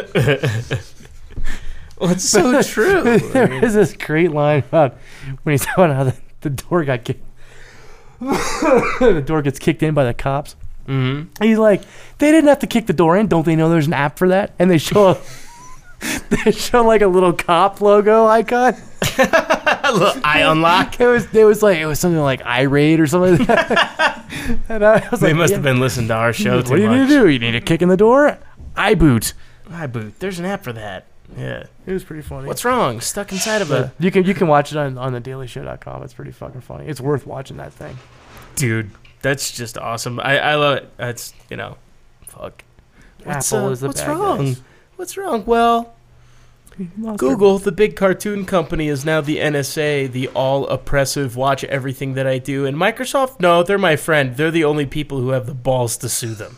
it's 2.12 2.24
so 2.24 2.62
true. 2.64 3.20
there 3.20 3.52
is 3.64 3.74
this 3.74 3.94
great 3.98 4.32
line 4.32 4.60
about 4.60 4.98
when 5.44 5.52
he's 5.52 5.66
talking 5.66 5.84
about 5.84 5.96
how 5.98 6.04
the, 6.06 6.16
the 6.40 6.50
door 6.52 6.86
got 6.86 7.04
kicked. 7.04 7.26
the 8.22 9.22
door 9.26 9.42
gets 9.42 9.60
kicked 9.60 9.84
in 9.84 9.94
by 9.94 10.06
the 10.06 10.14
cops. 10.14 10.56
Hmm 10.86 11.24
He's 11.42 11.58
like, 11.58 11.82
they 12.20 12.32
didn't 12.32 12.48
have 12.50 12.60
to 12.60 12.68
kick 12.68 12.88
the 12.88 12.94
door 12.94 13.18
in. 13.18 13.28
Don't 13.28 13.46
they 13.46 13.56
know 13.56 13.70
there's 13.70 13.88
an 13.88 13.94
app 13.94 14.18
for 14.18 14.28
that? 14.30 14.54
And 14.60 14.70
they 14.70 14.78
show 14.78 15.08
a, 15.10 15.18
they 16.30 16.52
show 16.52 16.84
like 16.84 17.02
a 17.02 17.08
little 17.08 17.34
cop 17.34 17.82
logo 17.82 18.26
icon. 18.26 18.76
I 19.18 20.44
unlock. 20.46 20.96
It 21.00 21.06
was 21.08 21.34
it 21.34 21.44
was 21.46 21.62
like 21.64 21.78
it 21.78 21.86
was 21.86 22.00
something 22.00 22.22
like 22.22 22.42
irate 22.46 23.00
or 23.00 23.08
something. 23.08 23.38
Like 23.38 23.48
that. 23.48 24.26
and 24.70 24.84
I 24.84 25.08
was 25.10 25.20
They 25.20 25.28
like, 25.28 25.36
must 25.38 25.52
yeah. 25.52 25.58
have 25.58 25.64
been 25.64 25.80
listening 25.80 26.08
to 26.10 26.16
our 26.16 26.34
show 26.34 26.58
What 26.58 26.68
do 26.68 26.78
you 26.82 26.88
much. 26.88 27.02
need 27.02 27.08
to 27.10 27.20
do? 27.22 27.30
You 27.30 27.40
need 27.40 27.52
to 27.52 27.62
kick 27.62 27.82
in 27.82 27.90
the 27.90 27.98
door. 27.98 28.38
I 28.76 28.96
boot. 28.96 29.34
I 29.70 29.88
boot. 29.88 30.20
There's 30.20 30.40
an 30.40 30.46
app 30.46 30.64
for 30.64 30.74
that. 30.74 31.06
Yeah. 31.38 31.66
It 31.86 31.92
was 31.94 32.04
pretty 32.04 32.22
funny. 32.22 32.48
What's 32.48 32.64
wrong? 32.66 33.00
Stuck 33.02 33.32
inside 33.32 33.62
of 33.62 33.72
a 33.72 33.94
you 34.00 34.12
can 34.12 34.24
you 34.26 34.34
can 34.34 34.48
watch 34.48 34.72
it 34.72 34.78
on 34.78 34.98
on 34.98 35.14
the 35.14 35.22
dailyshow.com. 35.22 36.04
It's 36.04 36.14
pretty 36.14 36.32
fucking 36.32 36.62
funny. 36.62 36.88
It's 36.88 37.02
worth 37.02 37.26
watching 37.28 37.58
that 37.58 37.74
thing. 37.74 37.98
dude. 38.56 38.92
That's 39.24 39.52
just 39.52 39.78
awesome. 39.78 40.20
I 40.20 40.38
I 40.38 40.56
love 40.56 40.78
it. 40.78 40.98
That's 40.98 41.34
you 41.50 41.58
know, 41.58 41.78
fuck. 42.28 42.64
What's, 43.24 43.52
Apple 43.52 43.68
uh, 43.68 43.72
is 43.72 43.80
the 43.80 43.88
what's 43.88 44.02
bad 44.02 44.10
wrong? 44.10 44.46
guys. 44.46 44.62
What's 44.98 45.18
wrong? 45.18 45.46
Well, 45.46 45.96
Google, 47.18 47.58
the 47.58 47.72
big 47.72 47.96
cartoon 47.96 48.46
company, 48.46 48.90
is 48.90 49.06
now 49.06 49.22
the 49.22 49.38
NSA, 49.38 50.12
the 50.12 50.28
all 50.30 50.68
oppressive, 50.68 51.36
watch 51.36 51.64
everything 51.64 52.16
that 52.16 52.28
I 52.28 52.38
do. 52.38 52.66
And 52.66 52.76
Microsoft, 52.76 53.40
no, 53.40 53.64
they're 53.64 53.78
my 53.78 53.96
friend. 53.96 54.36
They're 54.36 54.52
the 54.52 54.66
only 54.66 54.86
people 54.86 55.20
who 55.20 55.30
have 55.30 55.46
the 55.46 55.54
balls 55.54 55.98
to 55.98 56.10
sue 56.10 56.34
them. 56.34 56.58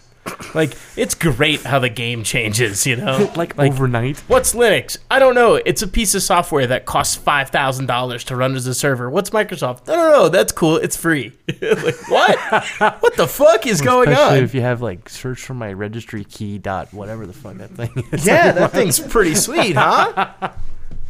Like 0.56 0.76
it's 0.96 1.14
great 1.14 1.62
how 1.62 1.80
the 1.80 1.90
game 1.90 2.24
changes, 2.24 2.88
you 2.88 2.96
know. 2.96 3.32
like, 3.36 3.58
overnight. 3.60 4.18
What's 4.28 4.56
Linux? 4.56 4.98
I 5.12 5.20
don't 5.20 5.36
know. 5.36 5.56
It's 5.56 5.82
a 5.82 5.88
piece 5.88 6.16
of 6.16 6.24
software 6.24 6.66
that 6.68 6.86
costs 6.86 7.16
five 7.16 7.50
thousand 7.50 7.86
dollars 7.86 8.24
to 8.26 8.36
run 8.36 8.56
as 8.56 8.66
a 8.66 8.74
server. 8.74 9.10
What's 9.10 9.30
Microsoft? 9.30 9.90
I 9.90 9.96
don't 9.96 10.12
know. 10.12 10.30
That's 10.30 10.52
cool. 10.52 10.78
It's 10.78 10.96
free. 10.96 11.34
like 11.62 12.10
what? 12.10 12.40
what 13.02 13.16
the 13.18 13.28
fuck 13.28 13.68
is 13.68 13.82
going 13.82 14.10
Especially 14.10 14.38
on? 14.40 14.44
if 14.44 14.56
you 14.56 14.62
have 14.62 14.82
like 14.82 15.10
search 15.10 15.42
for 15.42 15.54
my 15.54 15.72
registry 15.74 16.24
key 16.24 16.58
dot 16.58 16.94
whatever 16.94 17.28
the 17.28 17.34
fuck 17.34 17.58
that 17.58 17.72
thing 17.72 17.92
is. 18.12 18.26
yeah, 18.26 18.52
that 18.52 18.72
thing's 18.72 19.00
pretty 19.00 19.36
sweet, 19.36 19.76
huh? 19.76 20.52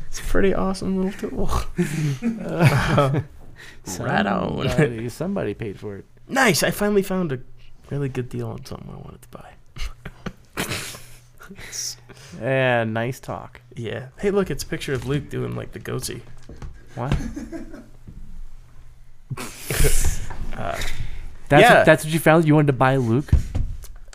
It's 0.07 0.19
a 0.19 0.23
pretty 0.23 0.53
awesome 0.53 1.01
little 1.01 1.29
tool. 1.29 1.49
Uh, 2.45 3.21
right 3.99 4.25
on. 4.25 4.69
Somebody, 4.69 5.09
somebody 5.09 5.53
paid 5.53 5.79
for 5.79 5.97
it. 5.97 6.05
Nice. 6.27 6.63
I 6.63 6.71
finally 6.71 7.01
found 7.01 7.31
a 7.31 7.39
really 7.89 8.09
good 8.09 8.29
deal 8.29 8.47
on 8.49 8.65
something 8.65 8.89
I 8.89 8.95
wanted 8.95 9.21
to 9.21 9.29
buy. 9.29 9.49
And 12.41 12.93
nice 12.93 13.19
talk. 13.19 13.61
Yeah. 13.75 14.07
Hey, 14.19 14.31
look, 14.31 14.49
it's 14.49 14.63
a 14.63 14.65
picture 14.67 14.93
of 14.93 15.05
Luke 15.05 15.29
doing 15.29 15.55
like 15.55 15.71
the 15.73 15.79
goatee. 15.79 16.21
What? 16.95 17.15
Uh, 20.57 20.79
That's 21.49 21.61
Yeah. 21.61 21.77
what, 21.79 21.85
that's 21.85 22.05
what 22.05 22.13
you 22.13 22.19
found. 22.19 22.45
You 22.47 22.55
wanted 22.55 22.67
to 22.67 22.73
buy 22.73 22.95
Luke. 22.95 23.29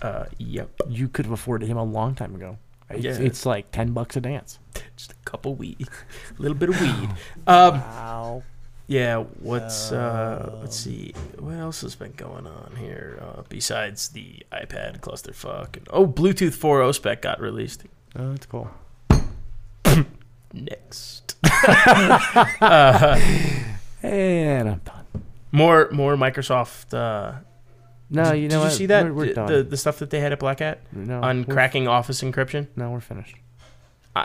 uh, 0.02 0.24
yep. 0.38 0.70
You 0.88 1.06
could 1.08 1.26
have 1.26 1.32
afforded 1.32 1.68
him 1.68 1.76
a 1.76 1.84
long 1.84 2.14
time 2.14 2.34
ago. 2.34 2.56
It's, 2.88 3.04
Yeah. 3.04 3.12
it's 3.20 3.44
like 3.46 3.70
ten 3.72 3.92
bucks 3.92 4.16
a 4.16 4.20
dance. 4.20 4.58
Just 4.96 5.12
a 5.12 5.14
couple 5.26 5.54
weed, 5.54 5.86
a 6.38 6.42
little 6.42 6.56
bit 6.56 6.70
of 6.70 6.80
weed. 6.80 7.10
Um, 7.46 7.74
Wow. 7.80 8.42
Yeah. 8.90 9.18
What's 9.38 9.92
uh? 9.92 10.58
Let's 10.60 10.76
see. 10.76 11.14
What 11.38 11.54
else 11.54 11.80
has 11.82 11.94
been 11.94 12.12
going 12.12 12.46
on 12.46 12.74
here 12.76 13.18
uh, 13.22 13.42
besides 13.48 14.08
the 14.10 14.42
iPad 14.52 15.00
clusterfuck? 15.00 15.76
And, 15.76 15.86
oh, 15.90 16.06
Bluetooth 16.06 16.56
4.0 16.56 16.94
spec 16.94 17.22
got 17.22 17.40
released. 17.40 17.84
Oh, 18.18 18.32
that's 18.32 18.46
cool. 18.46 18.68
Next. 20.52 21.36
And 24.02 24.68
I'm 24.68 24.78
done. 24.78 25.04
More, 25.52 25.90
more 25.92 26.16
Microsoft. 26.16 26.94
Uh, 26.94 27.40
No, 28.08 28.32
did 28.32 28.38
you 28.38 28.48
know 28.48 28.56
did 28.56 28.58
what? 28.60 28.70
you 28.72 28.76
see 28.78 28.86
that? 28.86 29.04
We're, 29.04 29.12
we're 29.12 29.26
the, 29.26 29.34
done. 29.34 29.46
the 29.52 29.62
the 29.62 29.76
stuff 29.76 29.98
that 29.98 30.08
they 30.10 30.20
had 30.20 30.32
at 30.32 30.38
Black 30.38 30.60
Hat 30.60 30.80
no, 30.92 31.20
on 31.20 31.42
we're- 31.42 31.52
cracking 31.54 31.86
Office 31.86 32.22
encryption. 32.22 32.68
No, 32.76 32.90
we're 32.90 33.00
finished. 33.00 33.36
Ah, 34.16 34.22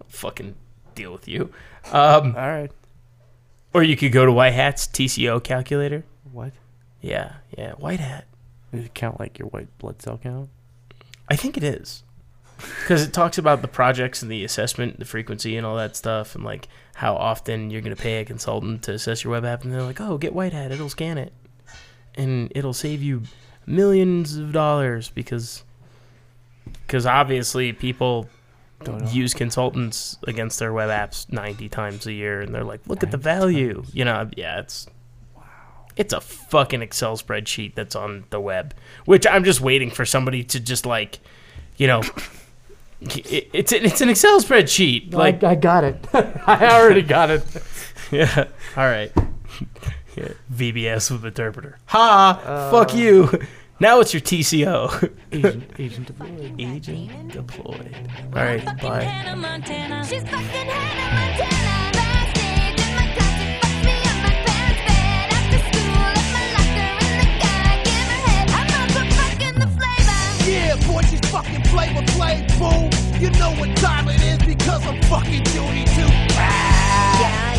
I'll 0.00 0.06
fucking 0.08 0.54
deal 0.94 1.12
with 1.12 1.26
you. 1.26 1.50
Um, 1.92 2.36
All 2.36 2.48
right. 2.48 2.70
Or 3.74 3.82
you 3.82 3.96
could 3.96 4.12
go 4.12 4.24
to 4.24 4.32
White 4.32 4.54
Hat's 4.54 4.86
TCO 4.86 5.42
calculator. 5.42 6.04
What? 6.32 6.52
Yeah, 7.02 7.34
yeah, 7.58 7.72
White 7.72 8.00
Hat. 8.00 8.24
Does 8.72 8.86
it 8.86 8.94
count 8.94 9.20
like 9.20 9.38
your 9.38 9.48
white 9.48 9.68
blood 9.78 10.00
cell 10.00 10.18
count? 10.22 10.48
I 11.28 11.36
think 11.36 11.56
it 11.56 11.64
is. 11.64 12.02
Because 12.56 13.02
it 13.02 13.12
talks 13.12 13.36
about 13.36 13.62
the 13.62 13.68
projects 13.68 14.22
and 14.22 14.30
the 14.30 14.44
assessment, 14.44 14.98
the 14.98 15.04
frequency, 15.04 15.56
and 15.56 15.66
all 15.66 15.76
that 15.76 15.96
stuff, 15.96 16.34
and 16.34 16.44
like 16.44 16.68
how 16.94 17.14
often 17.14 17.70
you're 17.70 17.82
going 17.82 17.94
to 17.94 18.00
pay 18.00 18.20
a 18.20 18.24
consultant 18.24 18.82
to 18.84 18.92
assess 18.92 19.24
your 19.24 19.32
web 19.32 19.44
app. 19.44 19.64
And 19.64 19.72
they're 19.72 19.82
like, 19.82 20.00
oh, 20.00 20.16
get 20.18 20.32
White 20.32 20.52
Hat, 20.52 20.70
it'll 20.70 20.88
scan 20.88 21.18
it. 21.18 21.32
And 22.14 22.50
it'll 22.54 22.72
save 22.72 23.02
you 23.02 23.22
millions 23.66 24.36
of 24.36 24.52
dollars 24.52 25.10
because 25.10 25.64
because 26.86 27.06
obviously 27.06 27.72
people. 27.72 28.28
Use 29.10 29.34
consultants 29.34 30.18
against 30.26 30.58
their 30.58 30.72
web 30.72 30.90
apps 30.90 31.30
90 31.32 31.68
times 31.68 32.06
a 32.06 32.12
year 32.12 32.40
and 32.40 32.54
they're 32.54 32.64
like 32.64 32.80
look 32.86 33.02
at 33.02 33.10
the 33.10 33.16
value 33.16 33.82
you 33.92 34.04
know 34.04 34.28
yeah 34.36 34.60
it's 34.60 34.86
wow. 35.36 35.42
it's 35.96 36.12
a 36.12 36.20
fucking 36.20 36.82
excel 36.82 37.16
spreadsheet 37.16 37.74
that's 37.74 37.94
on 37.96 38.24
the 38.30 38.40
web 38.40 38.74
which 39.04 39.26
i'm 39.26 39.44
just 39.44 39.60
waiting 39.60 39.90
for 39.90 40.04
somebody 40.04 40.42
to 40.42 40.60
just 40.60 40.86
like 40.86 41.20
you 41.76 41.86
know 41.86 42.00
it, 43.00 43.50
it's 43.52 43.72
it's 43.72 44.00
an 44.00 44.08
excel 44.08 44.40
spreadsheet 44.40 45.12
like 45.12 45.42
I, 45.42 45.52
I 45.52 45.54
got 45.54 45.84
it. 45.84 46.06
I 46.12 46.68
already 46.80 47.02
got 47.02 47.30
it. 47.30 47.44
yeah 48.10 48.46
all 48.76 48.84
right 48.84 49.12
yeah. 50.16 50.28
vbs 50.52 51.10
with 51.10 51.24
interpreter 51.24 51.78
ha 51.86 52.68
fuck 52.70 52.94
uh, 52.94 52.96
you 52.96 53.30
now 53.84 54.00
it's 54.00 54.14
your 54.14 54.20
tco 54.22 55.12
Agent, 55.32 55.64
agent 55.78 56.06
deployed. 56.06 56.54
agent 56.58 57.32
deployed 57.32 57.94
all 58.24 58.42
right 58.42 58.64
bye 58.80 59.02
Hannah 59.02 59.36
Montana. 59.36 59.98
She's 60.06 60.22
fucking 60.22 60.68
Hannah 60.76 61.10
Montana. 61.16 61.74
Backstage 61.92 62.80
in 62.84 62.90
my 62.98 63.06
closet, 63.14 63.54
fucks 63.60 63.80
me 63.84 63.96
on 64.10 64.18
my 64.26 64.34
parents' 64.46 64.82
bed. 64.88 65.26
After 65.38 65.60
school, 65.68 66.06
in 66.20 66.28
my 66.36 66.44
locker, 66.56 66.92
in 67.04 67.14
the 67.20 67.28
car, 67.44 67.68
give 67.88 68.08
her 68.12 68.20
head. 68.26 68.46
I'm 68.58 68.68
also 68.80 69.02
fucking 69.20 69.56
the 69.62 69.68
flavor. 69.76 70.20
Yeah, 70.50 70.74
boy, 70.88 71.02
she's 71.10 71.24
fucking 71.34 71.64
flavor 71.72 72.04
play, 72.16 72.36
boo. 72.58 72.88
You 73.22 73.30
know 73.40 73.52
what 73.60 73.70
time 73.76 74.06
it 74.08 74.20
is 74.32 74.38
because 74.46 74.82
I'm 74.86 75.00
fucking 75.12 75.44
Judy 75.52 75.84
too. 75.96 76.12
Yeah, 77.20 77.53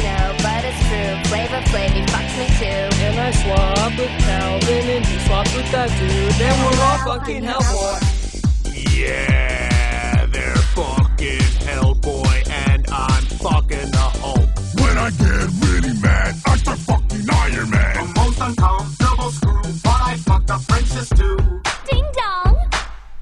true. 0.87 1.13
Flavor 1.29 1.61
Flav, 1.69 1.89
he 1.91 2.01
fucks 2.11 2.33
me 2.39 2.47
too. 2.59 2.87
And 3.05 3.19
I 3.19 3.31
swapped 3.31 3.97
with 3.97 4.15
Calvin 4.25 4.89
and 4.95 5.05
he 5.05 5.19
swapped 5.25 5.55
with 5.55 5.71
that 5.71 5.89
dude. 5.99 6.31
Then 6.39 6.55
we're 6.63 6.81
all 6.87 6.99
fucking 7.07 7.43
Hellboy. 7.43 7.97
Yeah, 8.97 10.25
they're 10.27 10.55
fucking 10.75 11.49
Hellboy 11.67 12.49
and 12.67 12.85
I'm 12.89 13.23
fucking 13.45 13.93
a 13.93 14.07
hoe. 14.21 14.47
When 14.81 14.97
I 14.97 15.09
get 15.11 15.47
really 15.65 15.93
mad, 16.01 16.35
I 16.45 16.57
start 16.57 16.79
fucking 16.79 17.25
Iron 17.31 17.69
Man. 17.69 17.97
A 17.97 18.19
most 18.19 18.39
uncomfortable 18.41 19.31
screw, 19.31 19.61
but 19.83 20.01
I 20.11 20.15
fucked 20.17 20.49
a 20.49 20.59
princess 20.67 21.09
too. 21.09 21.37
Ding 21.89 22.05
dong. 22.13 22.55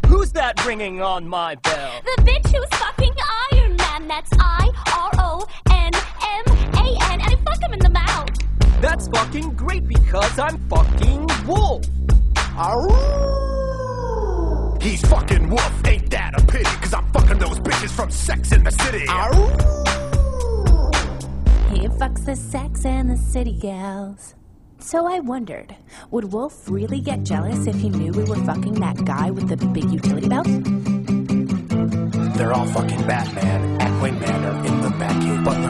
Who's 0.08 0.32
that 0.34 0.66
ringing 0.66 1.02
on 1.02 1.28
my 1.28 1.56
bell? 1.56 2.02
The 2.06 2.22
bitch 2.24 2.48
who's 2.54 2.80
fucking 2.80 3.16
Iron 3.52 3.76
Man. 3.76 4.08
That's 4.08 4.32
I 4.40 4.70
R 4.98 5.12
O 5.20 5.48
N 5.70 5.73
M 6.24 6.46
A 6.76 6.86
N. 7.12 7.12
And 7.12 7.22
I 7.22 7.36
fuck 7.46 7.62
him 7.62 7.74
in 7.74 7.80
the 7.80 7.90
mouth. 7.90 8.30
That's 8.82 9.08
fucking 9.08 9.54
great 9.56 9.88
because 9.88 10.40
I'm 10.40 10.58
fucking 10.70 11.28
Wolf. 11.48 11.86
He's 14.82 15.02
fucking 15.08 15.50
wolf, 15.50 15.88
ain't 15.88 16.10
that 16.12 16.40
a 16.40 16.46
pity? 16.46 16.66
Cause 16.66 16.94
I'm 16.94 17.10
fucking 17.14 17.40
those 17.40 17.60
bitches 17.60 17.90
from 17.90 18.12
Sex 18.12 18.52
in 18.52 18.64
the 18.64 18.72
City. 18.72 19.06
He 21.74 21.88
fucks 21.88 22.26
the 22.26 22.36
sex 22.36 22.86
and 22.86 23.10
the 23.10 23.18
city 23.18 23.54
gals. 23.54 24.36
So 24.80 25.08
I 25.08 25.22
wondered, 25.22 25.76
would 26.12 26.34
Wolf 26.34 26.70
really 26.70 27.00
get 27.00 27.24
jealous 27.24 27.66
if 27.66 27.76
he 27.76 27.90
knew 27.90 28.12
we 28.12 28.24
were 28.26 28.36
fucking 28.44 28.74
that 28.76 29.04
guy 29.06 29.32
with 29.32 29.48
the 29.48 29.56
big 29.56 29.90
utility 29.90 30.28
belt? 30.28 30.48
They're 32.36 32.54
all 32.54 32.68
fucking 32.68 33.08
Batman, 33.08 33.82
at 33.82 34.02
Wayne 34.02 34.20
Manor, 34.20 34.66
in 34.68 34.82
the 34.82 34.90
Batcave. 34.90 35.46
Butler 35.46 35.63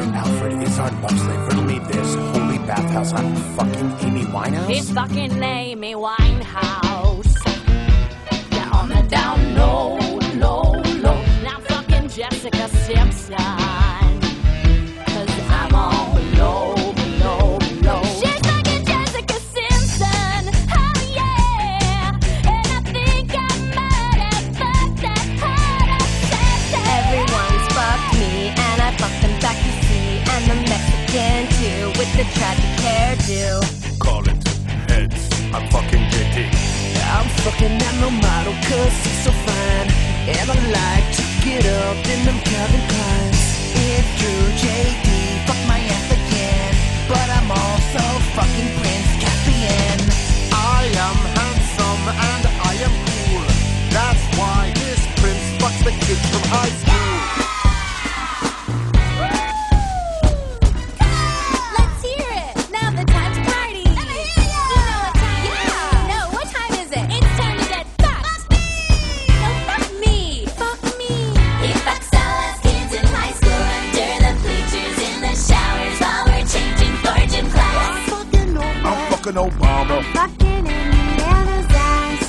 Lunch 0.80 1.20
slave. 1.20 1.48
Riddle 1.48 1.64
me 1.64 1.80
this 1.80 2.16
holy 2.16 2.58
bathhouse. 2.58 3.14
I'm 3.14 3.36
fucking 3.56 3.92
Amy 4.08 4.26
Winehouse. 4.26 4.70
He's 4.70 4.92
fucking 4.92 5.44
Amy 5.44 5.94
Winehouse. 5.94 7.36
Yeah, 8.52 8.70
on 8.74 8.90
the 8.90 9.04
down 9.08 9.56
low, 9.56 9.98
low, 10.36 10.72
low. 11.02 11.22
Now 11.44 11.60
fucking 11.60 12.10
Jessica 12.10 12.68
Simpson. 12.70 13.83
The 32.24 32.32
tragic 32.40 32.74
hairdo. 32.84 34.00
Call 34.00 34.24
it 34.28 34.40
heads. 34.90 35.22
I'm 35.54 35.68
fucking 35.70 36.04
JT. 36.12 36.38
I'm 37.18 37.28
fucking 37.44 37.76
that 37.82 37.96
no 38.00 38.10
model 38.10 38.56
cause 38.68 38.96
he's 39.04 39.22
so 39.28 39.32
fine. 39.32 39.88
And 40.32 40.48
I 40.56 40.58
like 40.80 41.08
to 41.20 41.24
get 41.44 41.64
up 41.68 42.00
in 42.14 42.20
them 42.28 42.40
Calvin 42.48 42.84
Kleins. 42.92 43.42
It's 43.76 44.10
true, 44.20 44.46
JD, 44.64 45.10
fuck 45.48 45.62
my 45.68 45.80
ass 45.96 46.10
again. 46.20 46.74
But 47.12 47.28
I'm 47.38 47.50
also 47.52 48.04
fucking 48.36 48.70
Prince 48.80 49.12
Caspian. 49.20 50.00
I 50.52 50.88
am 51.08 51.20
handsome 51.38 52.04
and 52.32 52.44
I 52.70 52.74
am 52.88 52.94
cool. 53.10 53.46
That's 53.92 54.24
why 54.38 54.72
this 54.82 55.02
prince 55.20 55.46
fucks 55.60 55.82
the 55.84 55.94
kids 56.06 56.24
from 56.32 56.44
high 56.56 56.74
school. 56.82 57.03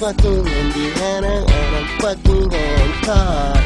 fucking 0.05 0.47
Indiana 0.47 1.47
and 1.49 1.77
I'm 1.77 1.99
fucking 1.99 2.51
Hancock. 2.51 3.57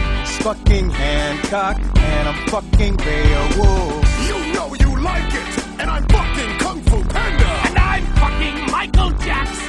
Fucking 0.43 0.89
Hancock 0.89 1.81
and 1.97 2.29
I'm 2.29 2.47
fucking 2.47 2.97
Beowulf. 2.97 4.05
You 4.29 4.53
know 4.55 4.73
you 4.79 5.03
like 5.03 5.35
it, 5.35 5.65
and 5.81 5.91
I'm 5.91 6.07
fucking 6.07 6.59
Kung 6.61 6.81
Fu 6.83 7.03
Panda, 7.03 7.51
and 7.67 7.77
I'm 7.77 8.07
fucking 8.15 8.71
Michael 8.71 9.11
Jackson. 9.19 9.68